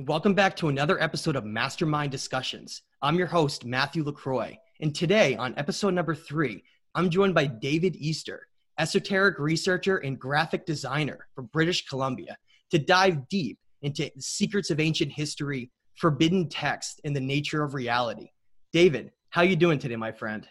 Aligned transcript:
and 0.00 0.08
welcome 0.08 0.32
back 0.32 0.56
to 0.56 0.68
another 0.68 0.98
episode 1.02 1.36
of 1.36 1.44
Mastermind 1.44 2.10
Discussions. 2.10 2.80
I'm 3.02 3.18
your 3.18 3.26
host, 3.26 3.66
Matthew 3.66 4.02
LaCroix, 4.02 4.56
and 4.80 4.94
today 4.94 5.36
on 5.36 5.52
episode 5.58 5.92
number 5.92 6.14
three, 6.14 6.64
I'm 6.94 7.10
joined 7.10 7.34
by 7.34 7.44
David 7.44 7.96
Easter, 7.96 8.46
esoteric 8.78 9.38
researcher 9.38 9.98
and 9.98 10.18
graphic 10.18 10.64
designer 10.64 11.28
from 11.34 11.50
British 11.52 11.84
Columbia, 11.84 12.38
to 12.70 12.78
dive 12.78 13.28
deep 13.28 13.58
into 13.82 14.10
secrets 14.18 14.70
of 14.70 14.80
ancient 14.80 15.12
history, 15.12 15.70
forbidden 15.96 16.48
text, 16.48 17.02
and 17.04 17.14
the 17.14 17.20
nature 17.20 17.62
of 17.62 17.74
reality. 17.74 18.30
David, 18.72 19.12
how 19.28 19.42
you 19.42 19.54
doing 19.54 19.78
today, 19.78 19.96
my 19.96 20.12
friend? 20.12 20.48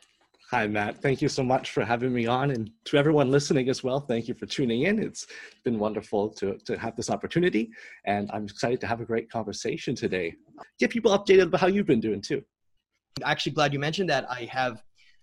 Hi, 0.52 0.66
Matt. 0.66 0.99
Thank 0.99 1.21
you 1.21 1.30
so 1.30 1.44
much 1.44 1.70
for 1.70 1.85
having 1.85 2.12
me 2.12 2.26
on. 2.26 2.49
And 2.49 2.71
to 2.85 2.98
everyone 2.98 3.30
listening 3.30 3.70
as 3.70 3.84
well, 3.84 3.99
thank 3.99 4.27
you 4.27 4.34
for 4.34 4.48
tuning 4.48 4.81
in. 4.81 4.98
It's 4.98 5.27
been 5.63 5.77
wonderful 5.77 6.27
to, 6.30 6.58
to 6.66 6.75
have 6.75 6.95
this 6.95 7.12
opportunity. 7.12 7.70
And 8.05 8.31
I'm 8.34 8.45
excited 8.45 8.81
to 8.81 8.88
have 8.88 8.99
a 8.99 9.05
great 9.05 9.30
conversation 9.30 9.94
today. 9.94 10.34
Get 10.80 10.89
people 10.89 11.16
updated 11.16 11.44
about 11.44 11.62
how 11.62 11.67
you've 11.67 11.85
been 11.85 11.99
doing 11.99 12.20
too. 12.20 12.41
I'm 13.17 13.30
actually 13.30 13.52
glad 13.52 13.73
you 13.73 13.80
mentioned 13.80 14.09
that. 14.09 14.25
I 14.27 14.45
have 14.45 14.81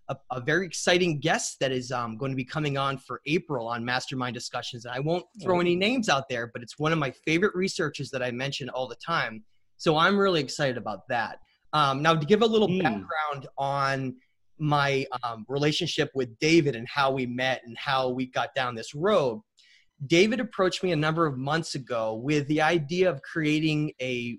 a, 0.09 0.17
a 0.31 0.41
very 0.41 0.65
exciting 0.65 1.19
guest 1.19 1.57
that 1.59 1.73
is 1.73 1.91
um, 1.91 2.17
going 2.17 2.31
to 2.31 2.37
be 2.37 2.45
coming 2.45 2.79
on 2.79 2.97
for 2.97 3.21
April 3.27 3.67
on 3.67 3.85
Mastermind 3.85 4.35
Discussions. 4.35 4.85
And 4.85 4.95
I 4.95 5.01
won't 5.01 5.25
throw 5.43 5.59
any 5.59 5.75
names 5.75 6.09
out 6.09 6.29
there, 6.29 6.53
but 6.53 6.63
it's 6.63 6.79
one 6.79 6.93
of 6.93 7.01
my 7.01 7.11
favorite 7.11 7.57
researchers 7.57 8.11
that 8.11 8.23
I 8.23 8.31
mention 8.31 8.69
all 8.69 8.87
the 8.87 8.95
time. 9.05 9.43
So 9.77 9.97
I'm 9.97 10.17
really 10.17 10.41
excited 10.41 10.77
about 10.77 11.01
that. 11.09 11.41
Um, 11.73 12.01
now, 12.01 12.15
to 12.15 12.25
give 12.25 12.43
a 12.43 12.47
little 12.47 12.69
mm. 12.69 12.81
background 12.81 13.49
on 13.59 14.15
my 14.59 15.07
um, 15.23 15.45
relationship 15.49 16.11
with 16.15 16.39
David 16.39 16.77
and 16.77 16.89
how 16.89 17.11
we 17.11 17.27
met 17.27 17.63
and 17.65 17.77
how 17.77 18.09
we 18.09 18.27
got 18.27 18.55
down 18.55 18.75
this 18.75 18.95
road. 18.95 19.43
David 20.07 20.41
approached 20.41 20.83
me 20.83 20.93
a 20.93 20.97
number 20.97 21.27
of 21.27 21.39
months 21.39 21.75
ago 21.75 22.15
with 22.15 22.47
the 22.49 22.61
idea 22.61 23.09
of 23.09 23.23
creating 23.23 23.93
a 24.01 24.39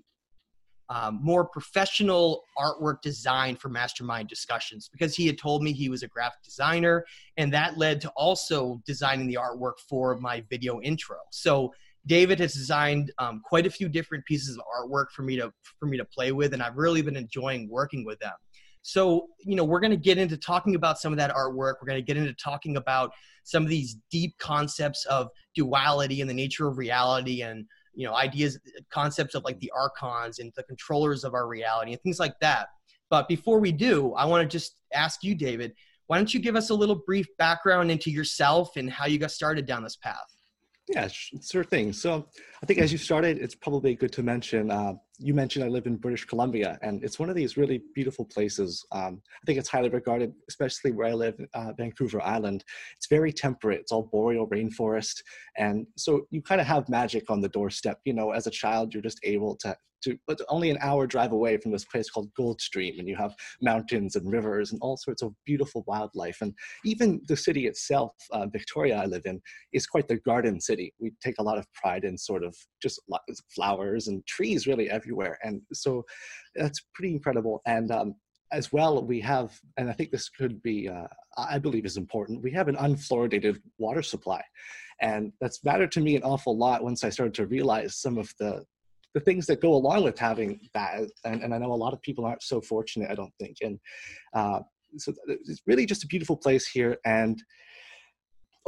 um, 0.90 1.20
more 1.22 1.44
professional 1.44 2.44
artwork 2.56 3.02
design 3.02 3.56
for 3.56 3.68
mastermind 3.68 4.28
discussions 4.28 4.88
because 4.90 5.14
he 5.14 5.26
had 5.26 5.38
told 5.38 5.62
me 5.62 5.72
he 5.72 5.88
was 5.88 6.02
a 6.02 6.08
graphic 6.08 6.42
designer 6.42 7.04
and 7.36 7.52
that 7.52 7.76
led 7.76 8.00
to 8.00 8.08
also 8.16 8.80
designing 8.86 9.26
the 9.26 9.38
artwork 9.40 9.74
for 9.88 10.16
my 10.18 10.42
video 10.48 10.80
intro 10.80 11.18
so 11.30 11.72
david 12.06 12.40
has 12.40 12.54
designed 12.54 13.12
um, 13.18 13.42
quite 13.44 13.66
a 13.66 13.70
few 13.70 13.88
different 13.88 14.24
pieces 14.24 14.56
of 14.56 14.62
artwork 14.74 15.10
for 15.14 15.22
me 15.22 15.36
to 15.36 15.52
for 15.78 15.86
me 15.86 15.98
to 15.98 16.04
play 16.06 16.32
with 16.32 16.54
and 16.54 16.62
i've 16.62 16.76
really 16.76 17.02
been 17.02 17.16
enjoying 17.16 17.68
working 17.68 18.04
with 18.04 18.18
them 18.20 18.32
so, 18.88 19.28
you 19.44 19.54
know, 19.54 19.64
we're 19.64 19.80
going 19.80 19.90
to 19.90 19.98
get 19.98 20.16
into 20.16 20.38
talking 20.38 20.74
about 20.74 20.98
some 20.98 21.12
of 21.12 21.18
that 21.18 21.30
artwork. 21.34 21.74
We're 21.78 21.88
going 21.88 21.98
to 21.98 22.02
get 22.02 22.16
into 22.16 22.32
talking 22.32 22.78
about 22.78 23.12
some 23.44 23.62
of 23.62 23.68
these 23.68 23.98
deep 24.10 24.32
concepts 24.38 25.04
of 25.04 25.28
duality 25.54 26.22
and 26.22 26.30
the 26.30 26.32
nature 26.32 26.66
of 26.66 26.78
reality 26.78 27.42
and, 27.42 27.66
you 27.92 28.06
know, 28.06 28.14
ideas, 28.14 28.58
concepts 28.90 29.34
of 29.34 29.44
like 29.44 29.60
the 29.60 29.70
archons 29.76 30.38
and 30.38 30.50
the 30.56 30.62
controllers 30.62 31.22
of 31.22 31.34
our 31.34 31.46
reality 31.48 31.92
and 31.92 32.00
things 32.00 32.18
like 32.18 32.32
that. 32.40 32.68
But 33.10 33.28
before 33.28 33.60
we 33.60 33.72
do, 33.72 34.14
I 34.14 34.24
want 34.24 34.40
to 34.42 34.48
just 34.48 34.76
ask 34.94 35.22
you, 35.22 35.34
David, 35.34 35.74
why 36.06 36.16
don't 36.16 36.32
you 36.32 36.40
give 36.40 36.56
us 36.56 36.70
a 36.70 36.74
little 36.74 37.02
brief 37.06 37.26
background 37.36 37.90
into 37.90 38.10
yourself 38.10 38.70
and 38.76 38.90
how 38.90 39.04
you 39.04 39.18
got 39.18 39.32
started 39.32 39.66
down 39.66 39.82
this 39.82 39.96
path? 39.96 40.16
Yeah, 40.88 41.08
sure 41.42 41.62
thing. 41.62 41.92
So 41.92 42.26
I 42.62 42.66
think 42.66 42.80
as 42.80 42.90
you 42.90 42.98
started, 42.98 43.38
it's 43.38 43.54
probably 43.54 43.94
good 43.94 44.12
to 44.12 44.22
mention. 44.22 44.70
Uh, 44.70 44.94
you 45.18 45.32
mentioned 45.32 45.64
I 45.64 45.68
live 45.68 45.86
in 45.86 45.96
British 45.96 46.24
Columbia, 46.24 46.78
and 46.82 47.04
it's 47.04 47.18
one 47.18 47.28
of 47.28 47.36
these 47.36 47.56
really 47.56 47.82
beautiful 47.94 48.24
places. 48.24 48.84
Um, 48.90 49.22
I 49.30 49.44
think 49.46 49.58
it's 49.58 49.68
highly 49.68 49.90
regarded, 49.90 50.32
especially 50.48 50.92
where 50.92 51.08
I 51.08 51.12
live, 51.12 51.38
uh, 51.54 51.72
Vancouver 51.76 52.20
Island. 52.20 52.64
It's 52.96 53.06
very 53.08 53.32
temperate. 53.32 53.80
It's 53.80 53.92
all 53.92 54.08
boreal 54.10 54.48
rainforest, 54.48 55.22
and 55.56 55.86
so 55.96 56.26
you 56.30 56.42
kind 56.42 56.60
of 56.60 56.66
have 56.66 56.88
magic 56.88 57.30
on 57.30 57.40
the 57.40 57.48
doorstep. 57.48 58.00
You 58.04 58.14
know, 58.14 58.32
as 58.32 58.46
a 58.46 58.50
child, 58.50 58.92
you're 58.92 59.02
just 59.02 59.20
able 59.22 59.56
to 59.56 59.76
to 60.02 60.18
but 60.26 60.40
only 60.48 60.70
an 60.70 60.78
hour 60.80 61.06
drive 61.06 61.32
away 61.32 61.56
from 61.56 61.72
this 61.72 61.84
place 61.84 62.10
called 62.10 62.30
Goldstream, 62.38 62.98
and 62.98 63.08
you 63.08 63.16
have 63.16 63.34
mountains 63.60 64.16
and 64.16 64.30
rivers 64.30 64.72
and 64.72 64.80
all 64.80 64.96
sorts 64.96 65.22
of 65.22 65.34
beautiful 65.44 65.84
wildlife. 65.86 66.38
And 66.40 66.54
even 66.84 67.20
the 67.28 67.36
city 67.36 67.66
itself, 67.66 68.12
uh, 68.32 68.46
Victoria, 68.46 68.96
I 68.96 69.06
live 69.06 69.26
in, 69.26 69.40
is 69.72 69.86
quite 69.86 70.08
the 70.08 70.16
garden 70.20 70.60
city. 70.60 70.92
We 70.98 71.12
take 71.22 71.36
a 71.38 71.42
lot 71.42 71.58
of 71.58 71.66
pride 71.72 72.04
in 72.04 72.16
sort 72.16 72.44
of 72.44 72.47
just 72.82 73.00
flowers 73.54 74.08
and 74.08 74.26
trees 74.26 74.66
really 74.66 74.90
everywhere, 74.90 75.38
and 75.42 75.60
so 75.72 76.04
that's 76.54 76.80
pretty 76.94 77.12
incredible. 77.12 77.60
And 77.66 77.90
um, 77.90 78.14
as 78.52 78.72
well, 78.72 79.04
we 79.04 79.20
have, 79.20 79.58
and 79.76 79.90
I 79.90 79.92
think 79.92 80.10
this 80.10 80.28
could 80.28 80.62
be, 80.62 80.88
uh, 80.88 81.06
I 81.36 81.58
believe 81.58 81.84
is 81.84 81.96
important, 81.96 82.42
we 82.42 82.52
have 82.52 82.68
an 82.68 82.76
unfluoridated 82.76 83.60
water 83.78 84.02
supply. 84.02 84.42
And 85.00 85.32
that's 85.40 85.64
mattered 85.64 85.92
to 85.92 86.00
me 86.00 86.16
an 86.16 86.22
awful 86.22 86.56
lot 86.56 86.82
once 86.82 87.04
I 87.04 87.10
started 87.10 87.34
to 87.34 87.46
realize 87.46 87.96
some 87.96 88.18
of 88.18 88.32
the 88.38 88.64
the 89.14 89.20
things 89.20 89.46
that 89.46 89.62
go 89.62 89.72
along 89.72 90.04
with 90.04 90.18
having 90.18 90.60
that. 90.74 91.00
And, 91.24 91.42
and 91.42 91.54
I 91.54 91.58
know 91.58 91.72
a 91.72 91.74
lot 91.74 91.94
of 91.94 92.02
people 92.02 92.26
aren't 92.26 92.42
so 92.42 92.60
fortunate, 92.60 93.10
I 93.10 93.14
don't 93.14 93.32
think. 93.40 93.56
And 93.62 93.80
uh, 94.34 94.60
so 94.98 95.14
it's 95.26 95.62
really 95.66 95.86
just 95.86 96.04
a 96.04 96.08
beautiful 96.08 96.36
place 96.36 96.66
here. 96.66 96.98
And 97.06 97.42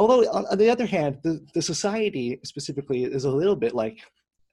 although 0.01 0.23
on 0.31 0.57
the 0.57 0.71
other 0.71 0.87
hand, 0.87 1.19
the, 1.23 1.47
the 1.53 1.61
society 1.61 2.41
specifically 2.43 3.05
is 3.05 3.27
a 3.27 3.31
little 3.31 3.55
bit 3.55 3.75
like 3.75 3.99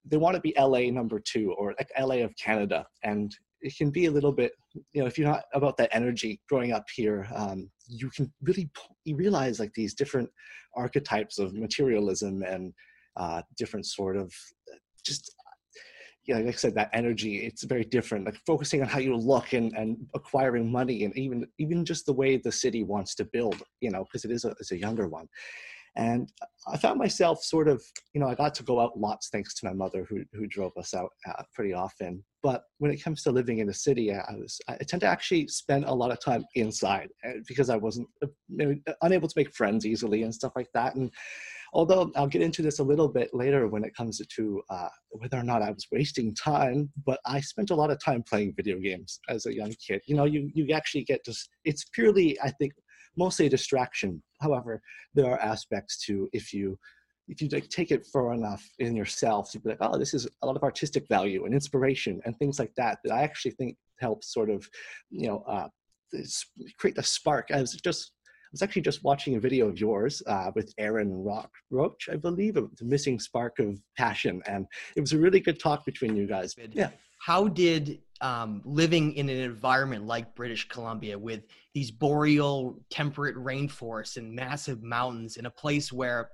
they 0.03 0.18
want 0.18 0.35
to 0.35 0.41
be 0.41 0.53
LA 0.59 0.91
number 0.91 1.19
two 1.22 1.53
or 1.58 1.74
like 1.80 1.90
LA 1.97 2.18
of 2.18 2.35
Canada. 2.35 2.85
And 3.03 3.34
it 3.62 3.75
can 3.78 3.90
be 3.90 4.08
a 4.08 4.12
little 4.12 4.34
bit, 4.34 4.52
you 4.91 5.02
know, 5.02 5.08
if 5.08 5.18
you're 5.18 5.30
not 5.30 5.44
about 5.53 5.78
that 5.78 5.90
energy 5.94 6.41
growing 6.50 6.74
up 6.74 6.84
here, 6.94 7.25
um, 7.34 7.69
you 7.88 8.09
can 8.09 8.31
really 8.41 8.69
you 9.06 9.16
realize 9.16 9.58
like 9.58 9.74
these 9.74 9.94
different 9.94 10.30
archetypes 10.75 11.40
of 11.40 11.53
materialism 11.53 12.44
and 12.44 12.74
uh, 13.16 13.41
different 13.58 13.85
sort 13.85 14.18
of 14.18 14.34
just 15.06 15.34
you 16.28 16.36
know, 16.36 16.42
like 16.42 16.56
I 16.56 16.58
said, 16.58 16.76
that 16.76 16.90
energy, 16.94 17.38
it's 17.38 17.64
very 17.64 17.86
different. 17.86 18.26
Like 18.26 18.38
focusing 18.46 18.82
on 18.82 18.88
how 18.88 19.00
you 19.00 19.16
look 19.16 19.54
and, 19.54 19.74
and 19.74 19.98
acquiring 20.14 20.70
money 20.70 21.06
and 21.06 21.18
even 21.18 21.48
even 21.58 21.86
just 21.86 22.06
the 22.06 22.14
way 22.14 22.38
the 22.38 22.52
city 22.52 22.84
wants 22.84 23.16
to 23.16 23.26
build, 23.26 23.64
you 23.80 23.90
know, 23.90 24.04
because 24.04 24.26
it 24.26 24.32
is 24.32 24.44
a, 24.44 24.50
it's 24.60 24.72
a 24.72 24.78
younger 24.78 25.08
one. 25.08 25.28
And 25.96 26.32
I 26.72 26.78
found 26.78 27.00
myself 27.00 27.42
sort 27.42 27.68
of, 27.68 27.82
you 28.14 28.22
know, 28.22 28.28
I 28.28 28.36
got 28.36 28.54
to 28.56 28.64
go 28.64 28.80
out 28.80 29.00
lots 29.00 29.30
thanks 29.30 29.56
to 29.56 29.66
my 29.66 29.74
mother 29.74 30.06
who, 30.08 30.24
who 30.32 30.46
drove 30.46 30.74
us 30.78 30.94
out 30.94 31.10
uh, 31.28 31.42
pretty 31.56 31.74
often. 31.74 32.24
But 32.44 32.62
when 32.78 32.92
it 32.92 33.04
comes 33.04 33.24
to 33.24 33.32
living 33.32 33.59
in 33.59 33.68
the 33.68 33.74
city, 33.74 34.14
I 34.14 34.36
was 34.36 34.59
I 34.68 34.76
tend 34.76 35.02
to 35.02 35.08
actually 35.08 35.48
spend 35.48 35.86
a 35.86 35.94
lot 35.94 36.12
of 36.12 36.20
time 36.20 36.46
inside 36.54 37.09
uh, 37.28 37.40
because 37.48 37.72
I 37.72 37.78
wasn't 37.78 38.08
uh, 38.24 38.74
unable 39.02 39.28
to 39.28 39.34
make 39.36 39.56
friends 39.56 39.88
easily 39.88 40.22
and 40.22 40.34
stuff 40.34 40.52
like 40.56 40.70
that. 40.76 40.96
And 40.96 41.09
Although 41.73 42.11
I'll 42.16 42.28
get 42.28 42.41
into 42.41 42.61
this 42.61 42.79
a 42.79 42.83
little 42.83 43.07
bit 43.07 43.33
later 43.33 43.67
when 43.67 43.83
it 43.83 43.95
comes 43.95 44.22
to 44.25 44.61
uh, 44.69 44.89
whether 45.09 45.38
or 45.38 45.44
not 45.44 45.61
I 45.61 45.72
was 45.72 45.88
wasting 45.91 46.33
time, 46.33 46.89
but 47.05 47.19
I 47.25 47.39
spent 47.39 47.72
a 47.72 47.75
lot 47.75 47.91
of 47.91 48.03
time 48.03 48.23
playing 48.23 48.53
video 48.55 48.79
games 48.79 49.19
as 49.29 49.45
a 49.45 49.53
young 49.53 49.73
kid. 49.85 50.01
You 50.07 50.16
know, 50.16 50.25
you, 50.25 50.50
you 50.53 50.73
actually 50.73 51.03
get 51.03 51.23
to, 51.25 51.35
it's 51.66 51.85
purely, 51.94 52.39
I 52.41 52.51
think, 52.51 52.73
mostly 53.17 53.50
distraction. 53.50 54.22
However, 54.41 54.81
there 55.13 55.29
are 55.31 55.39
aspects 55.39 56.03
to 56.05 56.29
if 56.33 56.53
you 56.53 56.78
if 57.28 57.41
you 57.41 57.50
like, 57.50 57.67
take 57.69 57.91
it 57.91 58.05
far 58.05 58.34
enough 58.34 58.66
in 58.79 58.95
yourself, 58.95 59.53
you'd 59.53 59.63
be 59.63 59.69
like, 59.69 59.79
oh, 59.81 59.97
this 59.97 60.13
is 60.13 60.28
a 60.41 60.47
lot 60.47 60.55
of 60.55 60.63
artistic 60.63 61.05
value 61.09 61.45
and 61.45 61.53
inspiration 61.53 62.22
and 62.25 62.38
things 62.38 62.57
like 62.57 62.73
that 62.78 62.99
that 63.03 63.13
I 63.13 63.22
actually 63.23 63.51
think 63.51 63.75
helps 63.99 64.34
sort 64.34 64.49
of, 64.49 64.67
you 65.09 65.28
know, 65.28 65.44
uh, 65.47 65.67
create 66.78 66.95
the 66.95 67.03
spark. 67.03 67.51
as 67.51 67.73
just 67.73 68.13
was 68.52 68.62
actually 68.62 68.81
just 68.81 69.03
watching 69.03 69.35
a 69.35 69.40
video 69.40 69.68
of 69.68 69.80
yours 69.80 70.22
uh, 70.28 70.52
with 70.56 70.74
Aaron 70.78 71.24
Rock 71.24 71.52
Roach, 71.69 72.09
I 72.11 72.16
believe, 72.16 72.55
the 72.55 72.70
missing 72.82 73.20
spark 73.20 73.59
of 73.59 73.82
passion, 73.97 74.41
and 74.47 74.66
it 74.96 75.02
was 75.02 75.14
a 75.14 75.17
really 75.17 75.40
good 75.40 75.59
talk 75.59 75.85
between 75.85 76.16
you 76.16 76.28
guys. 76.28 76.55
Yeah. 76.72 76.90
How 77.20 77.47
did 77.47 77.99
um, 78.22 78.61
living 78.64 79.14
in 79.14 79.29
an 79.29 79.38
environment 79.38 80.05
like 80.05 80.35
British 80.35 80.67
Columbia 80.67 81.17
with 81.17 81.44
these 81.73 81.91
boreal 81.91 82.79
temperate 82.90 83.35
rainforests 83.35 84.17
and 84.17 84.34
massive 84.34 84.82
mountains 84.84 85.38
in 85.38 85.46
a 85.46 85.52
place 85.52 85.91
where 85.91 86.29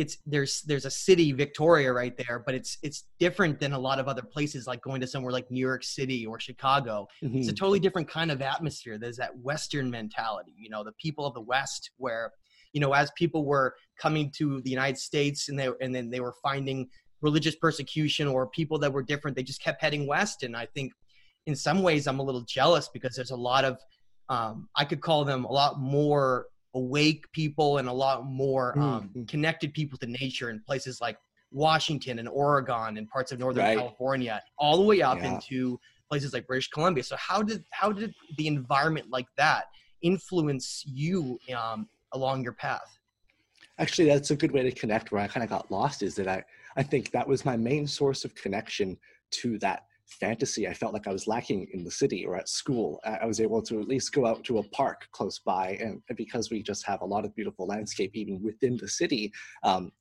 it's 0.00 0.16
there's 0.24 0.62
there's 0.62 0.86
a 0.86 0.90
city 0.90 1.30
victoria 1.30 1.92
right 1.92 2.16
there 2.16 2.42
but 2.44 2.54
it's 2.54 2.78
it's 2.82 3.04
different 3.18 3.60
than 3.60 3.74
a 3.74 3.78
lot 3.78 3.98
of 3.98 4.08
other 4.08 4.22
places 4.22 4.66
like 4.66 4.80
going 4.80 4.98
to 4.98 5.06
somewhere 5.06 5.30
like 5.30 5.50
new 5.50 5.60
york 5.60 5.84
city 5.84 6.24
or 6.24 6.40
chicago 6.40 7.06
mm-hmm. 7.22 7.36
it's 7.36 7.48
a 7.48 7.50
mm-hmm. 7.50 7.56
totally 7.56 7.78
different 7.78 8.08
kind 8.08 8.30
of 8.30 8.40
atmosphere 8.40 8.96
there's 8.96 9.18
that 9.18 9.36
western 9.38 9.90
mentality 9.90 10.54
you 10.56 10.70
know 10.70 10.82
the 10.82 10.92
people 10.92 11.26
of 11.26 11.34
the 11.34 11.40
west 11.40 11.90
where 11.98 12.32
you 12.72 12.80
know 12.80 12.94
as 12.94 13.10
people 13.14 13.44
were 13.44 13.74
coming 13.98 14.32
to 14.34 14.62
the 14.62 14.70
united 14.70 14.96
states 14.96 15.50
and 15.50 15.58
they 15.58 15.68
and 15.82 15.94
then 15.94 16.08
they 16.08 16.20
were 16.20 16.34
finding 16.42 16.88
religious 17.20 17.54
persecution 17.56 18.26
or 18.26 18.46
people 18.46 18.78
that 18.78 18.90
were 18.90 19.02
different 19.02 19.36
they 19.36 19.42
just 19.42 19.62
kept 19.62 19.82
heading 19.82 20.06
west 20.06 20.44
and 20.44 20.56
i 20.56 20.66
think 20.74 20.92
in 21.44 21.54
some 21.54 21.82
ways 21.82 22.06
i'm 22.06 22.20
a 22.20 22.22
little 22.22 22.44
jealous 22.48 22.88
because 22.88 23.14
there's 23.14 23.32
a 23.32 23.36
lot 23.36 23.66
of 23.66 23.78
um, 24.30 24.66
i 24.76 24.84
could 24.84 25.02
call 25.02 25.26
them 25.26 25.44
a 25.44 25.52
lot 25.52 25.78
more 25.78 26.46
awake 26.74 27.30
people 27.32 27.78
and 27.78 27.88
a 27.88 27.92
lot 27.92 28.24
more 28.24 28.78
um, 28.78 29.02
mm-hmm. 29.02 29.24
connected 29.24 29.74
people 29.74 29.98
to 29.98 30.06
nature 30.06 30.50
in 30.50 30.60
places 30.60 31.00
like 31.00 31.18
Washington 31.52 32.18
and 32.18 32.28
Oregon 32.28 32.96
and 32.96 33.08
parts 33.08 33.32
of 33.32 33.38
Northern 33.38 33.64
right. 33.64 33.78
California, 33.78 34.40
all 34.58 34.76
the 34.76 34.84
way 34.84 35.02
up 35.02 35.18
yeah. 35.18 35.34
into 35.34 35.80
places 36.08 36.32
like 36.32 36.46
British 36.46 36.68
Columbia. 36.68 37.02
So 37.02 37.16
how 37.16 37.42
did 37.42 37.64
how 37.70 37.92
did 37.92 38.14
the 38.36 38.46
environment 38.46 39.08
like 39.10 39.26
that 39.36 39.64
influence 40.02 40.84
you 40.86 41.38
um, 41.56 41.88
along 42.12 42.42
your 42.42 42.52
path? 42.52 42.98
Actually, 43.78 44.08
that's 44.08 44.30
a 44.30 44.36
good 44.36 44.52
way 44.52 44.62
to 44.62 44.72
connect. 44.72 45.10
Where 45.10 45.22
I 45.22 45.26
kind 45.26 45.42
of 45.42 45.50
got 45.50 45.70
lost 45.70 46.02
is 46.02 46.14
that 46.16 46.28
I 46.28 46.44
I 46.76 46.82
think 46.82 47.10
that 47.10 47.26
was 47.26 47.44
my 47.44 47.56
main 47.56 47.86
source 47.86 48.24
of 48.24 48.34
connection 48.34 48.96
to 49.32 49.58
that 49.58 49.86
fantasy 50.10 50.68
I 50.68 50.74
felt 50.74 50.92
like 50.92 51.06
I 51.06 51.12
was 51.12 51.26
lacking 51.26 51.68
in 51.72 51.84
the 51.84 51.90
city 51.90 52.24
or 52.26 52.36
at 52.36 52.48
school. 52.48 53.00
I 53.04 53.26
was 53.26 53.40
able 53.40 53.62
to 53.62 53.80
at 53.80 53.88
least 53.88 54.12
go 54.12 54.26
out 54.26 54.44
to 54.44 54.58
a 54.58 54.68
park 54.70 55.06
close 55.12 55.38
by, 55.38 55.78
and 55.80 56.02
because 56.16 56.50
we 56.50 56.62
just 56.62 56.86
have 56.86 57.02
a 57.02 57.06
lot 57.06 57.24
of 57.24 57.34
beautiful 57.34 57.66
landscape 57.66 58.12
even 58.14 58.42
within 58.42 58.76
the 58.76 58.88
city, 58.88 59.32
um, 59.62 59.92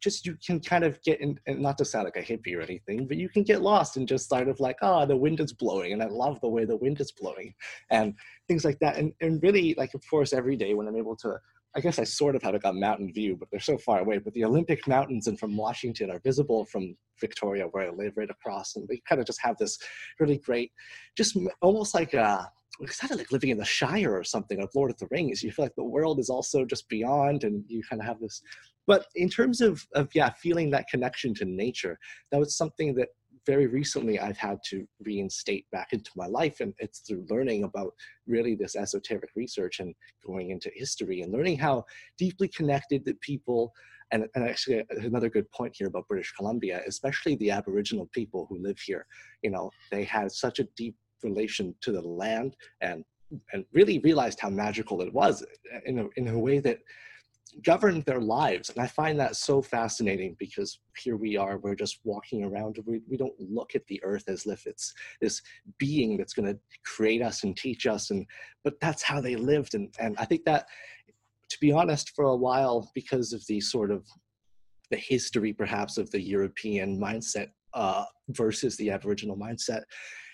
just 0.00 0.26
you 0.26 0.36
can 0.44 0.60
kind 0.60 0.84
of 0.84 1.02
get 1.02 1.20
in 1.20 1.38
and 1.46 1.60
not 1.60 1.76
to 1.78 1.84
sound 1.84 2.04
like 2.04 2.16
a 2.16 2.22
hippie 2.22 2.56
or 2.56 2.60
anything 2.60 3.06
but 3.06 3.16
you 3.16 3.28
can 3.28 3.42
get 3.42 3.62
lost 3.62 3.96
and 3.96 4.06
just 4.06 4.28
sort 4.28 4.48
of 4.48 4.60
like 4.60 4.76
oh 4.82 5.04
the 5.04 5.16
wind 5.16 5.40
is 5.40 5.52
blowing 5.52 5.92
and 5.92 6.02
i 6.02 6.06
love 6.06 6.40
the 6.40 6.48
way 6.48 6.64
the 6.64 6.76
wind 6.76 7.00
is 7.00 7.12
blowing 7.12 7.52
and 7.90 8.14
things 8.46 8.64
like 8.64 8.78
that 8.78 8.96
and, 8.96 9.12
and 9.20 9.42
really 9.42 9.74
like 9.76 9.94
of 9.94 10.02
course 10.08 10.32
every 10.32 10.56
day 10.56 10.74
when 10.74 10.86
i'm 10.86 10.96
able 10.96 11.16
to 11.16 11.36
I 11.76 11.80
guess 11.80 11.98
I 11.98 12.04
sort 12.04 12.34
of 12.34 12.42
have 12.42 12.54
like 12.54 12.64
a 12.64 12.72
mountain 12.72 13.12
view, 13.12 13.36
but 13.38 13.48
they're 13.50 13.60
so 13.60 13.78
far 13.78 14.00
away. 14.00 14.18
But 14.18 14.32
the 14.32 14.44
Olympic 14.44 14.86
Mountains 14.88 15.26
and 15.26 15.38
from 15.38 15.56
Washington 15.56 16.10
are 16.10 16.20
visible 16.20 16.64
from 16.64 16.96
Victoria, 17.20 17.66
where 17.66 17.88
I 17.88 17.90
live, 17.90 18.16
right 18.16 18.30
across, 18.30 18.76
and 18.76 18.88
they 18.88 19.00
kind 19.08 19.20
of 19.20 19.26
just 19.26 19.40
have 19.42 19.56
this 19.58 19.78
really 20.18 20.38
great, 20.38 20.72
just 21.16 21.36
almost 21.60 21.94
like 21.94 22.14
uh, 22.14 22.40
a 22.42 22.48
it's 22.80 23.00
kind 23.00 23.10
of 23.10 23.18
like 23.18 23.32
living 23.32 23.50
in 23.50 23.58
the 23.58 23.64
Shire 23.64 24.16
or 24.16 24.24
something 24.24 24.60
of 24.60 24.70
Lord 24.74 24.90
of 24.90 24.98
the 24.98 25.08
Rings. 25.10 25.42
You 25.42 25.50
feel 25.50 25.64
like 25.64 25.74
the 25.74 25.84
world 25.84 26.20
is 26.20 26.30
also 26.30 26.64
just 26.64 26.88
beyond, 26.88 27.44
and 27.44 27.64
you 27.66 27.82
kind 27.88 28.00
of 28.00 28.06
have 28.06 28.20
this. 28.20 28.40
But 28.86 29.06
in 29.16 29.28
terms 29.28 29.60
of 29.60 29.86
of 29.94 30.08
yeah, 30.14 30.30
feeling 30.30 30.70
that 30.70 30.88
connection 30.88 31.34
to 31.34 31.44
nature, 31.44 31.98
that 32.30 32.38
was 32.38 32.56
something 32.56 32.94
that 32.94 33.08
very 33.48 33.66
recently 33.66 34.20
I've 34.20 34.36
had 34.36 34.58
to 34.66 34.86
reinstate 35.00 35.64
back 35.72 35.94
into 35.94 36.10
my 36.14 36.26
life. 36.26 36.60
And 36.60 36.74
it's 36.78 36.98
through 36.98 37.24
learning 37.30 37.64
about 37.64 37.94
really 38.26 38.54
this 38.54 38.76
esoteric 38.76 39.30
research 39.34 39.80
and 39.80 39.94
going 40.24 40.50
into 40.50 40.70
history 40.74 41.22
and 41.22 41.32
learning 41.32 41.58
how 41.58 41.86
deeply 42.18 42.48
connected 42.48 43.06
the 43.06 43.14
people 43.22 43.72
and, 44.12 44.26
and 44.34 44.44
actually 44.44 44.84
another 44.90 45.30
good 45.30 45.50
point 45.50 45.74
here 45.78 45.86
about 45.86 46.08
British 46.08 46.32
Columbia, 46.32 46.82
especially 46.86 47.36
the 47.36 47.50
Aboriginal 47.50 48.06
people 48.12 48.46
who 48.48 48.58
live 48.58 48.78
here, 48.78 49.06
you 49.42 49.50
know, 49.50 49.70
they 49.90 50.04
had 50.04 50.30
such 50.30 50.58
a 50.58 50.68
deep 50.76 50.96
relation 51.22 51.74
to 51.80 51.90
the 51.90 52.02
land 52.02 52.54
and 52.82 53.02
and 53.52 53.66
really 53.74 53.98
realized 53.98 54.40
how 54.40 54.48
magical 54.48 55.02
it 55.02 55.12
was 55.12 55.44
in 55.84 55.98
a, 55.98 56.06
in 56.16 56.28
a 56.28 56.38
way 56.38 56.60
that 56.60 56.78
govern 57.64 58.02
their 58.02 58.20
lives. 58.20 58.70
And 58.70 58.82
I 58.82 58.86
find 58.86 59.18
that 59.20 59.36
so 59.36 59.62
fascinating 59.62 60.36
because 60.38 60.80
here 60.96 61.16
we 61.16 61.36
are, 61.36 61.58
we're 61.58 61.74
just 61.74 62.00
walking 62.04 62.44
around. 62.44 62.78
We, 62.86 63.00
we 63.08 63.16
don't 63.16 63.38
look 63.38 63.74
at 63.74 63.86
the 63.86 64.02
earth 64.04 64.24
as 64.28 64.46
if 64.46 64.66
it's 64.66 64.92
this 65.20 65.42
being 65.78 66.16
that's 66.16 66.32
going 66.34 66.52
to 66.52 66.58
create 66.84 67.22
us 67.22 67.44
and 67.44 67.56
teach 67.56 67.86
us. 67.86 68.10
And, 68.10 68.26
but 68.64 68.74
that's 68.80 69.02
how 69.02 69.20
they 69.20 69.36
lived. 69.36 69.74
And, 69.74 69.94
and 69.98 70.16
I 70.18 70.24
think 70.24 70.44
that, 70.44 70.66
to 71.50 71.58
be 71.60 71.72
honest, 71.72 72.14
for 72.14 72.26
a 72.26 72.36
while, 72.36 72.90
because 72.94 73.32
of 73.32 73.46
the 73.46 73.60
sort 73.60 73.90
of 73.90 74.06
the 74.90 74.96
history 74.96 75.52
perhaps 75.52 75.98
of 75.98 76.10
the 76.10 76.20
European 76.20 76.98
mindset 76.98 77.48
uh, 77.74 78.04
versus 78.28 78.76
the 78.76 78.90
Aboriginal 78.90 79.36
mindset, 79.36 79.82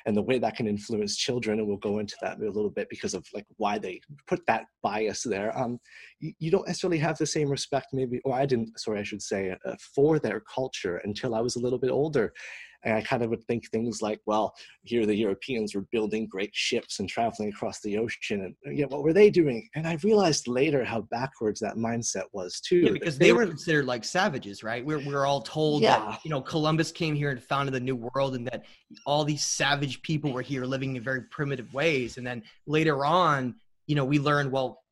and 0.06 0.16
the 0.16 0.22
way 0.22 0.38
that 0.38 0.56
can 0.56 0.66
influence 0.66 1.16
children 1.16 1.58
and 1.58 1.66
we'll 1.66 1.76
go 1.78 1.98
into 1.98 2.16
that 2.20 2.38
a 2.38 2.50
little 2.50 2.70
bit 2.70 2.88
because 2.90 3.14
of 3.14 3.24
like 3.32 3.46
why 3.56 3.78
they 3.78 4.00
put 4.26 4.44
that 4.46 4.64
bias 4.82 5.22
there. 5.22 5.56
Um, 5.58 5.78
you, 6.20 6.32
you 6.38 6.50
don't 6.50 6.66
necessarily 6.66 6.98
have 6.98 7.18
the 7.18 7.26
same 7.26 7.48
respect 7.48 7.88
maybe 7.92 8.20
or 8.24 8.34
i 8.34 8.46
didn't 8.46 8.78
sorry 8.78 9.00
i 9.00 9.02
should 9.02 9.22
say 9.22 9.54
uh, 9.64 9.74
for 9.94 10.18
their 10.18 10.40
culture 10.40 11.00
until 11.04 11.34
i 11.34 11.40
was 11.40 11.56
a 11.56 11.60
little 11.60 11.78
bit 11.78 11.90
older 11.90 12.32
and 12.84 12.94
I 12.94 13.02
kind 13.02 13.22
of 13.22 13.30
would 13.30 13.44
think 13.44 13.70
things 13.70 14.02
like, 14.02 14.20
well, 14.26 14.54
here 14.82 15.06
the 15.06 15.14
Europeans 15.14 15.74
were 15.74 15.86
building 15.90 16.26
great 16.26 16.54
ships 16.54 17.00
and 17.00 17.08
traveling 17.08 17.48
across 17.48 17.80
the 17.80 17.96
ocean. 17.98 18.42
And 18.42 18.54
uh, 18.66 18.70
yeah, 18.70 18.84
what 18.86 19.02
were 19.02 19.12
they 19.12 19.30
doing? 19.30 19.68
And 19.74 19.86
I 19.86 19.96
realized 20.02 20.46
later 20.48 20.84
how 20.84 21.02
backwards 21.02 21.60
that 21.60 21.76
mindset 21.76 22.24
was 22.32 22.60
too. 22.60 22.80
Yeah, 22.80 22.92
because 22.92 23.18
they, 23.18 23.26
they, 23.26 23.32
were 23.32 23.46
considered 23.46 23.86
like 23.86 24.04
savages, 24.04 24.62
right? 24.62 24.84
We're, 24.84 25.04
we're 25.04 25.26
all 25.26 25.40
told 25.40 25.82
yeah. 25.82 25.98
that, 25.98 26.20
you 26.24 26.30
know, 26.30 26.40
Columbus 26.40 26.92
came 26.92 27.14
here 27.14 27.30
and 27.30 27.42
founded 27.42 27.74
the 27.74 27.80
new 27.80 27.96
world 27.96 28.34
and 28.34 28.46
that 28.48 28.64
all 29.06 29.24
these 29.24 29.44
savage 29.44 30.02
people 30.02 30.32
were 30.32 30.42
here 30.42 30.64
living 30.64 30.96
in 30.96 31.02
very 31.02 31.22
primitive 31.22 31.72
ways. 31.72 32.18
And 32.18 32.26
then 32.26 32.42
later 32.66 33.04
on, 33.04 33.54
you 33.86 33.94
know, 33.94 34.04
we 34.04 34.18
learned, 34.18 34.52
well, 34.52 34.83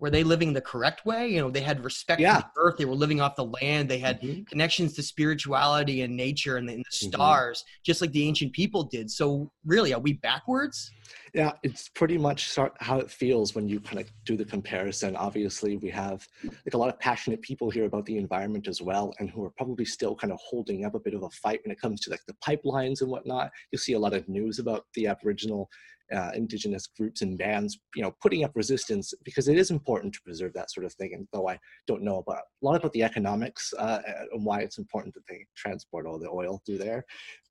were 0.00 0.10
they 0.10 0.22
living 0.22 0.52
the 0.52 0.60
correct 0.60 1.04
way? 1.04 1.28
You 1.28 1.40
know, 1.40 1.50
they 1.50 1.60
had 1.60 1.82
respect 1.82 2.20
yeah. 2.20 2.36
for 2.36 2.40
the 2.40 2.60
earth. 2.60 2.76
They 2.78 2.84
were 2.84 2.94
living 2.94 3.20
off 3.20 3.34
the 3.34 3.44
land. 3.44 3.88
They 3.88 3.98
had 3.98 4.20
mm-hmm. 4.20 4.44
connections 4.44 4.94
to 4.94 5.02
spirituality 5.02 6.02
and 6.02 6.16
nature 6.16 6.56
and 6.56 6.68
the, 6.68 6.74
and 6.74 6.84
the 6.84 6.90
mm-hmm. 6.90 7.08
stars, 7.08 7.64
just 7.84 8.00
like 8.00 8.12
the 8.12 8.26
ancient 8.26 8.52
people 8.52 8.84
did. 8.84 9.10
So, 9.10 9.50
really, 9.64 9.92
are 9.92 10.00
we 10.00 10.14
backwards? 10.14 10.90
Yeah, 11.34 11.52
it's 11.62 11.88
pretty 11.88 12.16
much 12.16 12.56
how 12.80 12.98
it 12.98 13.10
feels 13.10 13.54
when 13.54 13.68
you 13.68 13.80
kind 13.80 13.98
of 13.98 14.10
do 14.24 14.36
the 14.36 14.44
comparison. 14.44 15.16
Obviously, 15.16 15.76
we 15.76 15.90
have 15.90 16.26
like 16.44 16.74
a 16.74 16.78
lot 16.78 16.88
of 16.88 16.98
passionate 17.00 17.42
people 17.42 17.70
here 17.70 17.84
about 17.84 18.06
the 18.06 18.18
environment 18.18 18.68
as 18.68 18.80
well, 18.80 19.12
and 19.18 19.28
who 19.30 19.44
are 19.44 19.50
probably 19.50 19.84
still 19.84 20.14
kind 20.14 20.32
of 20.32 20.38
holding 20.42 20.84
up 20.84 20.94
a 20.94 21.00
bit 21.00 21.14
of 21.14 21.24
a 21.24 21.30
fight 21.30 21.60
when 21.64 21.72
it 21.72 21.80
comes 21.80 22.00
to 22.02 22.10
like 22.10 22.20
the 22.26 22.34
pipelines 22.34 23.00
and 23.00 23.10
whatnot. 23.10 23.50
You'll 23.72 23.80
see 23.80 23.94
a 23.94 23.98
lot 23.98 24.14
of 24.14 24.28
news 24.28 24.58
about 24.58 24.84
the 24.94 25.06
Aboriginal 25.06 25.68
uh, 26.14 26.30
indigenous 26.34 26.86
groups 26.86 27.22
and 27.22 27.38
bands, 27.38 27.78
you 27.94 28.02
know, 28.02 28.14
putting 28.22 28.44
up 28.44 28.52
resistance 28.54 29.12
because 29.24 29.48
it 29.48 29.58
is 29.58 29.70
important 29.70 30.12
to 30.14 30.22
preserve 30.22 30.52
that 30.54 30.70
sort 30.70 30.86
of 30.86 30.92
thing. 30.94 31.14
And 31.14 31.28
though 31.32 31.48
I 31.48 31.58
don't 31.86 32.02
know 32.02 32.18
about 32.18 32.38
a 32.38 32.64
lot 32.64 32.76
about 32.76 32.92
the 32.92 33.02
economics 33.02 33.72
uh, 33.78 34.00
and 34.32 34.44
why 34.44 34.60
it's 34.60 34.78
important 34.78 35.14
that 35.14 35.26
they 35.28 35.46
transport 35.56 36.06
all 36.06 36.18
the 36.18 36.30
oil 36.30 36.62
through 36.64 36.78
there, 36.78 37.04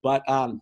but 0.03 0.27
um, 0.29 0.61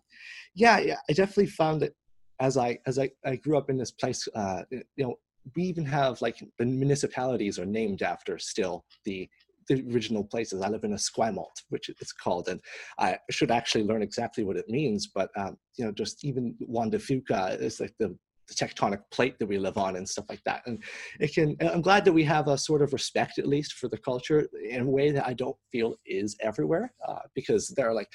yeah, 0.54 0.78
yeah, 0.78 0.98
I 1.08 1.12
definitely 1.12 1.46
found 1.46 1.82
that 1.82 1.94
as 2.40 2.56
I 2.56 2.78
as 2.86 2.98
I, 2.98 3.10
I 3.24 3.36
grew 3.36 3.56
up 3.56 3.70
in 3.70 3.78
this 3.78 3.90
place, 3.90 4.28
uh, 4.34 4.62
you 4.70 4.84
know, 4.98 5.14
we 5.54 5.62
even 5.64 5.84
have 5.84 6.20
like 6.20 6.36
the 6.58 6.64
municipalities 6.64 7.58
are 7.58 7.66
named 7.66 8.02
after 8.02 8.38
still 8.38 8.84
the 9.04 9.28
the 9.68 9.84
original 9.92 10.24
places. 10.24 10.62
I 10.62 10.68
live 10.68 10.84
in 10.84 10.92
a 10.92 10.96
Esquimalt, 10.96 11.62
which 11.68 11.88
it's 11.88 12.12
called, 12.12 12.48
and 12.48 12.60
I 12.98 13.18
should 13.30 13.50
actually 13.50 13.84
learn 13.84 14.02
exactly 14.02 14.44
what 14.44 14.56
it 14.56 14.68
means. 14.68 15.06
But 15.06 15.30
um, 15.36 15.56
you 15.76 15.84
know, 15.84 15.92
just 15.92 16.24
even 16.24 16.54
Juan 16.60 16.90
de 16.90 16.98
Fuca 16.98 17.60
is 17.60 17.80
like 17.80 17.94
the, 17.98 18.16
the 18.48 18.54
tectonic 18.54 19.00
plate 19.10 19.38
that 19.38 19.46
we 19.46 19.58
live 19.58 19.76
on 19.76 19.96
and 19.96 20.08
stuff 20.08 20.26
like 20.28 20.42
that. 20.44 20.62
And 20.66 20.82
it 21.20 21.34
can. 21.34 21.56
I'm 21.60 21.82
glad 21.82 22.04
that 22.04 22.12
we 22.12 22.24
have 22.24 22.48
a 22.48 22.58
sort 22.58 22.82
of 22.82 22.92
respect, 22.92 23.38
at 23.38 23.46
least, 23.46 23.74
for 23.74 23.88
the 23.88 23.98
culture 23.98 24.48
in 24.68 24.82
a 24.82 24.90
way 24.90 25.10
that 25.10 25.26
I 25.26 25.34
don't 25.34 25.56
feel 25.72 25.96
is 26.06 26.36
everywhere, 26.40 26.92
uh, 27.06 27.20
because 27.34 27.68
there 27.68 27.88
are 27.88 27.94
like 27.94 28.08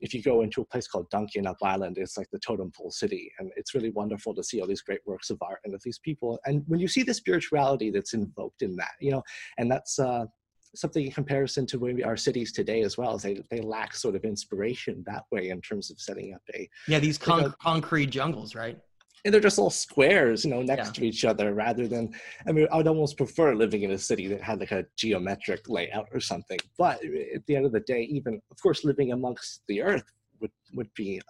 if 0.00 0.14
you 0.14 0.22
go 0.22 0.42
into 0.42 0.60
a 0.60 0.64
place 0.64 0.86
called 0.86 1.10
Duncan 1.10 1.46
up 1.46 1.56
Island, 1.62 1.98
it's 1.98 2.16
like 2.16 2.30
the 2.30 2.38
totem 2.38 2.70
pole 2.70 2.90
city. 2.90 3.32
And 3.38 3.50
it's 3.56 3.74
really 3.74 3.90
wonderful 3.90 4.34
to 4.34 4.42
see 4.42 4.60
all 4.60 4.66
these 4.66 4.82
great 4.82 5.00
works 5.06 5.30
of 5.30 5.38
art 5.42 5.60
and 5.64 5.74
of 5.74 5.82
these 5.82 5.98
people. 5.98 6.38
And 6.44 6.62
when 6.66 6.80
you 6.80 6.88
see 6.88 7.02
the 7.02 7.14
spirituality 7.14 7.90
that's 7.90 8.14
invoked 8.14 8.62
in 8.62 8.76
that, 8.76 8.92
you 9.00 9.10
know, 9.10 9.22
and 9.58 9.70
that's, 9.70 9.98
uh, 9.98 10.26
something 10.74 11.04
in 11.04 11.12
comparison 11.12 11.66
to 11.66 11.78
maybe 11.78 12.04
our 12.04 12.16
cities 12.16 12.52
today 12.52 12.82
as 12.82 12.96
well. 12.98 13.16
Is 13.16 13.22
they 13.22 13.42
they 13.50 13.60
lack 13.60 13.94
sort 13.94 14.14
of 14.14 14.24
inspiration 14.24 15.02
that 15.06 15.24
way 15.30 15.50
in 15.50 15.60
terms 15.60 15.90
of 15.90 16.00
setting 16.00 16.34
up 16.34 16.42
a 16.54 16.68
yeah 16.86 16.98
these 16.98 17.18
con- 17.18 17.42
like 17.42 17.52
a, 17.52 17.56
concrete 17.56 18.10
jungles, 18.10 18.54
right? 18.54 18.78
And 19.24 19.34
they're 19.34 19.40
just 19.40 19.58
all 19.58 19.70
squares, 19.70 20.44
you 20.44 20.50
know, 20.50 20.62
next 20.62 20.88
yeah. 20.88 20.92
to 20.92 21.06
each 21.06 21.24
other, 21.24 21.52
rather 21.52 21.88
than. 21.88 22.14
I 22.46 22.52
mean, 22.52 22.68
I'd 22.72 22.86
almost 22.86 23.16
prefer 23.16 23.54
living 23.54 23.82
in 23.82 23.90
a 23.90 23.98
city 23.98 24.28
that 24.28 24.40
had 24.40 24.60
like 24.60 24.70
a 24.70 24.86
geometric 24.96 25.68
layout 25.68 26.08
or 26.12 26.20
something. 26.20 26.58
But 26.78 27.02
at 27.34 27.44
the 27.46 27.56
end 27.56 27.66
of 27.66 27.72
the 27.72 27.80
day, 27.80 28.02
even 28.02 28.40
of 28.50 28.62
course, 28.62 28.84
living 28.84 29.12
amongst 29.12 29.62
the 29.66 29.82
earth 29.82 30.04
would 30.40 30.52
would 30.74 30.92
be 30.94 31.20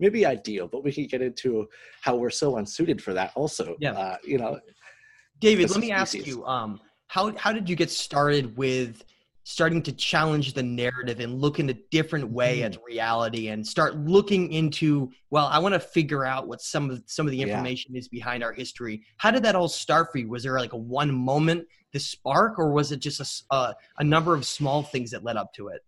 maybe 0.00 0.26
ideal. 0.26 0.66
But 0.66 0.82
we 0.82 0.92
could 0.92 1.08
get 1.08 1.22
into 1.22 1.68
how 2.02 2.16
we're 2.16 2.30
so 2.30 2.56
unsuited 2.56 3.00
for 3.00 3.14
that. 3.14 3.32
Also, 3.36 3.76
yeah, 3.78 3.92
uh, 3.92 4.16
you 4.24 4.38
know. 4.38 4.58
David, 5.40 5.70
let 5.70 5.80
me 5.80 5.90
ask 5.90 6.14
you. 6.14 6.44
Um, 6.46 6.80
how 7.08 7.34
how 7.36 7.52
did 7.52 7.68
you 7.68 7.76
get 7.76 7.90
started 7.90 8.56
with 8.56 9.04
starting 9.44 9.82
to 9.82 9.92
challenge 9.92 10.54
the 10.54 10.62
narrative 10.62 11.20
and 11.20 11.38
look 11.38 11.58
in 11.58 11.68
a 11.68 11.74
different 11.90 12.30
way 12.30 12.60
mm. 12.60 12.64
at 12.64 12.78
reality 12.82 13.48
and 13.48 13.66
start 13.66 13.96
looking 13.98 14.50
into 14.52 15.10
well 15.30 15.46
i 15.52 15.58
want 15.58 15.74
to 15.74 15.80
figure 15.80 16.24
out 16.24 16.48
what 16.48 16.60
some 16.60 16.90
of 16.90 17.02
some 17.06 17.26
of 17.26 17.30
the 17.30 17.40
information 17.40 17.94
yeah. 17.94 17.98
is 17.98 18.08
behind 18.08 18.42
our 18.42 18.52
history 18.52 19.02
how 19.18 19.30
did 19.30 19.42
that 19.42 19.54
all 19.54 19.68
start 19.68 20.10
for 20.10 20.18
you 20.18 20.28
was 20.28 20.42
there 20.42 20.58
like 20.58 20.72
a 20.72 20.76
one 20.76 21.14
moment 21.14 21.66
the 21.92 22.00
spark 22.00 22.58
or 22.58 22.72
was 22.72 22.90
it 22.90 23.00
just 23.00 23.20
a, 23.20 23.54
a, 23.54 23.74
a 23.98 24.04
number 24.04 24.34
of 24.34 24.46
small 24.46 24.82
things 24.82 25.10
that 25.10 25.22
led 25.22 25.36
up 25.36 25.52
to 25.52 25.68
it 25.68 25.82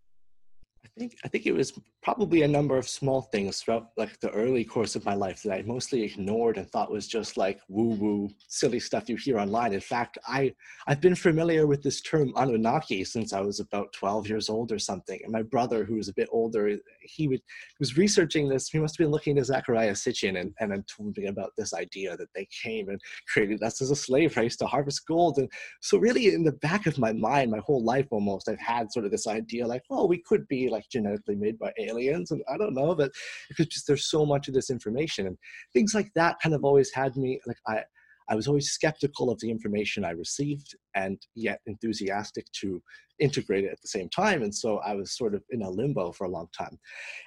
I 0.85 1.01
think 1.01 1.17
I 1.25 1.29
think 1.29 1.47
it 1.47 1.53
was 1.53 1.73
probably 2.07 2.43
a 2.43 2.49
number 2.49 2.79
of 2.79 2.89
small 2.89 3.21
things 3.21 3.59
throughout 3.59 3.89
like 3.97 4.21
the 4.21 4.31
early 4.31 4.65
course 4.65 4.95
of 4.95 5.05
my 5.05 5.15
life 5.15 5.43
that 5.43 5.53
I 5.53 5.63
mostly 5.63 6.05
ignored 6.05 6.57
and 6.57 6.71
thought 6.71 6.89
was 6.89 7.09
just 7.09 7.37
like 7.37 7.59
woo 7.69 7.97
woo 7.97 8.31
silly 8.47 8.79
stuff 8.79 9.09
you 9.09 9.17
hear 9.17 9.41
online. 9.41 9.73
In 9.73 9.81
fact, 9.81 10.17
I 10.25 10.55
I've 10.87 11.01
been 11.01 11.17
familiar 11.17 11.67
with 11.67 11.83
this 11.83 12.01
term 12.03 12.33
Anunnaki 12.37 13.03
since 13.03 13.33
I 13.33 13.41
was 13.41 13.59
about 13.59 13.93
12 13.93 14.29
years 14.29 14.49
old 14.49 14.71
or 14.71 14.79
something. 14.79 15.19
And 15.25 15.33
my 15.33 15.43
brother, 15.43 15.83
who 15.83 15.97
was 15.97 16.09
a 16.09 16.15
bit 16.15 16.29
older, 16.31 16.79
he 17.03 17.27
would 17.27 17.41
was 17.81 17.97
researching 17.97 18.49
this. 18.49 18.69
He 18.69 18.79
must 18.79 18.97
have 18.97 19.05
been 19.05 19.11
looking 19.11 19.37
at 19.39 19.47
Zecharia 19.47 19.91
Sitchin 19.91 20.41
and 20.41 20.55
and 20.61 20.71
then 20.71 20.85
told 20.85 21.17
me 21.17 21.27
about 21.27 21.55
this 21.59 21.75
idea 21.75 22.17
that 22.17 22.33
they 22.37 22.47
came 22.63 22.89
and 22.89 23.01
created 23.27 23.65
us 23.65 23.83
as 23.83 23.91
a 23.91 23.97
slave 23.97 24.37
race 24.37 24.57
to 24.59 24.67
harvest 24.67 25.09
gold. 25.09 25.39
And 25.39 25.51
so 25.81 25.99
really 25.99 26.33
in 26.33 26.45
the 26.45 26.61
back 26.69 26.87
of 26.87 26.99
my 26.99 27.13
mind, 27.13 27.51
my 27.51 27.63
whole 27.67 27.83
life 27.83 28.07
almost, 28.13 28.49
I've 28.49 28.61
had 28.61 28.93
sort 28.93 29.07
of 29.07 29.11
this 29.11 29.27
idea 29.27 29.67
like, 29.67 29.83
oh, 29.91 30.07
we 30.07 30.23
could 30.23 30.47
be 30.47 30.69
like 30.69 30.89
genetically 30.89 31.35
made 31.35 31.59
by 31.59 31.73
aliens 31.77 31.96
and 31.99 32.43
i 32.49 32.57
don't 32.57 32.75
know 32.75 32.95
but 32.95 33.11
because 33.49 33.67
just 33.67 33.87
there's 33.87 34.11
so 34.11 34.25
much 34.25 34.49
of 34.49 34.55
this 34.55 34.71
information 34.71 35.27
and 35.27 35.39
things 35.73 35.95
like 35.95 36.11
that 36.15 36.37
kind 36.43 36.55
of 36.55 36.65
always 36.65 36.93
had 36.93 37.17
me 37.17 37.41
like 37.47 37.59
i 37.67 37.83
I 38.29 38.35
was 38.35 38.49
always 38.49 38.71
skeptical 38.71 39.31
of 39.31 39.39
the 39.41 39.51
information 39.51 40.05
I 40.05 40.11
received 40.11 40.75
and 40.95 41.21
yet 41.35 41.61
enthusiastic 41.67 42.47
to 42.61 42.83
integrate 43.19 43.65
it 43.65 43.73
at 43.73 43.81
the 43.81 43.89
same 43.89 44.09
time. 44.11 44.43
And 44.43 44.55
so 44.55 44.79
I 44.79 44.95
was 44.95 45.17
sort 45.17 45.35
of 45.35 45.43
in 45.51 45.63
a 45.63 45.71
limbo 45.71 46.13
for 46.13 46.25
a 46.25 46.31
long 46.31 46.49
time. 46.57 46.79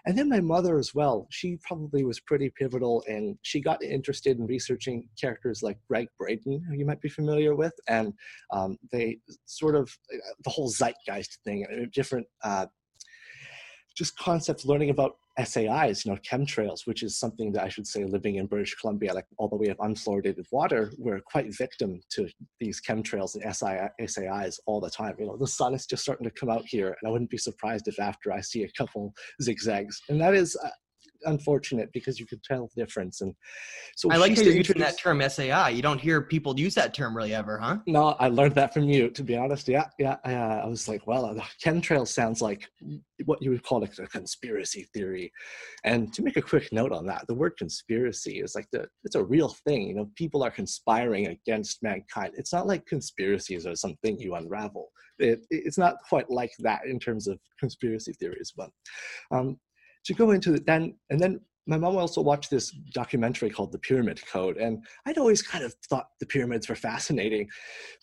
And 0.05 0.17
then 0.17 0.29
my 0.29 0.39
mother 0.39 0.77
as 0.77 0.93
well, 0.93 1.27
she 1.31 1.57
probably 1.63 2.03
was 2.03 2.19
pretty 2.19 2.51
pivotal 2.55 3.03
and 3.07 3.37
she 3.41 3.59
got 3.59 3.83
interested 3.83 4.37
in 4.37 4.45
researching 4.45 5.07
characters 5.19 5.63
like 5.63 5.77
Gregg 5.89 6.07
Braden, 6.19 6.63
who 6.67 6.75
you 6.75 6.85
might 6.85 7.01
be 7.01 7.09
familiar 7.09 7.55
with. 7.55 7.73
And 7.87 8.13
um, 8.51 8.77
they 8.91 9.17
sort 9.45 9.75
of, 9.75 9.91
the 10.43 10.49
whole 10.49 10.69
zeitgeist 10.69 11.39
thing, 11.43 11.65
uh, 11.71 11.85
different 11.91 12.27
uh, 12.43 12.67
just 13.99 14.17
concepts 14.17 14.63
learning 14.63 14.91
about 14.91 15.17
SAIs, 15.43 16.05
you 16.05 16.11
know, 16.11 16.17
chemtrails, 16.29 16.85
which 16.85 17.03
is 17.03 17.19
something 17.19 17.51
that 17.51 17.65
I 17.65 17.67
should 17.67 17.85
say 17.85 18.05
living 18.05 18.35
in 18.35 18.45
British 18.45 18.75
Columbia, 18.75 19.13
like 19.13 19.25
the 19.37 19.57
way 19.57 19.67
of 19.67 19.77
unfluoridated 19.77 20.45
water, 20.53 20.93
we're 20.97 21.19
quite 21.19 21.53
victim 21.53 21.99
to 22.11 22.29
these 22.61 22.81
chemtrails 22.81 23.35
and 23.35 23.43
SAIs 24.09 24.59
all 24.65 24.79
the 24.79 24.89
time. 24.89 25.15
You 25.19 25.25
know, 25.25 25.35
the 25.35 25.47
sun 25.47 25.73
is 25.73 25.85
just 25.85 26.01
starting 26.01 26.23
to 26.23 26.31
come 26.31 26.49
out 26.49 26.63
here, 26.65 26.87
and 26.87 27.09
I 27.09 27.11
wouldn't 27.11 27.29
be 27.29 27.37
surprised 27.37 27.89
if 27.89 27.99
after 27.99 28.31
I 28.31 28.39
see 28.39 28.63
a 28.63 28.71
couple 28.77 29.13
zigzags. 29.41 30.01
And 30.07 30.21
that 30.21 30.33
is, 30.33 30.57
uh, 30.63 30.69
unfortunate 31.25 31.91
because 31.93 32.19
you 32.19 32.25
could 32.25 32.43
tell 32.43 32.69
the 32.73 32.81
difference. 32.81 33.21
And 33.21 33.33
so 33.95 34.11
I 34.11 34.17
like 34.17 34.35
how 34.35 34.41
you're 34.43 34.53
using 34.53 34.79
that 34.79 34.99
term 34.99 35.21
SAI. 35.27 35.69
You 35.69 35.81
don't 35.81 35.99
hear 35.99 36.21
people 36.21 36.59
use 36.59 36.75
that 36.75 36.93
term 36.93 37.15
really 37.15 37.33
ever, 37.33 37.57
huh? 37.57 37.77
No, 37.87 38.15
I 38.19 38.27
learned 38.27 38.55
that 38.55 38.73
from 38.73 38.83
you, 38.83 39.09
to 39.11 39.23
be 39.23 39.35
honest. 39.35 39.67
Yeah, 39.67 39.87
yeah. 39.97 40.17
Uh, 40.25 40.61
I 40.63 40.67
was 40.67 40.87
like, 40.87 41.05
well, 41.07 41.33
the 41.33 41.43
chemtrail 41.63 42.07
sounds 42.07 42.41
like 42.41 42.67
what 43.25 43.41
you 43.41 43.51
would 43.51 43.63
call 43.63 43.83
a 43.83 43.87
conspiracy 43.87 44.87
theory. 44.93 45.31
And 45.83 46.13
to 46.13 46.23
make 46.23 46.37
a 46.37 46.41
quick 46.41 46.71
note 46.71 46.91
on 46.91 47.05
that, 47.07 47.25
the 47.27 47.35
word 47.35 47.57
conspiracy 47.57 48.39
is 48.39 48.55
like 48.55 48.67
the 48.71 48.87
it's 49.03 49.15
a 49.15 49.23
real 49.23 49.49
thing. 49.65 49.87
You 49.87 49.95
know, 49.95 50.09
people 50.15 50.43
are 50.43 50.51
conspiring 50.51 51.27
against 51.27 51.83
mankind. 51.83 52.33
It's 52.37 52.53
not 52.53 52.67
like 52.67 52.85
conspiracies 52.85 53.65
are 53.65 53.75
something 53.75 54.19
you 54.19 54.35
unravel. 54.35 54.89
It, 55.19 55.41
it's 55.49 55.77
not 55.77 55.97
quite 56.07 56.29
like 56.29 56.51
that 56.59 56.85
in 56.85 56.99
terms 56.99 57.27
of 57.27 57.39
conspiracy 57.59 58.13
theories, 58.13 58.53
but 58.55 58.69
um, 59.31 59.59
to 60.05 60.13
go 60.13 60.31
into 60.31 60.53
it 60.53 60.65
then 60.65 60.95
and 61.09 61.19
then 61.19 61.39
my 61.67 61.77
mom 61.77 61.97
also 61.97 62.21
watched 62.21 62.49
this 62.49 62.71
documentary 62.93 63.49
called 63.49 63.71
the 63.71 63.79
pyramid 63.79 64.21
code 64.27 64.57
and 64.57 64.83
i'd 65.05 65.17
always 65.17 65.41
kind 65.41 65.63
of 65.63 65.73
thought 65.89 66.07
the 66.19 66.25
pyramids 66.25 66.69
were 66.69 66.75
fascinating 66.75 67.47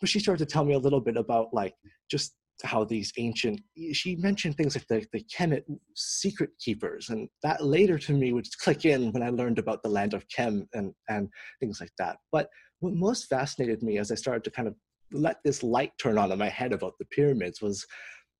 but 0.00 0.08
she 0.08 0.20
started 0.20 0.46
to 0.46 0.52
tell 0.52 0.64
me 0.64 0.74
a 0.74 0.78
little 0.78 1.00
bit 1.00 1.16
about 1.16 1.52
like 1.52 1.74
just 2.10 2.34
how 2.62 2.84
these 2.84 3.12
ancient 3.18 3.60
she 3.92 4.16
mentioned 4.16 4.56
things 4.56 4.74
like 4.74 4.86
the, 4.88 5.06
the 5.12 5.24
kemet 5.24 5.62
secret 5.94 6.50
keepers 6.58 7.10
and 7.10 7.28
that 7.42 7.64
later 7.64 7.98
to 7.98 8.12
me 8.12 8.32
would 8.32 8.46
click 8.58 8.84
in 8.84 9.12
when 9.12 9.22
i 9.22 9.28
learned 9.28 9.58
about 9.58 9.82
the 9.82 9.88
land 9.88 10.14
of 10.14 10.26
kem 10.28 10.66
and 10.74 10.92
and 11.08 11.28
things 11.60 11.80
like 11.80 11.92
that. 11.98 12.16
But 12.32 12.48
what 12.80 12.94
most 12.94 13.24
fascinated 13.24 13.82
me 13.82 13.98
as 13.98 14.10
i 14.10 14.14
started 14.14 14.44
to 14.44 14.50
kind 14.50 14.68
of 14.68 14.74
let 15.12 15.38
this 15.44 15.62
light 15.62 15.92
turn 15.98 16.18
on 16.18 16.32
in 16.32 16.38
my 16.38 16.48
head 16.48 16.72
about 16.72 16.94
the 16.98 17.04
pyramids 17.06 17.60
was 17.60 17.86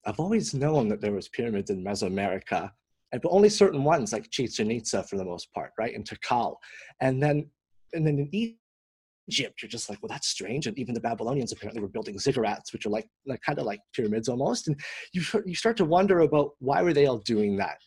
i've 0.07 0.21
always 0.21 0.55
known 0.55 0.89
that 0.89 1.01
there 1.01 1.13
was 1.13 1.29
pyramids 1.29 1.71
in 1.71 1.85
mesoamerica 1.85 2.71
but 3.13 3.29
only 3.31 3.49
certain 3.49 3.85
ones 3.85 4.13
like 4.13 4.31
Chichen 4.31 4.71
Itza 4.71 5.03
for 5.05 5.17
the 5.17 5.25
most 5.25 5.53
part, 5.53 5.73
right? 5.79 5.95
And 5.95 6.05
Tikal. 6.05 6.57
And 7.01 7.23
then 7.23 7.51
and 7.93 8.07
then 8.07 8.19
in 8.19 8.29
Egypt, 8.33 9.63
you're 9.63 9.69
just 9.69 9.89
like, 9.89 10.03
well, 10.03 10.09
that's 10.09 10.29
strange. 10.29 10.67
And 10.67 10.79
even 10.79 10.95
the 10.95 11.01
Babylonians 11.01 11.53
apparently 11.53 11.81
were 11.81 11.89
building 11.89 12.17
ziggurats, 12.17 12.73
which 12.73 12.85
are 12.87 12.91
like, 12.91 13.09
like 13.27 13.41
kind 13.43 13.59
of 13.59 13.65
like 13.65 13.81
pyramids 13.95 14.29
almost. 14.29 14.69
And 14.69 14.79
you 15.13 15.23
you 15.45 15.55
start 15.55 15.77
to 15.79 15.85
wonder 15.85 16.21
about 16.21 16.51
why 16.59 16.83
were 16.83 16.93
they 16.93 17.07
all 17.07 17.19
doing 17.19 17.57
that? 17.57 17.79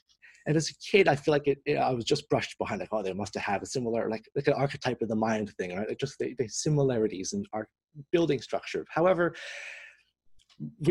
And 0.47 0.55
as 0.57 0.69
a 0.69 0.73
kid, 0.75 1.07
I 1.07 1.15
feel 1.15 1.33
like 1.33 1.47
it, 1.47 1.59
it, 1.65 1.75
I 1.75 1.91
was 1.91 2.05
just 2.05 2.27
brushed 2.29 2.57
behind, 2.57 2.79
like, 2.79 2.89
oh, 2.91 3.03
they 3.03 3.13
must 3.13 3.35
have 3.35 3.43
had 3.43 3.61
a 3.61 3.67
similar, 3.67 4.09
like, 4.09 4.25
like 4.35 4.47
an 4.47 4.53
archetype 4.53 5.01
of 5.01 5.09
the 5.09 5.15
mind 5.15 5.53
thing, 5.59 5.75
right? 5.75 5.87
Like 5.87 5.99
just 5.99 6.17
the, 6.17 6.33
the 6.39 6.47
similarities 6.47 7.33
in 7.33 7.43
our 7.53 7.67
building 8.11 8.41
structure. 8.41 8.85
However, 8.89 9.35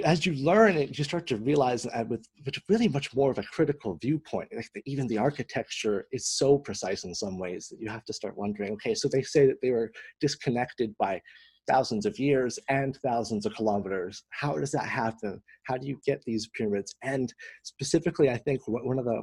as 0.04 0.24
you 0.24 0.32
learn 0.34 0.76
it, 0.76 0.96
you 0.96 1.04
start 1.04 1.26
to 1.26 1.36
realize 1.36 1.82
that 1.82 2.08
with, 2.08 2.26
with 2.44 2.56
really 2.68 2.88
much 2.88 3.14
more 3.14 3.30
of 3.30 3.38
a 3.38 3.42
critical 3.42 3.98
viewpoint, 4.00 4.48
like 4.54 4.68
the, 4.74 4.82
even 4.86 5.06
the 5.06 5.18
architecture 5.18 6.06
is 6.12 6.26
so 6.26 6.58
precise 6.58 7.04
in 7.04 7.14
some 7.14 7.38
ways 7.38 7.68
that 7.68 7.80
you 7.80 7.88
have 7.88 8.04
to 8.06 8.12
start 8.12 8.36
wondering, 8.36 8.72
okay, 8.72 8.94
so 8.94 9.08
they 9.08 9.22
say 9.22 9.46
that 9.46 9.60
they 9.60 9.70
were 9.70 9.92
disconnected 10.20 10.94
by 10.98 11.20
thousands 11.68 12.06
of 12.06 12.18
years 12.18 12.58
and 12.70 12.96
thousands 13.04 13.44
of 13.44 13.54
kilometers. 13.54 14.24
How 14.30 14.56
does 14.56 14.70
that 14.72 14.86
happen? 14.86 15.42
How 15.64 15.76
do 15.76 15.86
you 15.86 16.00
get 16.06 16.22
these 16.24 16.48
pyramids? 16.54 16.94
And 17.02 17.32
specifically, 17.62 18.30
I 18.30 18.38
think 18.38 18.62
one 18.66 18.98
of 18.98 19.04
the 19.04 19.22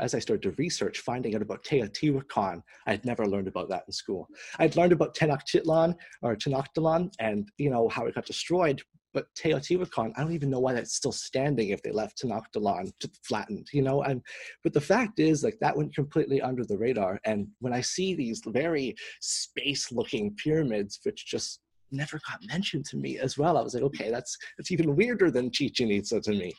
as 0.00 0.14
I 0.14 0.18
started 0.18 0.42
to 0.42 0.50
research, 0.58 0.98
finding 0.98 1.34
out 1.36 1.42
about 1.42 1.64
Teotihuacan, 1.64 2.60
I 2.86 2.90
had 2.90 3.04
never 3.04 3.24
learned 3.24 3.46
about 3.46 3.68
that 3.68 3.84
in 3.86 3.92
school. 3.92 4.28
I'd 4.58 4.76
learned 4.76 4.92
about 4.92 5.14
Tenochtitlan 5.14 5.94
or 6.22 6.34
Tenochtitlan 6.34 7.12
and 7.20 7.48
you 7.56 7.70
know 7.70 7.88
how 7.88 8.06
it 8.06 8.14
got 8.16 8.26
destroyed, 8.26 8.82
but 9.16 9.34
Teotihuacan, 9.34 10.12
I 10.14 10.20
don't 10.20 10.34
even 10.34 10.50
know 10.50 10.60
why 10.60 10.74
that's 10.74 10.94
still 10.94 11.10
standing 11.10 11.70
if 11.70 11.82
they 11.82 11.90
left 11.90 12.22
Tenochtitlan 12.22 12.92
flattened, 13.26 13.66
you 13.72 13.80
know. 13.80 14.02
And 14.02 14.20
but 14.62 14.74
the 14.74 14.80
fact 14.92 15.20
is, 15.20 15.42
like 15.42 15.58
that 15.62 15.74
went 15.74 15.94
completely 15.94 16.42
under 16.42 16.66
the 16.66 16.76
radar. 16.76 17.18
And 17.24 17.48
when 17.60 17.72
I 17.72 17.80
see 17.80 18.14
these 18.14 18.42
very 18.46 18.94
space-looking 19.22 20.36
pyramids, 20.36 21.00
which 21.04 21.24
just 21.24 21.60
never 21.90 22.20
got 22.28 22.46
mentioned 22.46 22.84
to 22.90 22.98
me 22.98 23.18
as 23.18 23.38
well, 23.38 23.56
I 23.56 23.62
was 23.62 23.72
like, 23.72 23.84
okay, 23.84 24.10
that's 24.10 24.36
that's 24.58 24.70
even 24.70 24.94
weirder 24.96 25.30
than 25.30 25.50
Chichen 25.50 25.90
Itza 25.90 26.20
to 26.20 26.32
me. 26.32 26.52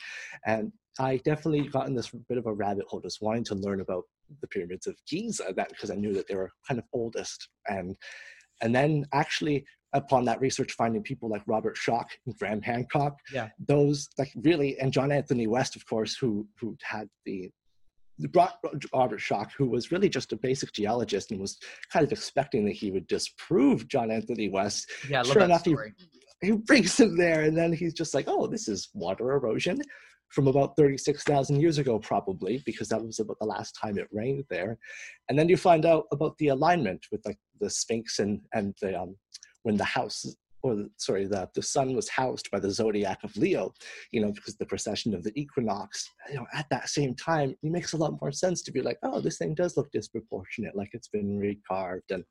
And 0.47 0.71
I 0.99 1.17
definitely 1.17 1.67
got 1.67 1.85
in 1.85 1.93
this 1.93 2.09
bit 2.27 2.39
of 2.39 2.47
a 2.47 2.53
rabbit 2.53 2.85
hole, 2.87 3.01
just 3.01 3.21
wanting 3.21 3.43
to 3.45 3.55
learn 3.55 3.81
about 3.81 4.05
the 4.41 4.47
pyramids 4.47 4.87
of 4.87 4.95
Giza, 5.07 5.53
that 5.55 5.69
because 5.69 5.91
I 5.91 5.95
knew 5.95 6.13
that 6.15 6.27
they 6.27 6.33
were 6.33 6.49
kind 6.67 6.79
of 6.79 6.85
oldest 6.91 7.49
and 7.67 7.95
and 8.61 8.73
then 8.73 9.05
actually 9.13 9.63
upon 9.93 10.25
that 10.25 10.39
research 10.41 10.73
finding 10.73 11.01
people 11.01 11.29
like 11.29 11.41
Robert 11.47 11.77
Schoch 11.77 12.09
and 12.25 12.37
Graham 12.37 12.61
Hancock. 12.61 13.17
Yeah. 13.33 13.49
Those 13.67 14.09
like 14.17 14.31
really 14.35 14.79
and 14.79 14.91
John 14.91 15.11
Anthony 15.11 15.47
West, 15.47 15.75
of 15.75 15.85
course, 15.85 16.15
who 16.15 16.47
who 16.59 16.77
had 16.83 17.09
the 17.25 17.49
brought 18.29 18.57
Robert 18.93 19.19
Schoch, 19.19 19.51
who 19.57 19.69
was 19.69 19.91
really 19.91 20.09
just 20.09 20.33
a 20.33 20.37
basic 20.37 20.73
geologist 20.73 21.31
and 21.31 21.39
was 21.39 21.57
kind 21.91 22.05
of 22.05 22.11
expecting 22.11 22.65
that 22.65 22.71
he 22.71 22.91
would 22.91 23.07
disprove 23.07 23.87
John 23.87 24.09
Anthony 24.09 24.49
West. 24.49 24.89
Yeah, 25.07 25.23
sure 25.23 25.43
enough, 25.43 25.61
story. 25.61 25.93
He, 26.41 26.47
he 26.47 26.51
brings 26.53 26.99
him 26.99 27.15
there, 27.15 27.43
and 27.43 27.55
then 27.55 27.73
he's 27.73 27.93
just 27.93 28.13
like, 28.13 28.25
"Oh, 28.27 28.47
this 28.47 28.67
is 28.67 28.89
water 28.93 29.33
erosion." 29.33 29.81
from 30.29 30.47
about 30.47 30.75
36,000 30.75 31.59
years 31.59 31.77
ago, 31.77 31.99
probably, 31.99 32.61
because 32.65 32.89
that 32.89 33.03
was 33.03 33.19
about 33.19 33.39
the 33.39 33.45
last 33.45 33.77
time 33.79 33.97
it 33.97 34.07
rained 34.11 34.43
there. 34.49 34.77
And 35.29 35.39
then 35.39 35.47
you 35.47 35.57
find 35.57 35.85
out 35.85 36.05
about 36.11 36.37
the 36.37 36.49
alignment 36.49 37.05
with 37.11 37.25
like 37.25 37.37
the 37.59 37.69
Sphinx 37.69 38.19
and, 38.19 38.41
and 38.53 38.75
the, 38.81 38.99
um, 38.99 39.15
when 39.67 39.75
the 39.75 39.83
house, 39.83 40.25
or 40.63 40.85
sorry, 40.95 41.25
the, 41.25 41.49
the 41.53 41.61
sun 41.61 41.93
was 41.93 42.07
housed 42.07 42.49
by 42.51 42.59
the 42.59 42.71
zodiac 42.71 43.19
of 43.25 43.35
Leo, 43.35 43.73
you 44.13 44.21
know, 44.21 44.31
because 44.31 44.55
the 44.55 44.65
precession 44.65 45.13
of 45.13 45.21
the 45.25 45.33
equinox, 45.35 46.09
you 46.29 46.35
know, 46.35 46.45
at 46.53 46.67
that 46.69 46.87
same 46.87 47.13
time, 47.13 47.49
it 47.61 47.69
makes 47.69 47.91
a 47.91 47.97
lot 47.97 48.17
more 48.21 48.31
sense 48.31 48.61
to 48.61 48.71
be 48.71 48.81
like, 48.81 48.97
oh, 49.03 49.19
this 49.19 49.39
thing 49.39 49.53
does 49.53 49.75
look 49.75 49.91
disproportionate, 49.91 50.73
like 50.73 50.91
it's 50.93 51.09
been 51.09 51.37
recarved. 51.37 52.09
And 52.11 52.23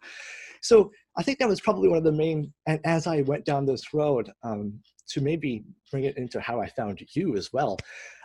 so 0.63 0.91
I 1.19 1.23
think 1.23 1.39
that 1.39 1.49
was 1.49 1.61
probably 1.61 1.89
one 1.91 1.99
of 1.99 2.05
the 2.05 2.23
main, 2.25 2.55
and 2.67 2.81
as 2.85 3.07
I 3.07 3.21
went 3.21 3.45
down 3.45 3.67
this 3.67 3.93
road, 3.93 4.33
um, 4.43 4.81
to 5.11 5.21
maybe 5.21 5.63
bring 5.91 6.05
it 6.05 6.17
into 6.17 6.41
how 6.41 6.59
I 6.59 6.71
found 6.71 7.03
you 7.15 7.37
as 7.37 7.53
well. 7.53 7.77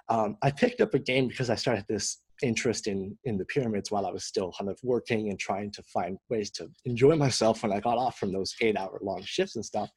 Um, 0.08 0.38
I 0.41 0.51
picked 0.51 0.80
up 0.80 0.94
a 0.94 1.00
game 1.00 1.27
because 1.27 1.50
I 1.50 1.56
started 1.56 1.86
this 1.89 2.22
interest 2.41 2.88
in 2.88 3.17
in 3.24 3.38
the 3.38 3.45
pyramids 3.45 3.91
while 3.91 4.05
I 4.05 4.12
was 4.12 4.25
still 4.25 4.53
kind 4.57 4.69
of 4.69 4.79
working 4.83 5.29
and 5.29 5.39
trying 5.39 5.71
to 5.71 5.83
find 5.83 6.17
ways 6.29 6.51
to 6.51 6.69
enjoy 6.86 7.15
myself 7.15 7.63
when 7.63 7.71
I 7.71 7.79
got 7.79 7.98
off 7.98 8.17
from 8.17 8.31
those 8.31 8.55
eight 8.62 8.77
hour 8.77 9.00
long 9.01 9.21
shifts 9.24 9.55
and 9.55 9.65
stuff. 9.65 9.89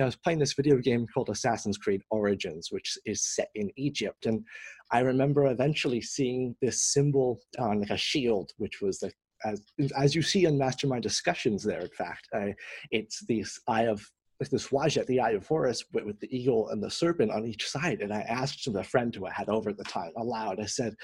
I 0.00 0.04
was 0.06 0.16
playing 0.16 0.38
this 0.38 0.54
video 0.54 0.78
game 0.78 1.06
called 1.12 1.28
Assassin's 1.28 1.76
Creed 1.76 2.00
Origins, 2.10 2.68
which 2.70 2.96
is 3.04 3.22
set 3.22 3.50
in 3.54 3.70
Egypt, 3.76 4.24
and 4.24 4.42
I 4.90 5.00
remember 5.00 5.46
eventually 5.46 6.00
seeing 6.00 6.56
this 6.62 6.82
symbol 6.82 7.40
on 7.58 7.80
like 7.80 7.90
a 7.90 7.96
shield, 7.96 8.52
which 8.56 8.80
was 8.80 9.02
like 9.02 9.14
as 9.44 9.62
as 9.96 10.14
you 10.14 10.22
see 10.22 10.44
in 10.46 10.58
mastermind 10.58 11.02
discussions 11.02 11.62
there. 11.62 11.80
In 11.80 11.88
fact, 11.88 12.28
uh, 12.34 12.52
it's 12.90 13.24
this 13.26 13.60
eye 13.68 13.86
of 13.86 14.08
like 14.42 14.50
this 14.50 14.68
Wadjet, 14.68 15.06
the 15.06 15.20
Eye 15.20 15.30
of 15.32 15.46
Horus, 15.46 15.84
with, 15.92 16.04
with, 16.04 16.20
the 16.20 16.36
eagle 16.36 16.68
and 16.68 16.82
the 16.82 16.90
serpent 16.90 17.30
on 17.30 17.46
each 17.46 17.68
side. 17.68 18.00
And 18.00 18.12
I 18.12 18.20
asked 18.22 18.70
the 18.72 18.84
friend 18.84 19.14
who 19.14 19.26
I 19.26 19.32
had 19.32 19.48
over 19.48 19.70
at 19.70 19.76
the 19.76 19.84
time 19.84 20.12
aloud, 20.16 20.60
I 20.60 20.66
said, 20.66 20.94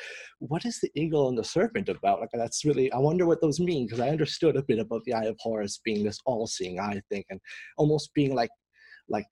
What 0.41 0.65
is 0.65 0.81
the 0.81 0.91
eagle 0.95 1.29
and 1.29 1.39
the 1.39 1.45
serpent 1.45 1.89
about? 1.89 2.21
Like, 2.21 2.31
that's 2.33 2.65
really, 2.65 2.91
I 2.93 2.99
wonder 2.99 3.27
what 3.27 3.41
those 3.41 3.61
mean, 3.61 3.87
because 3.87 4.01
I 4.01 4.09
understood 4.09 4.57
a 4.57 4.63
bit 4.63 4.79
about 4.79 5.05
the 5.05 5.15
Eye 5.15 5.25
of 5.25 5.37
Horus 5.41 5.81
being 5.85 6.05
this 6.05 6.19
all 6.27 6.47
seeing 6.47 6.81
eye 6.81 7.01
thing 7.11 7.25
and 7.31 7.41
almost 7.77 8.13
being 8.15 8.35
like, 8.35 8.51
like, 9.09 9.27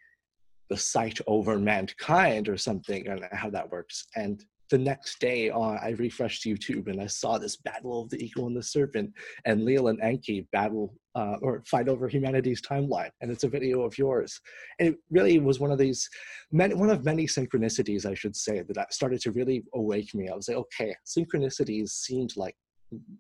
the 0.70 0.76
sight 0.76 1.20
over 1.26 1.58
mankind 1.58 2.48
or 2.48 2.56
something 2.56 3.06
and 3.06 3.20
how 3.32 3.48
that 3.50 3.70
works 3.70 4.06
and 4.16 4.44
the 4.70 4.78
next 4.78 5.18
day 5.20 5.50
on, 5.50 5.78
I 5.82 5.90
refreshed 5.90 6.44
YouTube 6.44 6.88
and 6.88 7.00
I 7.00 7.06
saw 7.06 7.38
this 7.38 7.56
battle 7.56 8.02
of 8.02 8.10
the 8.10 8.22
eagle 8.22 8.46
and 8.46 8.56
the 8.56 8.62
serpent, 8.62 9.12
and 9.44 9.60
Enlil 9.60 9.88
and 9.88 10.00
Enki 10.00 10.48
battle 10.52 10.94
uh, 11.14 11.36
or 11.42 11.62
fight 11.66 11.88
over 11.88 12.08
humanity's 12.08 12.60
timeline, 12.60 13.10
and 13.20 13.30
it's 13.30 13.44
a 13.44 13.48
video 13.48 13.82
of 13.82 13.96
yours. 13.96 14.40
And 14.78 14.88
it 14.88 14.96
really 15.10 15.38
was 15.38 15.60
one 15.60 15.70
of 15.70 15.78
these, 15.78 16.08
many, 16.52 16.74
one 16.74 16.90
of 16.90 17.04
many 17.04 17.26
synchronicities, 17.26 18.04
I 18.06 18.14
should 18.14 18.36
say, 18.36 18.62
that 18.68 18.92
started 18.92 19.20
to 19.22 19.32
really 19.32 19.64
awake 19.74 20.14
me. 20.14 20.28
I 20.28 20.34
was 20.34 20.48
like, 20.48 20.58
okay, 20.58 20.94
synchronicities 21.06 21.90
seemed 21.90 22.36
like, 22.36 22.56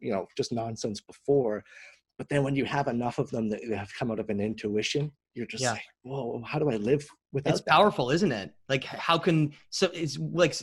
you 0.00 0.12
know, 0.12 0.26
just 0.36 0.52
nonsense 0.52 1.00
before, 1.00 1.64
but 2.18 2.28
then 2.28 2.42
when 2.42 2.56
you 2.56 2.64
have 2.64 2.88
enough 2.88 3.18
of 3.18 3.30
them 3.30 3.48
that 3.50 3.62
have 3.72 3.92
come 3.98 4.10
out 4.10 4.20
of 4.20 4.30
an 4.30 4.40
intuition 4.40 5.12
you're 5.36 5.46
just 5.46 5.62
yeah. 5.62 5.72
like 5.72 5.82
whoa 6.02 6.42
how 6.44 6.58
do 6.58 6.70
i 6.70 6.76
live 6.76 7.06
without 7.32 7.52
it's 7.52 7.60
that? 7.62 7.70
powerful 7.70 8.10
isn't 8.10 8.32
it 8.32 8.52
like 8.68 8.82
how 8.84 9.18
can 9.18 9.52
so 9.70 9.88
it's 9.92 10.18
like 10.18 10.56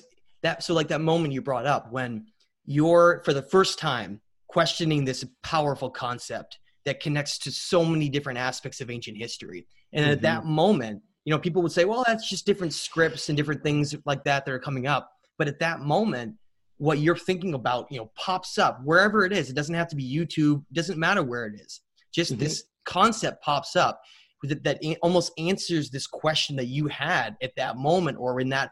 that 0.43 0.63
so 0.63 0.73
like 0.73 0.89
that 0.89 1.01
moment 1.01 1.33
you 1.33 1.41
brought 1.41 1.65
up 1.65 1.91
when 1.91 2.27
you're 2.65 3.21
for 3.25 3.33
the 3.33 3.41
first 3.41 3.79
time 3.79 4.21
questioning 4.47 5.03
this 5.03 5.25
powerful 5.41 5.89
concept 5.89 6.59
that 6.85 6.99
connects 6.99 7.39
to 7.39 7.51
so 7.51 7.83
many 7.83 8.09
different 8.09 8.37
aspects 8.37 8.81
of 8.81 8.91
ancient 8.91 9.17
history. 9.17 9.65
And 9.93 10.03
mm-hmm. 10.03 10.13
at 10.13 10.21
that 10.21 10.45
moment 10.45 11.01
you 11.25 11.31
know 11.31 11.39
people 11.39 11.61
would 11.61 11.71
say 11.71 11.85
well 11.85 12.03
that's 12.05 12.29
just 12.29 12.45
different 12.45 12.73
scripts 12.73 13.29
and 13.29 13.37
different 13.37 13.63
things 13.63 13.95
like 14.05 14.23
that 14.25 14.45
that 14.45 14.53
are 14.53 14.59
coming 14.59 14.87
up. 14.87 15.09
But 15.37 15.47
at 15.47 15.59
that 15.59 15.79
moment 15.79 16.35
what 16.77 16.99
you're 16.99 17.15
thinking 17.15 17.53
about 17.53 17.87
you 17.89 17.97
know 17.97 18.11
pops 18.15 18.57
up 18.57 18.81
wherever 18.83 19.25
it 19.25 19.33
is. 19.33 19.49
It 19.49 19.55
doesn't 19.55 19.75
have 19.75 19.87
to 19.89 19.95
be 19.95 20.03
youtube. 20.03 20.63
Doesn't 20.71 20.99
matter 20.99 21.23
where 21.23 21.45
it 21.45 21.59
is. 21.59 21.81
Just 22.13 22.33
mm-hmm. 22.33 22.43
this 22.43 22.63
concept 22.85 23.41
pops 23.41 23.75
up 23.75 24.01
that, 24.43 24.63
that 24.63 24.81
almost 25.01 25.31
answers 25.37 25.89
this 25.89 26.07
question 26.07 26.55
that 26.57 26.65
you 26.67 26.87
had 26.87 27.37
at 27.41 27.55
that 27.55 27.77
moment 27.77 28.17
or 28.19 28.39
in 28.39 28.49
that 28.49 28.71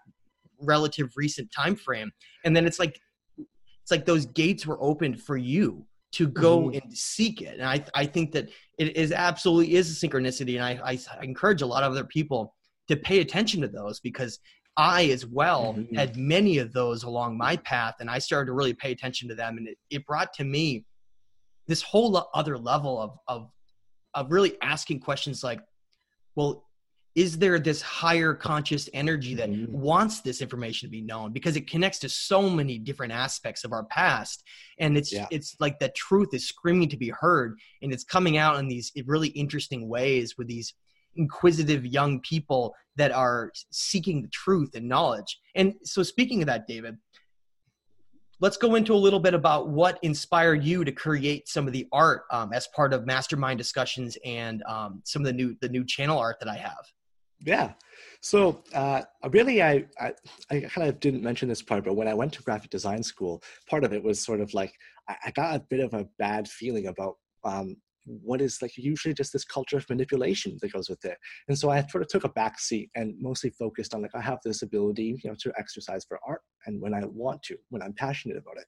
relative 0.61 1.11
recent 1.15 1.51
time 1.51 1.75
frame 1.75 2.11
and 2.45 2.55
then 2.55 2.65
it's 2.65 2.79
like 2.79 2.99
it's 3.37 3.91
like 3.91 4.05
those 4.05 4.25
gates 4.27 4.65
were 4.65 4.81
opened 4.81 5.21
for 5.21 5.37
you 5.37 5.85
to 6.11 6.27
go 6.27 6.63
mm-hmm. 6.63 6.79
and 6.81 6.97
seek 6.97 7.41
it 7.41 7.59
and 7.59 7.67
I, 7.67 7.83
I 7.95 8.05
think 8.05 8.31
that 8.33 8.49
it 8.77 8.95
is 8.95 9.11
absolutely 9.11 9.75
is 9.75 10.03
a 10.03 10.07
synchronicity 10.07 10.55
and 10.55 10.63
I, 10.63 10.79
I 10.83 11.23
encourage 11.23 11.61
a 11.61 11.65
lot 11.65 11.83
of 11.83 11.91
other 11.91 12.03
people 12.03 12.53
to 12.87 12.95
pay 12.95 13.19
attention 13.19 13.61
to 13.61 13.67
those 13.67 13.99
because 13.99 14.39
I 14.77 15.05
as 15.05 15.25
well 15.25 15.73
mm-hmm. 15.73 15.95
had 15.95 16.15
many 16.15 16.57
of 16.57 16.71
those 16.71 17.03
along 17.03 17.37
my 17.37 17.57
path, 17.57 17.95
and 17.99 18.09
I 18.09 18.19
started 18.19 18.47
to 18.47 18.53
really 18.53 18.73
pay 18.73 18.91
attention 18.91 19.27
to 19.29 19.35
them, 19.35 19.57
and 19.57 19.67
it, 19.67 19.77
it 19.89 20.05
brought 20.05 20.33
to 20.35 20.43
me 20.43 20.85
this 21.67 21.81
whole 21.81 22.29
other 22.33 22.57
level 22.57 22.99
of 22.99 23.17
of 23.27 23.49
of 24.13 24.31
really 24.31 24.57
asking 24.61 24.99
questions 24.99 25.43
like, 25.43 25.61
well, 26.35 26.65
is 27.13 27.37
there 27.37 27.59
this 27.59 27.81
higher 27.81 28.33
conscious 28.33 28.89
energy 28.93 29.35
that 29.35 29.49
mm-hmm. 29.49 29.71
wants 29.71 30.21
this 30.21 30.41
information 30.41 30.87
to 30.87 30.91
be 30.91 31.01
known 31.01 31.33
because 31.33 31.57
it 31.57 31.69
connects 31.69 31.99
to 31.99 32.07
so 32.07 32.49
many 32.49 32.77
different 32.77 33.11
aspects 33.11 33.65
of 33.65 33.73
our 33.73 33.83
past 33.85 34.43
and 34.79 34.97
it's 34.97 35.11
yeah. 35.11 35.27
it's 35.29 35.55
like 35.59 35.77
that 35.79 35.93
truth 35.93 36.29
is 36.33 36.47
screaming 36.47 36.87
to 36.87 36.97
be 36.97 37.09
heard 37.09 37.57
and 37.81 37.91
it's 37.91 38.05
coming 38.05 38.37
out 38.37 38.57
in 38.59 38.67
these 38.67 38.93
really 39.05 39.27
interesting 39.29 39.89
ways 39.89 40.37
with 40.37 40.47
these 40.47 40.73
inquisitive 41.15 41.85
young 41.85 42.19
people 42.21 42.73
that 42.95 43.11
are 43.11 43.51
seeking 43.71 44.21
the 44.21 44.27
truth 44.29 44.75
and 44.75 44.87
knowledge. 44.87 45.39
And 45.55 45.75
so, 45.83 46.03
speaking 46.03 46.41
of 46.41 46.47
that, 46.47 46.67
David, 46.67 46.97
let's 48.39 48.57
go 48.57 48.75
into 48.75 48.93
a 48.93 48.95
little 48.95 49.19
bit 49.19 49.33
about 49.33 49.69
what 49.69 49.99
inspired 50.01 50.63
you 50.63 50.83
to 50.83 50.91
create 50.91 51.47
some 51.47 51.67
of 51.67 51.73
the 51.73 51.87
art 51.91 52.23
um, 52.31 52.53
as 52.53 52.67
part 52.67 52.93
of 52.93 53.05
mastermind 53.05 53.57
discussions 53.57 54.17
and 54.25 54.63
um, 54.63 55.01
some 55.05 55.21
of 55.21 55.25
the 55.25 55.33
new 55.33 55.55
the 55.61 55.69
new 55.69 55.85
channel 55.85 56.17
art 56.17 56.37
that 56.39 56.49
I 56.49 56.55
have. 56.55 56.85
Yeah. 57.43 57.73
So 58.21 58.63
uh, 58.73 59.01
really, 59.31 59.63
I, 59.63 59.85
I, 59.99 60.13
I 60.51 60.59
kind 60.61 60.87
of 60.87 60.99
didn't 60.99 61.23
mention 61.23 61.49
this 61.49 61.61
part, 61.61 61.83
but 61.83 61.95
when 61.95 62.07
I 62.07 62.13
went 62.13 62.33
to 62.33 62.43
graphic 62.43 62.69
design 62.69 63.01
school, 63.01 63.41
part 63.67 63.83
of 63.83 63.93
it 63.93 64.03
was 64.03 64.23
sort 64.23 64.41
of 64.41 64.53
like 64.53 64.73
I, 65.09 65.15
I 65.25 65.31
got 65.31 65.55
a 65.55 65.59
bit 65.59 65.79
of 65.79 65.93
a 65.93 66.07
bad 66.19 66.47
feeling 66.47 66.87
about 66.87 67.15
um, 67.43 67.77
what 68.05 68.41
is 68.41 68.61
like 68.61 68.77
usually 68.77 69.13
just 69.13 69.33
this 69.33 69.45
culture 69.45 69.77
of 69.77 69.89
manipulation 69.89 70.57
that 70.61 70.73
goes 70.73 70.89
with 70.89 71.03
it. 71.05 71.17
And 71.47 71.57
so 71.57 71.69
I 71.69 71.85
sort 71.87 72.03
of 72.03 72.09
took 72.09 72.23
a 72.23 72.29
back 72.29 72.59
seat 72.59 72.89
and 72.95 73.15
mostly 73.19 73.51
focused 73.51 73.93
on 73.93 74.01
like 74.01 74.15
I 74.15 74.21
have 74.21 74.39
this 74.43 74.61
ability, 74.61 75.19
you 75.23 75.29
know, 75.29 75.35
to 75.39 75.53
exercise 75.57 76.05
for 76.05 76.19
art 76.25 76.41
and 76.65 76.81
when 76.81 76.93
I 76.93 77.05
want 77.05 77.43
to, 77.43 77.57
when 77.69 77.81
I'm 77.81 77.93
passionate 77.93 78.37
about 78.37 78.57
it. 78.57 78.65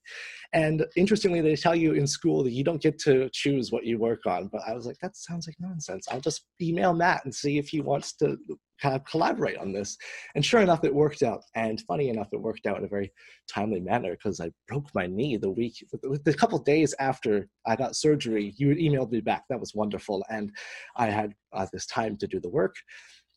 And 0.54 0.86
interestingly, 0.96 1.42
they 1.42 1.56
tell 1.56 1.76
you 1.76 1.94
in 1.94 2.08
school 2.08 2.44
that 2.44 2.52
you 2.52 2.64
don't 2.64 2.82
get 2.82 3.00
to 3.00 3.30
choose 3.34 3.72
what 3.72 3.86
you 3.86 3.98
work 3.98 4.26
on. 4.26 4.50
But 4.52 4.62
I 4.68 4.74
was 4.74 4.86
like, 4.86 4.98
that 5.02 5.16
sounds 5.16 5.48
like 5.48 5.56
nonsense. 5.60 6.08
I'll 6.12 6.22
just 6.22 6.46
email 6.62 6.94
Matt 6.94 7.26
and 7.26 7.34
see 7.34 7.58
if 7.58 7.70
he 7.70 7.82
wants 7.82 8.14
to 8.18 8.38
kind 8.84 8.96
of 8.96 9.06
collaborate 9.06 9.58
on 9.58 9.72
this. 9.72 9.98
And 10.36 10.46
sure 10.46 10.62
enough, 10.62 10.84
it 10.84 10.94
worked 10.94 11.24
out. 11.24 11.42
And 11.56 11.80
funny 11.82 12.10
enough, 12.10 12.28
it 12.34 12.42
worked 12.42 12.66
out 12.68 12.78
in 12.78 12.84
a 12.84 12.90
very 12.90 13.12
timely 13.52 13.80
manner 13.80 14.12
because 14.12 14.42
I 14.42 14.52
broke 14.68 14.90
my 14.94 15.08
knee 15.08 15.38
the 15.38 15.50
week, 15.50 15.76
the 16.02 16.34
couple 16.34 16.60
days 16.60 16.94
after 17.00 17.48
I 17.66 17.78
got 17.78 17.96
surgery. 17.96 18.54
You 18.58 18.76
emailed 18.76 19.12
me 19.12 19.22
back. 19.22 19.44
That 19.50 19.60
was 19.60 19.74
wonderful. 19.74 20.26
And 20.30 20.52
I 20.98 21.08
had 21.08 21.34
uh, 21.54 21.66
this 21.72 21.86
time 21.88 22.18
to 22.18 22.28
do 22.28 22.42
the 22.42 22.50
work. 22.50 22.76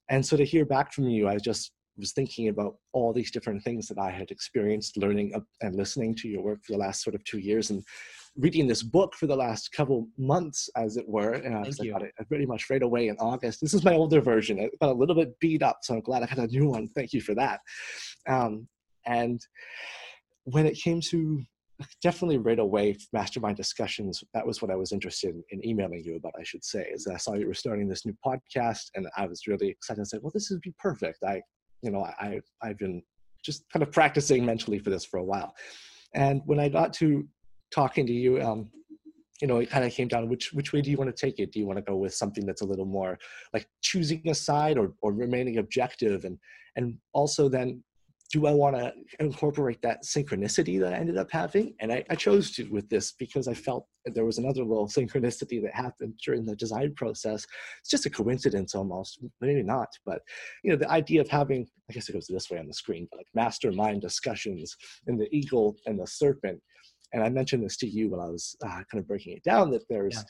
And 0.08 0.24
so 0.26 0.36
to 0.36 0.44
hear 0.44 0.64
back 0.64 0.92
from 0.92 1.08
you, 1.08 1.28
I 1.28 1.36
just 1.38 1.72
was 1.96 2.12
thinking 2.12 2.48
about 2.48 2.74
all 2.92 3.12
these 3.12 3.30
different 3.30 3.62
things 3.62 3.86
that 3.88 3.98
I 3.98 4.10
had 4.10 4.30
experienced 4.30 4.96
learning 4.96 5.32
and 5.62 5.76
listening 5.76 6.14
to 6.16 6.28
your 6.28 6.42
work 6.42 6.58
for 6.64 6.72
the 6.72 6.78
last 6.78 7.02
sort 7.02 7.14
of 7.14 7.24
two 7.24 7.38
years 7.38 7.70
and 7.70 7.82
reading 8.38 8.66
this 8.66 8.82
book 8.82 9.14
for 9.14 9.26
the 9.26 9.36
last 9.36 9.72
couple 9.72 10.08
months, 10.18 10.68
as 10.76 10.96
it 10.96 11.08
were. 11.08 11.32
And 11.32 11.56
I, 11.56 11.62
was, 11.62 11.80
I 11.80 11.86
got 11.86 12.02
it 12.02 12.12
pretty 12.28 12.46
much 12.46 12.68
right 12.70 12.82
away 12.82 13.08
in 13.08 13.16
August. 13.18 13.60
This 13.60 13.74
is 13.74 13.84
my 13.84 13.94
older 13.94 14.20
version. 14.20 14.58
It 14.58 14.78
got 14.80 14.90
a 14.90 14.98
little 14.98 15.14
bit 15.14 15.38
beat 15.40 15.62
up, 15.62 15.78
so 15.82 15.94
I'm 15.94 16.00
glad 16.00 16.22
I 16.22 16.26
had 16.26 16.38
a 16.38 16.46
new 16.46 16.68
one. 16.68 16.88
Thank 16.88 17.12
you 17.12 17.20
for 17.20 17.34
that. 17.34 17.60
Um, 18.28 18.68
and 19.06 19.40
when 20.44 20.66
it 20.66 20.74
came 20.74 21.00
to 21.00 21.42
definitely 22.02 22.38
right 22.38 22.58
away 22.58 22.96
mastermind 23.12 23.54
discussions 23.54 24.24
that 24.32 24.46
was 24.46 24.62
what 24.62 24.70
i 24.70 24.74
was 24.74 24.92
interested 24.92 25.34
in, 25.34 25.44
in, 25.50 25.66
emailing 25.66 26.02
you 26.02 26.16
about 26.16 26.32
i 26.40 26.42
should 26.42 26.64
say 26.64 26.88
is 26.90 27.06
i 27.06 27.18
saw 27.18 27.34
you 27.34 27.46
were 27.46 27.52
starting 27.52 27.86
this 27.86 28.06
new 28.06 28.16
podcast 28.24 28.84
and 28.94 29.06
i 29.18 29.26
was 29.26 29.46
really 29.46 29.68
excited 29.68 29.98
and 29.98 30.08
said 30.08 30.20
well 30.22 30.30
this 30.32 30.48
would 30.48 30.62
be 30.62 30.72
perfect 30.78 31.22
i 31.22 31.38
you 31.82 31.90
know, 31.90 32.04
I, 32.04 32.40
I've 32.62 32.78
been 32.78 33.02
just 33.44 33.64
kind 33.72 33.82
of 33.82 33.92
practicing 33.92 34.44
mentally 34.44 34.78
for 34.78 34.90
this 34.90 35.04
for 35.04 35.18
a 35.18 35.24
while. 35.24 35.54
And 36.14 36.42
when 36.46 36.58
I 36.58 36.68
got 36.68 36.92
to 36.94 37.26
talking 37.76 38.06
to 38.06 38.12
you, 38.12 38.40
um, 38.40 38.70
you 39.40 39.46
know, 39.46 39.58
it 39.58 39.68
kind 39.68 39.84
of 39.84 39.92
came 39.92 40.08
down 40.08 40.30
which 40.30 40.52
which 40.54 40.72
way 40.72 40.80
do 40.80 40.90
you 40.90 40.96
want 40.96 41.14
to 41.14 41.26
take 41.26 41.38
it? 41.38 41.52
Do 41.52 41.60
you 41.60 41.66
want 41.66 41.78
to 41.78 41.90
go 41.90 41.96
with 41.96 42.14
something 42.14 42.46
that's 42.46 42.62
a 42.62 42.70
little 42.72 42.86
more 42.86 43.18
like 43.52 43.68
choosing 43.82 44.22
a 44.28 44.34
side 44.34 44.78
or 44.78 44.94
or 45.02 45.12
remaining 45.12 45.58
objective 45.58 46.24
and 46.24 46.38
and 46.76 46.96
also 47.12 47.48
then 47.48 47.82
do 48.32 48.46
I 48.46 48.52
want 48.52 48.76
to 48.76 48.92
incorporate 49.20 49.80
that 49.82 50.02
synchronicity 50.02 50.80
that 50.80 50.92
I 50.92 50.96
ended 50.96 51.16
up 51.16 51.30
having? 51.30 51.74
And 51.80 51.92
I, 51.92 52.04
I, 52.10 52.16
chose 52.16 52.50
to 52.52 52.64
with 52.70 52.88
this 52.88 53.12
because 53.12 53.46
I 53.46 53.54
felt 53.54 53.86
there 54.04 54.24
was 54.24 54.38
another 54.38 54.64
little 54.64 54.88
synchronicity 54.88 55.62
that 55.62 55.74
happened 55.74 56.14
during 56.24 56.44
the 56.44 56.56
design 56.56 56.92
process. 56.96 57.46
It's 57.80 57.90
just 57.90 58.06
a 58.06 58.10
coincidence 58.10 58.74
almost, 58.74 59.20
maybe 59.40 59.62
not, 59.62 59.88
but 60.04 60.22
you 60.64 60.70
know, 60.70 60.76
the 60.76 60.90
idea 60.90 61.20
of 61.20 61.28
having, 61.28 61.66
I 61.88 61.92
guess 61.92 62.08
it 62.08 62.14
goes 62.14 62.26
this 62.26 62.50
way 62.50 62.58
on 62.58 62.66
the 62.66 62.74
screen, 62.74 63.08
like 63.16 63.28
mastermind 63.34 64.02
discussions 64.02 64.76
and 65.06 65.20
the 65.20 65.28
eagle 65.34 65.76
and 65.86 65.98
the 66.00 66.06
serpent. 66.06 66.60
And 67.12 67.22
I 67.22 67.28
mentioned 67.28 67.64
this 67.64 67.76
to 67.78 67.88
you 67.88 68.10
when 68.10 68.20
I 68.20 68.26
was 68.26 68.56
uh, 68.64 68.82
kind 68.90 68.98
of 68.98 69.06
breaking 69.06 69.36
it 69.36 69.42
down 69.42 69.70
that 69.70 69.88
there's 69.88 70.14
yeah. 70.14 70.22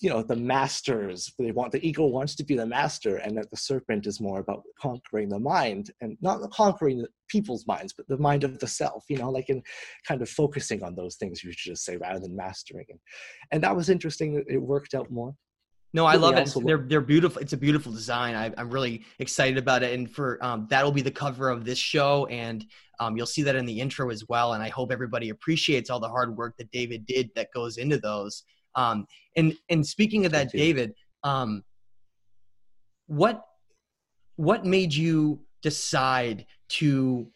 you 0.00 0.10
know 0.10 0.22
the 0.22 0.36
masters 0.36 1.32
they 1.38 1.52
want 1.52 1.72
the 1.72 1.86
ego 1.86 2.04
wants 2.06 2.34
to 2.36 2.44
be 2.44 2.56
the 2.56 2.66
master 2.66 3.16
and 3.16 3.36
that 3.36 3.50
the 3.50 3.56
serpent 3.56 4.06
is 4.06 4.20
more 4.20 4.40
about 4.40 4.62
conquering 4.78 5.28
the 5.28 5.38
mind 5.38 5.90
and 6.00 6.16
not 6.20 6.40
conquering 6.50 6.98
the 6.98 7.08
people's 7.28 7.66
minds 7.66 7.92
but 7.96 8.06
the 8.08 8.18
mind 8.18 8.42
of 8.42 8.58
the 8.58 8.66
self 8.66 9.04
you 9.08 9.16
know 9.16 9.30
like 9.30 9.48
in 9.48 9.62
kind 10.06 10.20
of 10.20 10.28
focusing 10.28 10.82
on 10.82 10.94
those 10.96 11.14
things 11.16 11.44
you 11.44 11.52
should 11.52 11.72
just 11.72 11.84
say 11.84 11.96
rather 11.96 12.18
than 12.18 12.34
mastering 12.34 12.86
and, 12.90 12.98
and 13.52 13.62
that 13.62 13.74
was 13.74 13.88
interesting 13.88 14.42
it 14.48 14.60
worked 14.60 14.94
out 14.94 15.10
more 15.10 15.32
no, 15.94 16.06
I 16.06 16.16
love 16.16 16.36
it. 16.36 16.52
They're 16.66 16.78
they're 16.78 17.00
beautiful. 17.00 17.40
It's 17.40 17.52
a 17.52 17.56
beautiful 17.56 17.92
design. 17.92 18.34
I, 18.34 18.52
am 18.60 18.68
really 18.68 19.04
excited 19.20 19.56
about 19.56 19.84
it, 19.84 19.94
and 19.94 20.10
for 20.10 20.44
um, 20.44 20.66
that'll 20.68 20.90
be 20.90 21.02
the 21.02 21.10
cover 21.12 21.48
of 21.48 21.64
this 21.64 21.78
show, 21.78 22.26
and 22.26 22.66
um, 22.98 23.16
you'll 23.16 23.26
see 23.26 23.42
that 23.42 23.54
in 23.54 23.64
the 23.64 23.80
intro 23.80 24.10
as 24.10 24.28
well. 24.28 24.54
And 24.54 24.62
I 24.62 24.70
hope 24.70 24.90
everybody 24.90 25.28
appreciates 25.28 25.90
all 25.90 26.00
the 26.00 26.08
hard 26.08 26.36
work 26.36 26.56
that 26.58 26.68
David 26.72 27.06
did 27.06 27.30
that 27.36 27.52
goes 27.54 27.76
into 27.76 27.96
those. 27.96 28.42
Um, 28.74 29.06
and 29.36 29.54
and 29.68 29.86
speaking 29.86 30.26
of 30.26 30.32
that, 30.32 30.50
David, 30.50 30.94
um, 31.22 31.62
what 33.06 33.44
what 34.34 34.64
made 34.66 34.92
you 34.92 35.42
decide 35.62 36.44
to 36.70 37.28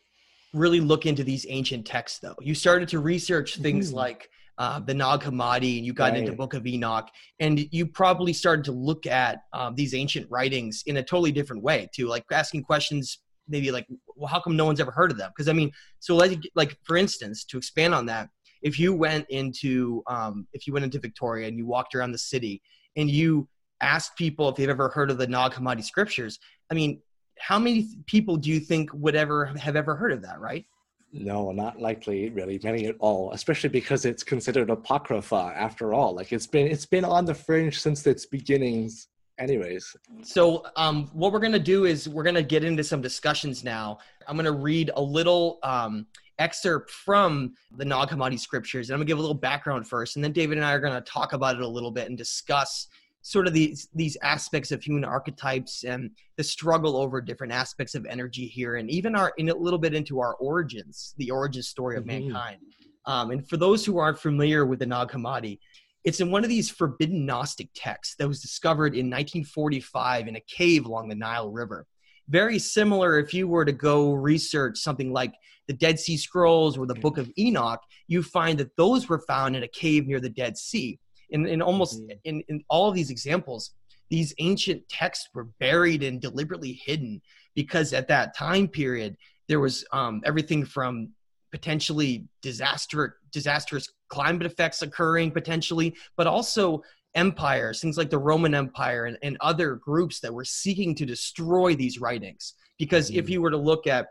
really 0.52 0.80
look 0.80 1.06
into 1.06 1.22
these 1.22 1.46
ancient 1.48 1.86
texts? 1.86 2.18
Though 2.18 2.34
you 2.40 2.56
started 2.56 2.88
to 2.88 2.98
research 2.98 3.58
things 3.58 3.90
mm-hmm. 3.90 3.98
like 3.98 4.30
uh, 4.58 4.80
the 4.80 4.94
Nag 4.94 5.20
Hammadi, 5.20 5.78
and 5.78 5.86
you 5.86 5.92
got 5.92 6.12
right. 6.12 6.18
into 6.18 6.32
Book 6.32 6.54
of 6.54 6.66
Enoch, 6.66 7.08
and 7.40 7.66
you 7.72 7.86
probably 7.86 8.32
started 8.32 8.64
to 8.66 8.72
look 8.72 9.06
at 9.06 9.38
um, 9.52 9.74
these 9.74 9.94
ancient 9.94 10.26
writings 10.30 10.82
in 10.86 10.98
a 10.98 11.02
totally 11.02 11.32
different 11.32 11.62
way, 11.62 11.88
too, 11.94 12.06
like 12.06 12.24
asking 12.30 12.62
questions 12.62 13.20
maybe 13.50 13.70
like 13.70 13.86
well 14.14 14.28
how 14.28 14.38
come 14.38 14.54
no 14.54 14.66
one's 14.66 14.78
ever 14.78 14.90
heard 14.90 15.10
of 15.10 15.16
them 15.16 15.30
because 15.34 15.48
i 15.48 15.54
mean 15.54 15.72
so 16.00 16.14
like 16.14 16.38
like 16.54 16.76
for 16.82 16.98
instance 16.98 17.46
to 17.46 17.56
expand 17.56 17.94
on 17.94 18.04
that 18.04 18.28
if 18.62 18.78
you 18.78 18.94
went 18.94 19.26
into 19.28 20.02
um, 20.06 20.46
if 20.52 20.66
you 20.66 20.72
went 20.72 20.84
into 20.84 20.98
Victoria 20.98 21.48
and 21.48 21.56
you 21.56 21.66
walked 21.66 21.94
around 21.94 22.12
the 22.12 22.18
city 22.18 22.62
and 22.96 23.10
you 23.10 23.48
asked 23.80 24.16
people 24.16 24.48
if 24.48 24.56
they've 24.56 24.68
ever 24.68 24.88
heard 24.88 25.10
of 25.10 25.18
the 25.18 25.26
Nag 25.26 25.52
Hammadi 25.52 25.84
scriptures, 25.84 26.38
I 26.70 26.74
mean, 26.74 27.00
how 27.38 27.58
many 27.58 27.88
people 28.06 28.36
do 28.36 28.50
you 28.50 28.60
think 28.60 28.90
would 28.92 29.14
ever 29.14 29.46
have 29.46 29.76
ever 29.76 29.94
heard 29.94 30.12
of 30.12 30.22
that? 30.22 30.40
Right? 30.40 30.66
No, 31.12 31.52
not 31.52 31.80
likely, 31.80 32.28
really, 32.30 32.60
many 32.62 32.86
at 32.86 32.96
all. 32.98 33.32
Especially 33.32 33.70
because 33.70 34.04
it's 34.04 34.22
considered 34.22 34.70
apocrypha 34.70 35.52
after 35.56 35.94
all. 35.94 36.14
Like 36.14 36.32
it's 36.32 36.46
been 36.46 36.66
it's 36.66 36.86
been 36.86 37.04
on 37.04 37.24
the 37.24 37.34
fringe 37.34 37.80
since 37.80 38.06
its 38.06 38.26
beginnings 38.26 39.08
anyways 39.38 39.94
so 40.24 40.64
um, 40.74 41.08
what 41.12 41.32
we're 41.32 41.38
to 41.52 41.60
do 41.60 41.84
is 41.84 42.08
we're 42.08 42.24
to 42.34 42.42
get 42.42 42.64
into 42.64 42.82
some 42.82 43.00
discussions 43.00 43.62
now 43.62 43.96
i'm 44.26 44.34
to 44.46 44.50
read 44.50 44.90
a 44.96 45.00
little 45.00 45.60
um, 45.62 46.04
excerpt 46.38 46.90
from 46.90 47.54
the 47.76 47.84
Nag 47.84 48.08
Hammadi 48.08 48.38
scriptures. 48.38 48.88
And 48.88 48.94
I'm 48.94 49.00
gonna 49.00 49.06
give 49.06 49.18
a 49.18 49.20
little 49.20 49.34
background 49.34 49.86
first, 49.86 50.16
and 50.16 50.24
then 50.24 50.32
David 50.32 50.58
and 50.58 50.64
I 50.64 50.72
are 50.72 50.80
gonna 50.80 51.00
talk 51.00 51.32
about 51.32 51.56
it 51.56 51.62
a 51.62 51.68
little 51.68 51.90
bit 51.90 52.08
and 52.08 52.16
discuss 52.16 52.88
sort 53.22 53.46
of 53.46 53.52
these 53.52 53.88
these 53.94 54.16
aspects 54.22 54.70
of 54.72 54.82
human 54.82 55.04
archetypes 55.04 55.84
and 55.84 56.10
the 56.36 56.44
struggle 56.44 56.96
over 56.96 57.20
different 57.20 57.52
aspects 57.52 57.94
of 57.94 58.06
energy 58.06 58.46
here, 58.46 58.76
and 58.76 58.90
even 58.90 59.14
our 59.14 59.32
in 59.38 59.48
a 59.48 59.54
little 59.54 59.78
bit 59.78 59.94
into 59.94 60.20
our 60.20 60.34
origins, 60.34 61.14
the 61.18 61.30
origin 61.30 61.62
story 61.62 61.96
of 61.96 62.04
mm-hmm. 62.04 62.28
mankind. 62.28 62.58
Um, 63.06 63.30
and 63.30 63.48
for 63.48 63.56
those 63.56 63.84
who 63.84 63.98
aren't 63.98 64.18
familiar 64.18 64.66
with 64.66 64.80
the 64.80 64.86
Nag 64.86 65.08
Hammadi, 65.08 65.58
it's 66.04 66.20
in 66.20 66.30
one 66.30 66.44
of 66.44 66.50
these 66.50 66.70
forbidden 66.70 67.26
Gnostic 67.26 67.70
texts 67.74 68.16
that 68.16 68.28
was 68.28 68.40
discovered 68.40 68.94
in 68.94 69.06
1945 69.06 70.28
in 70.28 70.36
a 70.36 70.40
cave 70.40 70.84
along 70.84 71.08
the 71.08 71.14
Nile 71.14 71.50
River. 71.50 71.86
Very 72.28 72.58
similar 72.58 73.18
if 73.18 73.32
you 73.32 73.48
were 73.48 73.64
to 73.64 73.72
go 73.72 74.12
research 74.12 74.78
something 74.78 75.12
like 75.12 75.34
the 75.66 75.72
Dead 75.72 75.98
Sea 75.98 76.16
Scrolls 76.16 76.76
or 76.76 76.86
the 76.86 76.94
Book 76.94 77.18
of 77.18 77.30
Enoch, 77.38 77.80
you 78.06 78.22
find 78.22 78.58
that 78.58 78.76
those 78.76 79.08
were 79.08 79.20
found 79.20 79.56
in 79.56 79.62
a 79.62 79.68
cave 79.68 80.06
near 80.06 80.20
the 80.20 80.28
Dead 80.28 80.56
Sea. 80.56 80.98
In, 81.30 81.46
in 81.46 81.60
almost 81.62 82.00
mm-hmm. 82.00 82.18
in, 82.24 82.42
in 82.48 82.64
all 82.68 82.88
of 82.88 82.94
these 82.94 83.10
examples, 83.10 83.72
these 84.10 84.34
ancient 84.38 84.88
texts 84.88 85.28
were 85.34 85.44
buried 85.60 86.02
and 86.02 86.20
deliberately 86.20 86.80
hidden 86.84 87.20
because 87.54 87.92
at 87.92 88.08
that 88.08 88.36
time 88.36 88.68
period 88.68 89.16
there 89.48 89.60
was 89.60 89.84
um, 89.92 90.22
everything 90.24 90.64
from 90.64 91.10
potentially 91.50 92.26
disaster 92.42 93.16
disastrous 93.32 93.88
climate 94.08 94.46
effects 94.46 94.82
occurring 94.82 95.30
potentially 95.30 95.96
but 96.16 96.26
also 96.26 96.82
empires 97.14 97.80
things 97.80 97.96
like 97.96 98.10
the 98.10 98.18
roman 98.18 98.54
empire 98.54 99.06
and, 99.06 99.16
and 99.22 99.36
other 99.40 99.76
groups 99.76 100.20
that 100.20 100.32
were 100.32 100.44
seeking 100.44 100.94
to 100.94 101.06
destroy 101.06 101.74
these 101.74 101.98
writings 101.98 102.54
because 102.78 103.10
mm-hmm. 103.10 103.18
if 103.18 103.30
you 103.30 103.40
were 103.40 103.50
to 103.50 103.56
look 103.56 103.86
at 103.86 104.08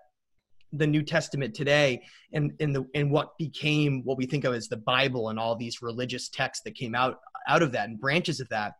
the 0.74 0.88
new 0.88 1.02
testament 1.02 1.54
today 1.54 2.02
and 2.34 2.52
in 2.60 2.74
the 2.74 2.86
in 2.94 3.10
what 3.10 3.38
became 3.38 4.02
what 4.04 4.18
we 4.18 4.26
think 4.26 4.44
of 4.44 4.54
as 4.54 4.68
the 4.68 4.78
bible 4.78 5.30
and 5.30 5.40
all 5.40 5.56
these 5.56 5.82
religious 5.82 6.30
texts 6.30 6.64
that 6.64 6.76
came 6.76 6.94
out 6.94 7.20
out 7.48 7.64
of 7.64 7.72
that 7.72 7.88
and 7.88 8.00
branches 8.00 8.40
of 8.40 8.50
that 8.50 8.74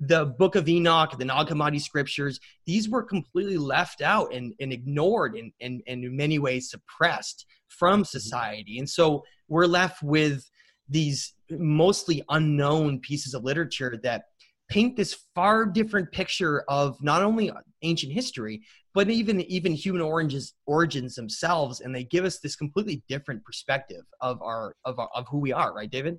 the 0.00 0.26
book 0.26 0.54
of 0.54 0.68
enoch 0.68 1.16
the 1.18 1.24
nag 1.24 1.46
hammadi 1.46 1.80
scriptures 1.80 2.40
these 2.66 2.88
were 2.88 3.02
completely 3.02 3.56
left 3.56 4.02
out 4.02 4.32
and, 4.34 4.54
and 4.60 4.72
ignored 4.72 5.34
and, 5.34 5.52
and, 5.60 5.82
and 5.86 6.04
in 6.04 6.16
many 6.16 6.38
ways 6.38 6.70
suppressed 6.70 7.46
from 7.68 8.00
mm-hmm. 8.00 8.04
society 8.04 8.78
and 8.78 8.88
so 8.88 9.24
we're 9.48 9.66
left 9.66 10.02
with 10.02 10.48
these 10.88 11.34
mostly 11.50 12.22
unknown 12.28 12.98
pieces 13.00 13.34
of 13.34 13.44
literature 13.44 13.98
that 14.02 14.24
paint 14.68 14.96
this 14.96 15.16
far 15.34 15.66
different 15.66 16.10
picture 16.12 16.64
of 16.68 17.02
not 17.02 17.22
only 17.22 17.50
ancient 17.82 18.12
history 18.12 18.62
but 18.94 19.08
even 19.08 19.40
even 19.42 19.72
human 19.72 20.02
origins 20.02 20.54
origins 20.66 21.14
themselves 21.14 21.80
and 21.80 21.94
they 21.94 22.04
give 22.04 22.24
us 22.24 22.38
this 22.38 22.56
completely 22.56 23.02
different 23.08 23.44
perspective 23.44 24.02
of 24.20 24.40
our 24.42 24.74
of 24.84 24.98
our, 24.98 25.08
of 25.14 25.26
who 25.28 25.38
we 25.38 25.52
are 25.52 25.74
right 25.74 25.90
david 25.90 26.18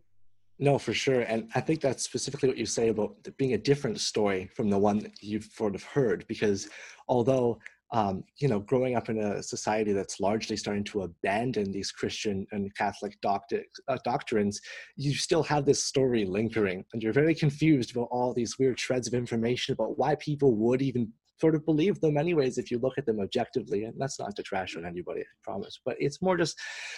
no, 0.62 0.78
for 0.78 0.94
sure. 0.94 1.22
And 1.22 1.50
I 1.56 1.60
think 1.60 1.82
that's 1.82 2.04
specifically 2.04 2.48
what 2.48 2.58
you 2.58 2.68
say 2.68 2.90
about 2.90 3.16
being 3.38 3.56
a 3.56 3.58
different 3.58 4.00
story 4.00 4.48
from 4.56 4.70
the 4.70 4.78
one 4.78 5.00
that 5.00 5.12
you've 5.20 5.46
sort 5.46 5.74
of 5.74 5.84
heard. 5.84 6.24
Because 6.28 6.70
although, 7.08 7.60
um, 7.92 8.24
you 8.40 8.48
know, 8.48 8.60
growing 8.60 8.96
up 8.96 9.10
in 9.10 9.18
a 9.18 9.42
society 9.42 9.92
that's 9.92 10.20
largely 10.20 10.56
starting 10.56 10.84
to 10.84 11.02
abandon 11.02 11.72
these 11.72 11.92
Christian 11.92 12.46
and 12.52 12.74
Catholic 12.76 13.18
uh, 13.26 13.98
doctrines, 14.06 14.62
you 14.96 15.16
still 15.16 15.42
have 15.42 15.66
this 15.66 15.84
story 15.84 16.26
lingering. 16.26 16.86
And 16.94 17.02
you're 17.02 17.12
very 17.12 17.34
confused 17.34 17.96
about 17.96 18.10
all 18.12 18.32
these 18.32 18.60
weird 18.60 18.80
shreds 18.80 19.08
of 19.08 19.16
information 19.16 19.74
about 19.74 19.98
why 19.98 20.14
people 20.14 20.54
would 20.58 20.84
even 20.84 21.12
sort 21.42 21.56
of 21.56 21.66
believe 21.66 22.00
them 22.00 22.18
anyways 22.18 22.58
if 22.58 22.72
you 22.72 22.80
look 22.80 22.98
at 22.98 23.06
them 23.06 23.20
objectively 23.20 23.84
and 23.86 23.96
that's 23.98 24.20
not 24.20 24.36
to 24.36 24.44
trash 24.44 24.78
on 24.78 24.86
anybody 24.86 25.22
i 25.22 25.36
promise 25.44 25.80
but 25.86 25.96
it's 26.00 26.22
more 26.22 26.38
just 26.38 26.56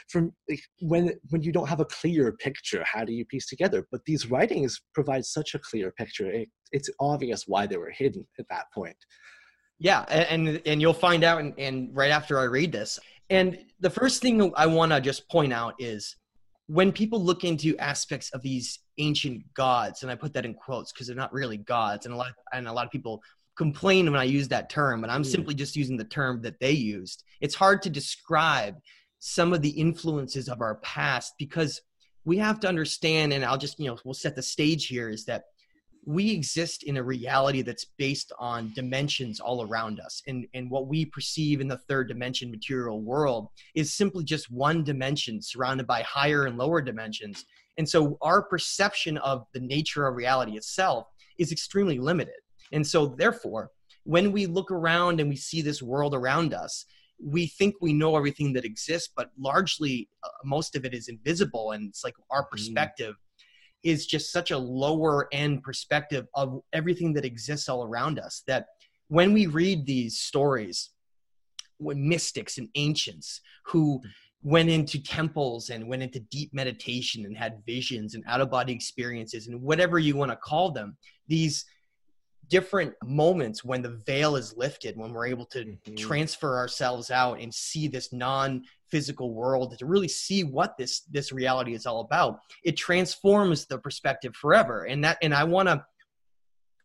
from 0.10 0.32
when 0.82 1.12
when 1.30 1.42
you 1.42 1.52
don't 1.52 1.70
have 1.70 1.80
a 1.80 1.86
clear 1.86 2.34
picture 2.34 2.84
how 2.84 3.04
do 3.04 3.14
you 3.14 3.26
piece 3.26 3.48
together? 3.48 3.88
But 3.92 4.02
these 4.06 4.30
writings 4.30 4.82
provide 4.94 5.26
such 5.26 5.56
a 5.56 5.60
clear 5.60 5.92
picture 5.92 6.30
it, 6.30 6.50
it's 6.72 6.90
obvious 7.00 7.44
why 7.48 7.68
they 7.68 7.78
were 7.78 7.92
hidden 7.92 8.26
at 8.40 8.46
that 8.50 8.66
point. 8.74 8.98
Yeah 9.80 10.02
and 10.10 10.62
and 10.66 10.82
you'll 10.82 10.94
find 10.94 11.24
out 11.24 11.40
and, 11.40 11.54
and 11.58 11.90
right 11.94 12.12
after 12.12 12.40
i 12.40 12.44
read 12.44 12.72
this. 12.72 13.00
And 13.30 13.58
the 13.80 13.90
first 13.90 14.22
thing 14.22 14.52
i 14.56 14.66
want 14.66 14.92
to 14.92 15.02
just 15.02 15.30
point 15.30 15.54
out 15.54 15.74
is 15.80 16.16
when 16.68 16.92
people 16.92 17.22
look 17.22 17.44
into 17.44 17.78
aspects 17.78 18.30
of 18.32 18.42
these 18.42 18.80
ancient 18.98 19.44
gods 19.56 20.04
and 20.04 20.12
i 20.12 20.16
put 20.16 20.34
that 20.34 20.46
in 20.46 20.54
quotes 20.54 20.92
because 20.92 21.08
they're 21.08 21.16
not 21.16 21.34
really 21.34 21.58
gods 21.58 22.06
and 22.06 22.14
a 22.14 22.18
lot 22.18 22.32
and 22.54 22.68
a 22.68 22.74
lot 22.74 22.86
of 22.86 22.92
people 22.92 23.22
complain 23.56 24.12
when 24.12 24.20
I 24.20 24.26
use 24.26 24.48
that 24.50 24.70
term, 24.70 25.02
but 25.02 25.10
I'm 25.10 25.24
mm. 25.24 25.32
simply 25.32 25.54
just 25.54 25.76
using 25.76 25.98
the 25.98 26.04
term 26.04 26.42
that 26.42 26.60
they 26.60 26.72
used. 26.72 27.24
It's 27.42 27.56
hard 27.56 27.82
to 27.84 27.90
describe 27.90 28.76
some 29.20 29.54
of 29.54 29.62
the 29.62 29.70
influences 29.70 30.50
of 30.50 30.62
our 30.62 30.76
past 30.76 31.34
because 31.38 31.82
we 32.26 32.38
have 32.38 32.60
to 32.62 32.68
understand, 32.68 33.34
and 33.34 33.44
I'll 33.44 33.58
just, 33.58 33.80
you 33.80 33.88
know, 33.88 33.98
we'll 34.04 34.14
set 34.14 34.36
the 34.36 34.42
stage 34.42 34.88
here 34.88 35.10
is 35.10 35.26
that 35.26 35.44
we 36.06 36.32
exist 36.32 36.84
in 36.84 36.98
a 36.98 37.04
reality 37.04 37.62
that's 37.62 37.86
based 37.98 38.34
on 38.38 38.74
dimensions 38.76 39.40
all 39.40 39.66
around 39.66 40.00
us. 40.00 40.22
And, 40.28 40.46
and 40.54 40.70
what 40.70 40.88
we 40.88 41.06
perceive 41.06 41.62
in 41.62 41.68
the 41.68 41.78
third 41.78 42.10
dimension 42.10 42.52
material 42.52 43.02
world 43.02 43.48
is 43.76 43.94
simply 43.94 44.24
just 44.24 44.52
one 44.52 44.84
dimension 44.84 45.42
surrounded 45.42 45.88
by 45.88 46.02
higher 46.02 46.46
and 46.46 46.58
lower 46.58 46.82
dimensions. 46.82 47.46
And 47.78 47.88
so 47.88 48.18
our 48.22 48.42
perception 48.42 49.18
of 49.20 49.46
the 49.54 49.62
nature 49.62 50.06
of 50.06 50.16
reality 50.16 50.58
itself 50.58 51.08
is 51.38 51.52
extremely 51.52 52.00
limited. 52.00 52.36
And 52.74 52.86
so, 52.86 53.06
therefore, 53.06 53.70
when 54.04 54.32
we 54.32 54.46
look 54.46 54.72
around 54.72 55.20
and 55.22 55.30
we 55.30 55.36
see 55.36 55.62
this 55.62 55.82
world 55.82 56.14
around 56.14 56.54
us, 56.54 56.86
we 57.24 57.48
think 57.48 57.76
we 57.80 57.94
know 57.94 58.18
everything 58.18 58.52
that 58.54 58.66
exists, 58.66 59.10
but 59.16 59.30
largely 59.38 60.10
uh, 60.24 60.30
most 60.44 60.76
of 60.76 60.84
it 60.84 60.94
is 60.94 61.08
invisible. 61.08 61.72
And 61.72 61.90
it's 61.90 62.04
like 62.04 62.16
our 62.30 62.46
mm. 62.46 62.50
perspective 62.50 63.16
mm. 63.16 63.90
is 63.90 64.06
just 64.06 64.32
such 64.32 64.52
a 64.52 64.58
lower 64.58 65.30
end 65.32 65.64
perspective 65.64 66.28
of 66.36 66.60
everything 66.74 67.14
that 67.14 67.26
exists 67.26 67.70
all 67.70 67.86
around 67.86 68.20
us 68.20 68.44
that 68.48 68.66
when 69.08 69.34
we 69.34 69.46
read 69.46 69.86
these 69.86 70.20
stories, 70.20 70.90
when 71.78 72.08
mystics 72.08 72.58
and 72.58 72.70
ancients 72.76 73.42
who 73.66 74.02
went 74.42 74.70
into 74.70 75.02
temples 75.02 75.70
and 75.70 75.88
went 75.88 76.04
into 76.04 76.20
deep 76.20 76.54
meditation 76.54 77.26
and 77.26 77.38
had 77.38 77.62
visions 77.66 78.16
and 78.16 78.24
out 78.28 78.42
of 78.42 78.50
body 78.50 78.74
experiences 78.74 79.48
and 79.48 79.62
whatever 79.62 80.00
you 80.00 80.16
want 80.16 80.32
to 80.32 80.38
call 80.38 80.72
them, 80.72 80.98
these 81.28 81.64
different 82.50 82.94
moments 83.04 83.64
when 83.64 83.82
the 83.82 84.02
veil 84.06 84.36
is 84.36 84.56
lifted 84.56 84.98
when 84.98 85.14
we're 85.14 85.28
able 85.28 85.46
to 85.46 85.66
mm-hmm. 85.66 85.96
transfer 85.96 86.58
ourselves 86.58 87.12
out 87.12 87.40
and 87.40 87.54
see 87.54 87.88
this 87.88 88.12
non-physical 88.12 89.34
world 89.34 89.78
to 89.78 89.86
really 89.86 90.08
see 90.08 90.44
what 90.44 90.78
this 90.78 91.02
this 91.12 91.32
reality 91.32 91.74
is 91.74 91.86
all 91.86 92.02
about. 92.02 92.40
It 92.64 92.78
transforms 92.78 93.66
the 93.66 93.78
perspective 93.78 94.36
forever. 94.36 94.84
And 94.86 95.04
that 95.04 95.18
and 95.22 95.34
i 95.34 95.44
want 95.44 95.70
to 95.70 95.84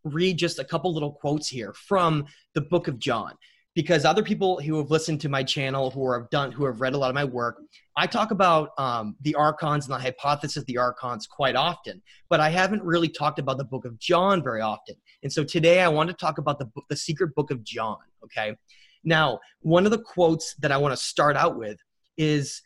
read 0.04 0.38
just 0.38 0.58
a 0.58 0.64
couple 0.64 0.92
little 0.92 1.12
quotes 1.12 1.48
here 1.48 1.72
from 1.74 2.26
the 2.54 2.60
book 2.60 2.88
of 2.88 2.98
john 2.98 3.34
because 3.78 4.04
other 4.04 4.24
people 4.24 4.60
who 4.60 4.76
have 4.78 4.90
listened 4.90 5.20
to 5.20 5.28
my 5.28 5.40
channel 5.40 5.88
who 5.88 6.10
have 6.12 6.28
done 6.30 6.50
who 6.50 6.64
have 6.64 6.80
read 6.80 6.94
a 6.94 6.98
lot 6.98 7.10
of 7.10 7.14
my 7.14 7.24
work 7.24 7.62
i 7.96 8.08
talk 8.08 8.32
about 8.32 8.70
um, 8.76 9.14
the 9.20 9.36
archons 9.36 9.86
and 9.86 9.94
the 9.94 9.98
hypothesis 10.00 10.56
of 10.56 10.66
the 10.66 10.76
archons 10.76 11.28
quite 11.28 11.54
often 11.54 12.02
but 12.28 12.40
i 12.40 12.48
haven't 12.48 12.82
really 12.82 13.08
talked 13.08 13.38
about 13.38 13.56
the 13.56 13.64
book 13.64 13.84
of 13.84 13.96
john 14.00 14.42
very 14.42 14.60
often. 14.60 14.96
And 15.22 15.32
so 15.32 15.44
today 15.44 15.80
i 15.80 15.86
want 15.86 16.10
to 16.10 16.16
talk 16.16 16.38
about 16.38 16.58
the 16.58 16.64
book 16.64 16.86
the 16.88 16.96
secret 16.96 17.36
book 17.36 17.52
of 17.52 17.62
john 17.62 17.98
okay? 18.24 18.56
Now 19.04 19.38
one 19.60 19.84
of 19.84 19.92
the 19.92 20.02
quotes 20.02 20.56
that 20.56 20.72
i 20.72 20.76
want 20.76 20.92
to 20.92 21.00
start 21.00 21.36
out 21.36 21.56
with 21.56 21.78
is 22.16 22.60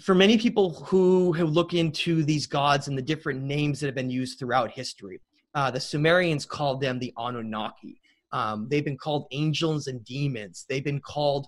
for 0.00 0.14
many 0.14 0.38
people 0.38 0.82
who 0.86 1.34
have 1.34 1.50
looked 1.50 1.74
into 1.74 2.24
these 2.24 2.46
gods 2.46 2.88
and 2.88 2.96
the 2.96 3.02
different 3.02 3.42
names 3.42 3.80
that 3.80 3.86
have 3.86 3.94
been 3.94 4.08
used 4.22 4.38
throughout 4.38 4.70
history 4.70 5.20
uh, 5.54 5.70
the 5.70 5.80
sumerians 5.80 6.46
called 6.46 6.80
them 6.80 6.98
the 6.98 7.12
anunnaki 7.18 8.00
um, 8.32 8.68
they've 8.70 8.84
been 8.84 8.98
called 8.98 9.26
angels 9.32 9.86
and 9.86 10.04
demons. 10.04 10.64
They've 10.68 10.84
been 10.84 11.00
called 11.00 11.46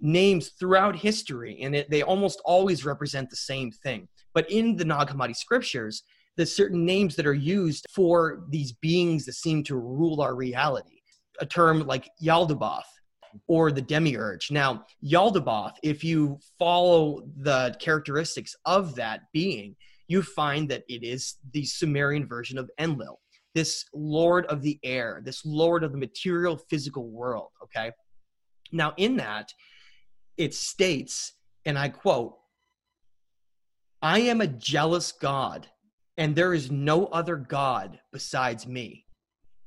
names 0.00 0.50
throughout 0.58 0.96
history, 0.96 1.58
and 1.62 1.74
it, 1.74 1.90
they 1.90 2.02
almost 2.02 2.40
always 2.44 2.84
represent 2.84 3.30
the 3.30 3.36
same 3.36 3.70
thing. 3.70 4.08
But 4.34 4.50
in 4.50 4.76
the 4.76 4.84
Nag 4.84 5.08
Hammadi 5.08 5.36
scriptures, 5.36 6.02
there's 6.36 6.54
certain 6.54 6.84
names 6.84 7.14
that 7.16 7.26
are 7.26 7.34
used 7.34 7.86
for 7.94 8.44
these 8.50 8.72
beings 8.72 9.24
that 9.26 9.34
seem 9.34 9.62
to 9.64 9.76
rule 9.76 10.20
our 10.20 10.34
reality. 10.34 11.00
A 11.40 11.46
term 11.46 11.86
like 11.86 12.08
Yaldabaoth 12.22 12.82
or 13.48 13.72
the 13.72 13.82
demiurge. 13.82 14.50
Now, 14.50 14.84
Yaldabaoth, 15.04 15.74
if 15.82 16.04
you 16.04 16.38
follow 16.58 17.22
the 17.36 17.76
characteristics 17.80 18.54
of 18.64 18.94
that 18.96 19.20
being, 19.32 19.74
you 20.08 20.22
find 20.22 20.68
that 20.68 20.84
it 20.88 21.02
is 21.02 21.36
the 21.52 21.64
Sumerian 21.64 22.26
version 22.28 22.58
of 22.58 22.70
Enlil 22.78 23.20
this 23.54 23.84
lord 23.94 24.46
of 24.46 24.62
the 24.62 24.78
air, 24.82 25.22
this 25.24 25.44
lord 25.44 25.84
of 25.84 25.92
the 25.92 25.98
material 25.98 26.56
physical 26.56 27.08
world. 27.08 27.50
Okay. 27.62 27.92
Now, 28.72 28.92
in 28.96 29.16
that, 29.16 29.52
it 30.36 30.54
states, 30.54 31.34
and 31.64 31.78
I 31.78 31.88
quote, 31.88 32.36
I 34.02 34.20
am 34.20 34.40
a 34.40 34.46
jealous 34.46 35.12
God, 35.12 35.66
and 36.18 36.34
there 36.34 36.54
is 36.54 36.70
no 36.70 37.06
other 37.06 37.36
God 37.36 37.98
besides 38.12 38.66
me. 38.66 39.06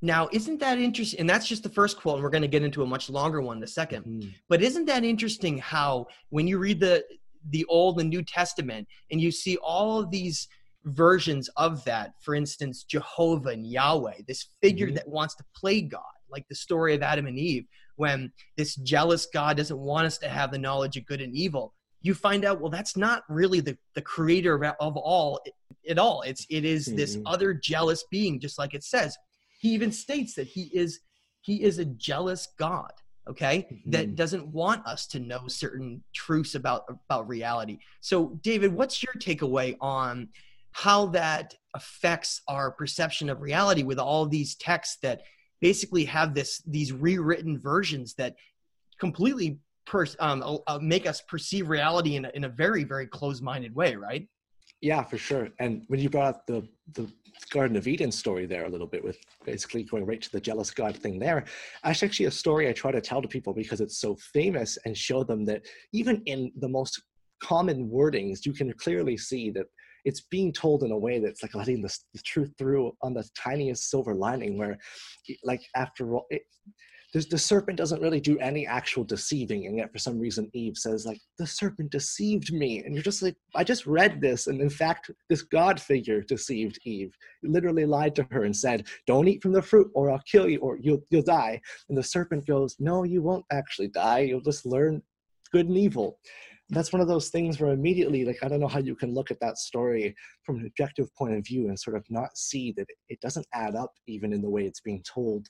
Now, 0.02 0.30
isn't 0.32 0.60
that 0.60 0.78
interesting? 0.78 1.20
And 1.20 1.30
that's 1.30 1.48
just 1.48 1.64
the 1.64 1.70
first 1.70 2.00
quote, 2.00 2.16
and 2.16 2.24
we're 2.24 2.30
going 2.30 2.44
to 2.44 2.48
get 2.48 2.62
into 2.62 2.84
a 2.84 2.86
much 2.86 3.10
longer 3.10 3.42
one 3.42 3.58
in 3.58 3.64
a 3.64 3.66
2nd 3.66 4.06
mm-hmm. 4.06 4.30
But 4.48 4.62
isn't 4.62 4.86
that 4.86 5.04
interesting 5.04 5.58
how, 5.58 6.08
when 6.30 6.48
you 6.48 6.60
read 6.60 6.80
the 6.80 7.04
the 7.50 7.66
Old 7.66 8.00
and 8.00 8.10
New 8.10 8.24
Testament, 8.24 8.88
and 9.12 9.22
you 9.22 9.32
see 9.32 9.58
all 9.58 10.00
of 10.00 10.12
these 10.12 10.48
versions 10.88 11.50
of 11.58 11.84
that. 11.86 12.14
For 12.22 12.36
instance, 12.36 12.84
Jehovah 12.84 13.50
and 13.50 13.66
Yahweh, 13.66 14.22
this 14.28 14.50
figure 14.62 14.88
mm-hmm. 14.88 14.96
that 14.96 15.08
wants 15.08 15.36
to 15.36 15.46
play 15.56 15.82
God, 15.82 16.02
like 16.30 16.46
the 16.50 16.56
story 16.56 16.96
of 16.96 17.02
Adam 17.02 17.28
and 17.28 17.38
Eve, 17.38 17.66
when 17.96 18.32
this 18.56 18.76
jealous 18.76 19.28
God 19.32 19.58
doesn't 19.58 19.78
want 19.78 20.08
us 20.08 20.18
to 20.20 20.30
have 20.30 20.52
the 20.52 20.60
knowledge 20.60 20.98
of 20.98 21.06
good 21.06 21.22
and 21.22 21.36
evil. 21.36 21.74
You 22.02 22.14
find 22.14 22.46
out, 22.46 22.62
well, 22.62 22.70
that's 22.70 22.96
not 22.96 23.24
really 23.28 23.60
the, 23.60 23.78
the 23.96 24.02
creator 24.02 24.64
of, 24.80 24.98
all 24.98 25.42
at 25.90 26.00
all. 26.00 26.22
It's 26.22 26.46
it 26.50 26.64
is 26.64 26.88
mm-hmm. 26.88 26.98
this 26.98 27.18
other 27.26 27.54
jealous 27.54 28.06
being, 28.10 28.40
just 28.40 28.58
like 28.58 28.74
it 28.74 28.84
says. 28.84 29.18
He 29.60 29.70
even 29.70 29.92
states 29.92 30.36
that 30.36 30.48
he 30.48 30.70
is 30.74 31.00
he 31.42 31.64
is 31.64 31.80
a 31.80 31.86
jealous 31.86 32.48
God 32.58 32.92
okay 33.28 33.68
mm-hmm. 33.72 33.92
that 33.92 34.16
doesn't 34.16 34.48
want 34.48 34.86
us 34.86 35.08
to 35.08 35.20
know 35.20 35.48
certain 35.48 36.04
truths 36.14 36.56
about 36.56 36.84
about 36.90 37.28
reality 37.28 37.78
so 38.00 38.40
david 38.42 38.74
what's 38.74 39.04
your 39.04 39.14
takeaway 39.16 39.76
on 39.82 40.28
how 40.78 41.08
that 41.08 41.56
affects 41.74 42.44
our 42.48 42.70
perception 42.70 43.32
of 43.32 43.42
reality 43.42 43.82
with 43.82 43.98
all 43.98 44.28
these 44.28 44.54
texts 44.58 45.00
that 45.02 45.24
basically 45.60 46.06
have 46.06 46.36
this 46.36 46.62
these 46.68 46.94
rewritten 46.94 47.60
versions 47.60 48.14
that 48.14 48.36
completely 49.00 49.58
per, 49.88 50.06
um, 50.20 50.60
uh, 50.68 50.78
make 50.80 51.08
us 51.08 51.22
perceive 51.22 51.68
reality 51.68 52.16
in 52.16 52.26
a, 52.26 52.32
in 52.36 52.44
a 52.44 52.50
very 52.50 52.84
very 52.84 53.08
closed-minded 53.08 53.74
way 53.74 53.96
right 53.96 54.28
yeah 54.82 55.04
for 55.04 55.18
sure 55.18 55.50
and 55.60 55.84
when 55.88 56.00
you 56.00 56.12
brought 56.12 56.36
up 56.36 56.46
the 56.46 56.62
the 56.94 57.12
Garden 57.50 57.78
of 57.78 57.88
Eden 57.88 58.12
story 58.12 58.46
there 58.46 58.66
a 58.66 58.70
little 58.70 58.88
bit 58.88 59.04
with 59.04 59.18
basically 59.46 59.84
going 59.84 60.06
right 60.06 60.22
to 60.22 60.32
the 60.32 60.42
jealous 60.42 60.72
God 60.72 60.98
thing 60.98 61.20
there. 61.20 61.46
That's 61.84 62.02
actually 62.02 62.26
a 62.26 62.32
story 62.32 62.68
I 62.68 62.74
try 62.74 62.92
to 62.92 63.00
tell 63.00 63.22
to 63.22 63.28
people 63.28 63.54
because 63.54 63.80
it's 63.80 64.00
so 64.00 64.16
famous 64.34 64.76
and 64.86 64.98
show 64.98 65.24
them 65.24 65.46
that 65.46 65.62
even 65.94 66.24
in 66.26 66.52
the 66.58 66.68
most 66.68 67.00
common 67.40 67.90
wordings, 67.90 68.44
you 68.44 68.54
can 68.54 68.74
clearly 68.74 69.18
see 69.18 69.52
that 69.52 69.68
it's 70.08 70.22
being 70.22 70.54
told 70.54 70.84
in 70.84 70.92
a 70.92 70.98
way 70.98 71.20
that's 71.20 71.44
like 71.44 71.54
letting 71.54 71.82
the, 71.82 71.94
the 72.14 72.22
truth 72.22 72.54
through 72.58 72.94
on 73.02 73.14
the 73.14 73.28
tiniest 73.36 73.90
silver 73.90 74.16
lining 74.16 74.58
where 74.58 74.78
like 75.44 75.62
after 75.76 76.16
all, 76.16 76.26
it, 76.30 76.44
the 77.14 77.38
serpent 77.38 77.78
doesn't 77.78 78.02
really 78.02 78.22
do 78.22 78.38
any 78.40 78.66
actual 78.66 79.04
deceiving 79.04 79.66
and 79.66 79.78
yet 79.78 79.92
for 79.92 79.98
some 79.98 80.18
reason 80.20 80.50
eve 80.54 80.78
says 80.78 81.06
like 81.06 81.20
the 81.40 81.48
serpent 81.48 81.92
deceived 81.92 82.54
me. 82.54 82.84
And 82.84 82.94
you're 82.94 83.04
just 83.04 83.22
like 83.22 83.36
i 83.54 83.66
just 83.66 83.86
read 83.86 84.22
this 84.22 84.48
and 84.48 84.62
in 84.62 84.70
fact 84.70 85.12
this 85.30 85.42
god 85.42 85.78
figure 85.78 86.22
deceived 86.22 86.80
eve. 86.86 87.14
He 87.42 87.50
literally 87.50 87.86
lied 87.86 88.16
to 88.16 88.28
her 88.32 88.46
and 88.46 88.56
said 88.56 88.88
don't 89.08 89.28
eat 89.28 89.42
from 89.42 89.52
the 89.52 89.62
fruit 89.62 89.92
or 89.94 90.10
i'll 90.10 90.24
kill 90.32 90.48
you 90.48 90.60
or 90.60 90.78
you'll, 90.80 91.04
you'll 91.10 91.22
die 91.22 91.60
and 91.90 91.98
the 91.98 92.04
serpent 92.04 92.46
goes 92.48 92.78
no 92.80 93.04
you 93.04 93.22
won't 93.22 93.46
actually 93.52 93.90
die. 93.90 94.20
You'll 94.20 94.40
just 94.40 94.66
learn 94.66 95.02
good 95.52 95.68
and 95.68 95.78
evil 95.78 96.20
that's 96.70 96.92
one 96.92 97.02
of 97.02 97.08
those 97.08 97.30
things 97.30 97.60
where 97.60 97.72
immediately 97.72 98.26
like 98.26 98.38
i 98.44 98.48
don't 98.48 98.60
know 98.60 98.68
how 98.68 98.80
you 98.80 98.96
can 98.96 99.14
look 99.14 99.32
at 99.32 99.40
that 99.40 99.58
story 99.58 100.16
from 100.44 100.58
an 100.58 100.66
objective 100.66 101.14
point 101.16 101.34
of 101.34 101.46
view 101.46 101.68
and 101.68 101.80
sort 101.80 101.96
of 101.96 102.04
not 102.10 102.38
see 102.38 102.74
that 102.76 102.86
it 103.10 103.20
doesn't 103.22 103.46
add 103.54 103.76
up 103.76 103.94
even 104.08 104.34
in 104.34 104.42
the 104.42 104.50
way 104.50 104.64
it's 104.64 104.82
being 104.82 105.04
told 105.04 105.48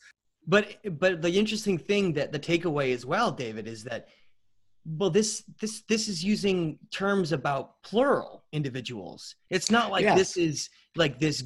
but 0.48 0.78
but 1.00 1.22
the 1.22 1.32
interesting 1.32 1.78
thing 1.78 2.14
that 2.14 2.32
the 2.32 2.40
takeaway 2.40 2.94
as 2.94 3.06
well 3.06 3.32
david 3.32 3.68
is 3.68 3.84
that 3.84 4.08
well 4.86 5.10
this 5.10 5.44
this 5.60 5.84
this 5.90 6.08
is 6.08 6.24
using 6.24 6.78
terms 6.92 7.32
about 7.32 7.82
plural 7.84 8.44
individuals 8.54 9.36
it's 9.50 9.70
not 9.72 9.92
like 9.92 10.04
yes. 10.04 10.18
this 10.18 10.38
is 10.38 10.70
like 10.96 11.20
this 11.20 11.44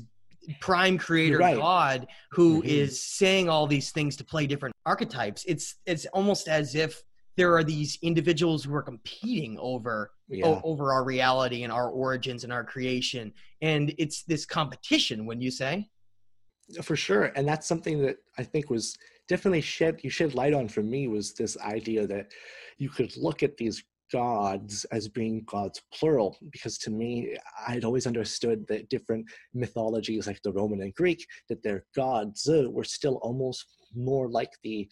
prime 0.60 0.98
creator 0.98 1.38
right. 1.38 1.58
god 1.58 2.08
who 2.32 2.60
mm-hmm. 2.60 2.70
is 2.70 3.04
saying 3.04 3.48
all 3.48 3.68
these 3.68 3.92
things 3.92 4.16
to 4.16 4.24
play 4.24 4.46
different 4.46 4.76
archetypes 4.86 5.44
it's 5.46 5.76
it's 5.86 6.06
almost 6.08 6.48
as 6.48 6.76
if 6.76 7.02
there 7.42 7.56
are 7.58 7.64
these 7.64 7.98
individuals 8.04 8.64
who 8.64 8.76
are 8.76 8.84
competing 8.84 9.58
over 9.60 10.12
yeah. 10.30 10.46
o- 10.46 10.62
over 10.64 10.94
our 10.94 11.04
reality 11.04 11.64
and 11.64 11.74
our 11.74 11.90
origins 11.90 12.44
and 12.44 12.54
our 12.54 12.64
creation. 12.64 13.34
And 13.64 13.96
it's 13.98 14.22
this 14.26 14.46
competition 14.46 15.26
when 15.26 15.42
you 15.42 15.50
say? 15.50 15.90
For 16.84 16.96
sure. 16.96 17.32
And 17.36 17.48
that's 17.48 17.68
something 17.68 18.00
that 18.04 18.18
i 18.38 18.44
think 18.44 18.70
was 18.70 18.96
definitely 19.28 19.62
shed 19.62 19.94
you 20.04 20.12
shed 20.12 20.36
light 20.36 20.54
on 20.54 20.68
for 20.68 20.84
me 20.84 21.08
was 21.08 21.34
this 21.34 21.58
idea 21.78 22.06
that 22.06 22.28
you 22.78 22.90
could 22.90 23.12
look 23.18 23.42
at 23.42 23.58
these 23.58 23.84
gods 24.14 24.86
as 24.92 25.08
being 25.08 25.42
gods 25.48 25.82
plural. 25.92 26.38
Because 26.52 26.78
to 26.84 26.92
me 26.92 27.36
i'd 27.68 27.86
always 27.86 28.06
understood 28.06 28.60
that 28.68 28.90
different 28.90 29.26
mythologies 29.62 30.28
like 30.28 30.42
the 30.44 30.54
roman 30.60 30.82
and 30.84 30.94
greek 30.94 31.22
that 31.50 31.64
their 31.64 31.86
gods 31.96 32.48
uh, 32.48 32.70
were 32.70 32.90
still 32.98 33.18
almost 33.28 33.66
more 33.96 34.30
like 34.30 34.54
the 34.64 34.88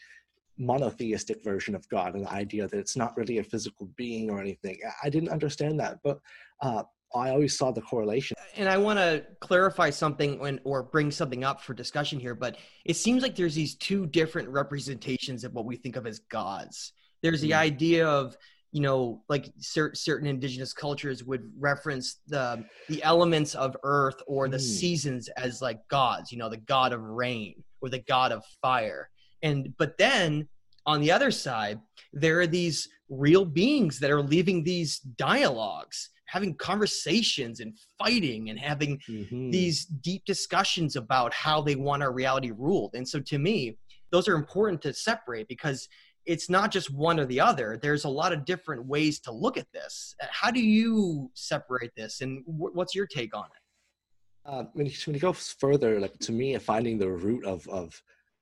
monotheistic 0.60 1.44
version 1.44 1.74
of 1.74 1.88
god 1.90 2.14
and 2.16 2.26
the 2.26 2.32
idea 2.32 2.68
that 2.68 2.80
it's 2.80 2.98
not 2.98 3.16
really 3.18 3.38
a 3.40 3.44
physical 3.44 3.90
being 3.96 4.30
or 4.30 4.40
anything 4.40 4.78
i 5.04 5.10
didn't 5.10 5.30
understand 5.30 5.80
that 5.80 5.98
but 6.04 6.20
uh, 6.62 6.84
I 7.16 7.32
always 7.32 7.58
saw 7.58 7.72
the 7.72 7.82
correlation. 7.82 8.38
And 8.56 8.70
I 8.70 8.78
want 8.78 9.00
to 9.00 9.26
clarify 9.40 9.90
something 9.90 10.38
when, 10.40 10.60
or 10.64 10.84
bring 10.84 11.10
something 11.12 11.44
up 11.44 11.62
for 11.62 11.74
discussion 11.74 12.20
here, 12.20 12.36
but 12.36 12.58
it 12.86 12.96
seems 12.96 13.24
like 13.24 13.36
there's 13.36 13.56
these 13.56 13.76
two 13.76 14.06
different 14.06 14.50
representations 14.50 15.44
of 15.44 15.54
what 15.54 15.66
we 15.66 15.76
think 15.76 15.96
of 15.96 16.06
as 16.06 16.20
gods. 16.20 16.94
There's 17.24 17.42
the 17.42 17.52
mm. 17.52 17.58
idea 17.58 18.08
of, 18.08 18.38
you 18.72 18.82
know, 18.82 19.24
like 19.28 19.52
cer- 19.58 19.96
certain 19.96 20.28
indigenous 20.28 20.72
cultures 20.72 21.24
would 21.24 21.52
reference 21.58 22.20
the 22.28 22.64
the 22.88 23.02
elements 23.02 23.56
of 23.56 23.76
earth 23.84 24.22
or 24.28 24.48
the 24.48 24.58
mm. 24.58 24.62
seasons 24.62 25.28
as 25.30 25.62
like 25.62 25.80
gods, 25.88 26.32
you 26.32 26.38
know, 26.38 26.50
the 26.50 26.58
god 26.58 26.94
of 26.94 27.02
rain 27.02 27.64
or 27.82 27.90
the 27.90 28.00
god 28.00 28.32
of 28.32 28.44
fire. 28.62 29.10
And 29.44 29.74
but 29.78 29.98
then 29.98 30.48
on 30.86 31.02
the 31.02 31.12
other 31.12 31.32
side, 31.32 31.80
there 32.14 32.40
are 32.40 32.48
these 32.48 32.88
real 33.10 33.46
beings 33.46 34.00
that 34.00 34.12
are 34.12 34.22
leaving 34.22 34.64
these 34.64 35.00
dialogues 35.00 36.10
having 36.30 36.54
conversations 36.56 37.60
and 37.60 37.76
fighting 37.98 38.52
and 38.52 38.60
having 38.60 39.00
mm-hmm. 39.10 39.50
these 39.50 39.86
deep 39.86 40.24
discussions 40.26 40.96
about 40.96 41.34
how 41.34 41.60
they 41.60 41.76
want 41.76 42.04
our 42.04 42.14
reality 42.14 42.52
ruled. 42.56 42.92
And 42.94 43.08
so 43.08 43.20
to 43.20 43.40
me, 43.40 43.78
those 44.12 44.28
are 44.28 44.36
important 44.36 44.82
to 44.84 44.94
separate 44.94 45.48
because 45.48 45.88
it's 46.26 46.48
not 46.50 46.72
just 46.72 46.94
one 46.94 47.20
or 47.20 47.26
the 47.26 47.40
other. 47.40 47.80
There's 47.82 48.06
a 48.06 48.10
lot 48.10 48.32
of 48.32 48.46
different 48.46 48.86
ways 48.86 49.20
to 49.22 49.32
look 49.32 49.58
at 49.58 49.66
this. 49.74 50.16
How 50.30 50.52
do 50.52 50.60
you 50.60 51.32
separate 51.34 51.92
this, 51.96 52.22
and 52.22 52.44
what's 52.46 52.94
your 52.94 53.08
take 53.08 53.36
on 53.36 53.46
it? 53.46 54.50
Uh, 54.50 54.64
when, 54.74 54.86
you, 54.86 54.94
when 55.06 55.16
you 55.16 55.20
go 55.20 55.34
further, 55.34 56.00
like 56.00 56.18
to 56.20 56.32
me, 56.32 56.56
finding 56.58 57.00
the 57.00 57.10
root 57.10 57.46
of 57.46 57.68
of 57.70 58.00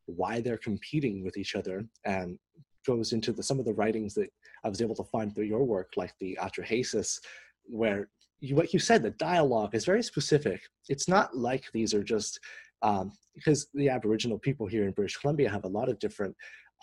why 0.08 0.41
they're 0.41 0.58
competing 0.58 1.24
with 1.24 1.38
each 1.38 1.56
other 1.56 1.86
and 2.06 2.38
goes 2.86 3.12
into 3.13 3.32
the, 3.32 3.43
some 3.43 3.60
of 3.60 3.65
the 3.65 3.74
writings 3.74 4.13
that 4.15 4.30
I 4.63 4.70
was 4.70 4.82
able 4.82 4.96
to 4.96 5.04
find 5.04 5.34
through 5.34 5.46
your 5.46 5.63
work, 5.63 5.93
like 5.98 6.13
the 6.20 6.38
Atrahasis, 6.41 7.20
where 7.65 8.10
you, 8.39 8.56
what 8.56 8.74
you 8.74 8.80
said, 8.80 9.04
the 9.04 9.12
dialogue 9.12 9.76
is 9.76 9.86
very 9.86 10.04
specific. 10.04 10.62
It's 10.89 11.08
not 11.08 11.36
like 11.36 11.65
these 11.74 11.93
are 11.93 12.04
just 12.04 12.39
um, 12.82 13.12
because 13.36 13.67
the 13.74 13.89
Aboriginal 13.89 14.38
people 14.38 14.67
here 14.67 14.86
in 14.86 14.91
British 14.91 15.17
Columbia 15.17 15.50
have 15.50 15.65
a 15.65 15.70
lot 15.70 15.89
of 15.89 16.00
different 16.00 16.36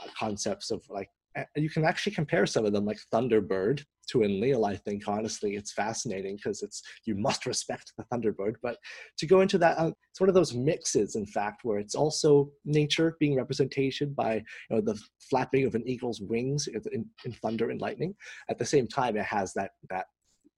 uh, 0.03 0.09
concepts 0.19 0.71
of 0.71 0.83
like 0.91 1.09
you 1.57 1.71
can 1.71 1.85
actually 1.85 2.13
compare 2.13 2.47
some 2.47 2.65
of 2.65 2.73
them 2.73 2.85
like 2.85 2.99
Thunderbird 3.13 3.85
to 4.09 4.23
Enlil. 4.23 4.65
I 4.65 4.77
think 4.77 5.09
honestly, 5.09 5.57
it's 5.57 5.73
fascinating 5.73 6.37
because 6.37 6.63
it's 6.63 6.83
you 7.05 7.15
must 7.15 7.47
respect 7.47 7.93
the 7.97 8.05
Thunderbird. 8.05 8.55
But 8.63 8.79
to 9.19 9.27
go 9.27 9.41
into 9.41 9.59
that, 9.59 9.79
uh, 9.79 9.93
it's 10.11 10.21
one 10.21 10.29
of 10.29 10.35
those 10.35 10.55
mixes, 10.55 11.17
in 11.17 11.27
fact, 11.27 11.65
where 11.65 11.79
it's 11.79 11.95
also 11.95 12.51
nature 12.65 13.17
being 13.19 13.37
representation 13.37 14.13
by 14.13 14.35
you 14.35 14.77
know 14.77 14.81
the 14.81 15.01
flapping 15.31 15.67
of 15.67 15.75
an 15.75 15.87
eagle's 15.87 16.21
wings 16.21 16.69
in, 16.69 17.07
in 17.25 17.33
thunder 17.33 17.71
and 17.71 17.81
lightning. 17.81 18.15
At 18.49 18.59
the 18.59 18.67
same 18.67 18.87
time, 18.87 19.17
it 19.17 19.25
has 19.25 19.53
that 19.55 19.73
that 19.91 20.07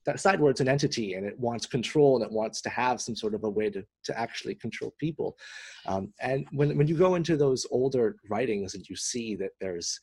that 0.07 0.21
side 0.21 0.41
where 0.41 0.51
it's 0.51 0.61
an 0.61 0.69
entity 0.69 1.15
and 1.15 1.27
it 1.27 1.39
wants 1.39 1.67
control 1.67 2.17
and 2.17 2.25
it 2.25 2.33
wants 2.33 2.63
to 2.63 2.71
have 2.71 3.01
some 3.01 3.17
sort 3.17 3.35
of 3.35 3.45
a 3.45 3.51
way 3.51 3.69
to, 3.69 3.85
to 4.05 4.19
actually 4.19 4.55
control 4.55 4.95
people. 4.99 5.37
Um, 5.85 6.13
and 6.21 6.47
when, 6.53 6.79
when 6.79 6.87
you 6.87 6.97
go 6.97 7.17
into 7.17 7.37
those 7.37 7.67
older 7.71 8.17
writings 8.31 8.75
and 8.75 8.89
you 8.89 8.97
see 8.97 9.35
that 9.35 9.51
there's 9.61 9.99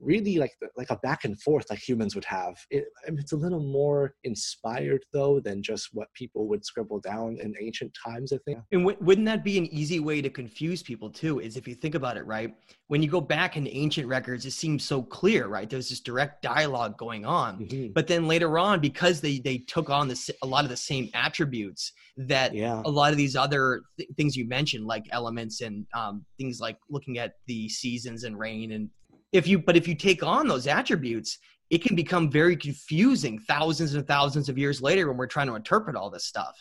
really 0.00 0.38
like 0.38 0.52
like 0.76 0.90
a 0.90 0.96
back 0.96 1.24
and 1.24 1.40
forth 1.40 1.66
like 1.70 1.78
humans 1.78 2.14
would 2.14 2.24
have. 2.24 2.56
It, 2.70 2.84
I 3.06 3.10
mean, 3.10 3.20
it's 3.20 3.32
a 3.32 3.36
little 3.36 3.60
more 3.60 4.14
inspired 4.24 5.04
though 5.12 5.40
than 5.40 5.62
just 5.62 5.90
what 5.92 6.12
people 6.14 6.48
would 6.48 6.64
scribble 6.64 7.00
down 7.00 7.38
in 7.40 7.54
ancient 7.60 7.96
times. 8.04 8.32
I 8.32 8.38
think. 8.44 8.58
And 8.72 8.82
w- 8.82 8.98
wouldn't 9.00 9.26
that 9.26 9.44
be 9.44 9.58
an 9.58 9.66
easy 9.66 10.00
way 10.00 10.20
to 10.20 10.30
confuse 10.30 10.82
people 10.82 11.10
too? 11.10 11.40
Is 11.40 11.56
if 11.56 11.66
you 11.66 11.74
think 11.74 11.94
about 11.94 12.16
it, 12.16 12.26
right? 12.26 12.54
When 12.88 13.02
you 13.02 13.10
go 13.10 13.20
back 13.20 13.56
into 13.56 13.74
ancient 13.74 14.06
records, 14.06 14.46
it 14.46 14.52
seems 14.52 14.84
so 14.84 15.02
clear, 15.02 15.48
right? 15.48 15.68
There's 15.68 15.88
this 15.88 16.00
direct 16.00 16.42
dialogue 16.42 16.96
going 16.98 17.24
on, 17.24 17.60
mm-hmm. 17.60 17.92
but 17.92 18.06
then 18.06 18.28
later 18.28 18.58
on, 18.58 18.80
because 18.80 19.20
they 19.20 19.38
they 19.38 19.58
took 19.58 19.90
on 19.90 20.08
this 20.08 20.30
a 20.42 20.46
lot 20.46 20.64
of 20.64 20.70
the 20.70 20.76
same 20.76 21.08
attributes 21.14 21.92
that 22.16 22.54
yeah. 22.54 22.82
a 22.84 22.90
lot 22.90 23.10
of 23.10 23.16
these 23.16 23.36
other 23.36 23.82
th- 23.98 24.08
things 24.16 24.36
you 24.36 24.46
mentioned, 24.46 24.86
like 24.86 25.04
elements 25.10 25.60
and 25.60 25.86
um, 25.94 26.24
things 26.38 26.60
like 26.60 26.78
looking 26.88 27.18
at 27.18 27.34
the 27.46 27.68
seasons 27.68 28.24
and 28.24 28.38
rain 28.38 28.72
and 28.72 28.90
if 29.32 29.46
you 29.46 29.58
but 29.58 29.76
if 29.76 29.86
you 29.88 29.94
take 29.94 30.22
on 30.22 30.48
those 30.48 30.66
attributes 30.66 31.38
it 31.70 31.82
can 31.82 31.96
become 31.96 32.30
very 32.30 32.56
confusing 32.56 33.38
thousands 33.40 33.94
and 33.94 34.06
thousands 34.06 34.48
of 34.48 34.56
years 34.56 34.80
later 34.80 35.08
when 35.08 35.16
we're 35.16 35.26
trying 35.26 35.48
to 35.48 35.54
interpret 35.54 35.96
all 35.96 36.10
this 36.10 36.24
stuff 36.24 36.56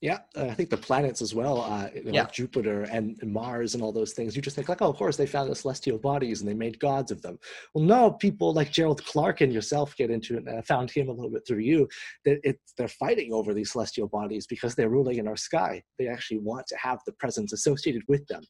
Yeah, 0.00 0.18
I 0.36 0.52
think 0.52 0.68
the 0.68 0.76
planets 0.76 1.22
as 1.22 1.32
well, 1.34 1.62
uh, 1.62 1.88
you 1.94 2.04
know, 2.04 2.10
Yeah. 2.12 2.22
like 2.24 2.32
Jupiter 2.32 2.82
and, 2.96 3.16
and 3.22 3.32
Mars 3.32 3.74
and 3.74 3.82
all 3.82 3.90
those 4.00 4.12
things. 4.12 4.36
You 4.36 4.42
just 4.42 4.54
think 4.54 4.68
like, 4.68 4.82
oh, 4.82 4.90
of 4.90 4.98
course 4.98 5.16
they 5.16 5.24
found 5.26 5.48
the 5.50 5.54
celestial 5.54 5.98
bodies 5.98 6.40
and 6.40 6.48
they 6.50 6.52
made 6.66 6.78
gods 6.78 7.10
of 7.10 7.22
them. 7.22 7.38
Well, 7.72 7.84
no, 7.84 8.10
people 8.10 8.52
like 8.52 8.70
Gerald 8.70 9.02
Clark 9.06 9.40
and 9.40 9.50
yourself 9.50 9.96
get 9.96 10.10
into 10.10 10.36
it. 10.36 10.46
And 10.46 10.58
I 10.58 10.60
found 10.60 10.90
him 10.90 11.08
a 11.08 11.12
little 11.12 11.30
bit 11.30 11.44
through 11.46 11.64
you. 11.72 11.88
That 12.26 12.36
it, 12.44 12.58
they're 12.76 12.88
fighting 13.04 13.32
over 13.32 13.54
these 13.54 13.72
celestial 13.72 14.08
bodies 14.08 14.46
because 14.46 14.74
they're 14.74 14.90
ruling 14.90 15.18
in 15.20 15.26
our 15.26 15.38
sky. 15.38 15.82
They 15.98 16.08
actually 16.08 16.40
want 16.40 16.66
to 16.66 16.76
have 16.76 16.98
the 17.06 17.12
presence 17.12 17.54
associated 17.54 18.02
with 18.06 18.26
them. 18.26 18.42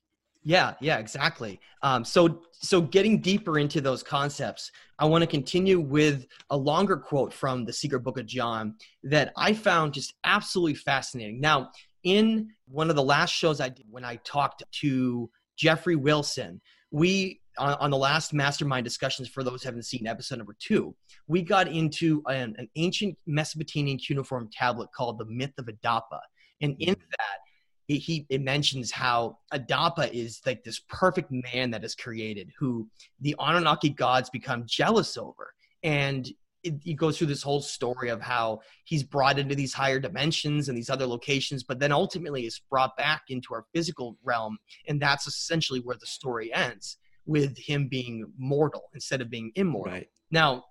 Yeah, 0.44 0.74
yeah, 0.80 0.98
exactly. 0.98 1.58
Um, 1.82 2.04
so, 2.04 2.42
so 2.52 2.82
getting 2.82 3.20
deeper 3.20 3.58
into 3.58 3.80
those 3.80 4.02
concepts, 4.02 4.70
I 4.98 5.06
want 5.06 5.22
to 5.22 5.26
continue 5.26 5.80
with 5.80 6.26
a 6.50 6.56
longer 6.56 6.98
quote 6.98 7.32
from 7.32 7.64
the 7.64 7.72
Secret 7.72 8.00
Book 8.00 8.18
of 8.18 8.26
John 8.26 8.74
that 9.04 9.32
I 9.36 9.54
found 9.54 9.94
just 9.94 10.14
absolutely 10.24 10.74
fascinating. 10.74 11.40
Now, 11.40 11.70
in 12.02 12.50
one 12.66 12.90
of 12.90 12.96
the 12.96 13.02
last 13.02 13.30
shows 13.30 13.60
I 13.60 13.70
did 13.70 13.86
when 13.90 14.04
I 14.04 14.16
talked 14.16 14.62
to 14.80 15.30
Jeffrey 15.56 15.96
Wilson, 15.96 16.60
we 16.90 17.40
on, 17.56 17.74
on 17.74 17.90
the 17.90 17.96
last 17.96 18.34
mastermind 18.34 18.84
discussions 18.84 19.28
for 19.28 19.42
those 19.42 19.62
who 19.62 19.68
haven't 19.68 19.84
seen 19.84 20.06
episode 20.06 20.36
number 20.36 20.56
two, 20.58 20.94
we 21.26 21.40
got 21.40 21.68
into 21.68 22.22
an, 22.26 22.54
an 22.58 22.68
ancient 22.76 23.16
Mesopotamian 23.26 23.96
cuneiform 23.98 24.50
tablet 24.52 24.90
called 24.94 25.18
the 25.18 25.24
Myth 25.24 25.52
of 25.58 25.66
Adapa, 25.66 26.20
and 26.60 26.76
in 26.78 26.94
that 26.94 27.38
he, 27.86 27.98
he 27.98 28.26
it 28.28 28.42
mentions 28.42 28.90
how 28.90 29.38
Adapa 29.52 30.10
is 30.12 30.40
like 30.46 30.64
this 30.64 30.80
perfect 30.88 31.30
man 31.30 31.70
that 31.70 31.84
is 31.84 31.94
created, 31.94 32.50
who 32.58 32.88
the 33.20 33.34
Anunnaki 33.38 33.90
gods 33.90 34.30
become 34.30 34.64
jealous 34.66 35.16
over, 35.16 35.54
and 35.82 36.28
it, 36.62 36.74
it 36.84 36.94
goes 36.94 37.18
through 37.18 37.26
this 37.26 37.42
whole 37.42 37.60
story 37.60 38.08
of 38.08 38.22
how 38.22 38.60
he's 38.84 39.02
brought 39.02 39.38
into 39.38 39.54
these 39.54 39.74
higher 39.74 40.00
dimensions 40.00 40.68
and 40.68 40.76
these 40.76 40.90
other 40.90 41.06
locations, 41.06 41.62
but 41.62 41.78
then 41.78 41.92
ultimately 41.92 42.46
is 42.46 42.60
brought 42.70 42.96
back 42.96 43.24
into 43.28 43.52
our 43.52 43.66
physical 43.74 44.16
realm, 44.24 44.56
and 44.88 45.00
that's 45.00 45.26
essentially 45.26 45.80
where 45.80 45.96
the 46.00 46.06
story 46.06 46.52
ends 46.52 46.96
with 47.26 47.56
him 47.58 47.88
being 47.88 48.24
mortal 48.38 48.84
instead 48.94 49.20
of 49.20 49.30
being 49.30 49.52
immortal. 49.54 49.92
Right. 49.92 50.08
Now, 50.30 50.64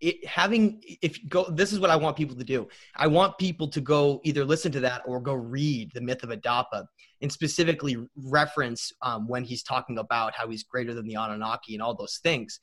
it, 0.00 0.26
having 0.26 0.82
if 1.02 1.18
go, 1.28 1.44
this 1.50 1.72
is 1.72 1.80
what 1.80 1.90
I 1.90 1.96
want 1.96 2.16
people 2.16 2.36
to 2.36 2.44
do. 2.44 2.68
I 2.96 3.06
want 3.06 3.38
people 3.38 3.68
to 3.68 3.80
go 3.80 4.20
either 4.24 4.44
listen 4.44 4.72
to 4.72 4.80
that 4.80 5.02
or 5.06 5.20
go 5.20 5.34
read 5.34 5.90
the 5.94 6.00
myth 6.00 6.22
of 6.22 6.30
Adapa 6.30 6.86
and 7.22 7.30
specifically 7.32 7.96
reference 8.16 8.92
um, 9.02 9.28
when 9.28 9.44
he's 9.44 9.62
talking 9.62 9.98
about 9.98 10.34
how 10.34 10.48
he's 10.48 10.64
greater 10.64 10.94
than 10.94 11.06
the 11.06 11.14
Anunnaki 11.14 11.74
and 11.74 11.82
all 11.82 11.94
those 11.94 12.18
things 12.22 12.58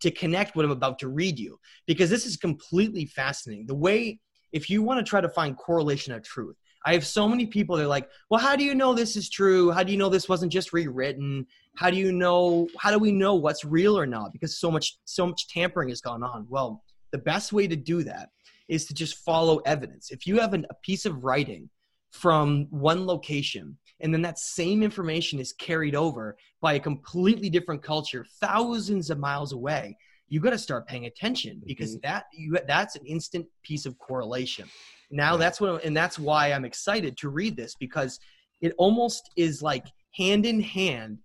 to 0.00 0.10
connect 0.10 0.56
what 0.56 0.64
I'm 0.64 0.70
about 0.70 0.98
to 1.00 1.08
read 1.08 1.38
you 1.38 1.58
because 1.86 2.10
this 2.10 2.26
is 2.26 2.36
completely 2.36 3.06
fascinating. 3.06 3.66
The 3.66 3.74
way 3.74 4.18
if 4.52 4.68
you 4.68 4.82
want 4.82 5.04
to 5.04 5.08
try 5.08 5.20
to 5.20 5.28
find 5.28 5.56
correlation 5.56 6.12
of 6.12 6.22
truth, 6.22 6.56
I 6.86 6.92
have 6.94 7.06
so 7.06 7.28
many 7.28 7.46
people 7.46 7.76
that 7.76 7.84
are 7.84 7.88
like, 7.88 8.08
well, 8.30 8.40
how 8.40 8.56
do 8.56 8.64
you 8.64 8.74
know 8.74 8.94
this 8.94 9.16
is 9.16 9.28
true? 9.28 9.70
How 9.70 9.82
do 9.82 9.92
you 9.92 9.98
know 9.98 10.08
this 10.08 10.28
wasn't 10.28 10.52
just 10.52 10.72
rewritten? 10.72 11.46
How 11.76 11.90
do 11.90 11.96
you 11.96 12.12
know? 12.12 12.68
How 12.78 12.90
do 12.90 12.98
we 12.98 13.12
know 13.12 13.34
what's 13.34 13.64
real 13.64 13.98
or 13.98 14.06
not? 14.06 14.32
Because 14.32 14.58
so 14.58 14.70
much, 14.70 14.98
so 15.04 15.26
much 15.26 15.48
tampering 15.48 15.90
has 15.90 16.00
gone 16.00 16.22
on. 16.22 16.46
Well, 16.48 16.82
the 17.12 17.18
best 17.18 17.52
way 17.52 17.66
to 17.66 17.76
do 17.76 18.02
that 18.04 18.30
is 18.68 18.86
to 18.86 18.94
just 18.94 19.16
follow 19.16 19.58
evidence. 19.58 20.10
If 20.10 20.26
you 20.26 20.38
have 20.40 20.54
an, 20.54 20.66
a 20.70 20.74
piece 20.74 21.04
of 21.04 21.24
writing 21.24 21.68
from 22.12 22.66
one 22.70 23.06
location 23.06 23.76
and 24.00 24.12
then 24.12 24.22
that 24.22 24.38
same 24.38 24.82
information 24.82 25.38
is 25.38 25.52
carried 25.52 25.94
over 25.94 26.36
by 26.60 26.74
a 26.74 26.80
completely 26.80 27.48
different 27.48 27.82
culture 27.82 28.26
thousands 28.40 29.10
of 29.10 29.18
miles 29.18 29.52
away 29.52 29.96
you 30.28 30.40
got 30.40 30.50
to 30.50 30.58
start 30.58 30.86
paying 30.86 31.06
attention 31.06 31.60
because 31.66 31.96
mm-hmm. 31.96 32.08
that 32.08 32.24
you 32.32 32.56
that's 32.66 32.96
an 32.96 33.04
instant 33.06 33.46
piece 33.62 33.86
of 33.86 33.98
correlation 33.98 34.68
now 35.10 35.36
that's 35.36 35.60
what 35.60 35.84
and 35.84 35.96
that's 35.96 36.18
why 36.18 36.52
i'm 36.52 36.64
excited 36.64 37.16
to 37.16 37.28
read 37.28 37.56
this 37.56 37.74
because 37.74 38.18
it 38.60 38.72
almost 38.78 39.30
is 39.36 39.62
like 39.62 39.86
hand 40.14 40.44
in 40.46 40.60
hand 40.60 41.18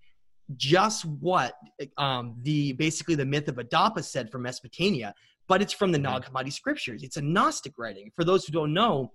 just 0.58 1.06
what 1.06 1.56
um, 1.98 2.36
the 2.44 2.74
basically 2.74 3.16
the 3.16 3.26
myth 3.26 3.48
of 3.48 3.56
Adapa 3.56 4.04
said 4.04 4.32
from 4.32 4.44
Mesopotamia, 4.44 5.14
but 5.48 5.62
it's 5.62 5.74
from 5.74 5.92
the 5.92 5.98
Nag 5.98 6.24
Hammadi 6.24 6.54
scriptures. 6.54 7.04
It's 7.04 7.18
a 7.18 7.22
Gnostic 7.22 7.74
writing. 7.78 8.12
For 8.16 8.24
those 8.24 8.46
who 8.46 8.54
don't 8.54 8.74
know, 8.74 9.12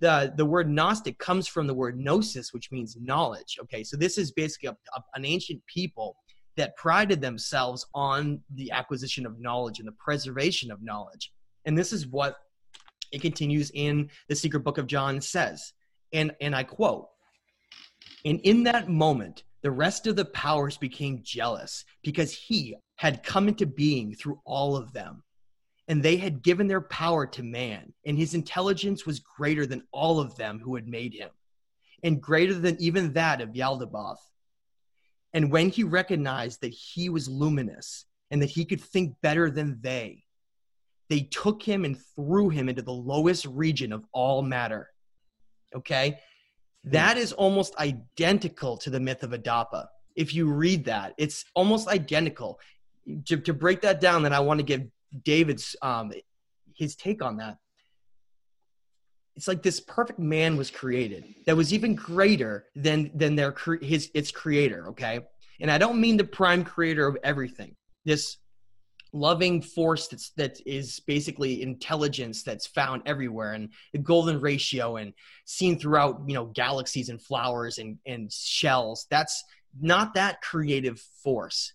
the 0.00 0.32
the 0.36 0.46
word 0.46 0.68
Gnostic 0.68 1.18
comes 1.18 1.46
from 1.46 1.66
the 1.66 1.74
word 1.74 1.98
gnosis, 1.98 2.52
which 2.52 2.72
means 2.72 2.96
knowledge. 3.00 3.58
Okay, 3.62 3.84
so 3.84 3.96
this 3.96 4.18
is 4.18 4.32
basically 4.32 4.70
a, 4.70 4.76
a- 4.96 5.04
an 5.14 5.24
ancient 5.24 5.62
people 5.66 6.16
that 6.56 6.76
prided 6.76 7.20
themselves 7.20 7.86
on 7.94 8.40
the 8.54 8.70
acquisition 8.70 9.24
of 9.24 9.40
knowledge 9.40 9.78
and 9.78 9.88
the 9.88 9.92
preservation 9.92 10.70
of 10.70 10.82
knowledge. 10.82 11.32
And 11.64 11.78
this 11.78 11.92
is 11.92 12.06
what 12.06 12.36
it 13.12 13.22
continues 13.22 13.70
in 13.74 14.10
the 14.28 14.34
secret 14.34 14.60
book 14.60 14.78
of 14.78 14.86
John 14.86 15.20
says. 15.20 15.72
And 16.12 16.32
and 16.40 16.54
I 16.54 16.64
quote, 16.64 17.08
and 18.24 18.40
in 18.40 18.64
that 18.64 18.88
moment, 18.88 19.44
the 19.62 19.70
rest 19.70 20.06
of 20.06 20.16
the 20.16 20.24
powers 20.24 20.76
became 20.76 21.22
jealous 21.22 21.84
because 22.02 22.32
he 22.32 22.76
had 22.96 23.22
come 23.22 23.48
into 23.48 23.66
being 23.66 24.14
through 24.14 24.40
all 24.44 24.76
of 24.76 24.92
them. 24.92 25.22
And 25.88 26.02
they 26.02 26.16
had 26.16 26.42
given 26.42 26.68
their 26.68 26.80
power 26.80 27.26
to 27.26 27.42
man, 27.42 27.92
and 28.06 28.16
his 28.16 28.34
intelligence 28.34 29.04
was 29.04 29.20
greater 29.20 29.66
than 29.66 29.82
all 29.92 30.20
of 30.20 30.36
them 30.36 30.60
who 30.60 30.76
had 30.76 30.86
made 30.86 31.12
him, 31.12 31.30
and 32.04 32.22
greater 32.22 32.54
than 32.54 32.80
even 32.80 33.12
that 33.14 33.40
of 33.40 33.50
Yaldabaoth. 33.50 34.18
And 35.34 35.50
when 35.50 35.70
he 35.70 35.82
recognized 35.82 36.60
that 36.60 36.72
he 36.72 37.08
was 37.08 37.28
luminous 37.28 38.04
and 38.30 38.40
that 38.42 38.50
he 38.50 38.64
could 38.64 38.80
think 38.80 39.16
better 39.22 39.50
than 39.50 39.80
they, 39.80 40.21
they 41.12 41.20
took 41.20 41.62
him 41.62 41.84
and 41.84 41.98
threw 42.16 42.48
him 42.48 42.70
into 42.70 42.80
the 42.80 42.90
lowest 42.90 43.44
region 43.44 43.92
of 43.92 44.02
all 44.14 44.40
matter. 44.40 44.88
Okay? 45.76 46.18
That 46.84 47.18
is 47.18 47.34
almost 47.34 47.76
identical 47.76 48.78
to 48.78 48.88
the 48.88 48.98
myth 48.98 49.22
of 49.22 49.32
Adapa. 49.32 49.88
If 50.16 50.34
you 50.34 50.50
read 50.50 50.86
that, 50.86 51.12
it's 51.18 51.44
almost 51.54 51.86
identical. 51.86 52.58
To, 53.26 53.36
to 53.36 53.52
break 53.52 53.82
that 53.82 54.00
down, 54.00 54.22
then 54.22 54.32
I 54.32 54.40
want 54.40 54.60
to 54.60 54.64
give 54.64 54.84
David's 55.22 55.76
um, 55.82 56.12
his 56.74 56.96
take 56.96 57.22
on 57.22 57.36
that. 57.36 57.58
It's 59.36 59.48
like 59.48 59.62
this 59.62 59.80
perfect 59.80 60.18
man 60.18 60.56
was 60.56 60.70
created 60.70 61.24
that 61.44 61.56
was 61.56 61.74
even 61.74 61.94
greater 61.94 62.64
than 62.74 63.10
than 63.14 63.34
their 63.34 63.54
his 63.80 64.10
its 64.14 64.30
creator. 64.30 64.88
Okay, 64.88 65.20
and 65.60 65.70
I 65.70 65.78
don't 65.78 66.00
mean 66.00 66.16
the 66.16 66.24
prime 66.24 66.64
creator 66.64 67.06
of 67.06 67.16
everything. 67.24 67.74
This 68.04 68.36
loving 69.12 69.60
force 69.60 70.08
that's 70.08 70.30
that 70.30 70.58
is 70.64 71.00
basically 71.00 71.62
intelligence 71.62 72.42
that's 72.42 72.66
found 72.66 73.02
everywhere 73.04 73.52
and 73.52 73.68
the 73.92 73.98
golden 73.98 74.40
ratio 74.40 74.96
and 74.96 75.12
seen 75.44 75.78
throughout 75.78 76.22
you 76.26 76.34
know 76.34 76.46
galaxies 76.46 77.08
and 77.08 77.20
flowers 77.20 77.78
and 77.78 77.98
and 78.06 78.32
shells. 78.32 79.06
That's 79.10 79.44
not 79.80 80.14
that 80.14 80.40
creative 80.42 81.00
force. 81.22 81.72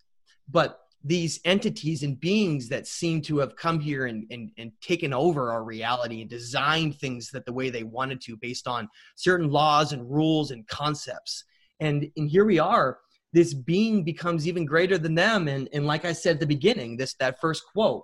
But 0.50 0.80
these 1.04 1.40
entities 1.46 2.04
and 2.04 2.20
beings 2.20 2.70
that 2.70 2.88
seem 2.88 3.22
to 3.22 3.38
have 3.38 3.56
come 3.56 3.80
here 3.80 4.08
and, 4.08 4.26
and, 4.32 4.52
and 4.58 4.72
taken 4.82 5.14
over 5.14 5.52
our 5.52 5.64
reality 5.64 6.22
and 6.22 6.30
designed 6.30 6.98
things 6.98 7.30
that 7.32 7.46
the 7.46 7.54
way 7.54 7.70
they 7.70 7.84
wanted 7.84 8.20
to 8.22 8.36
based 8.36 8.68
on 8.68 8.90
certain 9.16 9.50
laws 9.50 9.94
and 9.94 10.10
rules 10.10 10.52
and 10.52 10.68
concepts. 10.68 11.44
And 11.80 12.10
and 12.18 12.30
here 12.30 12.46
we 12.46 12.60
are 12.60 12.98
this 13.34 13.54
being 13.54 14.04
becomes 14.04 14.48
even 14.48 14.66
greater 14.66 14.98
than 14.98 15.16
them 15.16 15.48
and 15.48 15.70
and 15.74 15.86
like 15.86 16.06
i 16.06 16.14
said 16.14 16.36
at 16.36 16.40
the 16.40 16.48
beginning 16.48 16.98
this 16.98 17.16
that 17.20 17.40
first 17.40 17.64
quote 17.72 18.04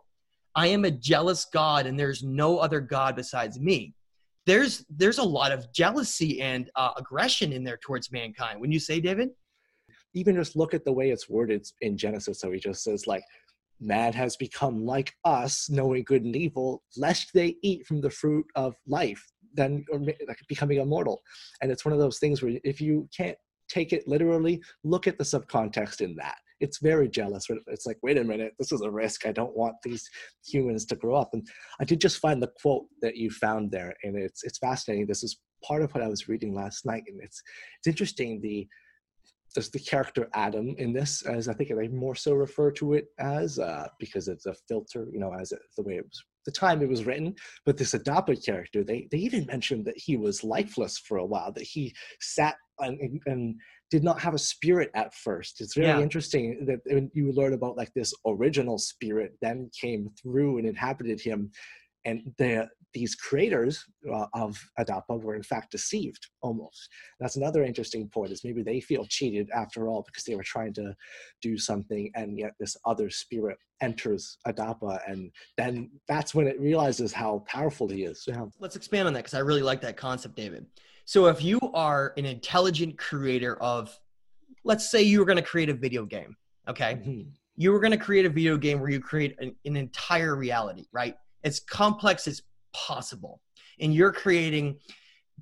i 0.55 0.67
am 0.67 0.85
a 0.85 0.91
jealous 0.91 1.45
god 1.53 1.85
and 1.85 1.99
there's 1.99 2.23
no 2.23 2.57
other 2.57 2.79
god 2.81 3.15
besides 3.15 3.59
me 3.59 3.93
there's 4.45 4.85
there's 4.89 5.19
a 5.19 5.23
lot 5.23 5.51
of 5.51 5.71
jealousy 5.73 6.41
and 6.41 6.69
uh, 6.75 6.91
aggression 6.97 7.53
in 7.53 7.63
there 7.63 7.77
towards 7.77 8.11
mankind 8.11 8.59
when 8.59 8.71
you 8.71 8.79
say 8.79 8.99
david 8.99 9.29
even 10.13 10.35
just 10.35 10.55
look 10.55 10.73
at 10.73 10.85
the 10.85 10.91
way 10.91 11.09
it's 11.09 11.29
worded 11.29 11.65
in 11.81 11.97
Genesis. 11.97 12.39
So 12.39 12.51
he 12.51 12.59
just 12.59 12.83
says 12.83 13.07
like, 13.07 13.23
"Man 13.79 14.13
has 14.13 14.35
become 14.37 14.85
like 14.85 15.13
us, 15.25 15.69
knowing 15.69 16.03
good 16.03 16.23
and 16.23 16.35
evil, 16.35 16.83
lest 16.97 17.31
they 17.33 17.55
eat 17.61 17.85
from 17.85 18.01
the 18.01 18.09
fruit 18.09 18.45
of 18.55 18.75
life, 18.87 19.23
then 19.53 19.85
becoming 20.47 20.79
immortal." 20.79 21.21
And 21.61 21.71
it's 21.71 21.85
one 21.85 21.93
of 21.93 21.99
those 21.99 22.19
things 22.19 22.41
where 22.41 22.59
if 22.63 22.79
you 22.81 23.09
can't 23.15 23.37
take 23.69 23.93
it 23.93 24.07
literally, 24.07 24.61
look 24.83 25.07
at 25.07 25.17
the 25.17 25.23
subcontext 25.23 26.01
in 26.01 26.15
that. 26.15 26.35
It's 26.59 26.79
very 26.79 27.09
jealous. 27.09 27.47
It's 27.67 27.85
like, 27.85 27.97
wait 28.03 28.17
a 28.17 28.23
minute, 28.23 28.53
this 28.57 28.71
is 28.71 28.81
a 28.81 28.91
risk. 28.91 29.25
I 29.25 29.33
don't 29.33 29.55
want 29.57 29.75
these 29.83 30.07
humans 30.45 30.85
to 30.85 30.95
grow 30.95 31.15
up. 31.15 31.31
And 31.33 31.45
I 31.81 31.83
did 31.83 31.99
just 31.99 32.19
find 32.19 32.41
the 32.41 32.51
quote 32.61 32.85
that 33.01 33.17
you 33.17 33.29
found 33.31 33.71
there, 33.71 33.93
and 34.03 34.15
it's 34.15 34.43
it's 34.43 34.59
fascinating. 34.59 35.05
This 35.05 35.23
is 35.23 35.39
part 35.63 35.81
of 35.81 35.91
what 35.93 36.03
I 36.03 36.07
was 36.07 36.29
reading 36.29 36.53
last 36.55 36.85
night, 36.85 37.03
and 37.07 37.19
it's 37.21 37.41
it's 37.79 37.87
interesting 37.87 38.39
the 38.39 38.67
there's 39.53 39.69
the 39.69 39.79
character 39.79 40.29
Adam 40.33 40.75
in 40.77 40.93
this, 40.93 41.21
as 41.23 41.47
I 41.47 41.53
think 41.53 41.69
they 41.69 41.87
more 41.87 42.15
so 42.15 42.33
refer 42.33 42.71
to 42.71 42.93
it 42.93 43.07
as, 43.19 43.59
uh, 43.59 43.87
because 43.99 44.27
it's 44.27 44.45
a 44.45 44.55
filter, 44.67 45.07
you 45.11 45.19
know, 45.19 45.33
as 45.33 45.51
it, 45.51 45.59
the 45.77 45.83
way 45.83 45.95
it 45.95 46.05
was, 46.05 46.23
the 46.45 46.51
time 46.51 46.81
it 46.81 46.89
was 46.89 47.05
written. 47.05 47.35
But 47.65 47.77
this 47.77 47.93
Adapa 47.93 48.43
character, 48.43 48.83
they 48.83 49.07
they 49.11 49.17
even 49.19 49.45
mentioned 49.45 49.85
that 49.85 49.97
he 49.97 50.17
was 50.17 50.43
lifeless 50.43 50.97
for 50.97 51.17
a 51.17 51.25
while, 51.25 51.51
that 51.53 51.63
he 51.63 51.93
sat 52.19 52.55
and, 52.79 53.21
and, 53.25 53.55
did 53.91 54.03
not 54.03 54.19
have 54.19 54.33
a 54.33 54.39
spirit 54.39 54.89
at 54.95 55.13
first. 55.13 55.61
It's 55.61 55.75
very 55.75 55.87
Yeah. 55.89 55.99
interesting 55.99 56.65
that 56.65 56.79
when 56.85 57.11
you 57.13 57.31
learn 57.31 57.53
about 57.53 57.77
like 57.77 57.93
this 57.93 58.11
original 58.25 58.79
spirit 58.79 59.33
then 59.39 59.69
came 59.79 60.09
through 60.19 60.57
and 60.57 60.67
inhabited 60.67 61.21
him. 61.21 61.51
and 62.05 62.33
the, 62.39 62.67
these 62.93 63.15
creators 63.15 63.83
uh, 64.11 64.25
of 64.33 64.61
Adapa 64.79 65.21
were 65.21 65.35
in 65.35 65.43
fact 65.43 65.71
deceived 65.71 66.27
almost. 66.41 66.89
That's 67.19 67.35
another 67.35 67.63
interesting 67.63 68.07
point 68.07 68.31
is 68.31 68.43
maybe 68.43 68.61
they 68.61 68.79
feel 68.79 69.05
cheated 69.05 69.49
after 69.51 69.87
all 69.87 70.03
because 70.05 70.23
they 70.23 70.35
were 70.35 70.43
trying 70.43 70.73
to 70.73 70.95
do 71.41 71.57
something 71.57 72.11
and 72.15 72.37
yet 72.37 72.51
this 72.59 72.77
other 72.85 73.09
spirit 73.09 73.57
enters 73.81 74.37
Adapa 74.47 74.99
and 75.07 75.31
then 75.57 75.89
that's 76.07 76.33
when 76.33 76.47
it 76.47 76.59
realizes 76.59 77.11
how 77.11 77.43
powerful 77.47 77.87
he 77.87 78.03
is. 78.03 78.23
Yeah. 78.27 78.45
Let's 78.59 78.75
expand 78.75 79.07
on 79.07 79.13
that 79.13 79.21
because 79.21 79.33
I 79.33 79.39
really 79.39 79.63
like 79.63 79.81
that 79.81 79.97
concept, 79.97 80.35
David. 80.35 80.65
So 81.05 81.27
if 81.27 81.43
you 81.43 81.59
are 81.73 82.13
an 82.17 82.25
intelligent 82.25 82.97
creator 82.97 83.55
of, 83.57 83.97
let's 84.63 84.89
say 84.89 85.01
you 85.01 85.19
were 85.19 85.25
going 85.25 85.37
to 85.37 85.43
create 85.43 85.69
a 85.69 85.73
video 85.73 86.05
game, 86.05 86.35
okay? 86.69 86.95
Mm-hmm. 86.95 87.29
You 87.55 87.71
were 87.71 87.79
going 87.79 87.91
to 87.91 87.97
create 87.97 88.25
a 88.25 88.29
video 88.29 88.57
game 88.57 88.79
where 88.79 88.89
you 88.89 88.99
create 88.99 89.35
an, 89.39 89.55
an 89.65 89.75
entire 89.75 90.35
reality, 90.35 90.85
right? 90.93 91.15
It's 91.43 91.59
complex 91.59 92.27
as 92.27 92.41
possible. 92.73 93.41
And 93.79 93.93
you're 93.93 94.11
creating 94.11 94.77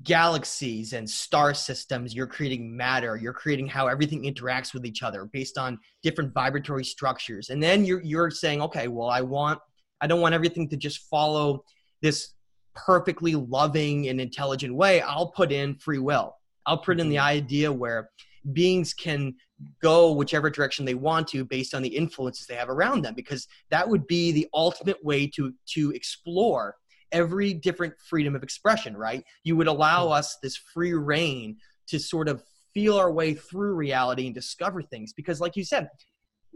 galaxies 0.03 0.93
and 0.93 1.09
star 1.09 1.53
systems. 1.53 2.15
You're 2.15 2.27
creating 2.27 2.75
matter. 2.75 3.17
You're 3.17 3.33
creating 3.33 3.67
how 3.67 3.87
everything 3.87 4.23
interacts 4.23 4.73
with 4.73 4.85
each 4.85 5.03
other 5.03 5.25
based 5.25 5.57
on 5.57 5.77
different 6.01 6.33
vibratory 6.33 6.85
structures. 6.85 7.49
And 7.49 7.61
then 7.61 7.85
you're 7.85 8.01
you're 8.01 8.31
saying 8.31 8.61
okay 8.61 8.87
well 8.87 9.09
i 9.09 9.21
want 9.21 9.59
i 9.99 10.07
don't 10.07 10.21
want 10.21 10.33
everything 10.33 10.69
to 10.69 10.77
just 10.77 11.09
follow 11.09 11.63
this 12.01 12.33
perfectly 12.75 13.35
loving 13.35 14.07
and 14.09 14.19
intelligent 14.21 14.73
way. 14.73 15.01
I'll 15.01 15.31
put 15.31 15.51
in 15.51 15.75
free 15.75 15.99
will. 15.99 16.35
I'll 16.65 16.77
put 16.77 16.99
in 16.99 17.09
the 17.09 17.15
mm-hmm. 17.15 17.25
idea 17.25 17.71
where 17.71 18.09
beings 18.53 18.93
can 18.93 19.35
go 19.81 20.11
whichever 20.11 20.49
direction 20.49 20.83
they 20.83 20.95
want 20.95 21.27
to 21.27 21.45
based 21.45 21.75
on 21.75 21.83
the 21.83 21.95
influences 21.95 22.47
they 22.47 22.55
have 22.55 22.69
around 22.69 23.03
them 23.03 23.13
because 23.13 23.47
that 23.69 23.87
would 23.87 24.07
be 24.07 24.31
the 24.31 24.47
ultimate 24.53 25.03
way 25.03 25.27
to 25.27 25.53
to 25.67 25.91
explore 25.91 26.75
every 27.11 27.53
different 27.53 27.93
freedom 27.99 28.35
of 28.35 28.43
expression, 28.43 28.95
right? 28.95 29.23
You 29.43 29.55
would 29.57 29.67
allow 29.67 30.07
hmm. 30.07 30.13
us 30.13 30.37
this 30.41 30.55
free 30.55 30.93
reign 30.93 31.57
to 31.87 31.99
sort 31.99 32.27
of 32.27 32.43
feel 32.73 32.97
our 32.97 33.11
way 33.11 33.33
through 33.33 33.73
reality 33.73 34.25
and 34.25 34.35
discover 34.35 34.81
things. 34.81 35.13
Because, 35.13 35.41
like 35.41 35.55
you 35.55 35.63
said, 35.63 35.89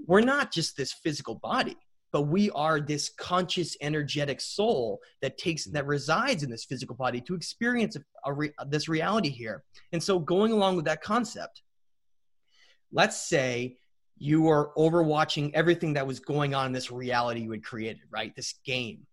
we're 0.08 0.22
not 0.22 0.51
just 0.51 0.78
this 0.78 0.93
physical 0.93 1.36
body, 1.36 1.78
but 2.12 2.24
we 2.24 2.49
are 2.51 2.80
this 2.80 3.10
conscious, 3.10 3.76
energetic 3.82 4.39
soul 4.39 4.99
that 5.22 5.38
takes 5.38 5.66
hmm. 5.66 5.74
that 5.74 5.86
resides 5.86 6.43
in 6.43 6.49
this 6.49 6.66
physical 6.66 6.95
body 6.95 7.22
to 7.22 7.36
experience 7.36 7.95
a, 7.95 8.32
a 8.32 8.66
this 8.68 8.88
reality 8.88 9.30
here. 9.30 9.64
And 9.91 10.01
so, 10.01 10.20
going 10.20 10.51
along 10.51 10.76
with 10.76 10.86
that 10.86 11.01
concept, 11.01 11.62
let's 12.91 13.28
say 13.28 13.78
you 14.18 14.43
were 14.43 14.72
overwatching 14.78 15.51
everything 15.53 15.93
that 15.93 16.08
was 16.08 16.20
going 16.20 16.56
on 16.56 16.68
in 16.68 16.72
this 16.72 16.89
reality 16.89 17.41
you 17.41 17.51
had 17.51 17.64
created, 17.64 18.03
right? 18.10 18.34
This 18.36 18.56
game 18.66 19.06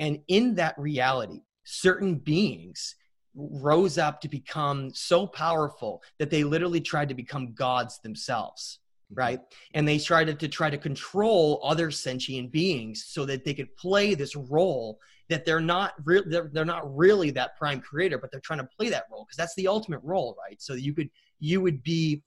and 0.00 0.18
in 0.28 0.54
that 0.56 0.74
reality, 0.76 1.42
certain 1.64 2.16
beings 2.16 2.96
rose 3.34 3.98
up 3.98 4.20
to 4.22 4.28
become 4.28 4.90
so 4.92 5.26
powerful 5.26 6.02
that 6.18 6.30
they 6.30 6.42
literally 6.42 6.80
tried 6.80 7.08
to 7.08 7.14
become 7.14 7.54
gods 7.54 8.00
themselves 8.00 8.80
mm-hmm. 9.10 9.20
right? 9.20 9.40
And 9.74 9.86
they 9.86 9.98
started 9.98 10.40
to 10.40 10.48
try 10.48 10.70
to 10.70 10.78
control 10.78 11.60
other 11.62 11.90
sentient 11.90 12.50
beings 12.50 13.04
so 13.08 13.24
that 13.26 13.44
they 13.44 13.54
could 13.54 13.74
play 13.76 14.14
this 14.14 14.34
role 14.34 14.98
that 15.28 15.44
they're 15.44 15.60
not 15.60 15.92
re- 16.04 16.24
they're, 16.26 16.50
they're 16.52 16.64
not 16.64 16.96
really 16.96 17.30
that 17.30 17.56
prime 17.56 17.80
creator 17.80 18.18
but 18.18 18.32
they're 18.32 18.40
trying 18.40 18.58
to 18.58 18.68
play 18.76 18.88
that 18.88 19.04
role 19.12 19.24
because 19.24 19.36
that's 19.36 19.54
the 19.54 19.68
ultimate 19.68 20.00
role 20.02 20.36
right? 20.44 20.60
So 20.60 20.74
you 20.74 20.92
could 20.92 21.10
you 21.38 21.60
would 21.60 21.82
be 21.82 22.22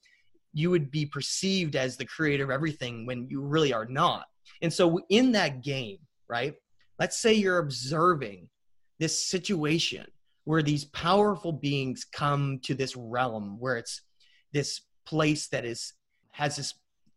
you 0.53 0.69
would 0.69 0.91
be 0.91 1.05
perceived 1.05 1.75
as 1.75 1.97
the 1.97 2.05
creator 2.05 2.43
of 2.43 2.51
everything 2.51 3.05
when 3.05 3.27
you 3.27 3.41
really 3.41 3.73
are 3.73 3.85
not. 3.85 4.25
And 4.61 4.71
so 4.71 5.01
in 5.09 5.31
that 5.33 5.63
game 5.63 5.97
right 6.29 6.55
let's 7.03 7.17
say 7.17 7.33
you're 7.33 7.57
observing 7.57 8.47
this 8.97 9.27
situation 9.27 10.05
where 10.45 10.63
these 10.63 10.85
powerful 10.85 11.51
beings 11.51 12.05
come 12.05 12.61
to 12.63 12.73
this 12.73 12.95
realm 12.95 13.57
where 13.59 13.75
it's 13.75 14.03
this 14.53 14.79
place 15.05 15.49
that 15.49 15.65
is 15.65 15.95
has 16.31 16.55
this 16.55 16.75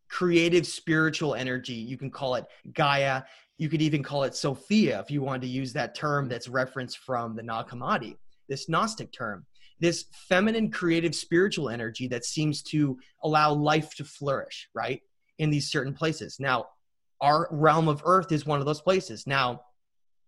creative 0.08 0.66
spiritual 0.66 1.36
energy. 1.36 1.74
You 1.74 1.96
can 1.96 2.10
call 2.10 2.34
it 2.34 2.46
gaia. 2.72 3.22
You 3.58 3.68
could 3.68 3.80
even 3.80 4.02
call 4.02 4.24
it 4.24 4.34
sophia 4.34 4.98
if 4.98 5.08
you 5.08 5.22
wanted 5.22 5.42
to 5.42 5.58
use 5.60 5.72
that 5.74 5.94
term 5.94 6.28
that's 6.28 6.48
referenced 6.48 6.98
from 6.98 7.36
the 7.36 7.44
nag 7.44 7.68
hammadi 7.68 8.16
this 8.48 8.68
gnostic 8.68 9.12
term. 9.12 9.46
This 9.78 10.06
feminine 10.28 10.72
creative 10.72 11.14
spiritual 11.14 11.68
energy 11.68 12.08
that 12.08 12.24
seems 12.24 12.60
to 12.74 12.98
allow 13.22 13.52
life 13.52 13.94
to 13.98 14.04
flourish 14.04 14.68
right 14.74 15.00
in 15.38 15.48
these 15.48 15.70
certain 15.70 15.94
places. 15.94 16.40
Now 16.40 16.66
our 17.20 17.46
realm 17.52 17.86
of 17.86 18.02
earth 18.04 18.32
is 18.32 18.46
one 18.46 18.58
of 18.58 18.66
those 18.66 18.80
places. 18.80 19.28
Now 19.28 19.60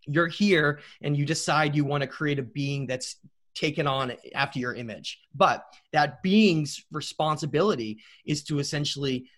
you're 0.09 0.29
here 0.29 0.81
and 1.03 1.17
you 1.17 1.25
decide 1.25 1.77
you 1.77 1.85
want 1.85 2.03
to 2.03 2.07
create 2.07 2.39
a 2.39 2.43
being 2.43 2.87
that's 2.87 3.17
taken 3.55 3.87
on 3.87 4.13
after 4.35 4.59
your 4.59 4.75
image. 4.75 5.21
But 5.35 5.65
that 5.93 6.23
being's 6.23 6.85
responsibility 6.93 7.99
is 8.25 8.45
to 8.45 8.59
essentially 8.59 9.29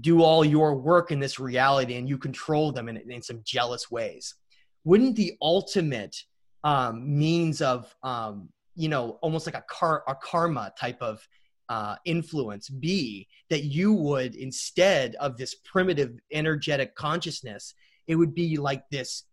do 0.00 0.22
all 0.22 0.44
your 0.44 0.74
work 0.76 1.10
in 1.10 1.18
this 1.18 1.38
reality 1.38 1.96
and 1.96 2.08
you 2.08 2.18
control 2.18 2.72
them 2.72 2.88
in, 2.88 2.96
in 3.10 3.22
some 3.22 3.40
jealous 3.44 3.90
ways. 3.90 4.34
Wouldn't 4.84 5.16
the 5.16 5.34
ultimate 5.40 6.16
um, 6.64 7.18
means 7.18 7.60
of 7.60 7.94
um, 8.02 8.48
you 8.74 8.88
know 8.88 9.18
almost 9.22 9.46
like 9.46 9.56
a 9.56 9.64
car 9.68 10.02
a 10.08 10.14
karma 10.14 10.72
type 10.78 11.00
of 11.00 11.26
uh, 11.68 11.96
influence 12.04 12.68
be 12.68 13.28
that 13.50 13.64
you 13.64 13.92
would 13.92 14.34
instead 14.34 15.14
of 15.16 15.36
this 15.36 15.56
primitive 15.64 16.18
energetic 16.32 16.94
consciousness 16.94 17.74
it 18.06 18.16
would 18.16 18.34
be 18.34 18.56
like 18.56 18.88
this 18.90 19.24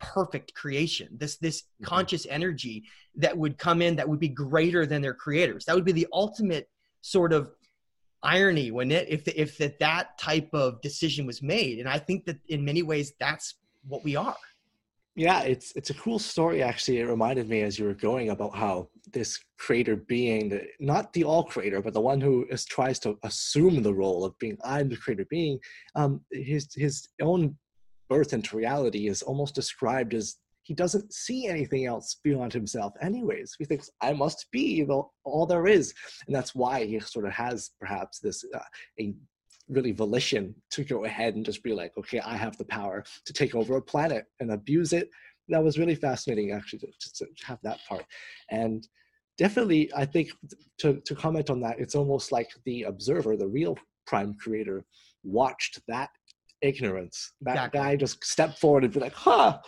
perfect 0.00 0.54
creation 0.54 1.08
this 1.12 1.36
this 1.36 1.62
mm-hmm. 1.62 1.84
conscious 1.84 2.26
energy 2.28 2.84
that 3.14 3.36
would 3.36 3.58
come 3.58 3.82
in 3.82 3.96
that 3.96 4.08
would 4.08 4.20
be 4.20 4.28
greater 4.28 4.86
than 4.86 5.02
their 5.02 5.14
creators. 5.14 5.64
That 5.64 5.74
would 5.74 5.84
be 5.84 5.92
the 5.92 6.08
ultimate 6.12 6.68
sort 7.02 7.32
of 7.32 7.50
irony 8.22 8.70
when 8.70 8.90
it? 8.90 9.08
If 9.08 9.26
if 9.28 9.58
that 9.58 9.78
that 9.78 10.18
type 10.18 10.50
of 10.52 10.80
decision 10.80 11.26
was 11.26 11.42
made. 11.42 11.78
And 11.78 11.88
i 11.88 11.98
think 11.98 12.24
that 12.26 12.38
in 12.48 12.64
many 12.64 12.82
ways 12.82 13.12
that's 13.18 13.54
what 13.86 14.04
we 14.04 14.16
are. 14.16 14.36
Yeah 15.16 15.42
it's 15.42 15.72
it's 15.76 15.90
a 15.90 15.94
cool 15.94 16.18
story 16.18 16.62
actually. 16.62 16.98
It 16.98 17.06
reminded 17.06 17.48
me 17.48 17.62
as 17.62 17.78
you 17.78 17.86
were 17.86 17.94
going 17.94 18.30
about 18.30 18.54
how 18.54 18.88
this 19.12 19.40
creator 19.58 19.96
being 19.96 20.60
not 20.78 21.12
the 21.12 21.24
all 21.24 21.44
creator 21.44 21.82
but 21.82 21.94
the 21.94 22.00
one 22.00 22.20
who 22.20 22.46
is, 22.50 22.64
tries 22.64 22.98
to 23.00 23.18
assume 23.24 23.82
the 23.82 23.92
role 23.92 24.24
of 24.24 24.38
being 24.38 24.56
i'm 24.64 24.88
the 24.88 24.96
creator 24.96 25.26
being. 25.30 25.58
Um 25.94 26.20
his 26.30 26.72
his 26.74 27.08
own 27.20 27.56
birth 28.10 28.34
into 28.34 28.56
reality 28.56 29.08
is 29.08 29.22
almost 29.22 29.54
described 29.54 30.12
as 30.12 30.36
he 30.62 30.74
doesn't 30.74 31.12
see 31.12 31.46
anything 31.46 31.86
else 31.86 32.18
beyond 32.22 32.52
himself 32.52 32.92
anyways. 33.00 33.54
He 33.58 33.64
thinks 33.64 33.88
i 34.02 34.12
must 34.12 34.46
be 34.52 34.82
the, 34.82 35.02
all 35.24 35.46
there 35.46 35.66
is. 35.66 35.94
And 36.26 36.36
that's 36.36 36.54
why 36.54 36.84
he 36.84 37.00
sort 37.00 37.24
of 37.24 37.32
has 37.32 37.70
perhaps 37.80 38.18
this 38.18 38.44
uh, 38.54 38.58
a 39.00 39.14
really 39.68 39.92
volition 39.92 40.54
to 40.72 40.84
go 40.84 41.04
ahead 41.04 41.36
and 41.36 41.44
just 41.44 41.62
be 41.62 41.72
like 41.72 41.92
okay 41.96 42.18
i 42.18 42.36
have 42.36 42.56
the 42.56 42.64
power 42.64 43.04
to 43.24 43.32
take 43.32 43.54
over 43.54 43.76
a 43.76 43.82
planet 43.82 44.24
and 44.40 44.50
abuse 44.50 44.92
it. 44.92 45.08
That 45.48 45.64
was 45.64 45.78
really 45.78 45.94
fascinating 45.94 46.52
actually 46.52 46.80
to, 46.80 47.24
to 47.24 47.26
have 47.46 47.58
that 47.62 47.78
part. 47.88 48.04
And 48.50 48.86
definitely 49.38 49.90
i 49.96 50.04
think 50.04 50.28
to, 50.78 51.00
to 51.06 51.14
comment 51.14 51.48
on 51.50 51.60
that 51.60 51.80
it's 51.80 51.94
almost 51.94 52.30
like 52.30 52.50
the 52.66 52.82
observer 52.82 53.36
the 53.36 53.48
real 53.58 53.76
prime 54.06 54.34
creator 54.34 54.84
watched 55.22 55.80
that 55.88 56.10
ignorance. 56.62 57.32
That 57.40 57.52
exactly. 57.52 57.80
guy 57.80 57.96
just 57.96 58.24
step 58.24 58.58
forward 58.58 58.84
and 58.84 58.92
be 58.92 59.00
like, 59.00 59.14
huh, 59.14 59.58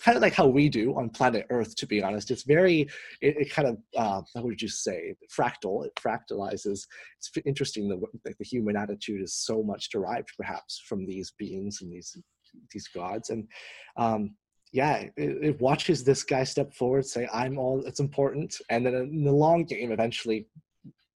kind 0.00 0.16
of 0.16 0.22
like 0.22 0.34
how 0.34 0.46
we 0.46 0.68
do 0.68 0.96
on 0.96 1.10
planet 1.10 1.46
Earth, 1.50 1.74
to 1.76 1.86
be 1.86 2.02
honest. 2.02 2.30
It's 2.30 2.44
very, 2.44 2.82
it, 3.20 3.36
it 3.38 3.50
kind 3.50 3.68
of, 3.68 3.78
uh, 3.96 4.22
how 4.34 4.42
would 4.42 4.60
you 4.60 4.68
say, 4.68 5.14
fractal, 5.36 5.86
it 5.86 5.94
fractalizes. 5.96 6.86
It's 7.18 7.30
interesting 7.44 7.88
that 7.88 8.00
like, 8.24 8.36
the 8.38 8.44
human 8.44 8.76
attitude 8.76 9.22
is 9.22 9.34
so 9.34 9.62
much 9.62 9.90
derived 9.90 10.30
perhaps 10.36 10.82
from 10.86 11.06
these 11.06 11.32
beings 11.38 11.80
and 11.82 11.92
these, 11.92 12.16
these 12.72 12.88
gods. 12.88 13.30
And, 13.30 13.48
um, 13.96 14.34
yeah, 14.72 14.96
it, 14.96 15.12
it, 15.16 15.60
watches 15.60 16.02
this 16.02 16.24
guy 16.24 16.42
step 16.42 16.74
forward, 16.74 17.06
say, 17.06 17.28
I'm 17.32 17.58
all 17.58 17.80
that's 17.80 18.00
important. 18.00 18.56
And 18.70 18.84
then 18.84 18.94
in 18.94 19.22
the 19.22 19.32
long 19.32 19.64
game, 19.64 19.92
eventually 19.92 20.48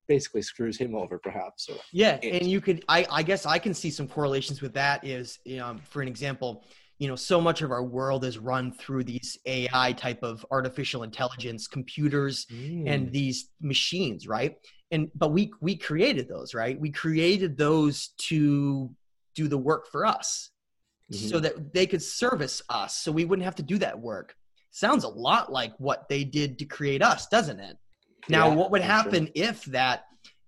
basically 0.09 0.42
screws 0.42 0.76
him 0.76 0.94
over 0.94 1.18
perhaps 1.18 1.68
yeah 1.92 2.18
and 2.22 2.46
you 2.46 2.61
could 2.61 2.84
I, 2.88 3.06
I 3.11 3.22
guess 3.22 3.46
i 3.46 3.59
can 3.59 3.74
see 3.74 3.90
some 3.90 4.09
correlations 4.09 4.61
with 4.62 4.72
that 4.74 5.04
is 5.06 5.38
know, 5.59 5.76
for 5.84 6.02
an 6.02 6.09
example 6.09 6.64
you 6.98 7.06
know 7.06 7.16
so 7.16 7.40
much 7.40 7.62
of 7.62 7.70
our 7.70 7.82
world 7.82 8.24
is 8.24 8.38
run 8.38 8.72
through 8.72 9.04
these 9.04 9.38
ai 9.46 9.92
type 9.92 10.22
of 10.22 10.44
artificial 10.50 11.02
intelligence 11.02 11.68
computers 11.68 12.46
mm. 12.46 12.84
and 12.86 13.12
these 13.12 13.50
machines 13.61 14.26
right 14.26 14.56
and 14.90 15.11
but 15.14 15.32
we 15.32 15.52
we 15.61 15.76
created 15.76 16.28
those 16.28 16.54
right 16.54 16.78
we 16.80 16.90
created 16.90 17.56
those 17.56 18.09
to 18.18 18.90
do 19.34 19.48
the 19.48 19.59
work 19.59 19.86
for 19.86 20.04
us 20.04 20.50
mm-hmm. 21.12 21.28
so 21.28 21.38
that 21.38 21.72
they 21.72 21.86
could 21.86 22.02
service 22.02 22.62
us 22.68 22.96
so 22.96 23.12
we 23.12 23.24
wouldn't 23.24 23.44
have 23.44 23.56
to 23.56 23.62
do 23.62 23.78
that 23.78 23.98
work 23.98 24.34
sounds 24.70 25.04
a 25.04 25.09
lot 25.09 25.52
like 25.52 25.72
what 25.78 26.09
they 26.09 26.24
did 26.24 26.59
to 26.59 26.64
create 26.64 27.02
us 27.02 27.26
doesn't 27.28 27.61
it 27.61 27.76
now, 28.29 28.49
yeah, 28.49 28.55
what 28.55 28.71
would 28.71 28.83
happen 28.83 29.27
sure. 29.27 29.33
if 29.35 29.64
that 29.66 30.05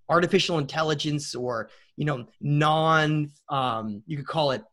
artificial 0.09 0.59
intelligence 0.59 1.35
or 1.35 1.71
you 1.97 2.05
know 2.05 2.27
non 2.41 3.31
um, 3.49 4.03
you 4.07 4.17
could 4.17 4.27
call 4.27 4.51
it 4.51 4.65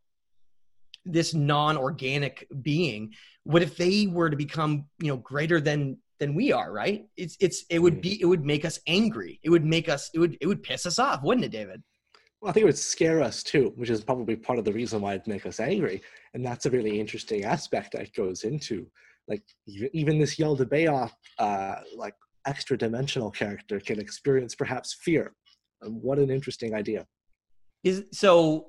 this 1.06 1.34
non-organic 1.34 2.48
being 2.62 3.14
what 3.44 3.62
if 3.62 3.78
they 3.78 4.08
were 4.08 4.30
to 4.30 4.36
become 4.36 4.86
you 5.00 5.08
know 5.08 5.18
greater 5.18 5.62
than 5.62 5.98
than 6.20 6.36
we 6.36 6.52
are 6.52 6.72
right 6.72 7.06
it's 7.16 7.38
it's 7.40 7.64
it 7.70 7.80
would 7.80 8.02
be 8.02 8.20
it 8.20 8.26
would 8.26 8.44
make 8.44 8.66
us 8.66 8.80
angry 8.88 9.40
it 9.44 9.50
would 9.50 9.64
make 9.64 9.88
us 9.88 10.10
it 10.14 10.20
would 10.20 10.38
it 10.42 10.48
would 10.48 10.64
piss 10.64 10.86
us 10.86 11.00
off 11.00 11.22
wouldn't 11.24 11.46
it 11.46 11.52
david 11.52 11.82
well, 12.42 12.52
I 12.52 12.54
think 12.54 12.64
it 12.64 12.68
would 12.68 12.78
scare 12.78 13.22
us 13.22 13.42
too, 13.42 13.74
which 13.78 13.90
is 13.90 14.04
probably 14.04 14.36
part 14.36 14.60
of 14.60 14.66
the 14.66 14.72
reason 14.72 15.02
why 15.02 15.16
it'd 15.16 15.26
make 15.26 15.48
us 15.48 15.60
angry. 15.60 16.04
And 16.36 16.46
that's 16.46 16.68
a 16.68 16.70
really 16.70 17.00
interesting 17.00 17.44
aspect 17.44 17.94
that 17.94 18.14
goes 18.14 18.44
into 18.44 18.86
like 19.28 19.42
even 19.66 20.20
this 20.20 20.36
Yaldabaoth, 20.36 21.14
uh, 21.40 21.76
like 21.96 22.14
extra 22.48 22.78
dimensional 22.78 23.30
character 23.30 23.80
can 23.80 24.00
experience 24.00 24.56
perhaps 24.56 24.96
fear. 25.02 25.34
And 25.82 26.02
what 26.02 26.18
an 26.18 26.32
interesting 26.32 26.74
idea. 26.74 27.06
Is 27.84 28.06
so 28.12 28.68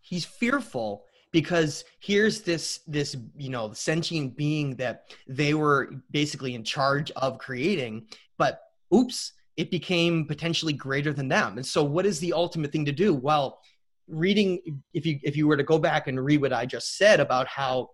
he's 0.00 0.24
fearful 0.24 1.04
because 1.32 1.84
here's 2.00 2.40
this 2.40 2.80
this 2.86 3.16
you 3.36 3.50
know 3.50 3.72
sentient 3.72 4.36
being 4.36 4.74
that 4.76 5.14
they 5.28 5.54
were 5.54 5.90
basically 6.10 6.54
in 6.54 6.64
charge 6.64 7.10
of 7.12 7.38
creating 7.38 8.06
but 8.38 8.60
oops 8.94 9.32
it 9.56 9.70
became 9.70 10.24
potentially 10.24 10.72
greater 10.72 11.12
than 11.12 11.28
them 11.28 11.56
and 11.56 11.66
so 11.66 11.84
what 11.84 12.06
is 12.06 12.18
the 12.18 12.32
ultimate 12.32 12.72
thing 12.72 12.84
to 12.84 12.92
do 12.92 13.14
well 13.14 13.60
reading 14.08 14.58
if 14.94 15.06
you 15.06 15.20
if 15.22 15.36
you 15.36 15.46
were 15.46 15.56
to 15.56 15.62
go 15.62 15.78
back 15.78 16.08
and 16.08 16.24
read 16.24 16.40
what 16.40 16.52
i 16.52 16.66
just 16.66 16.96
said 16.96 17.20
about 17.20 17.46
how 17.46 17.88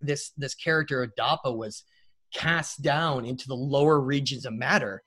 this 0.00 0.30
this 0.36 0.54
character 0.54 1.06
adapa 1.06 1.54
was 1.54 1.84
cast 2.34 2.82
down 2.82 3.24
into 3.24 3.48
the 3.48 3.54
lower 3.54 4.00
regions 4.00 4.44
of 4.44 4.52
matter. 4.52 5.02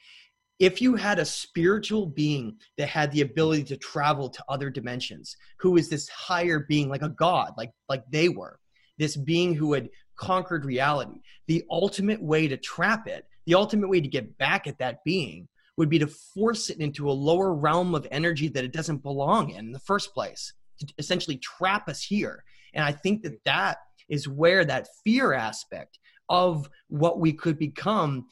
If 0.59 0.81
you 0.81 0.95
had 0.95 1.19
a 1.19 1.25
spiritual 1.25 2.07
being 2.07 2.57
that 2.77 2.89
had 2.89 3.11
the 3.11 3.21
ability 3.21 3.65
to 3.65 3.77
travel 3.77 4.29
to 4.29 4.43
other 4.49 4.71
dimensions 4.71 5.37
who 5.59 5.77
is 5.77 5.89
this 5.89 6.09
higher 6.09 6.65
being 6.67 6.89
like 6.89 7.03
a 7.03 7.09
god 7.09 7.53
like 7.57 7.71
like 7.89 8.03
they 8.09 8.27
were 8.27 8.59
this 8.97 9.15
being 9.15 9.53
who 9.53 9.73
had 9.73 9.89
conquered 10.15 10.65
reality 10.65 11.21
the 11.45 11.63
ultimate 11.69 12.19
way 12.19 12.47
to 12.47 12.57
trap 12.57 13.07
it 13.07 13.27
the 13.45 13.53
ultimate 13.53 13.87
way 13.87 14.01
to 14.01 14.07
get 14.07 14.35
back 14.39 14.65
at 14.65 14.79
that 14.79 15.03
being 15.03 15.47
would 15.77 15.89
be 15.89 15.99
to 15.99 16.07
force 16.07 16.71
it 16.71 16.79
into 16.79 17.09
a 17.09 17.13
lower 17.13 17.53
realm 17.53 17.93
of 17.93 18.07
energy 18.09 18.47
that 18.47 18.63
it 18.63 18.73
doesn't 18.73 19.03
belong 19.03 19.51
in 19.51 19.67
in 19.67 19.71
the 19.71 19.79
first 19.79 20.13
place 20.13 20.53
to 20.79 20.87
essentially 20.97 21.37
trap 21.37 21.87
us 21.87 22.01
here. 22.01 22.43
And 22.73 22.83
i 22.83 22.91
think 22.91 23.21
that 23.23 23.43
that 23.45 23.77
is 24.09 24.27
where 24.27 24.65
that 24.65 24.87
fear 25.03 25.33
aspect 25.33 25.99
of 26.29 26.69
what 26.89 27.19
we 27.19 27.33
could 27.33 27.57
become 27.57 28.25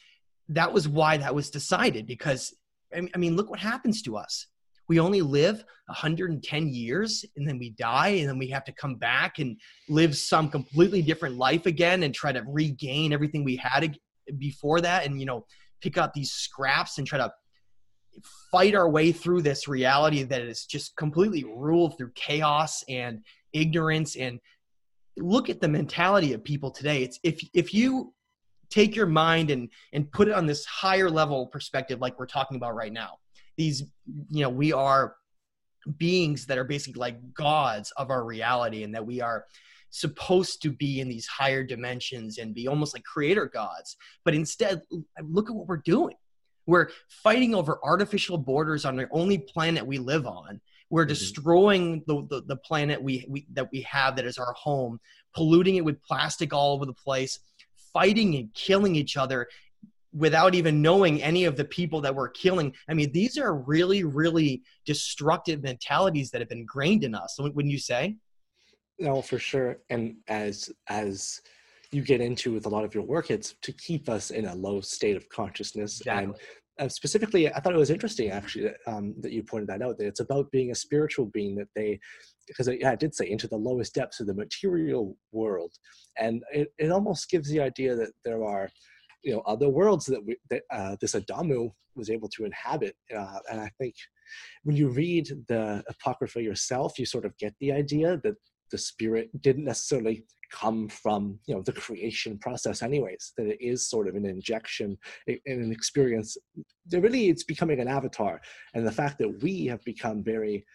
that 0.49 0.71
was 0.71 0.87
why 0.87 1.17
that 1.17 1.33
was 1.33 1.49
decided 1.49 2.05
because 2.05 2.53
I 2.93 3.17
mean, 3.17 3.35
look 3.35 3.49
what 3.49 3.59
happens 3.59 4.01
to 4.03 4.17
us. 4.17 4.47
We 4.87 4.99
only 4.99 5.21
live 5.21 5.63
110 5.87 6.67
years 6.67 7.25
and 7.35 7.47
then 7.47 7.57
we 7.57 7.71
die 7.71 8.09
and 8.09 8.29
then 8.29 8.37
we 8.37 8.47
have 8.49 8.63
to 8.65 8.71
come 8.71 8.95
back 8.95 9.39
and 9.39 9.59
live 9.89 10.15
some 10.15 10.49
completely 10.49 11.01
different 11.01 11.37
life 11.37 11.65
again 11.65 12.03
and 12.03 12.13
try 12.13 12.31
to 12.31 12.43
regain 12.47 13.11
everything 13.11 13.43
we 13.43 13.55
had 13.55 13.97
before 14.37 14.81
that 14.81 15.05
and, 15.05 15.19
you 15.19 15.25
know, 15.25 15.45
pick 15.81 15.97
up 15.97 16.13
these 16.13 16.31
scraps 16.31 16.99
and 16.99 17.07
try 17.07 17.17
to 17.17 17.31
fight 18.51 18.75
our 18.75 18.89
way 18.89 19.11
through 19.11 19.41
this 19.41 19.67
reality 19.67 20.23
that 20.23 20.41
is 20.41 20.65
just 20.65 20.95
completely 20.95 21.43
ruled 21.43 21.97
through 21.97 22.11
chaos 22.13 22.83
and 22.87 23.23
ignorance 23.53 24.15
and 24.15 24.39
look 25.17 25.49
at 25.49 25.61
the 25.61 25.67
mentality 25.67 26.33
of 26.33 26.43
people 26.43 26.71
today. 26.71 27.03
It's 27.03 27.19
if 27.23 27.41
if 27.53 27.73
you 27.73 28.13
take 28.69 28.95
your 28.95 29.07
mind 29.07 29.51
and 29.51 29.69
and 29.93 30.11
put 30.11 30.27
it 30.27 30.33
on 30.33 30.45
this 30.45 30.65
higher 30.65 31.09
level 31.09 31.47
perspective 31.47 32.01
like 32.01 32.17
we're 32.17 32.25
talking 32.25 32.57
about 32.57 32.73
right 32.73 32.91
now 32.91 33.11
these 33.57 33.83
you 34.31 34.41
know 34.41 34.49
we 34.49 34.73
are 34.73 35.15
beings 35.97 36.45
that 36.47 36.57
are 36.57 36.63
basically 36.63 36.99
like 36.99 37.33
gods 37.33 37.91
of 37.97 38.09
our 38.09 38.23
reality 38.23 38.83
and 38.83 38.93
that 38.93 39.05
we 39.05 39.21
are 39.21 39.45
supposed 39.91 40.61
to 40.61 40.71
be 40.71 40.99
in 40.99 41.07
these 41.07 41.27
higher 41.27 41.63
dimensions 41.63 42.37
and 42.37 42.53
be 42.53 42.67
almost 42.67 42.93
like 42.93 43.03
creator 43.03 43.45
gods. 43.45 43.95
But 44.25 44.35
instead 44.35 44.81
look 45.21 45.49
at 45.49 45.55
what 45.55 45.67
we're 45.67 45.77
doing. 45.77 46.15
We're 46.65 46.89
fighting 47.07 47.53
over 47.53 47.79
artificial 47.83 48.37
borders 48.37 48.85
on 48.85 48.95
the 48.95 49.07
only 49.11 49.37
planet 49.37 49.85
we 49.85 49.99
live 49.99 50.25
on 50.25 50.59
we're 50.95 51.03
mm-hmm. 51.03 51.09
destroying 51.09 52.03
the, 52.07 52.25
the, 52.29 52.41
the 52.47 52.55
planet 52.55 53.01
we, 53.01 53.25
we 53.27 53.45
that 53.51 53.69
we 53.73 53.81
have 53.81 54.15
that 54.15 54.25
is 54.25 54.37
our 54.37 54.53
home 54.53 54.97
polluting 55.33 55.75
it 55.75 55.83
with 55.83 56.01
plastic 56.01 56.53
all 56.53 56.73
over 56.73 56.85
the 56.85 56.93
place 56.93 57.39
fighting 57.91 58.35
and 58.35 58.53
killing 58.53 58.95
each 58.95 59.17
other 59.17 59.47
without 60.13 60.55
even 60.55 60.81
knowing 60.81 61.21
any 61.21 61.43
of 61.43 61.57
the 61.57 61.65
people 61.65 61.99
that 61.99 62.15
we're 62.15 62.29
killing. 62.29 62.73
I 62.87 62.93
mean, 62.93 63.11
these 63.11 63.37
are 63.37 63.53
really, 63.53 64.05
really 64.05 64.63
destructive 64.85 65.61
mentalities 65.61 66.31
that 66.31 66.39
have 66.39 66.47
been 66.47 66.59
ingrained 66.59 67.03
in 67.03 67.13
us. 67.13 67.35
Wouldn't 67.37 67.71
you 67.71 67.77
say? 67.77 68.15
No, 68.97 69.21
for 69.21 69.37
sure. 69.37 69.79
And 69.89 70.15
as 70.29 70.71
as 70.87 71.41
you 71.91 72.01
get 72.01 72.21
into 72.21 72.53
with 72.53 72.65
a 72.65 72.69
lot 72.69 72.85
of 72.85 72.95
your 72.95 73.03
work, 73.03 73.29
it's 73.29 73.55
to 73.61 73.73
keep 73.73 74.07
us 74.07 74.31
in 74.31 74.45
a 74.45 74.55
low 74.55 74.79
state 74.79 75.17
of 75.17 75.27
consciousness. 75.27 75.99
Exactly. 75.99 76.23
And 76.23 76.35
uh, 76.79 76.89
specifically, 76.89 77.51
I 77.51 77.59
thought 77.59 77.73
it 77.73 77.79
was 77.79 77.89
interesting 77.89 78.31
actually 78.31 78.71
um, 78.85 79.15
that 79.21 79.31
you 79.31 79.43
pointed 79.43 79.69
that 79.69 79.81
out. 79.81 79.97
That 79.97 80.07
it's 80.07 80.19
about 80.19 80.51
being 80.51 80.71
a 80.71 80.75
spiritual 80.75 81.25
being 81.27 81.55
that 81.55 81.69
they 81.75 81.99
because 82.47 82.67
I, 82.67 82.77
I, 82.85 82.95
did 82.95 83.15
say 83.15 83.29
into 83.29 83.47
the 83.47 83.55
lowest 83.55 83.95
depths 83.95 84.19
of 84.19 84.27
the 84.27 84.33
material 84.33 85.17
world, 85.31 85.71
and 86.17 86.43
it, 86.51 86.73
it 86.77 86.91
almost 86.91 87.29
gives 87.29 87.49
the 87.49 87.61
idea 87.61 87.95
that 87.95 88.11
there 88.23 88.43
are, 88.43 88.69
you 89.23 89.33
know, 89.33 89.41
other 89.41 89.69
worlds 89.69 90.05
that 90.07 90.23
we, 90.25 90.37
that 90.49 90.63
uh, 90.71 90.95
this 90.99 91.15
Adamu 91.15 91.71
was 91.95 92.09
able 92.09 92.27
to 92.29 92.45
inhabit, 92.45 92.95
uh, 93.15 93.39
and 93.49 93.61
I 93.61 93.71
think 93.79 93.95
when 94.63 94.75
you 94.75 94.89
read 94.89 95.29
the 95.47 95.83
Apocrypha 95.87 96.41
yourself, 96.41 96.99
you 96.99 97.05
sort 97.05 97.25
of 97.25 97.37
get 97.37 97.53
the 97.59 97.71
idea 97.71 98.19
that 98.23 98.35
the 98.71 98.77
spirit 98.77 99.29
didn't 99.41 99.63
necessarily 99.63 100.25
come 100.55 100.87
from 100.87 101.37
you 101.47 101.53
know 101.53 101.61
the 101.61 101.73
creation 101.73 102.37
process 102.37 102.81
anyways 102.81 103.33
that 103.37 103.47
it 103.47 103.57
is 103.59 103.89
sort 103.89 104.07
of 104.07 104.15
an 104.15 104.25
injection 104.25 104.97
in 105.27 105.39
an 105.45 105.71
experience 105.71 106.37
that 106.87 107.01
really 107.01 107.27
it's 107.27 107.43
becoming 107.43 107.79
an 107.81 107.89
avatar 107.89 108.39
and 108.73 108.87
the 108.87 108.91
fact 108.91 109.17
that 109.19 109.43
we 109.43 109.65
have 109.65 109.83
become 109.83 110.23
very 110.23 110.65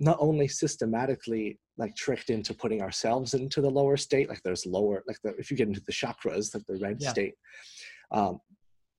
not 0.00 0.16
only 0.20 0.48
systematically 0.48 1.58
like 1.78 1.94
tricked 1.94 2.30
into 2.30 2.52
putting 2.52 2.82
ourselves 2.82 3.34
into 3.34 3.60
the 3.60 3.70
lower 3.70 3.96
state 3.96 4.28
like 4.28 4.42
there's 4.42 4.66
lower 4.66 5.04
like 5.06 5.18
the, 5.22 5.30
if 5.38 5.50
you 5.50 5.56
get 5.56 5.68
into 5.68 5.82
the 5.86 5.92
chakras 5.92 6.52
like 6.54 6.66
the 6.66 6.78
red 6.80 6.96
yeah. 6.98 7.10
state 7.10 7.34
um, 8.10 8.40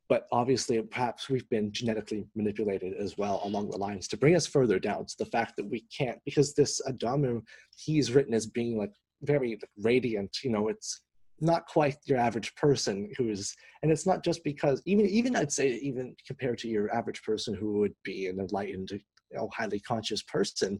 but 0.09 0.27
obviously 0.31 0.81
perhaps 0.81 1.29
we've 1.29 1.49
been 1.49 1.71
genetically 1.71 2.25
manipulated 2.35 2.93
as 2.93 3.17
well 3.17 3.41
along 3.43 3.69
the 3.69 3.77
lines 3.77 4.07
to 4.07 4.17
bring 4.17 4.35
us 4.35 4.47
further 4.47 4.79
down 4.79 5.05
to 5.05 5.15
the 5.19 5.25
fact 5.25 5.53
that 5.57 5.69
we 5.69 5.85
can't 5.97 6.19
because 6.23 6.53
this 6.53 6.81
adamu 6.87 7.41
he's 7.77 8.13
written 8.13 8.33
as 8.33 8.45
being 8.45 8.77
like 8.77 8.93
very 9.23 9.59
radiant 9.81 10.37
you 10.43 10.51
know 10.51 10.67
it's 10.67 11.01
not 11.39 11.65
quite 11.67 11.97
your 12.05 12.19
average 12.19 12.55
person 12.55 13.11
who's 13.17 13.53
and 13.81 13.91
it's 13.91 14.05
not 14.05 14.23
just 14.23 14.43
because 14.43 14.81
even 14.85 15.05
even 15.07 15.35
i'd 15.35 15.51
say 15.51 15.73
even 15.75 16.15
compared 16.25 16.57
to 16.57 16.67
your 16.67 16.93
average 16.95 17.21
person 17.23 17.53
who 17.53 17.79
would 17.79 17.93
be 18.03 18.27
an 18.27 18.39
enlightened 18.39 18.91
you 19.33 19.39
know, 19.39 19.49
highly 19.53 19.79
conscious 19.79 20.21
person, 20.23 20.79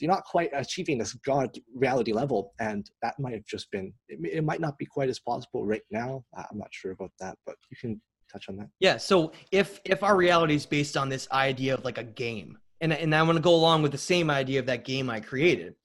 you're 0.00 0.10
not 0.10 0.24
quite 0.24 0.50
achieving 0.52 0.98
this 0.98 1.12
God 1.12 1.56
reality 1.74 2.12
level. 2.12 2.54
And 2.58 2.90
that 3.02 3.18
might 3.20 3.34
have 3.34 3.46
just 3.46 3.70
been, 3.70 3.92
it, 4.08 4.38
it 4.38 4.44
might 4.44 4.60
not 4.60 4.78
be 4.78 4.86
quite 4.86 5.08
as 5.08 5.20
possible 5.20 5.64
right 5.64 5.82
now. 5.90 6.24
I'm 6.36 6.58
not 6.58 6.68
sure 6.72 6.92
about 6.92 7.12
that, 7.20 7.36
but 7.46 7.56
you 7.70 7.76
can 7.76 8.00
touch 8.32 8.48
on 8.48 8.56
that. 8.56 8.68
Yeah. 8.80 8.96
So 8.96 9.32
if, 9.52 9.80
if 9.84 10.02
our 10.02 10.16
reality 10.16 10.54
is 10.54 10.66
based 10.66 10.96
on 10.96 11.08
this 11.08 11.28
idea 11.30 11.74
of 11.74 11.84
like 11.84 11.98
a 11.98 12.04
game, 12.04 12.58
and, 12.80 12.92
and 12.92 13.14
I 13.14 13.22
want 13.22 13.36
to 13.36 13.42
go 13.42 13.54
along 13.54 13.82
with 13.82 13.92
the 13.92 13.98
same 13.98 14.28
idea 14.28 14.58
of 14.58 14.66
that 14.66 14.84
game 14.84 15.08
I 15.08 15.20
created, 15.20 15.76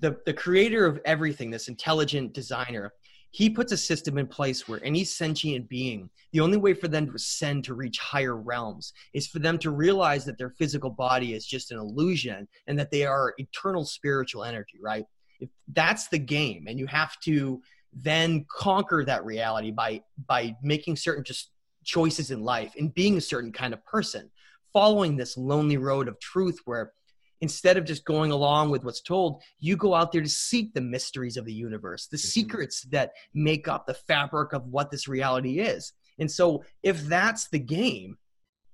the, 0.00 0.16
the 0.26 0.32
creator 0.32 0.86
of 0.86 1.00
everything, 1.04 1.50
this 1.50 1.68
intelligent 1.68 2.32
designer, 2.32 2.92
he 3.32 3.48
puts 3.48 3.70
a 3.70 3.76
system 3.76 4.18
in 4.18 4.26
place 4.26 4.66
where 4.66 4.82
any 4.82 5.04
sentient 5.04 5.68
being, 5.68 6.10
the 6.32 6.40
only 6.40 6.56
way 6.56 6.74
for 6.74 6.88
them 6.88 7.06
to 7.06 7.14
ascend 7.14 7.64
to 7.64 7.74
reach 7.74 7.98
higher 7.98 8.36
realms 8.36 8.92
is 9.14 9.28
for 9.28 9.38
them 9.38 9.58
to 9.58 9.70
realize 9.70 10.24
that 10.24 10.36
their 10.36 10.50
physical 10.50 10.90
body 10.90 11.34
is 11.34 11.46
just 11.46 11.70
an 11.70 11.78
illusion 11.78 12.48
and 12.66 12.78
that 12.78 12.90
they 12.90 13.04
are 13.04 13.34
eternal 13.38 13.84
spiritual 13.84 14.42
energy, 14.42 14.78
right? 14.82 15.04
If 15.38 15.48
that's 15.72 16.08
the 16.08 16.18
game, 16.18 16.66
and 16.66 16.78
you 16.78 16.86
have 16.86 17.18
to 17.20 17.62
then 17.92 18.46
conquer 18.50 19.04
that 19.04 19.24
reality 19.24 19.70
by 19.70 20.02
by 20.26 20.54
making 20.62 20.96
certain 20.96 21.24
just 21.24 21.50
choices 21.84 22.30
in 22.30 22.42
life 22.42 22.74
and 22.78 22.92
being 22.94 23.16
a 23.16 23.20
certain 23.20 23.52
kind 23.52 23.72
of 23.72 23.84
person, 23.86 24.30
following 24.72 25.16
this 25.16 25.36
lonely 25.36 25.76
road 25.76 26.08
of 26.08 26.18
truth 26.20 26.58
where 26.64 26.92
instead 27.40 27.76
of 27.76 27.84
just 27.84 28.04
going 28.04 28.30
along 28.30 28.70
with 28.70 28.84
what's 28.84 29.00
told, 29.00 29.42
you 29.58 29.76
go 29.76 29.94
out 29.94 30.12
there 30.12 30.22
to 30.22 30.28
seek 30.28 30.72
the 30.74 30.80
mysteries 30.80 31.36
of 31.36 31.44
the 31.44 31.52
universe, 31.52 32.06
the 32.06 32.16
mm-hmm. 32.16 32.26
secrets 32.26 32.82
that 32.90 33.12
make 33.34 33.68
up 33.68 33.86
the 33.86 33.94
fabric 33.94 34.52
of 34.52 34.66
what 34.66 34.90
this 34.90 35.08
reality 35.08 35.60
is. 35.60 35.92
And 36.18 36.30
so, 36.30 36.64
if 36.82 37.02
that's 37.02 37.48
the 37.48 37.58
game, 37.58 38.18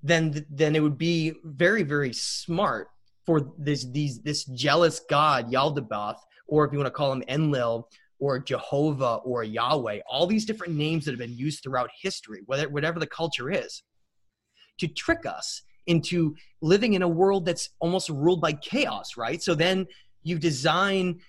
then 0.03 0.45
then 0.51 0.77
it 0.77 0.83
would 0.83 0.99
be 0.99 1.35
very 1.45 1.83
very 1.83 2.13
smart 2.13 2.89
for 3.25 3.53
this 3.59 3.85
these 3.91 4.21
this 4.21 4.45
jealous 4.45 5.01
god 5.09 5.51
Yaldabaoth, 5.51 6.19
or 6.49 6.65
if 6.65 6.73
you 6.73 6.79
want 6.79 6.87
to 6.87 6.93
call 6.93 7.13
him 7.13 7.25
Enlil 7.29 7.89
or 8.19 8.39
Jehovah 8.39 9.17
or 9.25 9.45
Yahweh, 9.45 10.01
all 10.09 10.27
these 10.27 10.47
different 10.47 10.75
names 10.75 11.05
that 11.05 11.11
have 11.13 11.19
been 11.19 11.37
used 11.37 11.63
throughout 11.63 11.91
history, 12.01 12.43
whether 12.47 12.69
whatever 12.69 12.99
the 12.99 13.07
culture 13.07 13.51
is, 13.51 13.83
to 14.79 14.89
trick 14.89 15.27
us 15.27 15.63
into 15.87 16.35
living 16.61 16.95
in 16.95 17.03
a 17.03 17.09
world 17.09 17.47
that's 17.47 17.71
almost 17.81 18.09
ruled 18.09 18.41
by 18.41 18.53
chaos, 18.53 19.17
right? 19.17 19.43
So 19.43 19.55
then 19.55 19.87
you 20.23 20.39
design 20.39 21.21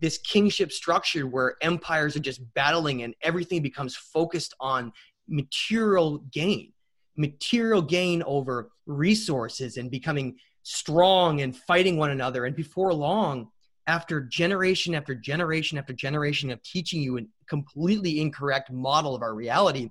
this 0.00 0.18
kingship 0.18 0.72
structure 0.72 1.26
where 1.26 1.56
empires 1.62 2.16
are 2.16 2.20
just 2.20 2.40
battling 2.54 3.02
and 3.02 3.14
everything 3.22 3.62
becomes 3.62 3.96
focused 3.96 4.54
on 4.60 4.92
material 5.28 6.18
gain 6.30 6.72
material 7.16 7.82
gain 7.82 8.22
over 8.24 8.70
resources 8.86 9.76
and 9.76 9.90
becoming 9.90 10.36
strong 10.62 11.40
and 11.40 11.56
fighting 11.56 11.96
one 11.96 12.10
another 12.10 12.44
and 12.44 12.54
before 12.54 12.92
long 12.92 13.48
after 13.86 14.20
generation 14.20 14.94
after 14.94 15.14
generation 15.14 15.78
after 15.78 15.92
generation 15.92 16.50
of 16.50 16.62
teaching 16.62 17.00
you 17.00 17.18
a 17.18 17.22
completely 17.48 18.20
incorrect 18.20 18.70
model 18.70 19.14
of 19.14 19.22
our 19.22 19.34
reality 19.34 19.90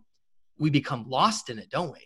we 0.59 0.69
become 0.69 1.09
lost 1.09 1.49
in 1.49 1.57
it 1.57 1.69
don't 1.69 1.91
we 1.91 2.01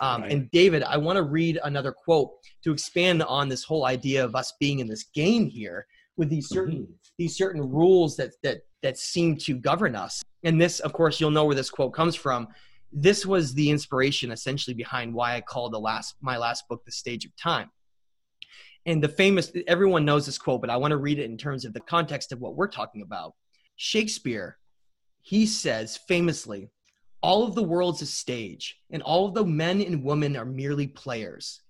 um, 0.00 0.22
right. 0.22 0.32
and 0.32 0.50
david 0.50 0.82
i 0.84 0.96
want 0.96 1.16
to 1.16 1.22
read 1.22 1.58
another 1.64 1.92
quote 1.92 2.30
to 2.62 2.72
expand 2.72 3.22
on 3.22 3.48
this 3.48 3.64
whole 3.64 3.86
idea 3.86 4.24
of 4.24 4.34
us 4.34 4.52
being 4.58 4.78
in 4.78 4.86
this 4.86 5.04
game 5.14 5.48
here 5.48 5.86
with 6.16 6.28
these 6.28 6.48
certain 6.48 6.82
mm-hmm. 6.82 6.92
these 7.18 7.36
certain 7.36 7.60
rules 7.60 8.16
that 8.16 8.30
that 8.42 8.62
that 8.82 8.98
seem 8.98 9.36
to 9.36 9.54
govern 9.54 9.94
us. 9.94 10.22
And 10.42 10.60
this, 10.60 10.80
of 10.80 10.92
course, 10.92 11.20
you'll 11.20 11.30
know 11.30 11.44
where 11.44 11.54
this 11.54 11.70
quote 11.70 11.94
comes 11.94 12.16
from. 12.16 12.48
This 12.92 13.24
was 13.24 13.54
the 13.54 13.70
inspiration 13.70 14.32
essentially 14.32 14.74
behind 14.74 15.14
why 15.14 15.36
I 15.36 15.40
called 15.40 15.72
the 15.72 15.80
last 15.80 16.16
my 16.20 16.36
last 16.36 16.68
book 16.68 16.84
The 16.84 16.92
Stage 16.92 17.24
of 17.24 17.34
Time. 17.36 17.70
And 18.84 19.02
the 19.02 19.08
famous 19.08 19.52
everyone 19.66 20.04
knows 20.04 20.26
this 20.26 20.38
quote, 20.38 20.60
but 20.60 20.70
I 20.70 20.76
want 20.76 20.90
to 20.90 20.96
read 20.96 21.18
it 21.18 21.30
in 21.30 21.38
terms 21.38 21.64
of 21.64 21.72
the 21.72 21.80
context 21.80 22.32
of 22.32 22.40
what 22.40 22.56
we're 22.56 22.68
talking 22.68 23.02
about. 23.02 23.34
Shakespeare, 23.76 24.58
he 25.22 25.46
says 25.46 25.98
famously, 26.08 26.68
all 27.22 27.44
of 27.44 27.54
the 27.54 27.62
world's 27.62 28.02
a 28.02 28.06
stage, 28.06 28.78
and 28.90 29.02
all 29.02 29.26
of 29.26 29.34
the 29.34 29.44
men 29.44 29.80
and 29.80 30.04
women 30.04 30.36
are 30.36 30.44
merely 30.44 30.86
players. 30.86 31.60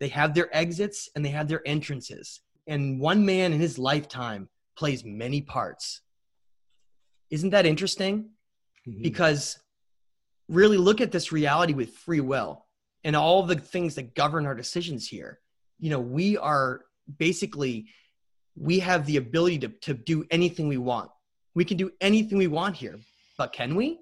They 0.00 0.08
have 0.08 0.34
their 0.34 0.54
exits 0.56 1.08
and 1.14 1.24
they 1.24 1.30
have 1.30 1.48
their 1.48 1.62
entrances 1.66 2.40
and 2.66 3.00
one 3.00 3.24
man 3.24 3.52
in 3.52 3.60
his 3.60 3.78
lifetime 3.78 4.48
plays 4.76 5.04
many 5.04 5.40
parts. 5.40 6.00
Isn't 7.30 7.50
that 7.50 7.66
interesting? 7.66 8.30
Mm-hmm. 8.86 9.02
Because 9.02 9.58
really 10.48 10.76
look 10.76 11.00
at 11.00 11.12
this 11.12 11.32
reality 11.32 11.72
with 11.72 11.90
free 11.90 12.20
will 12.20 12.66
and 13.04 13.16
all 13.16 13.42
the 13.42 13.56
things 13.56 13.94
that 13.96 14.14
govern 14.14 14.46
our 14.46 14.54
decisions 14.54 15.08
here. 15.08 15.40
You 15.78 15.90
know, 15.90 16.00
we 16.00 16.36
are 16.36 16.82
basically 17.18 17.86
we 18.54 18.80
have 18.80 19.06
the 19.06 19.16
ability 19.16 19.58
to, 19.60 19.68
to 19.68 19.94
do 19.94 20.24
anything 20.30 20.68
we 20.68 20.76
want. 20.76 21.10
We 21.54 21.64
can 21.64 21.76
do 21.76 21.90
anything 22.00 22.38
we 22.38 22.48
want 22.48 22.76
here, 22.76 22.98
but 23.38 23.52
can 23.52 23.74
we? 23.74 24.00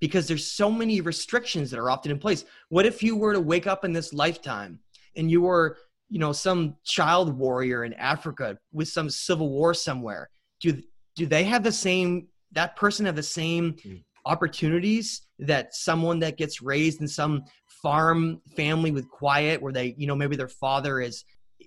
Because 0.00 0.26
there's 0.26 0.46
so 0.46 0.70
many 0.70 1.00
restrictions 1.00 1.70
that 1.70 1.78
are 1.78 1.90
often 1.90 2.10
in 2.10 2.18
place. 2.18 2.44
What 2.70 2.86
if 2.86 3.02
you 3.02 3.16
were 3.16 3.34
to 3.34 3.40
wake 3.40 3.66
up 3.66 3.84
in 3.84 3.92
this 3.92 4.12
lifetime 4.14 4.80
and 5.16 5.30
you 5.30 5.42
were 5.42 5.76
you 6.10 6.18
know 6.18 6.32
some 6.32 6.76
child 6.84 7.36
warrior 7.38 7.84
in 7.84 7.94
Africa 7.94 8.58
with 8.72 8.88
some 8.88 9.08
civil 9.08 9.48
war 9.48 9.72
somewhere 9.72 10.28
do 10.60 10.82
do 11.16 11.26
they 11.26 11.44
have 11.44 11.62
the 11.62 11.72
same 11.72 12.26
that 12.52 12.76
person 12.76 13.06
have 13.06 13.16
the 13.16 13.22
same 13.22 13.76
hmm. 13.82 13.96
opportunities 14.26 15.22
that 15.38 15.74
someone 15.74 16.18
that 16.18 16.36
gets 16.36 16.60
raised 16.60 17.00
in 17.00 17.08
some 17.08 17.44
farm 17.82 18.40
family 18.56 18.90
with 18.90 19.08
quiet 19.08 19.62
where 19.62 19.72
they 19.72 19.94
you 19.96 20.06
know 20.06 20.16
maybe 20.16 20.36
their 20.36 20.48
father 20.48 21.00
is 21.00 21.24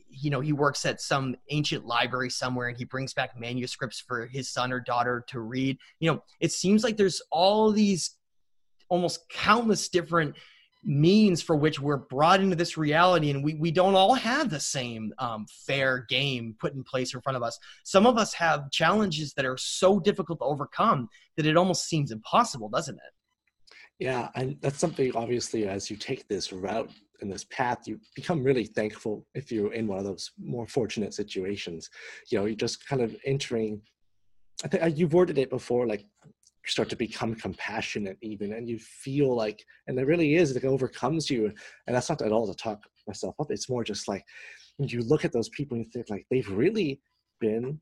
you 0.10 0.30
know 0.30 0.42
he 0.42 0.54
works 0.54 0.86
at 0.86 1.02
some 1.02 1.36
ancient 1.50 1.86
library 1.86 2.30
somewhere 2.30 2.68
and 2.68 2.78
he 2.78 2.86
brings 2.86 3.14
back 3.14 3.40
manuscripts 3.40 4.00
for 4.00 4.28
his 4.28 4.50
son 4.50 4.72
or 4.72 4.80
daughter 4.80 5.24
to 5.28 5.40
read 5.40 5.78
you 6.00 6.12
know 6.12 6.22
it 6.40 6.52
seems 6.52 6.84
like 6.84 6.98
there's 6.98 7.22
all 7.32 7.72
these 7.72 8.18
almost 8.90 9.28
countless 9.30 9.90
different 9.90 10.36
means 10.86 11.42
for 11.42 11.56
which 11.56 11.80
we're 11.80 11.98
brought 11.98 12.42
into 12.42 12.56
this 12.56 12.78
reality 12.78 13.30
and 13.30 13.44
we, 13.44 13.56
we 13.56 13.72
don't 13.72 13.96
all 13.96 14.14
have 14.14 14.50
the 14.50 14.60
same 14.60 15.14
um, 15.18 15.46
fair 15.66 16.06
game 16.10 16.56
put 16.60 16.74
in 16.74 16.84
place 16.84 17.14
in 17.14 17.22
front 17.22 17.38
of 17.38 17.44
us. 17.44 17.58
Some 17.86 18.06
of 18.06 18.18
us 18.18 18.34
have 18.34 18.70
challenges 18.72 19.34
that 19.36 19.46
are 19.46 19.58
so 19.58 20.00
difficult 20.00 20.40
to 20.40 20.46
overcome 20.46 21.08
that 21.38 21.46
it 21.46 21.56
almost 21.56 21.88
seems 21.88 22.12
impossible 22.12 22.70
doesn't 22.70 22.96
it? 22.96 24.04
Yeah 24.06 24.30
and 24.36 24.58
that's 24.62 24.80
something 24.80 25.12
obviously 25.16 25.68
as 25.68 25.90
you 25.90 25.96
take 25.96 26.28
this 26.28 26.52
route 26.52 26.92
and 27.22 27.32
this 27.32 27.46
path 27.46 27.88
you 27.88 28.00
become 28.16 28.44
really 28.44 28.66
thankful 28.66 29.26
if 29.34 29.52
you're 29.52 29.74
in 29.74 29.88
one 29.88 30.00
of 30.00 30.04
those 30.04 30.32
more 30.38 30.68
fortunate 30.68 31.14
situations. 31.14 31.90
You 32.30 32.40
know 32.40 32.46
you're 32.46 32.56
just 32.56 32.86
kind 32.88 33.02
of 33.02 33.16
entering 33.26 33.82
I 34.64 34.68
think 34.68 34.84
uh, 34.84 34.88
you've 34.88 35.14
worded 35.14 35.38
it 35.38 35.50
before, 35.50 35.88
like 35.88 36.06
start 36.66 36.90
to 36.90 36.96
become 36.96 37.36
compassionate 37.36 38.18
even 38.22 38.54
and 38.54 38.70
you 38.70 38.80
feel 38.80 39.36
like 39.36 39.64
and 39.88 40.00
it 40.00 40.08
really 40.08 40.36
is 40.36 40.56
it 40.56 40.64
overcomes 40.64 41.30
you. 41.30 41.52
And 41.88 41.96
that's 41.96 42.10
not 42.10 42.22
at 42.22 42.32
all 42.32 42.48
to 42.48 42.56
talk 42.56 42.80
myself 43.08 43.36
up. 43.40 43.48
It's 43.50 43.70
more 43.70 43.84
just 43.84 44.08
like 44.08 44.24
when 44.78 44.90
you 44.90 45.02
look 45.02 45.26
at 45.26 45.34
those 45.34 45.50
people 45.50 45.76
and 45.76 45.86
you 45.86 45.92
think 45.92 46.10
like 46.10 46.26
they've 46.30 46.50
really 46.50 47.02
been 47.40 47.80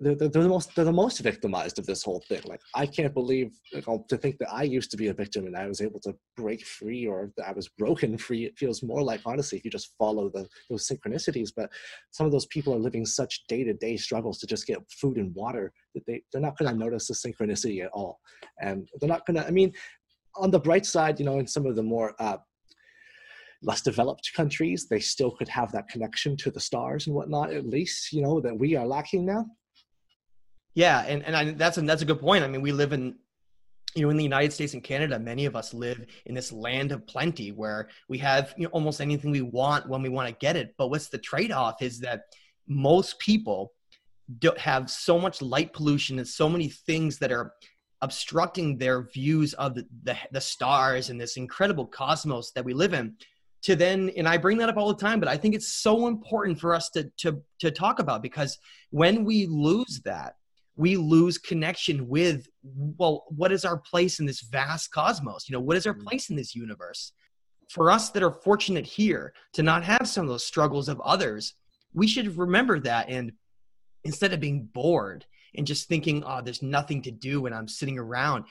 they're, 0.00 0.14
they're, 0.14 0.28
the 0.28 0.48
most 0.48 0.74
they're 0.74 0.84
the 0.84 0.92
most 0.92 1.20
victimized 1.20 1.78
of 1.78 1.86
this 1.86 2.02
whole 2.02 2.22
thing. 2.28 2.42
Like 2.44 2.60
I 2.74 2.86
can't 2.86 3.14
believe 3.14 3.50
like, 3.72 3.84
to 4.08 4.16
think 4.16 4.38
that 4.38 4.52
I 4.52 4.62
used 4.62 4.90
to 4.92 4.96
be 4.96 5.08
a 5.08 5.14
victim 5.14 5.46
and 5.46 5.56
I 5.56 5.66
was 5.66 5.80
able 5.80 6.00
to 6.00 6.14
break 6.36 6.64
free 6.64 7.06
or 7.06 7.30
that 7.36 7.48
I 7.48 7.52
was 7.52 7.68
broken 7.68 8.16
free. 8.18 8.44
It 8.44 8.58
feels 8.58 8.82
more 8.82 9.02
like 9.02 9.20
honestly 9.24 9.58
if 9.58 9.64
you 9.64 9.70
just 9.70 9.94
follow 9.98 10.28
the 10.28 10.46
those 10.68 10.88
synchronicities. 10.88 11.50
But 11.54 11.70
some 12.10 12.26
of 12.26 12.32
those 12.32 12.46
people 12.46 12.74
are 12.74 12.78
living 12.78 13.06
such 13.06 13.46
day 13.48 13.64
to 13.64 13.74
day 13.74 13.96
struggles 13.96 14.38
to 14.38 14.46
just 14.46 14.66
get 14.66 14.78
food 14.90 15.16
and 15.16 15.34
water 15.34 15.72
that 15.94 16.04
they 16.06 16.22
they're 16.32 16.42
not 16.42 16.58
going 16.58 16.70
to 16.70 16.78
notice 16.78 17.08
the 17.08 17.14
synchronicity 17.14 17.84
at 17.84 17.90
all, 17.92 18.20
and 18.60 18.88
they're 19.00 19.08
not 19.08 19.26
going 19.26 19.36
to. 19.36 19.46
I 19.46 19.50
mean, 19.50 19.72
on 20.36 20.50
the 20.50 20.60
bright 20.60 20.86
side, 20.86 21.18
you 21.18 21.24
know, 21.24 21.38
in 21.38 21.46
some 21.46 21.66
of 21.66 21.76
the 21.76 21.82
more 21.82 22.14
uh, 22.18 22.36
less 23.62 23.82
developed 23.82 24.32
countries, 24.34 24.86
they 24.88 25.00
still 25.00 25.30
could 25.30 25.48
have 25.48 25.72
that 25.72 25.88
connection 25.88 26.36
to 26.38 26.50
the 26.50 26.60
stars 26.60 27.06
and 27.06 27.14
whatnot, 27.14 27.52
at 27.52 27.66
least, 27.66 28.12
you 28.12 28.22
know, 28.22 28.40
that 28.40 28.58
we 28.58 28.76
are 28.76 28.86
lacking 28.86 29.26
now. 29.26 29.46
Yeah, 30.74 31.04
and 31.06 31.24
and 31.24 31.36
I, 31.36 31.50
that's 31.52 31.78
a, 31.78 31.82
that's 31.82 32.02
a 32.02 32.06
good 32.06 32.20
point. 32.20 32.44
I 32.44 32.48
mean, 32.48 32.62
we 32.62 32.72
live 32.72 32.92
in 32.92 33.16
you 33.94 34.02
know 34.02 34.10
in 34.10 34.16
the 34.16 34.22
United 34.22 34.52
States 34.52 34.74
and 34.74 34.84
Canada, 34.84 35.18
many 35.18 35.46
of 35.46 35.56
us 35.56 35.74
live 35.74 36.04
in 36.26 36.34
this 36.34 36.52
land 36.52 36.92
of 36.92 37.06
plenty 37.06 37.50
where 37.52 37.88
we 38.08 38.18
have 38.18 38.54
you 38.56 38.64
know 38.64 38.70
almost 38.70 39.00
anything 39.00 39.30
we 39.30 39.42
want 39.42 39.88
when 39.88 40.02
we 40.02 40.08
want 40.08 40.28
to 40.28 40.34
get 40.34 40.56
it. 40.56 40.74
But 40.78 40.88
what's 40.88 41.08
the 41.08 41.18
trade 41.18 41.52
off 41.52 41.82
is 41.82 42.00
that 42.00 42.22
most 42.68 43.18
people 43.18 43.72
don't 44.38 44.58
have 44.58 44.88
so 44.88 45.18
much 45.18 45.42
light 45.42 45.72
pollution 45.72 46.18
and 46.18 46.28
so 46.28 46.48
many 46.48 46.68
things 46.68 47.18
that 47.18 47.32
are 47.32 47.52
obstructing 48.02 48.78
their 48.78 49.02
views 49.02 49.52
of 49.54 49.74
the, 49.74 49.86
the, 50.04 50.16
the 50.32 50.40
stars 50.40 51.10
and 51.10 51.20
this 51.20 51.36
incredible 51.36 51.86
cosmos 51.86 52.52
that 52.52 52.64
we 52.64 52.72
live 52.72 52.94
in 52.94 53.14
to 53.62 53.76
then 53.76 54.10
and 54.16 54.26
i 54.26 54.38
bring 54.38 54.56
that 54.56 54.68
up 54.70 54.76
all 54.76 54.88
the 54.88 55.00
time 55.00 55.20
but 55.20 55.28
i 55.28 55.36
think 55.36 55.54
it's 55.54 55.74
so 55.74 56.06
important 56.06 56.58
for 56.58 56.74
us 56.74 56.88
to 56.88 57.10
to 57.18 57.42
to 57.58 57.70
talk 57.70 57.98
about 57.98 58.22
because 58.22 58.56
when 58.90 59.24
we 59.24 59.46
lose 59.46 60.00
that 60.04 60.36
we 60.80 60.96
lose 60.96 61.36
connection 61.36 62.08
with 62.08 62.48
well 62.62 63.24
what 63.28 63.52
is 63.52 63.66
our 63.66 63.76
place 63.76 64.18
in 64.18 64.24
this 64.24 64.40
vast 64.40 64.90
cosmos 64.90 65.48
you 65.48 65.52
know 65.52 65.60
what 65.60 65.76
is 65.76 65.86
our 65.86 65.92
mm-hmm. 65.92 66.06
place 66.06 66.30
in 66.30 66.36
this 66.36 66.54
universe 66.54 67.12
for 67.68 67.90
us 67.90 68.10
that 68.10 68.22
are 68.22 68.32
fortunate 68.32 68.86
here 68.86 69.32
to 69.52 69.62
not 69.62 69.84
have 69.84 70.08
some 70.08 70.24
of 70.24 70.30
those 70.30 70.44
struggles 70.44 70.88
of 70.88 71.00
others 71.02 71.54
we 71.92 72.06
should 72.06 72.36
remember 72.38 72.80
that 72.80 73.10
and 73.10 73.30
instead 74.04 74.32
of 74.32 74.40
being 74.40 74.64
bored 74.72 75.26
and 75.54 75.66
just 75.66 75.86
thinking 75.86 76.24
oh 76.24 76.40
there's 76.40 76.62
nothing 76.62 77.02
to 77.02 77.10
do 77.10 77.42
when 77.42 77.52
i'm 77.52 77.68
sitting 77.68 77.98
around 77.98 78.44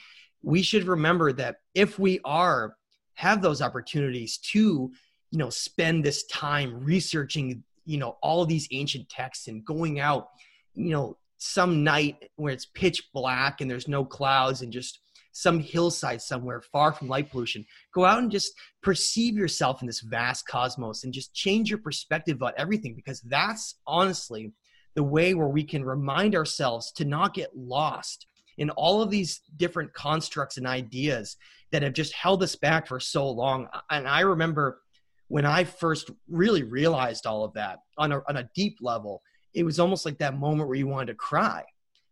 we 0.44 0.62
should 0.62 0.84
remember 0.84 1.34
that 1.34 1.58
if 1.74 1.98
we 1.98 2.20
are 2.24 2.76
have 3.16 3.42
those 3.42 3.62
opportunities 3.62 4.38
to 4.38 4.92
you 5.32 5.40
know 5.40 5.50
spend 5.50 6.04
this 6.06 6.26
time 6.28 6.84
researching 6.84 7.64
you 7.86 7.98
know 7.98 8.18
all 8.22 8.46
these 8.46 8.68
ancient 8.72 9.10
texts 9.10 9.48
and 9.48 9.66
going 9.66 10.00
out 10.00 10.28
you 10.76 10.92
know 10.92 11.18
some 11.40 11.84
night 11.84 12.30
where 12.36 12.54
it's 12.54 12.66
pitch 12.66 13.10
black 13.14 13.62
and 13.62 13.72
there's 13.72 13.88
no 13.88 14.06
clouds 14.06 14.62
and 14.62 14.72
just 14.72 15.00
some 15.32 15.60
hillside 15.60 16.22
somewhere 16.22 16.62
far 16.62 16.92
from 16.92 17.08
light 17.08 17.32
pollution. 17.32 17.66
Go 17.94 18.04
out 18.04 18.20
and 18.20 18.30
just 18.30 18.54
perceive 18.84 19.38
yourself 19.38 19.82
in 19.82 19.88
this 19.88 20.02
vast 20.02 20.46
cosmos 20.48 21.04
and 21.04 21.14
just 21.14 21.34
change 21.34 21.70
your 21.70 21.80
perspective 21.80 22.36
about 22.36 22.56
everything 22.58 22.94
because 22.94 23.22
that's 23.22 23.76
honestly 23.88 24.52
the 24.96 25.04
way 25.04 25.34
where 25.34 25.48
we 25.48 25.64
can 25.64 25.84
remind 25.84 26.36
ourselves 26.36 26.92
to 26.92 27.06
not 27.06 27.34
get 27.34 27.56
lost 27.56 28.28
in 28.58 28.70
all 28.72 29.02
of 29.02 29.10
these 29.10 29.42
different 29.56 29.94
constructs 29.94 30.58
and 30.58 30.68
ideas 30.68 31.38
that 31.72 31.84
have 31.84 31.94
just 31.94 32.14
held 32.14 32.44
us 32.44 32.56
back 32.58 32.86
for 32.86 33.00
so 33.00 33.30
long. 33.30 33.70
And 33.90 34.10
I 34.10 34.22
remember 34.22 34.82
when 35.30 35.46
I 35.46 35.64
first 35.64 36.10
really 36.28 36.64
realized 36.64 37.26
all 37.26 37.46
of 37.46 37.54
that 37.54 37.80
on 37.98 38.12
a, 38.12 38.22
on 38.28 38.38
a 38.38 38.50
deep 38.56 38.80
level 38.82 39.22
it 39.54 39.64
was 39.64 39.80
almost 39.80 40.06
like 40.06 40.18
that 40.20 40.38
moment 40.38 40.68
where 40.68 40.78
you 40.78 40.88
wanted 40.88 41.08
to 41.08 41.16
cry 41.16 41.64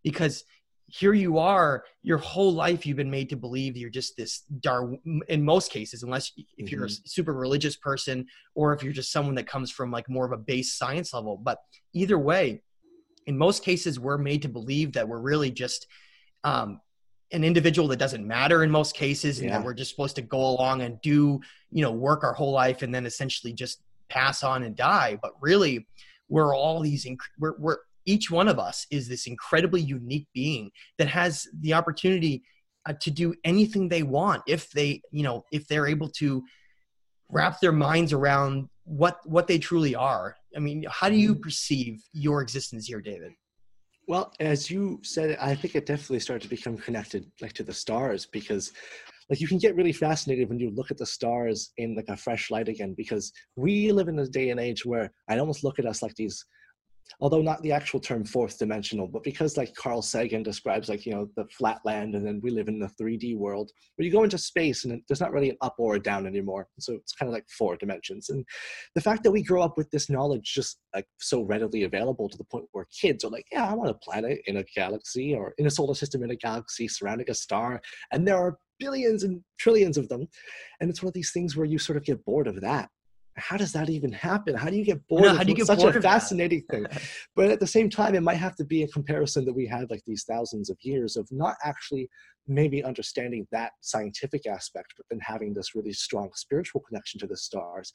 because 0.04 0.44
here 0.88 1.14
you 1.14 1.38
are 1.38 1.84
your 2.02 2.18
whole 2.18 2.54
life 2.54 2.86
you've 2.86 2.98
been 2.98 3.12
made 3.12 3.30
to 3.30 3.36
believe 3.36 3.76
you're 3.76 3.90
just 3.90 4.16
this 4.16 4.44
dar 4.62 4.94
in 5.28 5.44
most 5.44 5.72
cases 5.72 6.04
unless 6.04 6.32
if 6.58 6.72
you're 6.72 6.86
mm-hmm. 6.86 7.06
a 7.06 7.10
super 7.10 7.34
religious 7.34 7.76
person 7.76 8.26
or 8.56 8.74
if 8.74 8.82
you're 8.82 8.94
just 8.94 9.12
someone 9.12 9.36
that 9.36 9.48
comes 9.48 9.70
from 9.70 9.92
like 9.92 10.10
more 10.10 10.26
of 10.26 10.32
a 10.32 10.38
base 10.38 10.76
science 10.76 11.14
level 11.14 11.38
but 11.38 11.60
either 11.94 12.18
way 12.18 12.62
in 13.26 13.38
most 13.38 13.64
cases 13.64 14.00
we're 14.00 14.18
made 14.18 14.42
to 14.42 14.50
believe 14.50 14.94
that 14.94 15.08
we're 15.08 15.20
really 15.20 15.52
just 15.52 15.88
um, 16.46 16.80
an 17.34 17.44
individual 17.44 17.90
that 17.90 18.00
doesn't 18.00 18.26
matter 18.26 18.64
in 18.64 18.72
most 18.72 18.96
cases 18.96 19.40
and 19.40 19.50
yeah. 19.50 19.58
that 19.58 19.66
we're 19.66 19.74
just 19.74 19.92
supposed 19.92 20.16
to 20.16 20.22
go 20.22 20.40
along 20.40 20.82
and 20.82 21.02
do 21.02 21.42
you 21.70 21.82
know 21.82 21.92
work 21.92 22.24
our 22.24 22.34
whole 22.34 22.54
life 22.54 22.82
and 22.82 22.96
then 22.96 23.06
essentially 23.06 23.52
just 23.52 23.82
pass 24.10 24.42
on 24.42 24.64
and 24.64 24.78
die 24.78 25.20
but 25.22 25.34
really 25.42 25.86
we're 26.30 26.56
all 26.56 26.82
these 26.82 27.06
inc- 27.06 27.18
we're, 27.40 27.58
we're 27.58 27.78
each 28.06 28.32
one 28.32 28.48
of 28.48 28.58
us 28.58 28.88
is 28.90 29.08
this 29.08 29.28
incredibly 29.28 29.82
unique 29.82 30.28
being 30.34 30.72
that 30.98 31.08
has 31.08 31.48
the 31.60 31.74
opportunity 31.74 32.44
uh, 32.88 32.94
to 33.02 33.12
do 33.12 33.34
anything 33.44 33.88
they 33.88 34.04
want 34.04 34.42
if 34.48 34.72
they 34.72 35.02
you 35.12 35.24
know 35.24 35.44
if 35.52 35.68
they're 35.68 35.88
able 35.88 36.10
to 36.10 36.44
wrap 37.30 37.60
their 37.60 37.74
minds 37.74 38.14
around 38.14 38.70
what 38.86 39.20
what 39.26 39.48
they 39.48 39.60
truly 39.60 39.94
are 39.94 40.36
i 40.56 40.60
mean 40.60 40.86
how 40.90 41.10
do 41.10 41.16
you 41.16 41.34
mm-hmm. 41.34 41.42
perceive 41.42 42.02
your 42.14 42.42
existence 42.42 42.88
here 42.88 43.02
david 43.02 43.34
well 44.08 44.34
as 44.40 44.72
you 44.72 45.00
said 45.04 45.38
i 45.42 45.54
think 45.54 45.76
it 45.76 45.86
definitely 45.86 46.20
started 46.20 46.42
to 46.42 46.50
become 46.50 46.78
connected 46.78 47.30
like 47.42 47.54
to 47.54 47.64
the 47.64 47.74
stars 47.74 48.26
because 48.26 48.72
like 49.30 49.42
you 49.42 49.48
can 49.48 49.58
get 49.58 49.76
really 49.76 49.92
fascinated 49.92 50.50
when 50.50 50.60
you 50.60 50.72
look 50.72 50.92
at 50.92 50.98
the 50.98 51.06
stars 51.06 51.72
in 51.78 51.96
like 51.96 52.10
a 52.10 52.18
fresh 52.18 52.50
light 52.52 52.70
again 52.70 52.94
because 52.96 53.32
we 53.56 53.92
live 53.92 54.08
in 54.08 54.20
a 54.20 54.28
day 54.28 54.50
and 54.50 54.60
age 54.60 54.86
where 54.86 55.12
i 55.30 55.38
almost 55.38 55.64
look 55.64 55.80
at 55.80 55.86
us 55.86 56.02
like 56.02 56.16
these 56.16 56.46
although 57.20 57.42
not 57.42 57.62
the 57.62 57.72
actual 57.72 58.00
term 58.00 58.24
fourth 58.24 58.58
dimensional, 58.60 59.08
but 59.08 59.24
because 59.24 59.58
like 59.58 59.74
Carl 59.76 60.02
Sagan 60.02 60.44
describes 60.44 60.90
like, 60.90 61.06
you 61.06 61.14
know, 61.14 61.30
the 61.36 61.46
flat 61.46 61.80
land 61.86 62.16
and 62.16 62.26
then 62.26 62.40
we 62.44 62.52
live 62.52 62.68
in 62.68 62.80
the 62.80 62.92
3D 63.02 63.38
world 63.38 63.72
where 63.96 64.06
you 64.06 64.12
go 64.12 64.24
into 64.24 64.38
space 64.38 64.86
and 64.86 65.02
there's 65.08 65.22
not 65.22 65.32
really 65.32 65.50
an 65.50 65.58
up 65.62 65.76
or 65.78 65.96
a 65.96 66.00
down 66.00 66.28
anymore. 66.28 66.68
So 66.80 66.94
it's 66.94 67.14
kind 67.14 67.30
of 67.30 67.34
like 67.34 67.48
four 67.50 67.76
dimensions. 67.78 68.30
And 68.30 68.46
the 68.96 69.02
fact 69.02 69.24
that 69.24 69.32
we 69.32 69.44
grow 69.44 69.62
up 69.62 69.78
with 69.78 69.90
this 69.92 70.10
knowledge 70.10 70.54
just 70.54 70.80
like 70.94 71.08
so 71.20 71.42
readily 71.44 71.84
available 71.84 72.30
to 72.30 72.38
the 72.38 72.44
point 72.44 72.66
where 72.72 72.88
kids 73.00 73.24
are 73.24 73.32
like, 73.32 73.46
yeah, 73.52 73.70
I 73.70 73.74
want 73.74 73.90
a 73.90 73.96
planet 73.96 74.40
in 74.46 74.58
a 74.58 74.66
galaxy 74.76 75.34
or 75.34 75.54
in 75.58 75.66
a 75.66 75.72
solar 75.72 75.96
system 75.96 76.24
in 76.24 76.32
a 76.32 76.36
galaxy 76.36 76.88
surrounding 76.88 77.30
a 77.30 77.36
star. 77.36 77.82
And 78.12 78.28
there 78.28 78.38
are 78.38 78.58
billions 78.80 79.24
and 79.24 79.42
trillions 79.58 79.98
of 79.98 80.10
them. 80.10 80.28
And 80.80 80.90
it's 80.90 81.02
one 81.02 81.08
of 81.08 81.14
these 81.14 81.32
things 81.32 81.56
where 81.56 81.66
you 81.66 81.78
sort 81.78 81.98
of 81.98 82.04
get 82.04 82.24
bored 82.26 82.48
of 82.48 82.62
that 82.62 82.90
how 83.38 83.56
does 83.56 83.72
that 83.74 83.90
even 83.90 84.12
happen? 84.12 84.56
How 84.56 84.70
do 84.70 84.76
you 84.76 84.84
get 84.84 85.08
bored? 85.08 85.36
how 85.36 85.44
do 85.44 85.50
you 85.50 85.56
get 85.56 85.68
such 85.68 85.84
a 85.84 86.02
fascinating 86.02 86.64
thing? 86.70 86.86
But 87.36 87.52
at 87.52 87.60
the 87.60 87.68
same 87.68 87.90
time, 87.90 88.16
it 88.16 88.24
might 88.24 88.38
have 88.38 88.56
to 88.56 88.66
be 88.66 88.84
a 88.84 88.88
comparison 88.88 89.46
that 89.46 89.54
we 89.54 89.68
had 89.68 89.90
like 89.92 90.02
these 90.06 90.24
thousands 90.24 90.70
of 90.70 90.78
years 90.82 91.16
of 91.16 91.28
not 91.32 91.56
actually 91.64 92.10
maybe 92.48 92.84
understanding 92.84 93.48
that 93.52 93.74
scientific 93.82 94.48
aspect, 94.48 94.94
but 94.98 95.06
then 95.10 95.20
having 95.22 95.54
this 95.54 95.76
really 95.76 95.94
strong 95.94 96.30
spiritual 96.34 96.82
connection 96.82 97.20
to 97.20 97.28
the 97.28 97.38
stars. 97.38 97.92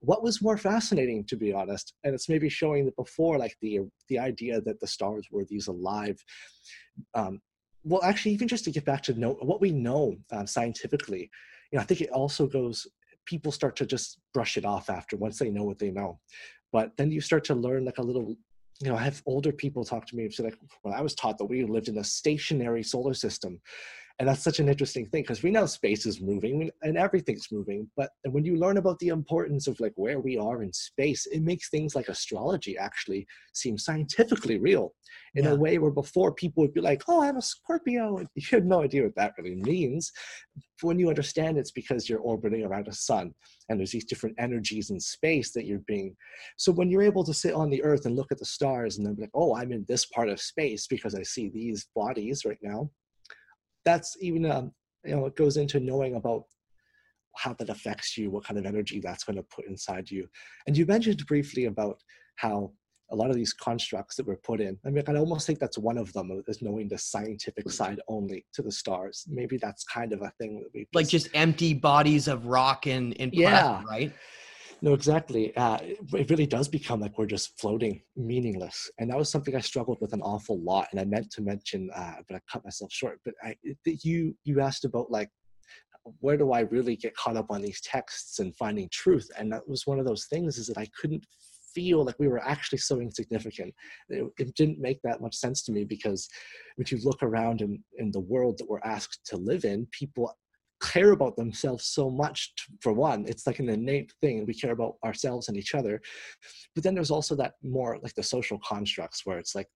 What 0.00 0.22
was 0.22 0.40
more 0.40 0.56
fascinating, 0.56 1.24
to 1.26 1.36
be 1.36 1.52
honest, 1.52 1.92
and 2.04 2.14
it's 2.14 2.28
maybe 2.28 2.48
showing 2.48 2.86
that 2.86 2.96
before, 2.96 3.38
like 3.38 3.56
the 3.60 3.80
the 4.08 4.18
idea 4.18 4.60
that 4.62 4.80
the 4.80 4.86
stars 4.86 5.26
were 5.30 5.44
these 5.44 5.66
alive. 5.66 6.18
Um, 7.14 7.40
well, 7.86 8.02
actually, 8.02 8.32
even 8.32 8.48
just 8.48 8.64
to 8.64 8.72
get 8.72 8.84
back 8.84 9.02
to 9.04 9.14
know 9.14 9.38
what 9.40 9.60
we 9.60 9.70
know 9.70 10.16
um, 10.32 10.46
scientifically, 10.46 11.30
you 11.70 11.76
know, 11.76 11.82
I 11.82 11.84
think 11.84 12.00
it 12.00 12.10
also 12.10 12.46
goes 12.46 12.86
people 13.26 13.52
start 13.52 13.76
to 13.76 13.86
just 13.86 14.18
brush 14.34 14.56
it 14.56 14.64
off 14.64 14.90
after 14.90 15.16
once 15.16 15.38
they 15.38 15.50
know 15.50 15.62
what 15.62 15.78
they 15.78 15.90
know. 15.90 16.18
But 16.72 16.96
then 16.96 17.12
you 17.12 17.20
start 17.20 17.44
to 17.44 17.54
learn 17.54 17.84
like 17.84 17.98
a 17.98 18.02
little, 18.02 18.36
you 18.80 18.88
know, 18.88 18.96
I 18.96 19.02
have 19.02 19.22
older 19.24 19.52
people 19.52 19.84
talk 19.84 20.04
to 20.06 20.16
me 20.16 20.24
and 20.24 20.34
say 20.34 20.42
like, 20.42 20.58
well, 20.82 20.94
I 20.94 21.00
was 21.00 21.14
taught 21.14 21.38
that 21.38 21.44
we 21.44 21.64
lived 21.64 21.88
in 21.88 21.98
a 21.98 22.04
stationary 22.04 22.82
solar 22.82 23.14
system 23.14 23.60
and 24.18 24.28
that's 24.28 24.42
such 24.42 24.60
an 24.60 24.68
interesting 24.68 25.06
thing 25.06 25.22
because 25.22 25.42
we 25.42 25.50
know 25.50 25.66
space 25.66 26.06
is 26.06 26.20
moving 26.20 26.70
and 26.82 26.96
everything's 26.96 27.52
moving 27.52 27.88
but 27.96 28.10
when 28.30 28.44
you 28.44 28.56
learn 28.56 28.78
about 28.78 28.98
the 28.98 29.08
importance 29.08 29.66
of 29.66 29.78
like 29.78 29.92
where 29.96 30.20
we 30.20 30.38
are 30.38 30.62
in 30.62 30.72
space 30.72 31.26
it 31.26 31.42
makes 31.42 31.68
things 31.68 31.94
like 31.94 32.08
astrology 32.08 32.76
actually 32.78 33.26
seem 33.54 33.76
scientifically 33.76 34.58
real 34.58 34.94
in 35.34 35.44
yeah. 35.44 35.50
a 35.50 35.56
way 35.56 35.78
where 35.78 35.90
before 35.90 36.32
people 36.32 36.62
would 36.62 36.74
be 36.74 36.80
like 36.80 37.02
oh 37.08 37.22
i'm 37.22 37.36
a 37.36 37.42
scorpio 37.42 38.18
and 38.18 38.28
you 38.34 38.46
had 38.50 38.66
no 38.66 38.82
idea 38.82 39.02
what 39.02 39.14
that 39.16 39.34
really 39.38 39.56
means 39.56 40.12
when 40.82 40.98
you 40.98 41.08
understand 41.08 41.58
it's 41.58 41.70
because 41.70 42.08
you're 42.08 42.20
orbiting 42.20 42.64
around 42.64 42.88
a 42.88 42.92
sun 42.92 43.32
and 43.68 43.78
there's 43.78 43.92
these 43.92 44.04
different 44.04 44.36
energies 44.38 44.90
in 44.90 45.00
space 45.00 45.52
that 45.52 45.66
you're 45.66 45.80
being 45.86 46.14
so 46.56 46.72
when 46.72 46.90
you're 46.90 47.02
able 47.02 47.24
to 47.24 47.34
sit 47.34 47.54
on 47.54 47.70
the 47.70 47.82
earth 47.82 48.06
and 48.06 48.16
look 48.16 48.30
at 48.30 48.38
the 48.38 48.44
stars 48.44 48.96
and 48.96 49.06
then 49.06 49.14
be 49.14 49.22
like 49.22 49.30
oh 49.34 49.54
i'm 49.54 49.72
in 49.72 49.84
this 49.88 50.06
part 50.06 50.28
of 50.28 50.40
space 50.40 50.86
because 50.86 51.14
i 51.14 51.22
see 51.22 51.48
these 51.48 51.88
bodies 51.94 52.44
right 52.44 52.58
now 52.62 52.88
that's 53.86 54.16
even 54.20 54.44
um, 54.50 54.72
you 55.04 55.16
know 55.16 55.24
it 55.24 55.36
goes 55.36 55.56
into 55.56 55.80
knowing 55.80 56.16
about 56.16 56.44
how 57.36 57.54
that 57.54 57.70
affects 57.70 58.18
you 58.18 58.30
what 58.30 58.44
kind 58.44 58.58
of 58.58 58.66
energy 58.66 59.00
that's 59.00 59.24
going 59.24 59.36
to 59.36 59.42
put 59.44 59.66
inside 59.66 60.10
you. 60.10 60.26
And 60.66 60.76
you 60.76 60.84
mentioned 60.86 61.26
briefly 61.26 61.66
about 61.66 62.02
how 62.36 62.72
a 63.10 63.16
lot 63.16 63.30
of 63.30 63.36
these 63.36 63.52
constructs 63.52 64.16
that 64.16 64.26
were 64.26 64.40
put 64.42 64.60
in 64.60 64.76
i 64.84 64.90
mean 64.90 65.04
i 65.06 65.14
almost 65.14 65.46
think 65.46 65.60
that's 65.60 65.78
one 65.78 65.96
of 65.96 66.12
them 66.12 66.42
is 66.48 66.60
knowing 66.60 66.88
the 66.88 66.98
scientific 66.98 67.70
side 67.70 68.00
only 68.08 68.44
to 68.52 68.62
the 68.62 68.72
stars. 68.72 69.24
Maybe 69.28 69.58
that's 69.58 69.84
kind 69.84 70.12
of 70.12 70.22
a 70.22 70.32
thing 70.40 70.58
that 70.58 70.70
we 70.74 70.80
just, 70.80 70.94
like 70.94 71.08
just 71.08 71.28
empty 71.32 71.72
bodies 71.72 72.26
of 72.26 72.46
rock 72.46 72.86
and, 72.86 73.14
and 73.20 73.32
yeah. 73.32 73.80
right 73.88 74.12
no, 74.82 74.92
exactly. 74.92 75.56
Uh, 75.56 75.78
it 76.14 76.30
really 76.30 76.46
does 76.46 76.68
become 76.68 77.00
like 77.00 77.18
we're 77.18 77.26
just 77.26 77.58
floating, 77.58 78.02
meaningless, 78.16 78.90
and 78.98 79.10
that 79.10 79.18
was 79.18 79.30
something 79.30 79.54
I 79.56 79.60
struggled 79.60 79.98
with 80.00 80.12
an 80.12 80.22
awful 80.22 80.60
lot. 80.60 80.88
And 80.90 81.00
I 81.00 81.04
meant 81.04 81.30
to 81.32 81.42
mention, 81.42 81.90
uh, 81.94 82.16
but 82.28 82.36
I 82.36 82.40
cut 82.50 82.64
myself 82.64 82.92
short. 82.92 83.20
But 83.24 83.34
I, 83.42 83.56
you 83.84 84.36
you 84.44 84.60
asked 84.60 84.84
about 84.84 85.10
like 85.10 85.30
where 86.20 86.36
do 86.36 86.52
I 86.52 86.60
really 86.60 86.96
get 86.96 87.16
caught 87.16 87.36
up 87.36 87.50
on 87.50 87.62
these 87.62 87.80
texts 87.80 88.38
and 88.38 88.56
finding 88.56 88.88
truth? 88.90 89.28
And 89.36 89.52
that 89.52 89.68
was 89.68 89.86
one 89.86 89.98
of 89.98 90.06
those 90.06 90.26
things 90.26 90.58
is 90.58 90.66
that 90.68 90.78
I 90.78 90.86
couldn't 91.00 91.26
feel 91.74 92.04
like 92.04 92.18
we 92.18 92.28
were 92.28 92.42
actually 92.42 92.78
so 92.78 93.00
insignificant. 93.00 93.74
It, 94.08 94.24
it, 94.38 94.54
didn't 94.54 94.78
make 94.78 95.00
that 95.02 95.20
much 95.20 95.34
sense 95.34 95.62
to 95.64 95.72
me 95.72 95.84
because 95.84 96.28
if 96.78 96.90
you 96.90 96.98
look 97.02 97.22
around 97.22 97.60
in, 97.60 97.82
in 97.98 98.10
the 98.12 98.20
world 98.20 98.56
that 98.58 98.68
we're 98.68 98.80
asked 98.80 99.26
to 99.26 99.36
live 99.36 99.64
in, 99.64 99.86
people 99.90 100.34
care 100.82 101.12
about 101.12 101.36
themselves 101.36 101.86
so 101.86 102.10
much 102.10 102.52
for 102.80 102.92
one 102.92 103.24
it's 103.26 103.46
like 103.46 103.58
an 103.60 103.68
innate 103.68 104.12
thing 104.20 104.44
we 104.44 104.52
care 104.54 104.72
about 104.72 104.96
ourselves 105.04 105.48
and 105.48 105.56
each 105.56 105.74
other. 105.74 106.00
But 106.74 106.84
then 106.84 106.94
there's 106.94 107.10
also 107.10 107.34
that 107.36 107.54
more 107.62 107.98
like 108.02 108.14
the 108.14 108.22
social 108.22 108.58
constructs 108.58 109.24
where 109.24 109.38
it's 109.38 109.54
like 109.54 109.68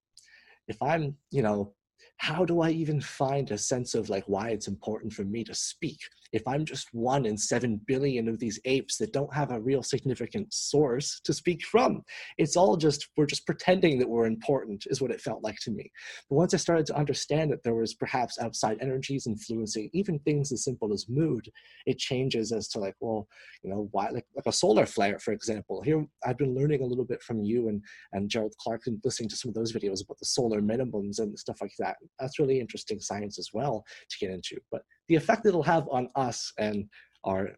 if 0.69 0.77
i'm 0.83 1.17
you 1.31 1.43
know 1.43 1.75
how 2.21 2.45
do 2.45 2.61
I 2.61 2.69
even 2.69 3.01
find 3.01 3.51
a 3.51 3.57
sense 3.57 3.95
of 3.95 4.11
like 4.11 4.25
why 4.27 4.51
it's 4.51 4.69
important 4.69 5.11
for 5.11 5.25
me 5.25 5.43
to 5.45 5.55
speak? 5.55 5.99
If 6.35 6.47
I'm 6.47 6.67
just 6.67 6.93
one 6.93 7.25
in 7.25 7.39
seven 7.39 7.81
billion 7.87 8.29
of 8.29 8.39
these 8.39 8.61
apes 8.67 8.99
that 8.99 9.15
don't 9.15 9.35
have 9.35 9.51
a 9.51 9.59
real 9.59 9.83
significant 9.83 10.53
source 10.53 11.19
to 11.25 11.33
speak 11.33 11.65
from, 11.65 12.03
it's 12.37 12.57
all 12.57 12.77
just, 12.77 13.09
we're 13.17 13.25
just 13.25 13.47
pretending 13.47 13.99
that 13.99 14.09
we're 14.09 14.27
important, 14.27 14.85
is 14.91 15.01
what 15.01 15.11
it 15.11 15.23
felt 15.23 15.43
like 15.43 15.59
to 15.63 15.71
me. 15.71 15.91
But 16.29 16.37
once 16.37 16.53
I 16.53 16.59
started 16.59 16.85
to 16.87 16.97
understand 16.97 17.51
that 17.53 17.65
there 17.65 17.75
was 17.75 17.95
perhaps 17.95 18.39
outside 18.39 18.77
energies 18.83 19.27
influencing 19.27 19.89
even 19.95 20.19
things 20.19 20.53
as 20.53 20.63
simple 20.63 20.93
as 20.93 21.07
mood, 21.09 21.49
it 21.87 21.99
changes 21.99 22.53
as 22.53 22.69
to 22.69 22.81
like, 22.81 22.97
well, 23.01 23.29
you 23.63 23.71
know, 23.71 23.89
why, 23.93 24.11
like, 24.11 24.27
like 24.37 24.47
a 24.47 24.53
solar 24.53 24.85
flare, 24.85 25.19
for 25.19 25.33
example. 25.33 25.81
Here, 25.81 26.05
I've 26.27 26.39
been 26.39 26.55
learning 26.55 26.83
a 26.83 26.87
little 26.87 27.07
bit 27.07 27.23
from 27.23 27.43
you 27.43 27.69
and, 27.69 27.83
and 28.13 28.29
Gerald 28.29 28.55
Clark 28.61 28.83
and 28.87 29.01
listening 29.05 29.31
to 29.31 29.37
some 29.37 29.49
of 29.49 29.55
those 29.55 29.73
videos 29.73 30.05
about 30.05 30.19
the 30.19 30.27
solar 30.27 30.61
minimums 30.61 31.19
and 31.19 31.37
stuff 31.39 31.63
like 31.63 31.73
that 31.79 31.97
that's 32.19 32.39
really 32.39 32.61
interesting 32.61 33.01
science 33.01 33.39
as 33.39 33.51
well 33.53 33.85
to 34.11 34.19
get 34.19 34.31
into. 34.31 34.59
But 34.71 34.83
the 35.09 35.17
effect 35.17 35.47
it'll 35.47 35.63
have 35.63 35.89
on 35.91 36.09
us 36.17 36.53
and 36.59 36.89
our 37.25 37.51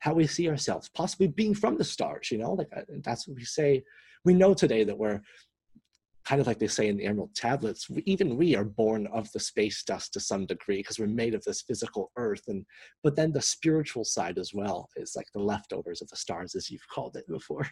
how 0.00 0.12
we 0.12 0.26
see 0.26 0.50
ourselves, 0.50 0.90
possibly 0.94 1.28
being 1.28 1.54
from 1.54 1.78
the 1.78 1.84
stars, 1.84 2.30
you 2.30 2.36
know, 2.36 2.52
like 2.52 2.68
uh, 2.76 2.82
that's 3.02 3.26
what 3.26 3.36
we 3.36 3.44
say. 3.44 3.82
We 4.26 4.34
know 4.34 4.52
today 4.52 4.84
that 4.84 4.98
we're 4.98 5.22
kind 6.24 6.40
of 6.40 6.46
like 6.46 6.58
they 6.58 6.66
say 6.66 6.88
in 6.88 6.96
the 6.96 7.06
Emerald 7.06 7.34
Tablets, 7.34 7.88
we, 7.88 8.02
even 8.06 8.36
we 8.36 8.56
are 8.56 8.64
born 8.64 9.06
of 9.08 9.30
the 9.32 9.40
space 9.40 9.82
dust 9.82 10.12
to 10.12 10.20
some 10.20 10.46
degree 10.46 10.78
because 10.78 10.98
we're 10.98 11.06
made 11.06 11.34
of 11.34 11.42
this 11.44 11.62
physical 11.62 12.10
earth. 12.16 12.42
And 12.48 12.64
but 13.02 13.16
then 13.16 13.32
the 13.32 13.42
spiritual 13.42 14.04
side 14.04 14.38
as 14.38 14.52
well 14.54 14.88
is 14.96 15.14
like 15.16 15.26
the 15.32 15.40
leftovers 15.40 16.02
of 16.02 16.08
the 16.08 16.16
stars, 16.16 16.54
as 16.54 16.70
you've 16.70 16.88
called 16.88 17.16
it 17.16 17.26
before. 17.28 17.66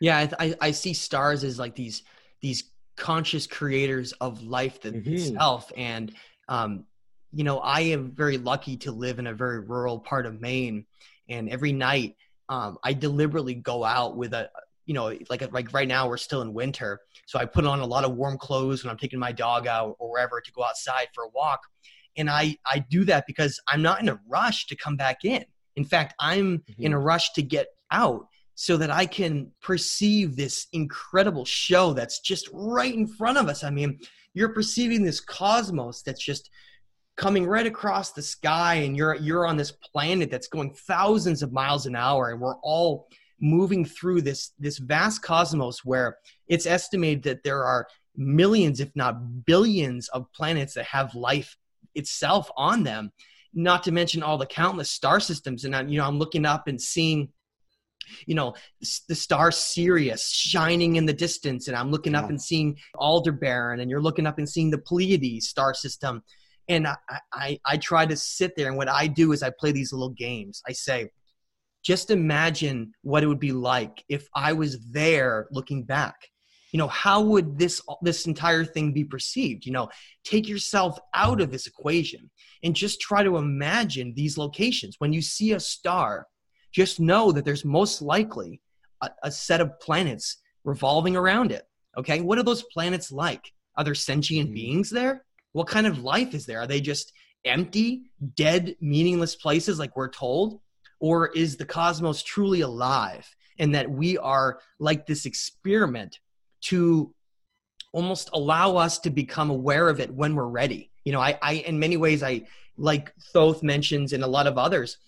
Yeah, 0.00 0.28
I, 0.38 0.54
I 0.60 0.70
see 0.70 0.94
stars 0.94 1.44
as 1.44 1.58
like 1.58 1.74
these 1.74 2.02
these 2.40 2.72
conscious 2.98 3.46
creators 3.46 4.12
of 4.20 4.42
life 4.42 4.84
itself. 4.84 5.68
Mm-hmm. 5.68 5.80
And, 5.80 6.14
um, 6.48 6.84
you 7.32 7.44
know, 7.44 7.58
I 7.60 7.80
am 7.80 8.12
very 8.12 8.38
lucky 8.38 8.76
to 8.78 8.92
live 8.92 9.18
in 9.18 9.26
a 9.26 9.34
very 9.34 9.60
rural 9.60 9.98
part 10.00 10.26
of 10.26 10.40
Maine. 10.40 10.84
And 11.28 11.48
every 11.48 11.72
night, 11.72 12.16
um, 12.48 12.78
I 12.82 12.92
deliberately 12.92 13.54
go 13.54 13.84
out 13.84 14.16
with 14.16 14.32
a, 14.34 14.50
you 14.86 14.94
know, 14.94 15.16
like 15.28 15.52
like 15.52 15.72
right 15.74 15.86
now 15.86 16.08
we're 16.08 16.16
still 16.16 16.40
in 16.40 16.54
winter, 16.54 17.00
so 17.26 17.38
I 17.38 17.44
put 17.44 17.66
on 17.66 17.80
a 17.80 17.86
lot 17.86 18.04
of 18.04 18.16
warm 18.16 18.38
clothes 18.38 18.82
when 18.82 18.90
I'm 18.90 18.96
taking 18.96 19.18
my 19.18 19.32
dog 19.32 19.66
out 19.66 19.96
or 19.98 20.10
wherever 20.10 20.40
to 20.40 20.52
go 20.52 20.64
outside 20.64 21.08
for 21.14 21.24
a 21.24 21.28
walk, 21.34 21.60
and 22.16 22.30
I 22.30 22.56
I 22.64 22.78
do 22.78 23.04
that 23.04 23.24
because 23.26 23.60
I'm 23.68 23.82
not 23.82 24.00
in 24.00 24.08
a 24.08 24.18
rush 24.26 24.66
to 24.68 24.76
come 24.76 24.96
back 24.96 25.26
in. 25.26 25.44
In 25.76 25.84
fact, 25.84 26.14
I'm 26.18 26.60
mm-hmm. 26.60 26.82
in 26.82 26.92
a 26.94 26.98
rush 26.98 27.34
to 27.34 27.42
get 27.42 27.66
out 27.90 28.28
so 28.60 28.76
that 28.76 28.90
I 28.90 29.06
can 29.06 29.52
perceive 29.62 30.34
this 30.34 30.66
incredible 30.72 31.44
show 31.44 31.92
that's 31.92 32.18
just 32.18 32.48
right 32.52 32.92
in 32.92 33.06
front 33.06 33.38
of 33.38 33.48
us. 33.48 33.62
I 33.62 33.70
mean, 33.70 34.00
you're 34.34 34.48
perceiving 34.48 35.04
this 35.04 35.20
cosmos 35.20 36.02
that's 36.02 36.20
just 36.20 36.50
coming 37.14 37.46
right 37.46 37.68
across 37.68 38.10
the 38.10 38.20
sky 38.20 38.74
and 38.74 38.96
you're 38.96 39.14
you're 39.14 39.46
on 39.46 39.56
this 39.56 39.70
planet 39.70 40.28
that's 40.28 40.48
going 40.48 40.74
thousands 40.74 41.44
of 41.44 41.52
miles 41.52 41.86
an 41.86 41.94
hour 41.94 42.30
and 42.30 42.40
we're 42.40 42.56
all 42.64 43.08
moving 43.40 43.84
through 43.84 44.22
this 44.22 44.50
this 44.58 44.78
vast 44.78 45.22
cosmos 45.22 45.84
where 45.84 46.18
it's 46.48 46.66
estimated 46.66 47.22
that 47.22 47.44
there 47.44 47.62
are 47.62 47.86
millions 48.16 48.80
if 48.80 48.90
not 48.96 49.44
billions 49.44 50.08
of 50.08 50.32
planets 50.32 50.74
that 50.74 50.84
have 50.84 51.14
life 51.14 51.56
itself 51.94 52.50
on 52.56 52.82
them 52.82 53.12
not 53.54 53.84
to 53.84 53.92
mention 53.92 54.20
all 54.20 54.36
the 54.36 54.46
countless 54.46 54.90
star 54.90 55.20
systems 55.20 55.64
and 55.64 55.76
I, 55.76 55.82
you 55.82 55.98
know 55.98 56.06
I'm 56.06 56.18
looking 56.18 56.44
up 56.44 56.66
and 56.66 56.80
seeing 56.82 57.28
you 58.26 58.34
know, 58.34 58.54
the 59.08 59.14
star 59.14 59.50
Sirius 59.50 60.30
shining 60.30 60.96
in 60.96 61.06
the 61.06 61.12
distance. 61.12 61.68
And 61.68 61.76
I'm 61.76 61.90
looking 61.90 62.12
yeah. 62.12 62.20
up 62.20 62.30
and 62.30 62.40
seeing 62.40 62.76
Aldebaran, 62.96 63.80
and 63.80 63.90
you're 63.90 64.02
looking 64.02 64.26
up 64.26 64.38
and 64.38 64.48
seeing 64.48 64.70
the 64.70 64.78
Pleiades 64.78 65.48
star 65.48 65.74
system. 65.74 66.22
And 66.68 66.86
I, 66.86 66.96
I, 67.32 67.58
I 67.64 67.76
try 67.78 68.04
to 68.06 68.16
sit 68.16 68.54
there, 68.56 68.68
and 68.68 68.76
what 68.76 68.88
I 68.88 69.06
do 69.06 69.32
is 69.32 69.42
I 69.42 69.50
play 69.50 69.72
these 69.72 69.92
little 69.92 70.10
games. 70.10 70.62
I 70.68 70.72
say, 70.72 71.10
just 71.82 72.10
imagine 72.10 72.92
what 73.02 73.22
it 73.22 73.26
would 73.26 73.40
be 73.40 73.52
like 73.52 74.04
if 74.08 74.28
I 74.34 74.52
was 74.52 74.78
there 74.90 75.48
looking 75.50 75.84
back. 75.84 76.16
You 76.72 76.78
know, 76.78 76.88
how 76.88 77.22
would 77.22 77.58
this 77.58 77.80
this 78.02 78.26
entire 78.26 78.64
thing 78.64 78.92
be 78.92 79.04
perceived? 79.04 79.64
You 79.64 79.72
know, 79.72 79.88
take 80.22 80.46
yourself 80.46 80.98
out 81.14 81.40
of 81.40 81.50
this 81.50 81.66
equation 81.66 82.30
and 82.62 82.74
just 82.74 83.00
try 83.00 83.22
to 83.22 83.38
imagine 83.38 84.12
these 84.14 84.36
locations. 84.36 84.96
When 84.98 85.14
you 85.14 85.22
see 85.22 85.52
a 85.52 85.60
star, 85.60 86.26
just 86.72 87.00
know 87.00 87.32
that 87.32 87.44
there's 87.44 87.64
most 87.64 88.02
likely 88.02 88.60
a, 89.00 89.10
a 89.24 89.30
set 89.30 89.60
of 89.60 89.78
planets 89.80 90.38
revolving 90.64 91.16
around 91.16 91.52
it. 91.52 91.66
Okay, 91.96 92.20
what 92.20 92.38
are 92.38 92.44
those 92.44 92.64
planets 92.64 93.10
like? 93.10 93.52
Are 93.76 93.84
there 93.84 93.94
sentient 93.94 94.48
mm-hmm. 94.48 94.54
beings 94.54 94.90
there? 94.90 95.24
What 95.52 95.66
kind 95.66 95.86
of 95.86 96.00
life 96.00 96.34
is 96.34 96.46
there? 96.46 96.60
Are 96.60 96.66
they 96.66 96.80
just 96.80 97.12
empty, 97.44 98.10
dead, 98.36 98.76
meaningless 98.80 99.34
places 99.34 99.78
like 99.78 99.96
we're 99.96 100.10
told? 100.10 100.60
Or 101.00 101.28
is 101.28 101.56
the 101.56 101.64
cosmos 101.64 102.22
truly 102.22 102.60
alive 102.60 103.26
and 103.58 103.74
that 103.74 103.90
we 103.90 104.18
are 104.18 104.60
like 104.78 105.06
this 105.06 105.26
experiment 105.26 106.18
to 106.62 107.14
almost 107.92 108.30
allow 108.32 108.76
us 108.76 108.98
to 109.00 109.10
become 109.10 109.50
aware 109.50 109.88
of 109.88 110.00
it 110.00 110.12
when 110.12 110.34
we're 110.34 110.46
ready? 110.46 110.90
You 111.04 111.12
know, 111.12 111.20
I, 111.20 111.38
I 111.40 111.52
in 111.54 111.78
many 111.78 111.96
ways, 111.96 112.22
I 112.22 112.42
like 112.76 113.12
Thoth 113.32 113.62
mentions 113.62 114.12
and 114.12 114.22
a 114.22 114.28
lot 114.28 114.46
of 114.46 114.58
others, 114.58 114.98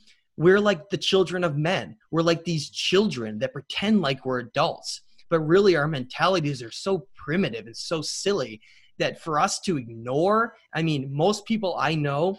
we're 0.41 0.59
like 0.59 0.88
the 0.88 0.97
children 0.97 1.45
of 1.45 1.59
men. 1.59 1.95
We're 2.11 2.22
like 2.22 2.45
these 2.45 2.70
children 2.70 3.38
that 3.41 3.53
pretend 3.53 4.01
like 4.01 4.24
we're 4.24 4.38
adults, 4.38 5.03
but 5.28 5.41
really 5.41 5.76
our 5.76 5.86
mentalities 5.86 6.62
are 6.62 6.70
so 6.70 7.07
primitive 7.14 7.66
and 7.66 7.76
so 7.76 8.01
silly 8.01 8.62
that 8.99 9.20
for 9.20 9.38
us 9.38 9.61
to 9.61 9.76
ignore, 9.76 10.55
I 10.74 10.80
mean, 10.80 11.14
most 11.14 11.45
people 11.45 11.76
I 11.78 11.95
know 11.95 12.38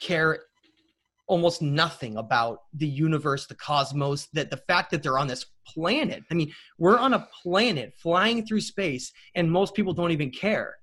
care 0.00 0.44
almost 1.26 1.60
nothing 1.60 2.18
about 2.18 2.60
the 2.72 2.86
universe, 2.86 3.48
the 3.48 3.56
cosmos, 3.56 4.28
that 4.32 4.50
the 4.50 4.62
fact 4.68 4.92
that 4.92 5.02
they're 5.02 5.18
on 5.18 5.26
this 5.26 5.46
planet. 5.66 6.22
I 6.30 6.34
mean, 6.34 6.52
we're 6.78 6.98
on 6.98 7.14
a 7.14 7.26
planet 7.42 7.94
flying 8.00 8.46
through 8.46 8.60
space, 8.60 9.10
and 9.34 9.50
most 9.50 9.74
people 9.74 9.92
don't 9.92 10.12
even 10.12 10.30
care. 10.30 10.76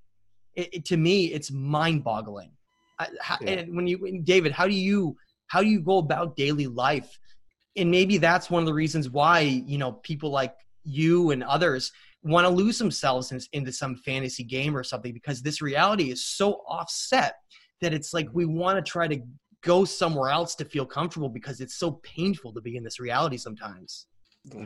It, 0.56 0.70
it, 0.74 0.86
to 0.86 0.98
me, 0.98 1.28
it's 1.28 1.50
mind-boggling. 1.50 2.52
Yeah. 3.00 3.52
And 3.52 3.74
when 3.74 3.88
you, 3.88 4.22
David, 4.26 4.52
how 4.52 4.68
do 4.68 4.74
you 4.74 5.16
how 5.48 5.62
do 5.62 5.68
you 5.68 5.80
go 5.80 5.98
about 5.98 6.36
daily 6.36 6.68
life? 6.68 7.18
And 7.76 7.92
maybe 7.92 8.18
that's 8.18 8.50
one 8.50 8.62
of 8.62 8.68
the 8.68 8.74
reasons 8.74 9.10
why 9.10 9.40
you 9.40 9.78
know 9.78 9.94
people 9.94 10.30
like 10.30 10.56
you 10.84 11.32
and 11.32 11.44
others 11.44 11.92
want 12.24 12.46
to 12.46 12.50
lose 12.50 12.78
themselves 12.78 13.32
in, 13.32 13.40
into 13.54 13.72
some 13.72 13.96
fantasy 13.96 14.44
game 14.44 14.76
or 14.76 14.84
something 14.84 15.14
because 15.14 15.42
this 15.42 15.62
reality 15.62 16.12
is 16.12 16.26
so 16.26 16.64
offset 16.68 17.36
that 17.82 17.94
it's 17.94 18.14
like 18.14 18.28
we 18.34 18.46
want 18.46 18.84
to 18.84 18.92
try 18.92 19.08
to 19.08 19.22
go 19.62 19.86
somewhere 19.86 20.30
else 20.30 20.56
to 20.56 20.66
feel 20.66 20.86
comfortable 20.86 21.30
because 21.30 21.62
it's 21.62 21.78
so 21.78 21.92
painful 22.04 22.54
to 22.54 22.62
be 22.62 22.76
in 22.76 22.84
this 22.84 23.00
reality 23.00 23.38
sometimes 23.38 24.08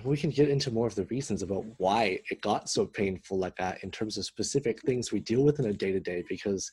we 0.04 0.18
can 0.18 0.30
get 0.30 0.50
into 0.50 0.72
more 0.72 0.88
of 0.88 0.96
the 0.96 1.06
reasons 1.06 1.42
about 1.42 1.66
why 1.78 2.20
it 2.30 2.42
got 2.42 2.70
so 2.70 2.86
painful 2.86 3.38
like 3.38 3.56
that 3.56 3.84
in 3.84 3.92
terms 3.92 4.18
of 4.18 4.26
specific 4.26 4.82
things 4.82 5.12
we 5.12 5.20
deal 5.20 5.44
with 5.44 5.60
in 5.60 5.66
a 5.66 5.74
day 5.74 5.92
to 5.92 6.00
day 6.00 6.24
because 6.30 6.70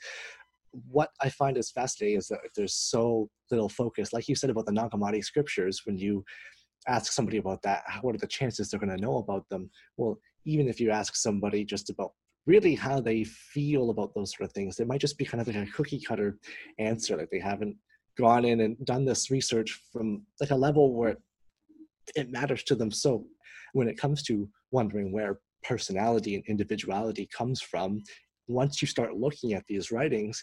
what 0.91 1.11
I 1.21 1.29
find 1.29 1.57
is 1.57 1.71
fascinating 1.71 2.19
is 2.19 2.29
that 2.29 2.41
there's 2.57 2.75
so 2.75 3.29
little 3.51 3.69
focus, 3.69 4.13
like 4.13 4.29
you 4.29 4.35
said 4.35 4.51
about 4.51 4.67
the 4.67 4.73
Nag 4.73 4.91
Hammadi 4.91 5.25
scriptures, 5.25 5.83
when 5.85 5.99
you 5.99 6.25
ask 6.87 7.13
somebody 7.13 7.39
about 7.39 7.63
that, 7.63 7.83
what 8.03 8.15
are 8.15 8.19
the 8.19 8.27
chances 8.27 8.71
they're 8.71 8.81
going 8.81 8.97
to 8.97 9.03
know 9.03 9.19
about 9.19 9.49
them? 9.49 9.71
Well, 9.97 10.19
even 10.45 10.69
if 10.69 10.81
you 10.81 10.91
ask 10.91 11.17
somebody 11.17 11.65
just 11.65 11.91
about 11.91 12.13
really 12.47 12.75
how 12.75 13.01
they 13.01 13.25
feel 13.25 13.91
about 13.91 14.15
those 14.15 14.33
sort 14.35 14.49
of 14.49 14.55
things, 14.55 14.77
they 14.77 14.85
might 14.85 15.01
just 15.01 15.19
be 15.19 15.25
kind 15.25 15.41
of 15.41 15.47
like 15.47 15.57
a 15.57 15.71
cookie 15.73 16.01
cutter 16.01 16.39
answer, 16.79 17.17
like 17.17 17.31
they 17.31 17.41
haven't 17.41 17.77
gone 18.17 18.45
in 18.45 18.61
and 18.61 18.77
done 18.85 19.05
this 19.05 19.31
research 19.31 19.81
from 19.93 20.23
like 20.41 20.51
a 20.51 20.57
level 20.57 20.95
where 20.95 21.17
it 22.17 22.31
matters 22.31 22.63
to 22.65 22.75
them. 22.75 22.91
So 22.91 23.27
when 23.75 23.89
it 23.89 23.99
comes 23.99 24.23
to 24.25 24.49
wondering 24.71 25.13
where 25.13 25.41
personality 25.63 26.35
and 26.35 26.45
individuality 26.47 27.29
comes 27.37 27.61
from, 27.61 28.03
once 28.47 28.81
you 28.81 28.89
start 28.89 29.15
looking 29.15 29.53
at 29.53 29.67
these 29.67 29.93
writings, 29.93 30.43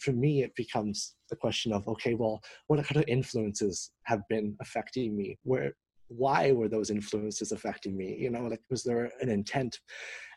for 0.00 0.12
me, 0.12 0.42
it 0.42 0.54
becomes 0.56 1.14
the 1.30 1.36
question 1.36 1.72
of 1.72 1.86
okay, 1.88 2.14
well, 2.14 2.40
what 2.66 2.84
kind 2.84 2.98
of 2.98 3.08
influences 3.08 3.90
have 4.04 4.22
been 4.28 4.56
affecting 4.60 5.16
me? 5.16 5.38
Where, 5.42 5.74
why 6.08 6.52
were 6.52 6.68
those 6.68 6.90
influences 6.90 7.52
affecting 7.52 7.96
me? 7.96 8.16
You 8.18 8.30
know, 8.30 8.42
like 8.42 8.62
was 8.70 8.82
there 8.82 9.10
an 9.20 9.28
intent? 9.28 9.80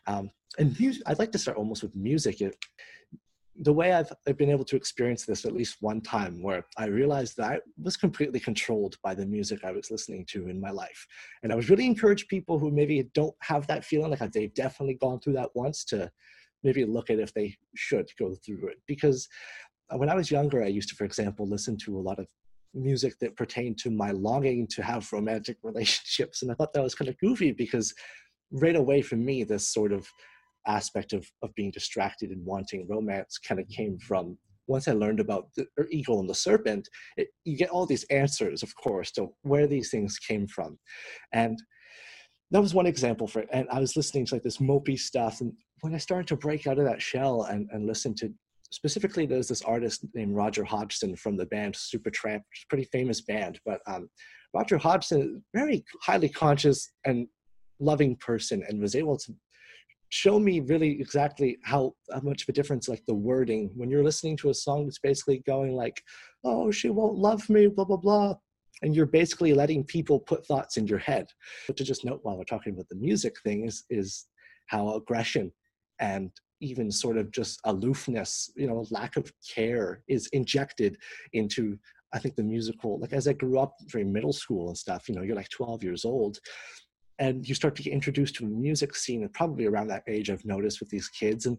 Um, 0.06 0.30
and 0.58 0.78
music, 0.78 1.02
I'd 1.06 1.18
like 1.18 1.32
to 1.32 1.38
start 1.38 1.58
almost 1.58 1.82
with 1.82 1.94
music. 1.94 2.40
It, 2.40 2.56
the 3.60 3.72
way 3.72 3.92
I've, 3.92 4.12
I've 4.28 4.36
been 4.36 4.50
able 4.50 4.64
to 4.66 4.76
experience 4.76 5.24
this 5.24 5.44
at 5.44 5.54
least 5.54 5.78
one 5.80 6.00
time 6.00 6.42
where 6.42 6.66
I 6.76 6.86
realized 6.86 7.36
that 7.38 7.50
I 7.50 7.58
was 7.82 7.96
completely 7.96 8.38
controlled 8.40 8.96
by 9.02 9.14
the 9.14 9.24
music 9.24 9.64
I 9.64 9.72
was 9.72 9.90
listening 9.90 10.26
to 10.26 10.48
in 10.48 10.60
my 10.60 10.70
life. 10.70 11.06
And 11.42 11.52
I 11.52 11.56
was 11.56 11.70
really 11.70 11.86
encourage 11.86 12.28
people 12.28 12.58
who 12.58 12.70
maybe 12.70 13.08
don't 13.14 13.34
have 13.40 13.66
that 13.68 13.84
feeling 13.84 14.10
like 14.10 14.20
they've 14.32 14.52
definitely 14.52 14.94
gone 14.94 15.20
through 15.20 15.34
that 15.34 15.50
once 15.54 15.84
to 15.86 16.10
maybe 16.62 16.84
look 16.84 17.10
at 17.10 17.18
if 17.18 17.32
they 17.34 17.56
should 17.74 18.08
go 18.18 18.34
through 18.34 18.68
it. 18.68 18.78
Because 18.86 19.28
uh, 19.90 19.98
when 19.98 20.08
I 20.08 20.14
was 20.14 20.30
younger, 20.30 20.62
I 20.62 20.68
used 20.68 20.88
to, 20.90 20.96
for 20.96 21.04
example, 21.04 21.48
listen 21.48 21.76
to 21.78 21.98
a 21.98 22.00
lot 22.00 22.18
of 22.18 22.26
music 22.74 23.18
that 23.20 23.36
pertained 23.36 23.78
to 23.78 23.90
my 23.90 24.10
longing 24.10 24.66
to 24.68 24.82
have 24.82 25.12
romantic 25.12 25.58
relationships. 25.62 26.42
And 26.42 26.50
I 26.50 26.54
thought 26.54 26.72
that 26.72 26.82
was 26.82 26.94
kind 26.94 27.08
of 27.08 27.18
goofy 27.18 27.52
because 27.52 27.94
right 28.50 28.76
away 28.76 29.02
for 29.02 29.16
me, 29.16 29.44
this 29.44 29.68
sort 29.68 29.92
of 29.92 30.08
aspect 30.66 31.12
of, 31.12 31.30
of 31.42 31.54
being 31.54 31.70
distracted 31.70 32.30
and 32.30 32.44
wanting 32.44 32.86
romance 32.88 33.38
kind 33.38 33.60
of 33.60 33.68
came 33.68 33.98
from 33.98 34.36
once 34.66 34.88
I 34.88 34.92
learned 34.92 35.20
about 35.20 35.48
the 35.54 35.66
eagle 35.90 36.20
and 36.20 36.28
the 36.28 36.34
serpent, 36.34 36.88
it, 37.16 37.28
you 37.44 37.56
get 37.56 37.70
all 37.70 37.86
these 37.86 38.04
answers, 38.04 38.62
of 38.62 38.74
course, 38.74 39.10
to 39.12 39.28
where 39.42 39.66
these 39.66 39.90
things 39.90 40.18
came 40.18 40.46
from. 40.46 40.78
And 41.32 41.62
that 42.50 42.60
was 42.60 42.74
one 42.74 42.86
example 42.86 43.26
for 43.26 43.40
it. 43.40 43.48
And 43.52 43.68
I 43.70 43.80
was 43.80 43.96
listening 43.96 44.26
to 44.26 44.34
like 44.34 44.42
this 44.42 44.58
mopey 44.58 44.98
stuff. 44.98 45.40
And 45.40 45.52
when 45.86 45.94
I 45.94 45.98
started 45.98 46.26
to 46.26 46.36
break 46.36 46.66
out 46.66 46.80
of 46.80 46.84
that 46.84 47.00
shell 47.00 47.44
and, 47.44 47.68
and 47.70 47.86
listen 47.86 48.12
to 48.16 48.34
specifically, 48.72 49.24
there's 49.24 49.46
this 49.46 49.62
artist 49.62 50.04
named 50.14 50.34
Roger 50.34 50.64
Hodgson 50.64 51.14
from 51.14 51.36
the 51.36 51.46
band 51.46 51.74
Supertramp, 51.74 52.40
is 52.52 52.66
pretty 52.68 52.88
famous 52.90 53.20
band. 53.20 53.60
But 53.64 53.78
um, 53.86 54.10
Roger 54.52 54.78
Hodgson, 54.78 55.44
very 55.54 55.84
highly 56.02 56.28
conscious 56.28 56.90
and 57.04 57.28
loving 57.78 58.16
person, 58.16 58.64
and 58.68 58.80
was 58.80 58.96
able 58.96 59.16
to 59.16 59.34
show 60.08 60.40
me 60.40 60.58
really 60.58 61.00
exactly 61.00 61.56
how, 61.62 61.94
how 62.12 62.20
much 62.20 62.42
of 62.42 62.48
a 62.48 62.52
difference 62.52 62.88
like 62.88 63.06
the 63.06 63.14
wording 63.14 63.70
when 63.76 63.88
you're 63.88 64.02
listening 64.02 64.36
to 64.38 64.50
a 64.50 64.54
song 64.54 64.86
that's 64.86 64.98
basically 64.98 65.44
going 65.46 65.74
like 65.74 66.00
oh 66.44 66.70
she 66.70 66.90
won't 66.90 67.18
love 67.18 67.48
me 67.50 67.66
blah 67.66 67.84
blah 67.84 67.96
blah 67.96 68.32
and 68.82 68.94
you're 68.94 69.04
basically 69.04 69.52
letting 69.52 69.82
people 69.82 70.20
put 70.20 70.46
thoughts 70.46 70.76
in 70.76 70.86
your 70.86 71.00
head 71.00 71.26
but 71.66 71.76
to 71.76 71.82
just 71.82 72.04
note 72.04 72.20
while 72.22 72.38
we're 72.38 72.44
talking 72.44 72.72
about 72.72 72.88
the 72.88 72.94
music 72.94 73.34
thing 73.42 73.66
is 73.66 73.82
is 73.90 74.26
how 74.68 74.94
aggression 74.94 75.50
and 76.00 76.30
even 76.60 76.90
sort 76.90 77.18
of 77.18 77.30
just 77.30 77.60
aloofness 77.64 78.50
you 78.56 78.66
know 78.66 78.84
lack 78.90 79.16
of 79.16 79.30
care 79.54 80.02
is 80.08 80.26
injected 80.32 80.96
into 81.32 81.78
i 82.12 82.18
think 82.18 82.34
the 82.36 82.42
musical 82.42 82.98
like 82.98 83.12
as 83.12 83.28
i 83.28 83.32
grew 83.32 83.58
up 83.58 83.74
during 83.90 84.12
middle 84.12 84.32
school 84.32 84.68
and 84.68 84.78
stuff 84.78 85.08
you 85.08 85.14
know 85.14 85.22
you're 85.22 85.36
like 85.36 85.50
12 85.50 85.82
years 85.82 86.04
old 86.04 86.38
and 87.18 87.48
you 87.48 87.54
start 87.54 87.74
to 87.76 87.82
get 87.82 87.92
introduced 87.92 88.34
to 88.36 88.44
a 88.44 88.48
music 88.48 88.94
scene 88.94 89.22
and 89.22 89.32
probably 89.32 89.66
around 89.66 89.88
that 89.88 90.04
age 90.08 90.30
i've 90.30 90.44
noticed 90.44 90.80
with 90.80 90.88
these 90.88 91.08
kids 91.08 91.46
and 91.46 91.58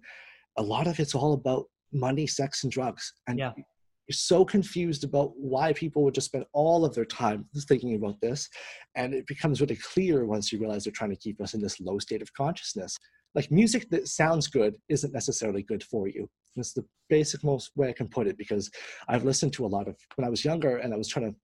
a 0.58 0.62
lot 0.62 0.88
of 0.88 1.00
it's 1.00 1.16
all 1.16 1.34
about 1.34 1.66
money 1.94 2.28
sex 2.28 2.64
and 2.64 2.72
drugs 2.72 3.14
and 3.28 3.38
yeah. 3.40 3.52
you're 3.56 3.66
so 4.12 4.44
confused 4.44 5.04
about 5.04 5.32
why 5.38 5.72
people 5.74 6.04
would 6.04 6.14
just 6.14 6.28
spend 6.28 6.46
all 6.54 6.84
of 6.84 6.94
their 6.94 7.06
time 7.06 7.46
thinking 7.68 7.96
about 7.96 8.20
this 8.20 8.50
and 8.96 9.14
it 9.14 9.26
becomes 9.28 9.62
really 9.62 9.78
clear 9.78 10.26
once 10.26 10.52
you 10.52 10.60
realize 10.60 10.84
they're 10.84 10.92
trying 10.92 11.12
to 11.12 11.16
keep 11.16 11.40
us 11.40 11.54
in 11.54 11.62
this 11.62 11.80
low 11.80 12.00
state 12.00 12.22
of 12.22 12.34
consciousness 12.34 12.98
like 13.38 13.50
music 13.52 13.90
that 13.90 14.08
sounds 14.08 14.48
good 14.48 14.76
isn't 14.90 15.14
necessarily 15.14 15.64
good 15.64 15.84
for 15.84 16.10
you 16.10 16.30
it's 16.58 16.74
the 16.74 16.86
basic 17.08 17.44
most 17.44 17.72
way 17.78 17.88
i 17.88 17.94
can 17.94 18.10
put 18.10 18.28
it 18.28 18.38
because 18.38 18.70
i've 19.08 19.24
listened 19.24 19.54
to 19.54 19.66
a 19.66 19.74
lot 19.76 19.88
of 19.88 19.96
when 20.16 20.28
i 20.28 20.30
was 20.30 20.44
younger 20.44 20.78
and 20.78 20.94
i 20.94 20.98
was 20.98 21.08
trying 21.08 21.32
to 21.32 21.38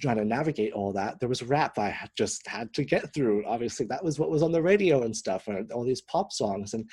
trying 0.00 0.16
to 0.16 0.24
navigate 0.24 0.72
all 0.72 0.92
that, 0.92 1.20
there 1.20 1.28
was 1.28 1.42
rap 1.42 1.78
I 1.78 1.94
just 2.16 2.46
had 2.46 2.72
to 2.74 2.84
get 2.84 3.12
through. 3.14 3.44
Obviously, 3.46 3.86
that 3.86 4.02
was 4.02 4.18
what 4.18 4.30
was 4.30 4.42
on 4.42 4.52
the 4.52 4.62
radio 4.62 5.02
and 5.02 5.16
stuff, 5.16 5.46
and 5.48 5.70
all 5.72 5.84
these 5.84 6.02
pop 6.02 6.32
songs. 6.32 6.74
And 6.74 6.88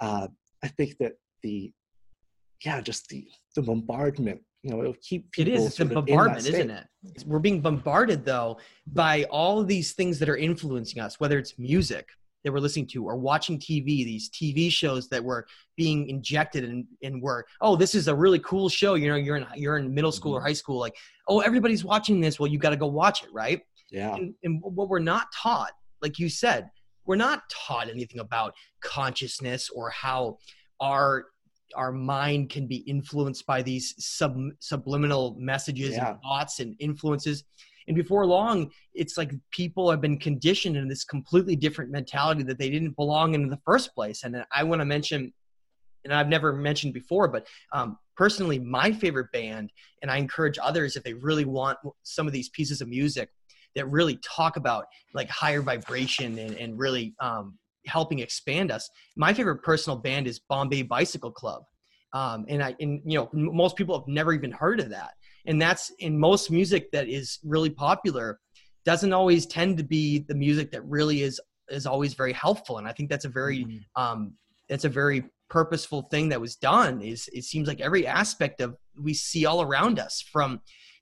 uh, 0.00 0.28
I 0.62 0.68
think 0.68 0.96
that 0.98 1.14
the, 1.42 1.72
yeah, 2.64 2.80
just 2.80 3.08
the 3.08 3.26
the 3.54 3.62
bombardment, 3.62 4.40
you 4.62 4.70
know, 4.70 4.80
it'll 4.80 4.96
keep 5.02 5.30
people. 5.32 5.52
It 5.52 5.56
is. 5.56 5.66
It's 5.66 5.80
a 5.80 5.84
bombardment, 5.84 6.46
isn't 6.46 6.70
it? 6.70 6.86
We're 7.26 7.38
being 7.38 7.60
bombarded 7.60 8.24
though 8.24 8.58
by 8.86 9.24
all 9.24 9.60
of 9.60 9.68
these 9.68 9.92
things 9.92 10.18
that 10.18 10.28
are 10.28 10.36
influencing 10.36 11.00
us, 11.00 11.20
whether 11.20 11.38
it's 11.38 11.58
music, 11.58 12.08
that 12.44 12.52
we're 12.52 12.60
listening 12.60 12.86
to 12.86 13.04
or 13.04 13.16
watching 13.16 13.58
TV, 13.58 14.04
these 14.04 14.30
TV 14.30 14.70
shows 14.70 15.08
that 15.08 15.22
were 15.22 15.46
being 15.76 16.08
injected 16.08 16.64
and, 16.64 16.84
and 17.02 17.20
were, 17.20 17.44
oh, 17.60 17.76
this 17.76 17.94
is 17.94 18.08
a 18.08 18.14
really 18.14 18.38
cool 18.40 18.68
show. 18.68 18.94
You 18.94 19.08
know, 19.08 19.16
you're 19.16 19.36
in, 19.36 19.46
you're 19.56 19.78
in 19.78 19.92
middle 19.92 20.12
school 20.12 20.34
or 20.34 20.38
mm-hmm. 20.38 20.48
high 20.48 20.52
school. 20.54 20.78
Like, 20.78 20.96
oh, 21.28 21.40
everybody's 21.40 21.84
watching 21.84 22.20
this. 22.20 22.38
Well, 22.38 22.50
you 22.50 22.58
got 22.58 22.70
to 22.70 22.76
go 22.76 22.86
watch 22.86 23.22
it. 23.22 23.30
Right. 23.32 23.62
Yeah. 23.90 24.14
And, 24.14 24.34
and 24.44 24.62
what 24.62 24.88
we're 24.88 24.98
not 24.98 25.28
taught, 25.34 25.72
like 26.02 26.18
you 26.18 26.28
said, 26.28 26.70
we're 27.06 27.16
not 27.16 27.42
taught 27.50 27.88
anything 27.88 28.20
about 28.20 28.54
consciousness 28.82 29.70
or 29.70 29.90
how 29.90 30.38
our 30.80 31.26
our 31.74 31.92
mind 31.92 32.48
can 32.48 32.66
be 32.66 32.76
influenced 32.76 33.44
by 33.46 33.60
these 33.60 33.94
sub, 33.98 34.38
subliminal 34.58 35.36
messages 35.38 35.90
Yeah. 35.90 36.12
and 36.12 36.22
thoughts 36.22 36.60
and 36.60 36.74
influences 36.78 37.44
and 37.88 37.96
before 37.96 38.24
long 38.26 38.70
it's 38.94 39.16
like 39.16 39.32
people 39.50 39.90
have 39.90 40.00
been 40.00 40.18
conditioned 40.18 40.76
in 40.76 40.88
this 40.88 41.04
completely 41.04 41.56
different 41.56 41.90
mentality 41.90 42.42
that 42.42 42.58
they 42.58 42.70
didn't 42.70 42.94
belong 42.96 43.34
in 43.34 43.48
the 43.48 43.58
first 43.64 43.94
place 43.94 44.22
and 44.22 44.44
i 44.52 44.62
want 44.62 44.80
to 44.80 44.84
mention 44.84 45.32
and 46.04 46.14
i've 46.14 46.28
never 46.28 46.52
mentioned 46.52 46.94
before 46.94 47.26
but 47.26 47.46
um, 47.72 47.98
personally 48.16 48.58
my 48.58 48.92
favorite 48.92 49.30
band 49.32 49.72
and 50.02 50.10
i 50.10 50.16
encourage 50.16 50.58
others 50.62 50.94
if 50.96 51.02
they 51.02 51.14
really 51.14 51.44
want 51.44 51.76
some 52.02 52.26
of 52.26 52.32
these 52.32 52.48
pieces 52.50 52.80
of 52.80 52.88
music 52.88 53.30
that 53.74 53.88
really 53.90 54.18
talk 54.24 54.56
about 54.56 54.86
like 55.14 55.28
higher 55.28 55.62
vibration 55.62 56.38
and, 56.38 56.54
and 56.56 56.78
really 56.78 57.14
um, 57.20 57.58
helping 57.86 58.20
expand 58.20 58.70
us. 58.70 58.88
My 59.16 59.32
favorite 59.32 59.62
personal 59.62 59.98
band 59.98 60.26
is 60.26 60.40
Bombay 60.48 60.82
Bicycle 60.82 61.32
Club. 61.32 61.62
Um, 62.12 62.46
and 62.48 62.62
I, 62.62 62.74
and 62.80 63.00
you 63.04 63.18
know, 63.18 63.28
most 63.32 63.76
people 63.76 63.98
have 63.98 64.08
never 64.08 64.32
even 64.32 64.50
heard 64.50 64.80
of 64.80 64.90
that. 64.90 65.10
And 65.48 65.60
that's 65.60 65.90
in 65.98 66.16
most 66.18 66.50
music 66.50 66.92
that 66.92 67.08
is 67.08 67.40
really 67.42 67.70
popular 67.70 68.38
doesn't 68.84 69.12
always 69.12 69.46
tend 69.46 69.78
to 69.78 69.84
be 69.84 70.20
the 70.28 70.34
music 70.34 70.70
that 70.70 70.84
really 70.84 71.22
is, 71.22 71.40
is 71.68 71.86
always 71.86 72.14
very 72.14 72.32
helpful. 72.32 72.78
And 72.78 72.86
I 72.86 72.92
think 72.92 73.10
that's 73.10 73.24
a 73.24 73.28
very, 73.28 73.64
mm-hmm. 73.64 74.02
um, 74.02 74.34
that's 74.68 74.84
a 74.84 74.88
very 74.88 75.24
purposeful 75.48 76.02
thing 76.02 76.28
that 76.28 76.40
was 76.40 76.56
done 76.56 77.00
is 77.00 77.28
it 77.32 77.44
seems 77.44 77.66
like 77.66 77.80
every 77.80 78.06
aspect 78.06 78.60
of 78.60 78.76
we 79.00 79.14
see 79.14 79.46
all 79.46 79.62
around 79.62 79.98
us 79.98 80.22
from 80.30 80.60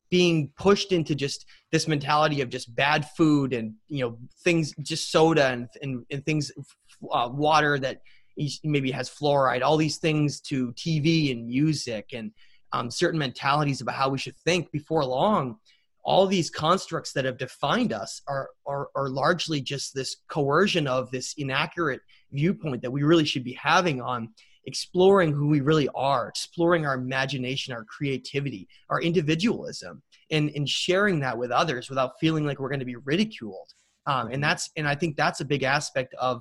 being 0.08 0.50
pushed 0.56 0.92
into 0.92 1.14
just 1.14 1.46
this 1.72 1.88
mentality 1.88 2.40
of 2.40 2.48
just 2.48 2.74
bad 2.76 3.08
food 3.16 3.52
and 3.52 3.74
you 3.88 4.04
know 4.04 4.16
things 4.44 4.72
just 4.82 5.10
soda 5.10 5.48
and 5.48 5.68
and, 5.82 6.04
and 6.10 6.24
things 6.24 6.52
uh, 7.12 7.28
water 7.32 7.78
that 7.78 8.00
maybe 8.62 8.90
has 8.92 9.10
fluoride 9.10 9.62
all 9.62 9.76
these 9.76 9.98
things 9.98 10.40
to 10.40 10.72
tv 10.74 11.32
and 11.32 11.46
music 11.48 12.10
and 12.12 12.30
um, 12.72 12.90
certain 12.90 13.18
mentalities 13.18 13.80
about 13.80 13.94
how 13.94 14.08
we 14.08 14.18
should 14.18 14.36
think 14.38 14.70
before 14.72 15.04
long 15.04 15.56
all 16.06 16.26
these 16.26 16.48
constructs 16.48 17.12
that 17.12 17.24
have 17.24 17.36
defined 17.36 17.92
us 17.92 18.22
are, 18.28 18.48
are, 18.64 18.88
are 18.94 19.08
largely 19.08 19.60
just 19.60 19.92
this 19.92 20.18
coercion 20.28 20.86
of 20.86 21.10
this 21.10 21.34
inaccurate 21.36 22.00
viewpoint 22.30 22.80
that 22.80 22.92
we 22.92 23.02
really 23.02 23.24
should 23.24 23.42
be 23.42 23.54
having 23.54 24.00
on 24.00 24.28
exploring 24.66 25.32
who 25.32 25.48
we 25.48 25.60
really 25.60 25.88
are, 25.96 26.28
exploring 26.28 26.86
our 26.86 26.94
imagination, 26.94 27.74
our 27.74 27.84
creativity, 27.84 28.68
our 28.88 29.00
individualism, 29.00 30.00
and, 30.30 30.50
and 30.54 30.68
sharing 30.68 31.18
that 31.20 31.36
with 31.36 31.50
others 31.50 31.88
without 31.88 32.12
feeling 32.20 32.46
like 32.46 32.60
we're 32.60 32.68
going 32.68 32.80
to 32.80 32.86
be 32.86 32.96
ridiculed. 32.96 33.68
Um, 34.06 34.28
and 34.30 34.42
that's 34.42 34.70
and 34.76 34.86
I 34.86 34.94
think 34.94 35.16
that's 35.16 35.40
a 35.40 35.44
big 35.44 35.64
aspect 35.64 36.14
of 36.14 36.40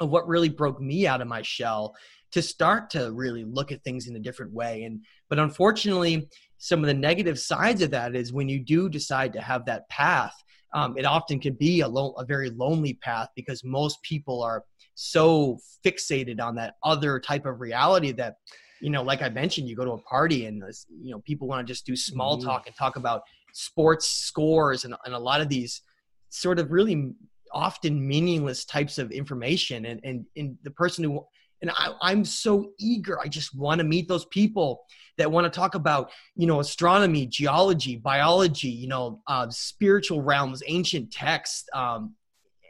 of 0.00 0.10
what 0.10 0.26
really 0.26 0.48
broke 0.48 0.80
me 0.80 1.06
out 1.06 1.20
of 1.20 1.28
my 1.28 1.42
shell 1.42 1.94
to 2.32 2.42
start 2.42 2.90
to 2.90 3.12
really 3.12 3.44
look 3.44 3.72
at 3.72 3.82
things 3.84 4.08
in 4.08 4.16
a 4.16 4.20
different 4.20 4.52
way. 4.52 4.84
And 4.84 5.00
but 5.28 5.38
unfortunately, 5.38 6.28
some 6.58 6.80
of 6.80 6.86
the 6.86 6.94
negative 6.94 7.38
sides 7.38 7.82
of 7.82 7.90
that 7.90 8.14
is 8.14 8.32
when 8.32 8.48
you 8.48 8.60
do 8.60 8.88
decide 8.88 9.32
to 9.34 9.40
have 9.40 9.64
that 9.66 9.88
path, 9.88 10.34
um, 10.74 10.96
it 10.96 11.04
often 11.04 11.38
can 11.38 11.54
be 11.54 11.80
a, 11.80 11.88
lo- 11.88 12.14
a 12.18 12.24
very 12.24 12.50
lonely 12.50 12.94
path 12.94 13.28
because 13.36 13.62
most 13.64 14.02
people 14.02 14.42
are 14.42 14.64
so 14.94 15.58
fixated 15.84 16.40
on 16.40 16.54
that 16.54 16.74
other 16.82 17.18
type 17.18 17.46
of 17.46 17.60
reality 17.60 18.12
that 18.12 18.36
you 18.80 18.90
know 18.90 19.02
like 19.02 19.22
i 19.22 19.28
mentioned 19.28 19.66
you 19.66 19.74
go 19.74 19.86
to 19.86 19.92
a 19.92 20.02
party 20.02 20.44
and 20.46 20.62
you 21.02 21.10
know 21.10 21.20
people 21.20 21.48
want 21.48 21.66
to 21.66 21.72
just 21.72 21.86
do 21.86 21.96
small 21.96 22.36
mm-hmm. 22.36 22.46
talk 22.46 22.66
and 22.66 22.76
talk 22.76 22.96
about 22.96 23.22
sports 23.54 24.06
scores 24.06 24.84
and, 24.84 24.94
and 25.06 25.14
a 25.14 25.18
lot 25.18 25.40
of 25.40 25.48
these 25.48 25.80
sort 26.28 26.58
of 26.58 26.70
really 26.70 27.12
often 27.54 28.06
meaningless 28.06 28.64
types 28.64 28.98
of 28.98 29.10
information 29.12 29.86
and 29.86 30.00
and, 30.04 30.26
and 30.36 30.58
the 30.62 30.70
person 30.70 31.04
who 31.04 31.24
and 31.62 31.70
I, 31.76 31.94
i'm 32.02 32.24
so 32.24 32.72
eager 32.78 33.18
i 33.20 33.28
just 33.28 33.56
want 33.56 33.78
to 33.78 33.84
meet 33.84 34.08
those 34.08 34.26
people 34.26 34.84
that 35.16 35.30
want 35.30 35.44
to 35.44 35.50
talk 35.50 35.74
about 35.74 36.10
you 36.36 36.46
know 36.46 36.60
astronomy 36.60 37.26
geology 37.26 37.96
biology 37.96 38.68
you 38.68 38.88
know 38.88 39.22
uh, 39.26 39.48
spiritual 39.48 40.20
realms 40.20 40.62
ancient 40.66 41.10
texts 41.10 41.66
um, 41.72 42.14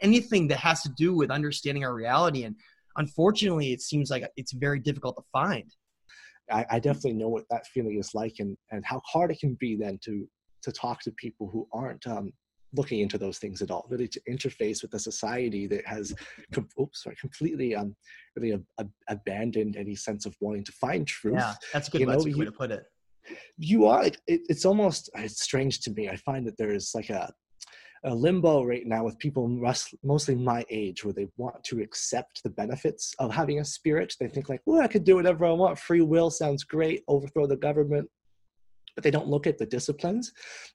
anything 0.03 0.49
that 0.49 0.59
has 0.59 0.83
to 0.83 0.91
do 0.91 1.15
with 1.15 1.31
understanding 1.31 1.85
our 1.85 1.95
reality. 1.95 2.45
And 2.45 2.57
unfortunately, 2.97 3.73
it 3.73 3.81
seems 3.81 4.11
like 4.11 4.29
it's 4.37 4.53
very 4.53 4.81
difficult 4.81 5.17
to 5.17 5.23
find. 5.33 5.73
I, 6.51 6.67
I 6.71 6.79
definitely 6.81 7.15
know 7.15 7.29
what 7.29 7.45
that 7.51 7.67
feeling 7.69 7.99
is 7.99 8.15
like, 8.15 8.35
and 8.41 8.57
and 8.71 8.85
how 8.85 9.01
hard 9.07 9.31
it 9.31 9.39
can 9.39 9.55
be 9.55 9.77
then 9.77 9.99
to 10.05 10.29
to 10.63 10.73
talk 10.73 11.01
to 11.03 11.13
people 11.13 11.49
who 11.51 11.67
aren't 11.73 12.07
um, 12.07 12.33
looking 12.75 13.01
into 13.01 13.19
those 13.19 13.39
things 13.39 13.63
at 13.63 13.71
all. 13.71 13.87
Really, 13.89 14.09
to 14.09 14.21
interface 14.29 14.83
with 14.83 14.95
a 14.95 14.99
society 14.99 15.67
that 15.69 15.87
has, 15.87 16.15
com- 16.53 16.69
oops, 16.81 17.03
sorry, 17.03 17.17
completely 17.17 17.75
um, 17.75 17.95
really 18.37 18.61
abandoned 19.09 19.77
any 19.77 19.95
sense 19.95 20.27
of 20.27 20.37
wanting 20.41 20.65
to 20.65 20.73
find 20.73 21.07
truth. 21.07 21.37
Yeah, 21.37 21.55
that's 21.73 21.89
a 21.89 21.91
good, 21.91 22.01
you 22.01 22.07
know, 22.07 22.25
you, 22.25 22.39
way 22.39 22.45
to 22.47 22.53
put 22.53 22.71
it. 22.71 22.85
You 23.57 23.87
are. 23.87 24.05
It, 24.05 24.19
it's 24.27 24.65
almost. 24.65 25.11
It's 25.15 25.43
strange 25.43 25.81
to 25.81 25.91
me. 25.93 26.09
I 26.09 26.17
find 26.17 26.47
that 26.47 26.57
there 26.57 26.73
is 26.73 26.93
like 26.95 27.11
a 27.11 27.33
a 28.05 28.15
limbo 28.15 28.65
right 28.65 28.87
now 28.87 29.05
with 29.05 29.19
people 29.19 29.47
mostly 30.03 30.35
my 30.35 30.65
age 30.71 31.05
where 31.05 31.15
they 31.15 31.29
want 31.37 31.63
to 31.63 31.81
accept 31.81 32.43
the 32.43 32.51
benefits 32.51 33.15
of 33.19 33.33
having 33.33 33.61
a 33.61 33.65
spirit. 33.65 34.15
They 34.19 34.27
think 34.27 34.49
like, 34.49 34.61
well, 34.67 34.81
I 34.81 34.89
could 34.89 35.05
do 35.05 35.17
whatever 35.17 35.45
I 35.47 35.53
want. 35.53 35.79
Free 35.79 36.01
will 36.01 36.31
sounds 36.31 36.65
great. 36.65 37.05
Overthrow 37.07 37.47
the 37.47 37.57
government. 37.57 38.11
But 38.95 39.05
they 39.05 39.11
don't 39.11 39.29
look 39.29 39.47
at 39.47 39.59
the 39.59 39.67
disciplines. 39.67 40.33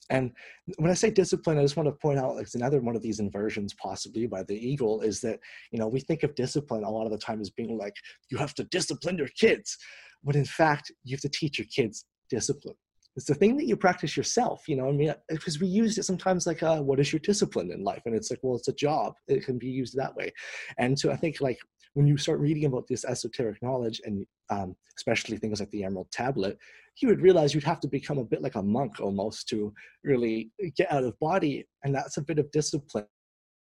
And 0.10 0.32
when 0.78 0.90
I 0.90 0.96
say 0.96 1.12
discipline, 1.12 1.60
I 1.60 1.62
just 1.62 1.78
want 1.78 1.88
to 1.88 1.94
point 1.94 2.20
out 2.20 2.36
like 2.36 2.48
another 2.56 2.82
one 2.82 2.96
of 2.96 3.02
these 3.02 3.20
inversions 3.20 3.74
possibly 3.76 4.26
by 4.26 4.44
the 4.44 4.56
eagle 4.56 5.02
is 5.02 5.22
that, 5.22 5.40
you 5.72 5.80
know, 5.80 5.88
we 5.88 6.00
think 6.00 6.24
of 6.24 6.36
discipline 6.36 6.84
a 6.84 6.90
lot 6.90 7.06
of 7.06 7.12
the 7.12 7.18
time 7.18 7.42
as 7.42 7.50
being 7.50 7.78
like, 7.78 7.96
you 8.32 8.38
have 8.38 8.54
to 8.56 8.64
discipline 8.66 9.18
your 9.18 9.30
kids. 9.40 9.78
When 10.24 10.36
in 10.36 10.46
fact, 10.46 10.92
you 11.04 11.16
have 11.16 11.22
to 11.22 11.30
teach 11.30 11.60
your 11.60 11.68
kids 11.74 12.06
discipline 12.30 12.76
it's 13.18 13.26
the 13.26 13.34
thing 13.34 13.58
that 13.58 13.66
you 13.66 13.76
practice 13.76 14.16
yourself 14.16 14.64
you 14.68 14.78
know 14.78 14.88
i 14.88 14.92
mean 14.92 15.14
because 15.30 15.60
we 15.60 15.68
use 15.68 15.98
it 15.98 16.04
sometimes 16.04 16.48
like 16.48 16.64
uh, 16.64 16.80
what 16.80 17.00
is 17.00 17.12
your 17.12 17.20
discipline 17.20 17.72
in 17.72 17.84
life 17.84 18.04
and 18.06 18.16
it's 18.16 18.30
like 18.30 18.40
well 18.44 18.56
it's 18.56 18.68
a 18.70 18.74
job 18.74 19.14
it 19.28 19.44
can 19.44 19.58
be 19.58 19.68
used 19.68 19.96
that 19.98 20.16
way 20.16 20.32
and 20.78 20.98
so 20.98 21.12
i 21.12 21.16
think 21.16 21.42
like 21.42 21.58
when 21.96 22.08
you 22.08 22.16
start 22.16 22.40
reading 22.40 22.66
about 22.66 22.88
this 22.88 23.04
esoteric 23.06 23.62
knowledge 23.64 24.00
and 24.06 24.24
um, 24.52 24.76
especially 24.98 25.38
things 25.38 25.60
like 25.60 25.72
the 25.72 25.84
emerald 25.84 26.10
tablet 26.12 26.58
you 27.02 27.08
would 27.08 27.22
realize 27.22 27.54
you'd 27.54 27.64
have 27.64 27.80
to 27.80 27.88
become 27.88 28.18
a 28.18 28.24
bit 28.24 28.42
like 28.42 28.56
a 28.56 28.62
monk 28.62 29.00
almost 29.00 29.48
to 29.50 29.74
really 30.04 30.50
get 30.76 30.92
out 30.92 31.04
of 31.04 31.18
body 31.20 31.66
and 31.84 31.94
that's 31.94 32.18
a 32.18 32.22
bit 32.22 32.40
of 32.40 32.50
discipline 32.52 33.06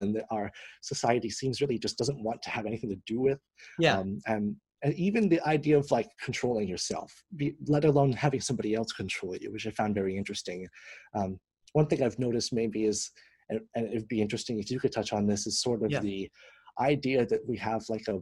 that 0.01 0.25
our 0.29 0.51
society 0.81 1.29
seems 1.29 1.61
really 1.61 1.79
just 1.79 1.97
doesn't 1.97 2.23
want 2.23 2.41
to 2.41 2.49
have 2.49 2.65
anything 2.65 2.89
to 2.89 3.01
do 3.07 3.19
with 3.19 3.39
yeah 3.79 3.97
um, 3.97 4.19
and 4.27 4.55
and 4.85 4.93
even 4.93 5.27
the 5.27 5.41
idea 5.47 5.77
of 5.77 5.89
like 5.89 6.09
controlling 6.21 6.67
yourself, 6.67 7.11
be, 7.35 7.55
let 7.65 7.85
alone 7.85 8.11
having 8.13 8.39
somebody 8.39 8.75
else 8.75 8.91
control 8.91 9.35
you, 9.35 9.51
which 9.51 9.65
I 9.65 9.71
found 9.71 9.95
very 9.95 10.15
interesting. 10.15 10.67
Um, 11.15 11.39
one 11.73 11.87
thing 11.87 12.03
I've 12.03 12.19
noticed 12.19 12.53
maybe 12.53 12.85
is, 12.85 13.09
and, 13.49 13.61
and, 13.73 13.87
it'd 13.87 14.07
be 14.07 14.21
interesting 14.21 14.59
if 14.59 14.69
you 14.69 14.79
could 14.79 14.91
touch 14.91 15.11
on 15.11 15.25
this, 15.25 15.47
is 15.47 15.59
sort 15.59 15.83
of 15.83 15.89
yeah. 15.89 16.01
the 16.01 16.29
idea 16.79 17.25
that 17.25 17.39
we 17.47 17.57
have 17.57 17.83
like 17.89 18.07
a 18.07 18.19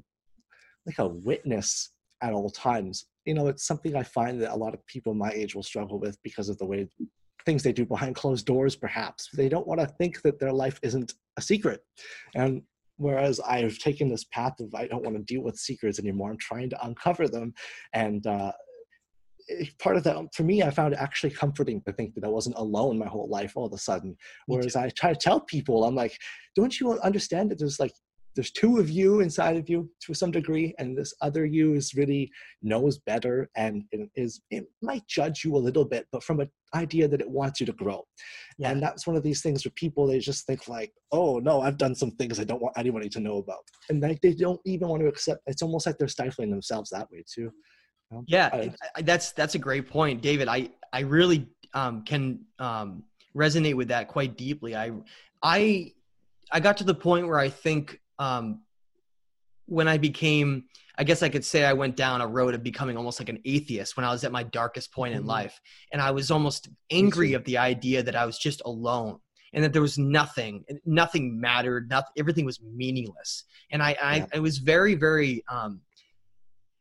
like 0.86 1.00
a 1.00 1.08
witness 1.08 1.92
at 2.22 2.32
all 2.32 2.50
times. 2.50 3.08
You 3.26 3.34
know, 3.34 3.48
it's 3.48 3.66
something 3.66 3.96
I 3.96 4.04
find 4.04 4.42
that 4.42 4.54
a 4.54 4.56
lot 4.56 4.74
of 4.74 4.86
people 4.88 5.14
my 5.14 5.30
age 5.32 5.56
will 5.56 5.64
struggle 5.64 6.00
with 6.00 6.18
because 6.24 6.50
of 6.50 6.58
the 6.58 6.66
way 6.66 6.88
things 7.46 7.64
they 7.64 7.74
do 7.74 7.86
behind 7.86 8.16
closed 8.16 8.46
doors. 8.46 8.76
Perhaps 8.76 9.30
they 9.34 9.50
don't 9.50 9.68
want 9.68 9.80
to 9.80 9.88
think 9.88 10.22
that 10.22 10.40
their 10.40 10.52
life 10.52 10.80
isn't 10.84 11.14
a 11.38 11.42
secret, 11.42 11.82
and 12.36 12.62
whereas 12.98 13.40
I've 13.40 13.78
taken 13.78 14.10
this 14.10 14.26
path 14.26 14.60
of 14.60 14.74
I 14.76 14.88
don't 14.88 15.04
want 15.04 15.16
to 15.18 15.24
deal 15.24 15.44
with 15.44 15.58
secrets 15.58 16.00
anymore. 16.00 16.32
I'm 16.32 16.38
trying 16.38 16.70
to 16.72 16.86
uncover 16.86 17.28
them, 17.28 17.54
and 17.94 18.26
uh, 18.28 18.52
part 19.80 19.98
of 19.98 20.04
that 20.04 20.18
for 20.34 20.44
me, 20.44 20.64
I 20.64 20.70
found 20.70 20.94
it 20.94 21.00
actually 21.00 21.32
comforting 21.32 21.82
to 21.82 21.94
think 21.94 22.16
that 22.16 22.24
I 22.24 22.30
wasn't 22.30 22.58
alone 22.58 22.98
my 22.98 23.08
whole 23.08 23.28
life 23.30 23.54
all 23.56 23.66
of 23.66 23.74
a 23.74 23.78
sudden. 23.78 24.16
Whereas 24.48 24.76
I 24.76 24.90
try 24.90 25.12
to 25.12 25.20
tell 25.20 25.40
people, 25.42 25.84
I'm 25.84 25.96
like, 25.96 26.18
don't 26.56 26.80
you 26.80 27.00
understand 27.00 27.52
that 27.52 27.60
there's 27.60 27.80
like 27.80 27.94
there's 28.36 28.52
two 28.52 28.80
of 28.80 28.90
you 28.90 29.20
inside 29.20 29.58
of 29.58 29.70
you 29.70 29.90
to 30.02 30.14
some 30.14 30.32
degree 30.32 30.74
and 30.80 30.98
this 30.98 31.14
other 31.22 31.46
you 31.46 31.74
is 31.74 31.94
really 31.94 32.32
knows 32.62 32.98
better 33.00 33.50
and 33.56 33.84
is 34.16 34.42
it 34.50 34.66
might 34.82 35.06
judge 35.08 35.44
you 35.44 35.56
a 35.56 35.58
little 35.58 35.86
bit 35.86 36.08
but 36.12 36.24
from 36.24 36.40
an 36.40 36.50
idea 36.76 37.08
that 37.08 37.22
it 37.22 37.30
wants 37.30 37.60
you 37.60 37.66
to 37.66 37.74
grow. 37.74 38.04
Yeah. 38.58 38.72
and 38.72 38.82
that's 38.82 39.06
one 39.06 39.16
of 39.16 39.24
these 39.24 39.42
things 39.42 39.66
where 39.66 39.72
people 39.76 40.08
they 40.08 40.20
just 40.20 40.46
think 40.46 40.68
like 40.68 40.94
oh 41.12 41.40
no 41.40 41.62
i've 41.62 41.78
done 41.78 41.96
some 41.96 42.12
things 42.12 42.40
i 42.40 42.44
don't 42.44 42.62
want 42.62 42.78
anybody 42.78 43.10
to 43.10 43.20
know 43.20 43.38
about. 43.38 43.64
And 43.90 44.02
like 44.02 44.22
they 44.22 44.34
don't 44.34 44.62
even 44.66 44.88
want 44.88 45.02
to 45.02 45.08
accept 45.08 45.42
it's 45.48 45.62
almost 45.62 45.86
like 45.86 45.98
they're 45.98 46.08
stifling 46.08 46.52
themselves 46.52 46.90
that 46.92 47.10
way 47.12 47.24
too. 47.28 47.52
Yeah 48.28 48.50
I, 48.54 48.74
I, 48.96 49.02
that's 49.02 49.32
that's 49.32 49.56
a 49.56 49.60
great 49.60 49.90
point 49.90 50.22
david. 50.22 50.48
I 50.48 50.70
i 50.92 51.02
really 51.02 51.48
um, 51.76 52.04
can 52.04 52.46
um, 52.60 53.04
resonate 53.36 53.74
with 53.74 53.88
that 53.88 54.08
quite 54.08 54.38
deeply. 54.38 54.76
I 54.76 54.92
i 55.42 55.92
i 56.52 56.60
got 56.60 56.78
to 56.78 56.84
the 56.84 56.94
point 56.94 57.28
where 57.28 57.40
i 57.40 57.50
think 57.50 58.00
um, 58.24 58.46
when 59.66 59.88
I 59.88 59.98
became, 59.98 60.66
I 60.98 61.04
guess 61.04 61.24
I 61.24 61.30
could 61.30 61.46
say 61.52 61.66
I 61.66 61.74
went 61.74 61.96
down 61.96 62.22
a 62.22 62.28
road 62.28 62.54
of 62.54 62.62
becoming 62.64 62.96
almost 62.98 63.20
like 63.20 63.30
an 63.30 63.42
atheist 63.44 63.98
when 63.98 64.06
I 64.06 64.12
was 64.12 64.24
at 64.24 64.32
my 64.32 64.44
darkest 64.44 64.94
point 64.94 65.14
mm-hmm. 65.14 65.22
in 65.22 65.36
life. 65.38 65.60
And 65.92 66.02
I 66.02 66.12
was 66.12 66.32
almost 66.32 66.70
angry 66.90 67.34
of 67.34 67.44
the 67.44 67.58
idea 67.58 68.04
that 68.04 68.16
I 68.16 68.26
was 68.26 68.38
just 68.38 68.62
alone. 68.66 69.20
and 69.54 69.64
that 69.64 69.72
there 69.72 69.82
was 69.82 69.98
nothing, 69.98 70.66
nothing 70.86 71.40
mattered, 71.40 71.90
nothing, 71.90 72.12
everything 72.18 72.46
was 72.46 72.60
meaningless. 72.62 73.46
And 73.72 73.82
I, 73.82 73.96
I, 74.02 74.16
yeah. 74.18 74.26
I 74.36 74.40
was 74.40 74.58
very, 74.58 74.96
very, 74.96 75.44
um, 75.48 75.82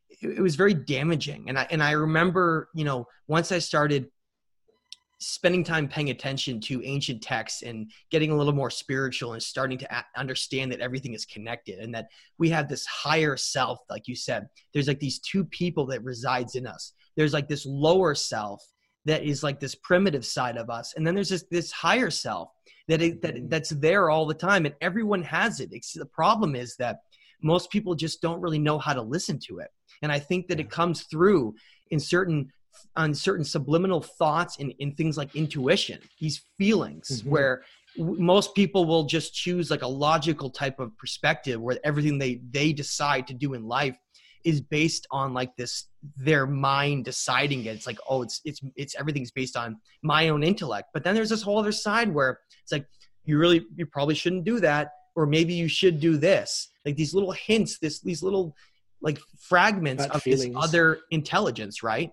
it, 0.08 0.38
it 0.38 0.40
was 0.40 0.56
very 0.56 0.74
damaging. 0.74 1.44
And 1.48 1.58
I, 1.58 1.66
and 1.70 1.82
I 1.82 1.92
remember, 1.92 2.68
you 2.74 2.84
know, 2.84 3.06
once 3.28 3.52
I 3.52 3.58
started 3.58 4.08
spending 5.22 5.62
time 5.62 5.88
paying 5.88 6.10
attention 6.10 6.60
to 6.60 6.84
ancient 6.84 7.22
texts 7.22 7.62
and 7.62 7.90
getting 8.10 8.30
a 8.30 8.36
little 8.36 8.52
more 8.52 8.70
spiritual 8.70 9.34
and 9.34 9.42
starting 9.42 9.78
to 9.78 9.96
a- 9.96 10.04
understand 10.18 10.72
that 10.72 10.80
everything 10.80 11.14
is 11.14 11.24
connected 11.24 11.78
and 11.78 11.94
that 11.94 12.08
we 12.38 12.48
have 12.50 12.68
this 12.68 12.84
higher 12.86 13.36
self 13.36 13.78
like 13.88 14.08
you 14.08 14.16
said. 14.16 14.46
There's 14.72 14.88
like 14.88 15.00
these 15.00 15.20
two 15.20 15.44
people 15.44 15.86
that 15.86 16.02
resides 16.02 16.54
in 16.56 16.66
us. 16.66 16.92
There's 17.16 17.32
like 17.32 17.48
this 17.48 17.64
lower 17.66 18.14
self 18.14 18.62
that 19.04 19.22
is 19.22 19.42
like 19.42 19.60
this 19.60 19.74
primitive 19.74 20.24
side 20.24 20.56
of 20.56 20.70
us 20.70 20.94
and 20.96 21.06
then 21.06 21.14
there's 21.14 21.30
this 21.30 21.44
this 21.50 21.72
higher 21.72 22.10
self 22.10 22.50
that 22.88 23.00
it, 23.00 23.22
that 23.22 23.48
that's 23.48 23.70
there 23.70 24.10
all 24.10 24.26
the 24.26 24.34
time 24.34 24.66
and 24.66 24.74
everyone 24.80 25.22
has 25.22 25.60
it. 25.60 25.70
It's, 25.72 25.92
the 25.92 26.06
problem 26.06 26.54
is 26.54 26.76
that 26.76 26.98
most 27.42 27.70
people 27.70 27.94
just 27.94 28.22
don't 28.22 28.40
really 28.40 28.58
know 28.58 28.78
how 28.78 28.92
to 28.92 29.02
listen 29.02 29.38
to 29.38 29.58
it 29.58 29.68
and 30.02 30.12
i 30.12 30.18
think 30.18 30.46
that 30.46 30.60
it 30.60 30.70
comes 30.70 31.02
through 31.02 31.54
in 31.90 31.98
certain 31.98 32.48
on 32.96 33.14
certain 33.14 33.44
subliminal 33.44 34.00
thoughts 34.00 34.58
and 34.58 34.74
in 34.78 34.94
things 34.94 35.16
like 35.16 35.34
intuition, 35.34 35.98
these 36.20 36.42
feelings 36.58 37.08
mm-hmm. 37.20 37.30
where 37.30 37.62
w- 37.96 38.20
most 38.20 38.54
people 38.54 38.84
will 38.84 39.04
just 39.04 39.34
choose 39.34 39.70
like 39.70 39.82
a 39.82 39.88
logical 39.88 40.50
type 40.50 40.78
of 40.78 40.96
perspective 40.98 41.60
where 41.60 41.78
everything 41.84 42.18
they 42.18 42.40
they 42.50 42.72
decide 42.72 43.26
to 43.26 43.34
do 43.34 43.54
in 43.54 43.66
life 43.66 43.96
is 44.44 44.60
based 44.60 45.06
on 45.10 45.32
like 45.32 45.54
this 45.56 45.86
their 46.16 46.46
mind 46.46 47.04
deciding 47.04 47.64
it. 47.64 47.74
It's 47.74 47.86
like, 47.86 47.98
oh, 48.08 48.22
it's 48.22 48.40
it's 48.44 48.60
it's 48.76 48.94
everything's 48.96 49.30
based 49.30 49.56
on 49.56 49.78
my 50.02 50.28
own 50.28 50.42
intellect. 50.42 50.88
But 50.92 51.04
then 51.04 51.14
there's 51.14 51.30
this 51.30 51.42
whole 51.42 51.58
other 51.58 51.72
side 51.72 52.12
where 52.12 52.40
it's 52.62 52.72
like 52.72 52.86
you 53.24 53.38
really 53.38 53.64
you 53.76 53.86
probably 53.86 54.14
shouldn't 54.14 54.44
do 54.44 54.60
that, 54.60 54.90
or 55.14 55.26
maybe 55.26 55.54
you 55.54 55.68
should 55.68 56.00
do 56.00 56.16
this. 56.16 56.68
Like 56.84 56.96
these 56.96 57.14
little 57.14 57.32
hints, 57.32 57.78
this 57.78 58.00
these 58.00 58.22
little 58.22 58.54
like 59.00 59.18
fragments 59.38 60.06
of 60.06 60.22
feelings. 60.22 60.54
this 60.54 60.64
other 60.64 61.00
intelligence, 61.10 61.82
right? 61.82 62.12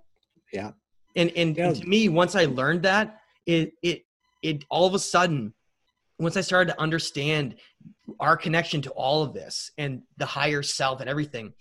Yeah. 0.54 0.72
And 1.16 1.32
and, 1.36 1.58
yeah. 1.58 1.68
and 1.68 1.76
to 1.76 1.88
me, 1.88 2.10
once 2.10 2.36
I 2.36 2.46
learned 2.46 2.84
that, 2.84 3.22
it 3.46 3.74
it 3.82 4.04
it 4.42 4.66
all 4.70 4.88
of 4.88 4.94
a 4.94 5.00
sudden, 5.00 5.54
once 6.18 6.38
I 6.38 6.42
started 6.42 6.74
to 6.74 6.82
understand 6.82 7.56
our 8.20 8.38
connection 8.38 8.82
to 8.84 8.92
all 8.92 9.24
of 9.24 9.34
this 9.34 9.72
and 9.78 10.02
the 10.18 10.26
higher 10.26 10.62
self 10.62 11.02
and 11.02 11.10
everything, 11.10 11.54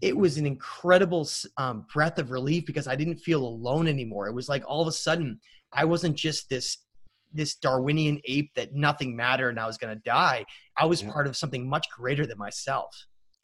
it 0.00 0.16
was 0.16 0.38
an 0.38 0.46
incredible 0.46 1.28
um, 1.56 1.86
breath 1.92 2.18
of 2.18 2.30
relief 2.30 2.66
because 2.66 2.86
I 2.86 2.96
didn't 2.96 3.18
feel 3.18 3.44
alone 3.44 3.88
anymore. 3.88 4.26
It 4.26 4.34
was 4.34 4.48
like 4.48 4.62
all 4.66 4.82
of 4.82 4.88
a 4.88 4.92
sudden 4.92 5.40
I 5.72 5.84
wasn't 5.84 6.16
just 6.16 6.48
this 6.48 6.78
this 7.32 7.56
Darwinian 7.56 8.20
ape 8.24 8.54
that 8.54 8.74
nothing 8.74 9.14
mattered 9.14 9.50
and 9.50 9.60
I 9.60 9.66
was 9.66 9.76
going 9.76 9.94
to 9.94 10.02
die. 10.04 10.44
I 10.78 10.86
was 10.86 11.02
yeah. 11.02 11.12
part 11.12 11.26
of 11.26 11.36
something 11.36 11.68
much 11.68 11.86
greater 11.94 12.24
than 12.24 12.38
myself. 12.38 12.94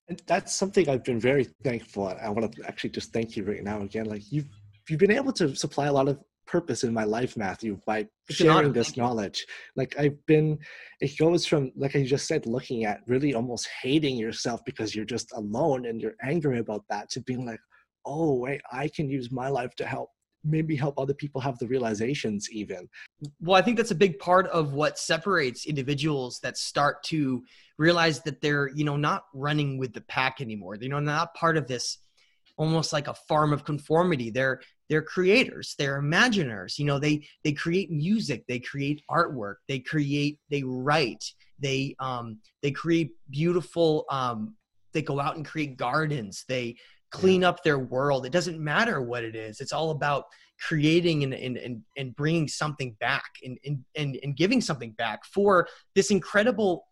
And 0.09 0.22
that's 0.26 0.55
something 0.55 0.88
I've 0.88 1.05
been 1.05 1.20
very 1.20 1.45
thankful. 1.62 2.07
I 2.09 2.28
want 2.30 2.53
to 2.53 2.66
actually 2.66 2.90
just 2.90 3.12
thank 3.12 3.36
you 3.36 3.45
right 3.45 3.62
now 3.62 3.82
again. 3.82 4.07
Like 4.07 4.30
you've 4.30 4.49
you've 4.89 5.01
been 5.01 5.11
able 5.11 5.33
to 5.35 5.55
supply 5.55 5.87
a 5.87 5.93
lot 5.93 6.09
of 6.09 6.18
purpose 6.47 6.85
in 6.85 6.93
my 6.93 7.05
life, 7.05 7.37
Matthew, 7.37 7.78
by 7.87 8.07
sharing 8.28 8.72
this 8.72 8.97
knowledge. 8.97 9.47
Like 9.76 9.95
I've 9.99 10.24
been, 10.26 10.59
it 11.01 11.16
goes 11.18 11.47
from, 11.47 11.72
like 11.76 11.97
I 11.97 12.05
just 12.05 12.26
said, 12.26 12.47
looking 12.47 12.85
at 12.85 13.01
really 13.07 13.35
almost 13.35 13.68
hating 13.83 14.16
yourself 14.16 14.64
because 14.64 14.95
you're 14.95 15.05
just 15.05 15.33
alone 15.33 15.87
and 15.87 16.01
you're 16.01 16.16
angry 16.22 16.59
about 16.59 16.85
that 16.91 17.11
to 17.11 17.20
being 17.20 17.47
like, 17.47 17.61
oh, 18.05 18.35
wait, 18.35 18.61
I 18.70 18.89
can 18.89 19.09
use 19.09 19.30
my 19.30 19.49
life 19.49 19.74
to 19.76 19.87
help 19.87 20.11
maybe 20.45 20.74
help 20.74 20.99
other 20.99 21.14
people 21.14 21.41
have 21.41 21.59
the 21.59 21.68
realizations 21.68 22.51
even. 22.51 22.89
Well 23.41 23.57
i 23.57 23.62
think 23.62 23.76
that's 23.76 23.93
a 23.93 23.97
big 23.97 24.18
part 24.18 24.49
of 24.49 24.72
what 24.72 24.99
separates 24.99 25.66
individuals 25.66 26.41
that 26.43 26.59
start 26.59 27.03
to 27.05 27.45
realize 27.78 28.20
that 28.22 28.41
they're 28.41 28.68
you 28.74 28.85
know 28.85 28.97
not 28.97 29.24
running 29.35 29.78
with 29.78 29.93
the 29.93 30.01
pack 30.01 30.41
anymore. 30.41 30.76
You 30.80 30.89
know 30.89 30.99
not 30.99 31.35
part 31.35 31.57
of 31.57 31.68
this 31.68 31.99
almost 32.57 32.93
like 32.93 33.09
a 33.09 33.14
farm 33.14 33.53
of 33.53 33.64
conformity. 33.64 34.30
They're 34.30 34.61
they're 34.89 35.03
creators 35.03 35.74
they're 35.78 36.01
imaginers 36.01 36.78
you 36.78 36.85
know 36.85 36.99
they 36.99 37.24
they 37.45 37.53
create 37.53 37.91
music 37.91 38.45
they 38.49 38.59
create 38.59 39.03
artwork 39.11 39.57
they 39.68 39.78
create 39.78 40.39
they 40.51 40.62
write 40.62 41.24
they 41.59 41.95
um 42.01 42.39
they 42.62 42.70
create 42.70 43.12
beautiful 43.30 44.05
um 44.11 44.55
they 44.93 45.03
go 45.03 45.20
out 45.20 45.37
and 45.37 45.47
create 45.47 45.76
gardens 45.76 46.45
they 46.49 46.76
clean 47.11 47.43
yeah. 47.43 47.49
up 47.49 47.62
their 47.62 47.78
world 47.78 48.26
it 48.26 48.33
doesn't 48.33 48.59
matter 48.59 49.01
what 49.03 49.24
it 49.24 49.35
is 49.35 49.61
it's 49.61 49.72
all 49.72 49.91
about 49.91 50.24
creating 50.61 51.24
and 51.24 51.35
and 51.35 51.57
and, 51.57 51.83
and 51.97 52.14
bringing 52.14 52.47
something 52.47 52.97
back 53.01 53.30
and, 53.45 53.59
and 53.64 53.85
and 53.97 54.18
and 54.22 54.37
giving 54.37 54.61
something 54.61 54.93
back 54.93 55.24
for 55.24 55.66
this 55.95 56.11
incredible 56.11 56.85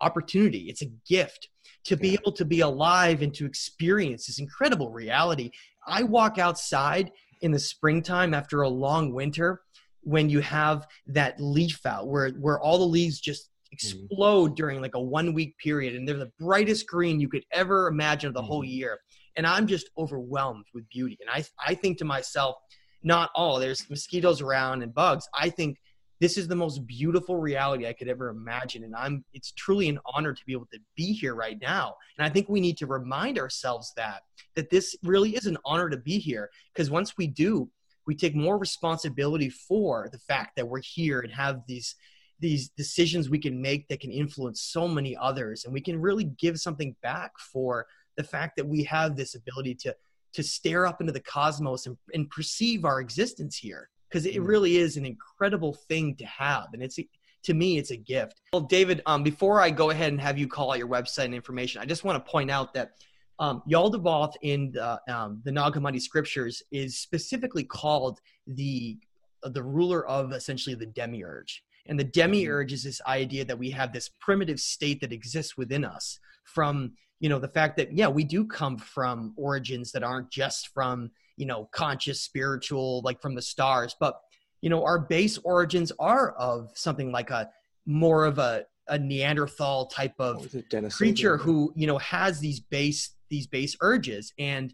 opportunity 0.00 0.68
it's 0.68 0.82
a 0.82 0.90
gift 1.08 1.48
to 1.84 1.96
be 1.96 2.14
able 2.14 2.32
to 2.32 2.44
be 2.44 2.60
alive 2.60 3.22
and 3.22 3.34
to 3.34 3.46
experience 3.46 4.26
this 4.26 4.38
incredible 4.38 4.90
reality. 4.90 5.50
I 5.86 6.02
walk 6.02 6.38
outside 6.38 7.12
in 7.44 7.52
the 7.52 7.58
springtime 7.58 8.32
after 8.32 8.62
a 8.62 8.68
long 8.68 9.12
winter 9.12 9.60
when 10.00 10.30
you 10.30 10.40
have 10.40 10.86
that 11.06 11.38
leaf 11.38 11.84
out 11.84 12.08
where 12.08 12.30
where 12.30 12.58
all 12.58 12.78
the 12.78 12.84
leaves 12.84 13.20
just 13.20 13.44
mm-hmm. 13.44 13.74
explode 13.74 14.46
mm-hmm. 14.46 14.54
during 14.54 14.80
like 14.80 14.94
a 14.94 15.00
one 15.00 15.34
week 15.34 15.56
period 15.58 15.94
and 15.94 16.08
they're 16.08 16.16
the 16.16 16.32
brightest 16.40 16.86
green 16.86 17.20
you 17.20 17.28
could 17.28 17.44
ever 17.52 17.86
imagine 17.86 18.28
of 18.28 18.34
the 18.34 18.40
mm-hmm. 18.40 18.48
whole 18.48 18.64
year 18.64 18.98
and 19.36 19.46
i'm 19.46 19.66
just 19.66 19.90
overwhelmed 19.98 20.64
with 20.72 20.88
beauty 20.88 21.18
and 21.20 21.28
i 21.30 21.44
i 21.70 21.74
think 21.74 21.98
to 21.98 22.04
myself 22.06 22.56
not 23.02 23.28
all 23.34 23.60
there's 23.60 23.88
mosquitoes 23.90 24.40
around 24.40 24.82
and 24.82 24.94
bugs 24.94 25.28
i 25.34 25.50
think 25.50 25.76
this 26.20 26.38
is 26.38 26.48
the 26.48 26.56
most 26.56 26.86
beautiful 26.86 27.36
reality 27.36 27.86
I 27.86 27.92
could 27.92 28.08
ever 28.08 28.28
imagine. 28.28 28.84
And 28.84 28.94
I'm 28.94 29.24
it's 29.32 29.52
truly 29.52 29.88
an 29.88 29.98
honor 30.14 30.32
to 30.32 30.44
be 30.46 30.52
able 30.52 30.68
to 30.72 30.78
be 30.96 31.12
here 31.12 31.34
right 31.34 31.58
now. 31.60 31.96
And 32.18 32.26
I 32.26 32.30
think 32.30 32.48
we 32.48 32.60
need 32.60 32.78
to 32.78 32.86
remind 32.86 33.38
ourselves 33.38 33.92
that 33.96 34.22
that 34.54 34.70
this 34.70 34.96
really 35.02 35.36
is 35.36 35.46
an 35.46 35.58
honor 35.64 35.90
to 35.90 35.96
be 35.96 36.18
here. 36.18 36.50
Because 36.72 36.90
once 36.90 37.16
we 37.16 37.26
do, 37.26 37.68
we 38.06 38.14
take 38.14 38.34
more 38.34 38.58
responsibility 38.58 39.50
for 39.50 40.08
the 40.12 40.18
fact 40.18 40.56
that 40.56 40.68
we're 40.68 40.82
here 40.82 41.20
and 41.20 41.32
have 41.32 41.62
these 41.66 41.96
these 42.40 42.68
decisions 42.70 43.30
we 43.30 43.38
can 43.38 43.60
make 43.60 43.88
that 43.88 44.00
can 44.00 44.10
influence 44.10 44.60
so 44.60 44.88
many 44.88 45.16
others 45.16 45.64
and 45.64 45.72
we 45.72 45.80
can 45.80 46.00
really 46.00 46.24
give 46.24 46.58
something 46.58 46.94
back 47.02 47.30
for 47.38 47.86
the 48.16 48.24
fact 48.24 48.56
that 48.56 48.66
we 48.66 48.82
have 48.82 49.16
this 49.16 49.34
ability 49.34 49.74
to 49.74 49.94
to 50.32 50.42
stare 50.42 50.84
up 50.84 51.00
into 51.00 51.12
the 51.12 51.20
cosmos 51.20 51.86
and, 51.86 51.96
and 52.12 52.28
perceive 52.28 52.84
our 52.84 53.00
existence 53.00 53.56
here 53.56 53.88
because 54.08 54.26
it 54.26 54.34
mm. 54.34 54.46
really 54.46 54.76
is 54.76 54.96
an 54.96 55.04
incredible 55.04 55.74
thing 55.88 56.14
to 56.16 56.24
have 56.26 56.66
and 56.72 56.82
it's 56.82 56.98
to 57.42 57.54
me 57.54 57.78
it's 57.78 57.90
a 57.90 57.96
gift 57.96 58.40
well 58.52 58.62
david 58.62 59.02
um, 59.06 59.22
before 59.22 59.60
i 59.60 59.70
go 59.70 59.90
ahead 59.90 60.12
and 60.12 60.20
have 60.20 60.38
you 60.38 60.48
call 60.48 60.72
out 60.72 60.78
your 60.78 60.88
website 60.88 61.26
and 61.26 61.34
information 61.34 61.80
i 61.80 61.84
just 61.84 62.04
want 62.04 62.24
to 62.24 62.30
point 62.30 62.50
out 62.50 62.72
that 62.74 62.92
um, 63.40 63.62
Yaldabaoth 63.68 64.34
in 64.42 64.70
the, 64.70 65.00
um, 65.12 65.40
the 65.44 65.50
Nag 65.50 65.72
Hammadi 65.72 66.00
scriptures 66.00 66.62
is 66.70 66.98
specifically 66.98 67.64
called 67.64 68.20
the 68.46 68.96
the 69.42 69.62
ruler 69.62 70.06
of 70.06 70.32
essentially 70.32 70.74
the 70.74 70.86
demiurge. 70.86 71.62
And 71.86 71.98
the 71.98 72.04
demiurge 72.04 72.72
is 72.72 72.82
this 72.82 73.02
idea 73.06 73.44
that 73.44 73.58
we 73.58 73.70
have 73.70 73.92
this 73.92 74.08
primitive 74.20 74.58
state 74.58 75.00
that 75.02 75.12
exists 75.12 75.56
within 75.56 75.84
us 75.84 76.18
from, 76.44 76.92
you 77.20 77.28
know, 77.28 77.38
the 77.38 77.48
fact 77.48 77.76
that, 77.76 77.92
yeah, 77.92 78.08
we 78.08 78.24
do 78.24 78.46
come 78.46 78.78
from 78.78 79.34
origins 79.36 79.92
that 79.92 80.02
aren't 80.02 80.30
just 80.30 80.68
from 80.68 81.10
you 81.36 81.46
know 81.46 81.68
conscious 81.72 82.20
spiritual 82.20 83.02
like 83.04 83.20
from 83.20 83.34
the 83.34 83.42
stars. 83.42 83.94
But 83.98 84.20
you 84.60 84.70
know 84.70 84.84
our 84.84 84.98
base 84.98 85.38
origins 85.38 85.92
are 85.98 86.32
of 86.32 86.70
something 86.74 87.12
like 87.12 87.30
a 87.30 87.50
more 87.86 88.24
of 88.24 88.38
a, 88.38 88.64
a 88.88 88.98
neanderthal 88.98 89.86
type 89.86 90.14
of 90.18 90.54
creature 90.90 91.36
who 91.36 91.72
you 91.76 91.86
know 91.86 91.98
has 91.98 92.40
these 92.40 92.60
base 92.60 93.14
these 93.30 93.46
base 93.46 93.76
urges. 93.80 94.32
And 94.38 94.72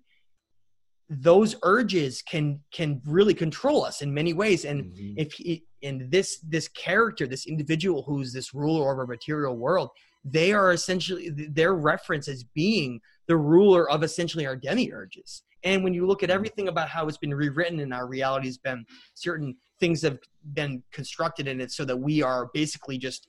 those 1.08 1.56
urges 1.62 2.22
can 2.22 2.60
can 2.72 3.00
really 3.04 3.34
control 3.34 3.84
us 3.84 4.00
in 4.00 4.14
many 4.14 4.32
ways. 4.32 4.64
And 4.64 4.84
mm-hmm. 4.84 5.14
if 5.16 5.32
he, 5.32 5.64
and 5.82 6.10
this 6.10 6.38
this 6.40 6.68
character 6.68 7.26
this 7.26 7.46
individual 7.46 8.02
who's 8.02 8.32
this 8.32 8.54
ruler 8.54 8.90
over 8.90 9.06
material 9.06 9.56
world 9.56 9.90
they 10.24 10.52
are 10.52 10.72
essentially 10.72 11.30
their 11.30 11.74
reference 11.74 12.28
as 12.28 12.44
being 12.44 13.00
the 13.26 13.36
ruler 13.36 13.90
of 13.90 14.02
essentially 14.02 14.46
our 14.46 14.56
demiurges 14.56 15.42
and 15.64 15.84
when 15.84 15.94
you 15.94 16.06
look 16.06 16.22
at 16.22 16.30
everything 16.30 16.68
about 16.68 16.88
how 16.88 17.06
it's 17.06 17.18
been 17.18 17.34
rewritten 17.34 17.80
and 17.80 17.92
our 17.92 18.06
reality 18.06 18.46
has 18.46 18.58
been 18.58 18.84
certain 19.14 19.56
things 19.78 20.02
have 20.02 20.18
been 20.54 20.82
constructed 20.92 21.48
in 21.48 21.60
it 21.60 21.72
so 21.72 21.84
that 21.84 21.96
we 21.96 22.22
are 22.22 22.50
basically 22.52 22.98
just 22.98 23.28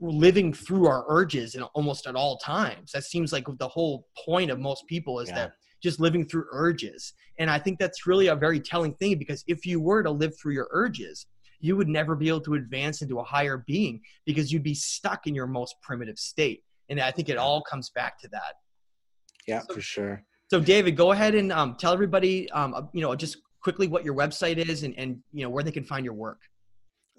living 0.00 0.52
through 0.52 0.86
our 0.86 1.04
urges 1.08 1.54
in 1.54 1.62
almost 1.62 2.06
at 2.06 2.16
all 2.16 2.36
times. 2.38 2.92
That 2.92 3.04
seems 3.04 3.32
like 3.32 3.44
the 3.58 3.68
whole 3.68 4.06
point 4.24 4.50
of 4.50 4.58
most 4.58 4.86
people 4.86 5.20
is 5.20 5.28
yeah. 5.28 5.34
that 5.36 5.52
just 5.82 6.00
living 6.00 6.26
through 6.26 6.46
urges. 6.50 7.12
And 7.38 7.50
I 7.50 7.58
think 7.58 7.78
that's 7.78 8.06
really 8.06 8.28
a 8.28 8.36
very 8.36 8.60
telling 8.60 8.94
thing 8.94 9.18
because 9.18 9.44
if 9.46 9.64
you 9.64 9.80
were 9.80 10.02
to 10.02 10.10
live 10.10 10.32
through 10.38 10.54
your 10.54 10.68
urges, 10.72 11.26
you 11.60 11.76
would 11.76 11.88
never 11.88 12.16
be 12.16 12.28
able 12.28 12.40
to 12.40 12.54
advance 12.54 13.02
into 13.02 13.20
a 13.20 13.24
higher 13.24 13.64
being 13.66 14.00
because 14.26 14.52
you'd 14.52 14.64
be 14.64 14.74
stuck 14.74 15.26
in 15.26 15.34
your 15.34 15.46
most 15.46 15.76
primitive 15.82 16.18
state. 16.18 16.64
And 16.88 17.00
I 17.00 17.12
think 17.12 17.28
it 17.28 17.38
all 17.38 17.62
comes 17.62 17.90
back 17.90 18.18
to 18.20 18.28
that. 18.28 18.54
Yeah, 19.46 19.60
so, 19.68 19.74
for 19.74 19.80
sure. 19.80 20.24
So, 20.52 20.60
David, 20.60 20.98
go 20.98 21.12
ahead 21.12 21.34
and 21.34 21.50
um, 21.50 21.76
tell 21.76 21.94
everybody, 21.94 22.50
um, 22.50 22.74
uh, 22.74 22.82
you 22.92 23.00
know, 23.00 23.14
just 23.14 23.38
quickly 23.62 23.88
what 23.88 24.04
your 24.04 24.14
website 24.14 24.58
is 24.58 24.82
and, 24.82 24.94
and, 24.98 25.18
you 25.32 25.44
know, 25.44 25.48
where 25.48 25.64
they 25.64 25.70
can 25.70 25.82
find 25.82 26.04
your 26.04 26.12
work. 26.12 26.40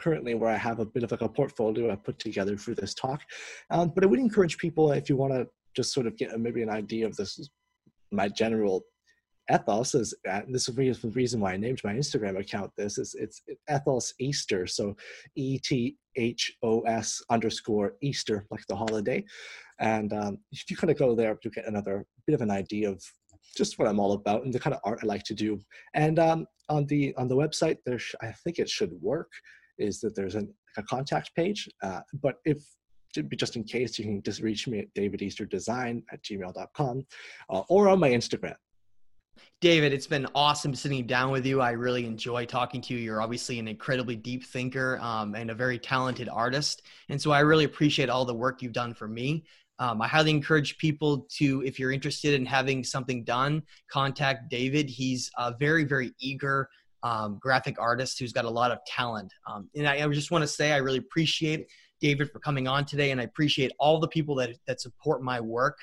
currently 0.00 0.34
where 0.34 0.50
I 0.50 0.56
have 0.56 0.80
a 0.80 0.86
bit 0.86 1.02
of 1.02 1.10
like 1.10 1.20
a 1.20 1.28
portfolio 1.28 1.92
I 1.92 1.96
put 1.96 2.18
together 2.18 2.56
for 2.56 2.74
this 2.74 2.94
talk. 2.94 3.20
Um, 3.70 3.92
but 3.94 4.04
I 4.04 4.06
would 4.06 4.18
encourage 4.18 4.58
people 4.58 4.92
if 4.92 5.08
you 5.08 5.16
want 5.16 5.32
to 5.34 5.46
just 5.76 5.92
sort 5.92 6.06
of 6.06 6.16
get 6.16 6.38
maybe 6.40 6.62
an 6.62 6.70
idea 6.70 7.06
of 7.06 7.16
this, 7.16 7.48
my 8.10 8.28
general 8.28 8.84
ethos 9.52 9.94
is 9.94 10.14
uh, 10.30 10.40
this 10.48 10.68
is 10.68 11.00
the 11.00 11.10
reason 11.10 11.40
why 11.40 11.52
I 11.52 11.56
named 11.56 11.80
my 11.84 11.92
Instagram 11.94 12.38
account 12.38 12.70
this 12.76 12.96
is 12.96 13.14
it's 13.14 13.42
ethos 13.70 14.14
Easter 14.18 14.66
so 14.66 14.96
E 15.34 15.58
T 15.58 15.96
H 16.16 16.56
O 16.62 16.80
S 16.80 17.22
underscore 17.28 17.94
Easter 18.00 18.46
like 18.50 18.66
the 18.68 18.76
holiday 18.76 19.22
and 19.80 20.12
um, 20.12 20.38
if 20.52 20.70
you 20.70 20.76
kind 20.76 20.90
of 20.90 20.98
go 20.98 21.14
there 21.14 21.34
to 21.34 21.50
get 21.50 21.66
another 21.66 22.06
bit 22.26 22.34
of 22.34 22.40
an 22.40 22.50
idea 22.50 22.88
of 22.88 23.02
just 23.54 23.78
what 23.78 23.88
I'm 23.88 24.00
all 24.00 24.12
about 24.12 24.44
and 24.44 24.52
the 24.52 24.60
kind 24.60 24.74
of 24.74 24.80
art 24.84 25.00
I 25.02 25.06
like 25.06 25.24
to 25.24 25.34
do. 25.34 25.60
And 25.94 26.18
um, 26.18 26.46
on 26.68 26.86
the 26.86 27.14
on 27.16 27.28
the 27.28 27.36
website, 27.36 27.78
there 27.86 28.00
I 28.20 28.32
think 28.44 28.58
it 28.58 28.68
should 28.68 28.92
work. 29.00 29.30
Is 29.78 30.00
that 30.00 30.14
there's 30.14 30.36
an, 30.36 30.52
a 30.76 30.82
contact 30.84 31.34
page, 31.34 31.68
uh, 31.82 32.00
but 32.22 32.36
if 32.44 32.62
just 33.36 33.56
in 33.56 33.64
case, 33.64 33.98
you 33.98 34.04
can 34.04 34.22
just 34.22 34.40
reach 34.40 34.66
me 34.66 34.80
at 34.80 34.94
davideasterdesign 34.94 36.02
at 36.12 36.22
gmail.com 36.22 37.06
uh, 37.50 37.62
or 37.68 37.88
on 37.88 38.00
my 38.00 38.10
Instagram. 38.10 38.56
David, 39.60 39.92
it's 39.92 40.06
been 40.06 40.26
awesome 40.34 40.74
sitting 40.74 41.06
down 41.06 41.30
with 41.30 41.46
you. 41.46 41.60
I 41.60 41.70
really 41.70 42.06
enjoy 42.06 42.44
talking 42.44 42.80
to 42.82 42.94
you. 42.94 43.00
You're 43.00 43.22
obviously 43.22 43.58
an 43.58 43.66
incredibly 43.66 44.14
deep 44.14 44.44
thinker 44.44 44.98
um, 45.00 45.34
and 45.34 45.50
a 45.50 45.54
very 45.54 45.78
talented 45.78 46.28
artist. 46.28 46.82
And 47.08 47.20
so 47.20 47.32
I 47.32 47.40
really 47.40 47.64
appreciate 47.64 48.10
all 48.10 48.24
the 48.24 48.34
work 48.34 48.62
you've 48.62 48.72
done 48.72 48.94
for 48.94 49.08
me. 49.08 49.44
Um, 49.78 50.00
I 50.00 50.08
highly 50.08 50.30
encourage 50.30 50.78
people 50.78 51.26
to, 51.36 51.62
if 51.64 51.78
you're 51.78 51.92
interested 51.92 52.34
in 52.34 52.46
having 52.46 52.84
something 52.84 53.24
done, 53.24 53.62
contact 53.90 54.50
David. 54.50 54.88
He's 54.88 55.30
a 55.36 55.54
very, 55.58 55.84
very 55.84 56.12
eager 56.20 56.68
um, 57.02 57.38
graphic 57.40 57.78
artist 57.78 58.18
who's 58.18 58.32
got 58.32 58.44
a 58.44 58.50
lot 58.50 58.70
of 58.70 58.78
talent. 58.86 59.32
Um, 59.50 59.68
and 59.76 59.86
I, 59.86 60.04
I 60.04 60.08
just 60.08 60.30
want 60.30 60.42
to 60.42 60.48
say 60.48 60.72
I 60.72 60.78
really 60.78 60.98
appreciate 60.98 61.66
David 62.00 62.30
for 62.30 62.38
coming 62.38 62.66
on 62.66 62.84
today, 62.84 63.10
and 63.10 63.20
I 63.20 63.24
appreciate 63.24 63.72
all 63.78 64.00
the 64.00 64.08
people 64.08 64.34
that 64.36 64.50
that 64.66 64.80
support 64.80 65.22
my 65.22 65.40
work. 65.40 65.78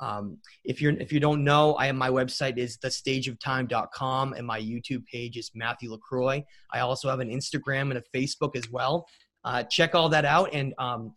Um, 0.00 0.38
if 0.64 0.82
you're 0.82 0.92
if 0.92 1.12
you 1.12 1.20
don't 1.20 1.44
know, 1.44 1.76
I 1.76 1.86
have 1.86 1.96
my 1.96 2.10
website 2.10 2.58
is 2.58 2.76
thestageoftime.com 2.78 4.32
and 4.34 4.46
my 4.46 4.60
YouTube 4.60 5.04
page 5.06 5.36
is 5.36 5.50
Matthew 5.54 5.92
LaCroix. 5.92 6.44
I 6.72 6.80
also 6.80 7.08
have 7.08 7.20
an 7.20 7.30
Instagram 7.30 7.90
and 7.90 7.98
a 7.98 8.02
Facebook 8.16 8.56
as 8.56 8.70
well. 8.70 9.06
Uh, 9.44 9.62
check 9.64 9.94
all 9.94 10.08
that 10.08 10.24
out 10.24 10.48
and 10.52 10.74
um, 10.78 11.12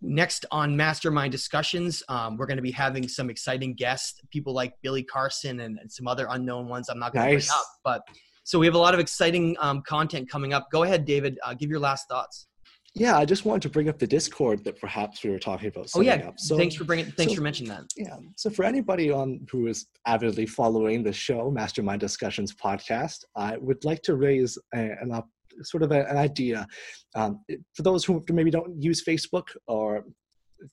Next 0.00 0.46
on 0.52 0.76
Mastermind 0.76 1.32
Discussions, 1.32 2.02
um, 2.08 2.36
we're 2.36 2.46
going 2.46 2.56
to 2.58 2.62
be 2.62 2.70
having 2.70 3.08
some 3.08 3.30
exciting 3.30 3.74
guests, 3.74 4.20
people 4.30 4.52
like 4.52 4.74
Billy 4.82 5.02
Carson 5.02 5.60
and, 5.60 5.78
and 5.78 5.90
some 5.90 6.06
other 6.06 6.28
unknown 6.30 6.68
ones 6.68 6.88
I'm 6.88 7.00
not 7.00 7.12
going 7.12 7.26
nice. 7.26 7.46
to 7.46 7.52
bring 7.52 7.58
up. 7.58 7.66
But 7.84 8.16
so 8.44 8.58
we 8.58 8.66
have 8.66 8.76
a 8.76 8.78
lot 8.78 8.94
of 8.94 9.00
exciting 9.00 9.56
um, 9.58 9.82
content 9.82 10.30
coming 10.30 10.52
up. 10.52 10.68
Go 10.70 10.84
ahead, 10.84 11.04
David. 11.04 11.38
Uh, 11.44 11.54
give 11.54 11.68
your 11.68 11.80
last 11.80 12.06
thoughts. 12.08 12.46
Yeah, 12.94 13.16
I 13.16 13.24
just 13.24 13.44
wanted 13.44 13.62
to 13.62 13.68
bring 13.68 13.88
up 13.88 13.98
the 13.98 14.06
Discord 14.06 14.64
that 14.64 14.80
perhaps 14.80 15.22
we 15.22 15.30
were 15.30 15.38
talking 15.38 15.68
about. 15.68 15.90
Oh 15.94 16.00
yeah, 16.00 16.30
so, 16.36 16.56
thanks 16.56 16.74
for 16.74 16.84
bringing. 16.84 17.06
Thanks 17.12 17.32
so, 17.32 17.36
for 17.36 17.42
mentioning 17.42 17.70
that. 17.70 17.84
Yeah, 17.96 18.16
so 18.36 18.50
for 18.50 18.64
anybody 18.64 19.10
on 19.10 19.46
who 19.50 19.66
is 19.66 19.86
avidly 20.06 20.46
following 20.46 21.02
the 21.02 21.12
show, 21.12 21.50
Mastermind 21.50 22.00
Discussions 22.00 22.54
podcast, 22.54 23.18
I 23.36 23.56
would 23.58 23.84
like 23.84 24.02
to 24.02 24.16
raise 24.16 24.58
a, 24.74 24.92
an 25.00 25.12
up 25.12 25.28
sort 25.62 25.82
of 25.82 25.92
a, 25.92 26.08
an 26.08 26.16
idea. 26.16 26.66
Um, 27.14 27.40
for 27.74 27.82
those 27.82 28.04
who 28.04 28.24
maybe 28.30 28.50
don't 28.50 28.80
use 28.80 29.04
Facebook 29.04 29.48
or 29.66 30.04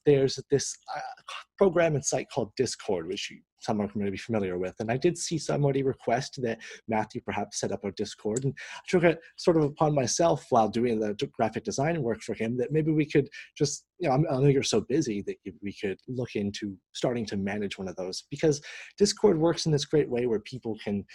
there's 0.06 0.40
this 0.50 0.76
uh, 0.96 1.00
program 1.58 1.96
and 1.96 2.06
site 2.06 2.28
called 2.34 2.52
Discord, 2.58 3.08
which 3.08 3.30
you, 3.32 3.40
some 3.60 3.82
are 3.82 3.88
going 3.88 4.06
to 4.06 4.12
be 4.12 4.18
familiar 4.18 4.58
with. 4.58 4.76
And 4.80 4.92
I 4.92 4.98
did 4.98 5.18
see 5.18 5.38
somebody 5.38 5.84
request 5.84 6.40
that 6.44 6.60
Matthew 6.88 7.22
perhaps 7.22 7.60
set 7.60 7.72
up 7.72 7.84
a 7.84 7.92
Discord. 7.92 8.44
And 8.44 8.54
I 8.76 8.80
took 8.88 9.04
it 9.04 9.20
sort 9.38 9.58
of 9.58 9.64
upon 9.64 9.96
myself 9.96 10.46
while 10.50 10.68
doing 10.68 11.00
the 11.00 11.16
graphic 11.34 11.64
design 11.64 12.02
work 12.02 12.22
for 12.22 12.34
him 12.34 12.58
that 12.58 12.72
maybe 12.72 12.92
we 12.92 13.06
could 13.06 13.28
just, 13.58 13.86
you 14.00 14.10
know, 14.10 14.16
I 14.16 14.40
know 14.40 14.48
you're 14.48 14.64
so 14.64 14.82
busy 14.82 15.24
that 15.24 15.38
we 15.62 15.74
could 15.74 16.00
look 16.08 16.36
into 16.36 16.78
starting 16.94 17.26
to 17.28 17.38
manage 17.38 17.78
one 17.78 17.88
of 17.88 17.96
those 17.96 18.24
because 18.30 18.62
Discord 18.98 19.38
works 19.38 19.66
in 19.66 19.72
this 19.72 19.86
great 19.86 20.10
way 20.10 20.26
where 20.26 20.40
people 20.40 20.78
can 20.84 21.06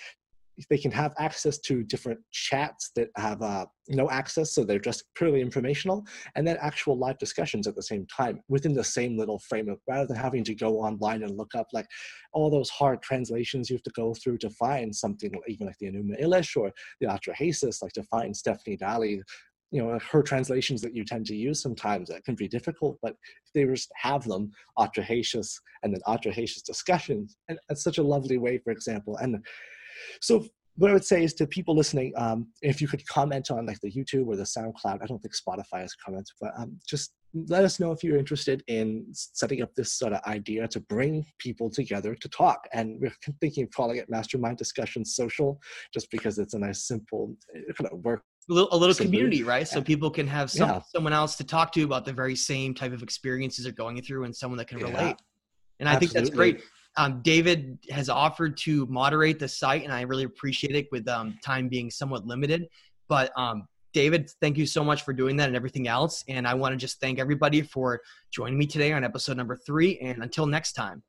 they 0.69 0.79
can 0.79 0.91
have 0.91 1.15
access 1.19 1.59
to 1.59 1.83
different 1.85 2.21
chats 2.33 2.91
that 2.97 3.09
have 3.17 3.41
uh, 3.43 3.67
no 3.89 4.11
access, 4.11 4.55
so 4.55 4.65
they're 4.65 4.79
just 4.79 5.05
purely 5.15 5.41
informational, 5.41 6.05
and 6.35 6.47
then 6.47 6.59
actual 6.61 6.99
live 6.99 7.19
discussions 7.19 7.67
at 7.67 7.75
the 7.75 7.83
same 7.83 8.07
time 8.07 8.41
within 8.49 8.75
the 8.75 8.85
same 8.85 9.17
little 9.17 9.39
framework, 9.49 9.79
rather 9.89 10.07
than 10.07 10.17
having 10.17 10.45
to 10.45 10.55
go 10.55 10.81
online 10.81 11.23
and 11.23 11.37
look 11.37 11.55
up 11.55 11.67
like 11.73 11.87
all 12.33 12.51
those 12.51 12.71
hard 12.71 13.01
translations 13.03 13.71
you 13.71 13.77
have 13.77 13.83
to 13.83 13.91
go 13.91 14.15
through 14.15 14.39
to 14.39 14.51
find 14.51 14.95
something 14.95 15.33
even 15.49 15.67
like 15.67 15.79
the 15.79 15.87
Enuma 15.87 16.23
Elish 16.23 16.57
or 16.57 16.73
the 17.01 17.07
Atrahasis, 17.07 17.83
like 17.83 17.93
to 17.93 18.03
find 18.05 18.37
Stephanie 18.37 18.77
Dalley 18.77 19.23
you 19.73 19.81
know 19.81 19.99
her 20.11 20.23
translations 20.23 20.81
that 20.83 20.95
you 20.95 21.05
tend 21.05 21.27
to 21.27 21.37
use 21.37 21.63
sometimes. 21.63 22.09
That 22.09 22.25
can 22.25 22.35
be 22.35 22.49
difficult 22.49 22.99
but 23.03 23.15
if 23.47 23.53
they 23.55 23.65
just 23.65 23.91
have 23.95 24.25
them 24.25 24.51
Atrahasis 24.79 25.55
and 25.83 25.95
then 25.95 26.01
Atrahasis 26.07 26.63
discussions 26.63 27.37
and 27.49 27.59
it's 27.69 27.85
such 27.85 27.99
a 27.99 28.03
lovely 28.03 28.39
way 28.39 28.59
for 28.59 28.71
example 28.71 29.17
and 29.19 29.45
so 30.21 30.47
what 30.77 30.91
I 30.91 30.95
would 30.95 31.05
say 31.05 31.23
is 31.23 31.35
to 31.35 31.47
people 31.47 31.77
listening, 31.77 32.13
um, 32.17 32.49
if 32.63 32.81
you 32.81 32.89
could 32.89 33.07
comment 33.07 33.51
on 33.51 33.67
like 33.67 33.81
the 33.81 33.93
YouTube 33.93 34.27
or 34.29 34.37
the 34.37 34.45
SoundCloud, 34.45 35.03
I 35.03 35.07
don't 35.07 35.19
think 35.19 35.35
Spotify 35.35 35.81
has 35.81 35.95
comments, 35.95 36.33
but 36.41 36.53
um, 36.57 36.79
just 36.89 37.13
let 37.35 37.65
us 37.65 37.79
know 37.79 37.93
if 37.93 38.03
you're 38.03 38.17
interested 38.17 38.65
in 38.67 39.07
setting 39.13 39.63
up 39.63 39.75
this 39.75 39.93
sort 39.93 40.13
of 40.13 40.23
idea 40.25 40.67
to 40.69 40.81
bring 40.81 41.27
people 41.39 41.71
together 41.71 42.15
to 42.15 42.29
talk. 42.31 42.67
And 42.73 42.99
we're 43.01 43.13
thinking 43.41 43.65
of 43.65 43.71
calling 43.73 43.99
it 43.99 44.09
Mastermind 44.09 44.57
Discussion 44.57 45.05
Social, 45.05 45.61
just 45.93 46.11
because 46.11 46.39
it's 46.39 46.55
a 46.55 46.59
nice, 46.59 46.87
simple 46.87 47.37
kind 47.77 47.91
of 47.93 48.03
work. 48.03 48.23
A 48.49 48.53
little, 48.55 48.69
a 48.73 48.77
little 48.77 48.95
community, 48.95 49.43
right? 49.43 49.69
So 49.69 49.83
people 49.83 50.11
can 50.11 50.27
have 50.27 50.51
some, 50.51 50.69
yeah. 50.69 50.81
someone 50.95 51.13
else 51.13 51.37
to 51.37 51.45
talk 51.45 51.73
to 51.73 51.85
about 51.85 52.05
the 52.05 52.13
very 52.13 52.35
same 52.35 52.75
type 52.75 52.93
of 52.93 53.03
experiences 53.03 53.65
they're 53.65 53.73
going 53.73 54.01
through 54.03 54.25
and 54.25 54.35
someone 54.35 54.57
that 54.59 54.67
can 54.67 54.79
relate. 54.79 54.95
Yeah. 54.95 55.15
And 55.79 55.89
I 55.89 55.93
Absolutely. 55.93 56.07
think 56.07 56.13
that's 56.13 56.35
great. 56.35 56.63
Um, 56.97 57.23
David 57.23 57.79
has 57.91 58.09
offered 58.09 58.57
to 58.59 58.87
moderate 58.87 59.39
the 59.39 59.49
site, 59.49 59.85
and 59.85 59.93
I 59.93 60.03
really 60.03 60.25
appreciate 60.25 60.75
it 60.75 60.89
with 60.91 61.09
um, 61.09 61.39
time 61.45 61.69
being 61.69 61.91
somewhat 61.91 62.27
limited. 62.27 62.67
But 63.09 63.33
um, 63.37 63.67
David, 63.93 64.31
thank 64.41 64.57
you 64.57 64.67
so 64.67 64.85
much 64.85 65.03
for 65.03 65.13
doing 65.13 65.37
that 65.37 65.49
and 65.49 65.57
everything 65.57 65.89
else. 65.89 66.25
And 66.29 66.47
I 66.47 66.55
want 66.55 66.73
to 66.73 66.77
just 66.77 67.01
thank 67.01 67.19
everybody 67.19 67.63
for 67.63 68.01
joining 68.31 68.59
me 68.59 68.67
today 68.67 68.93
on 68.93 69.05
episode 69.05 69.37
number 69.37 69.57
three. 69.57 69.99
And 69.99 70.23
until 70.23 70.47
next 70.47 70.73
time. 70.73 71.03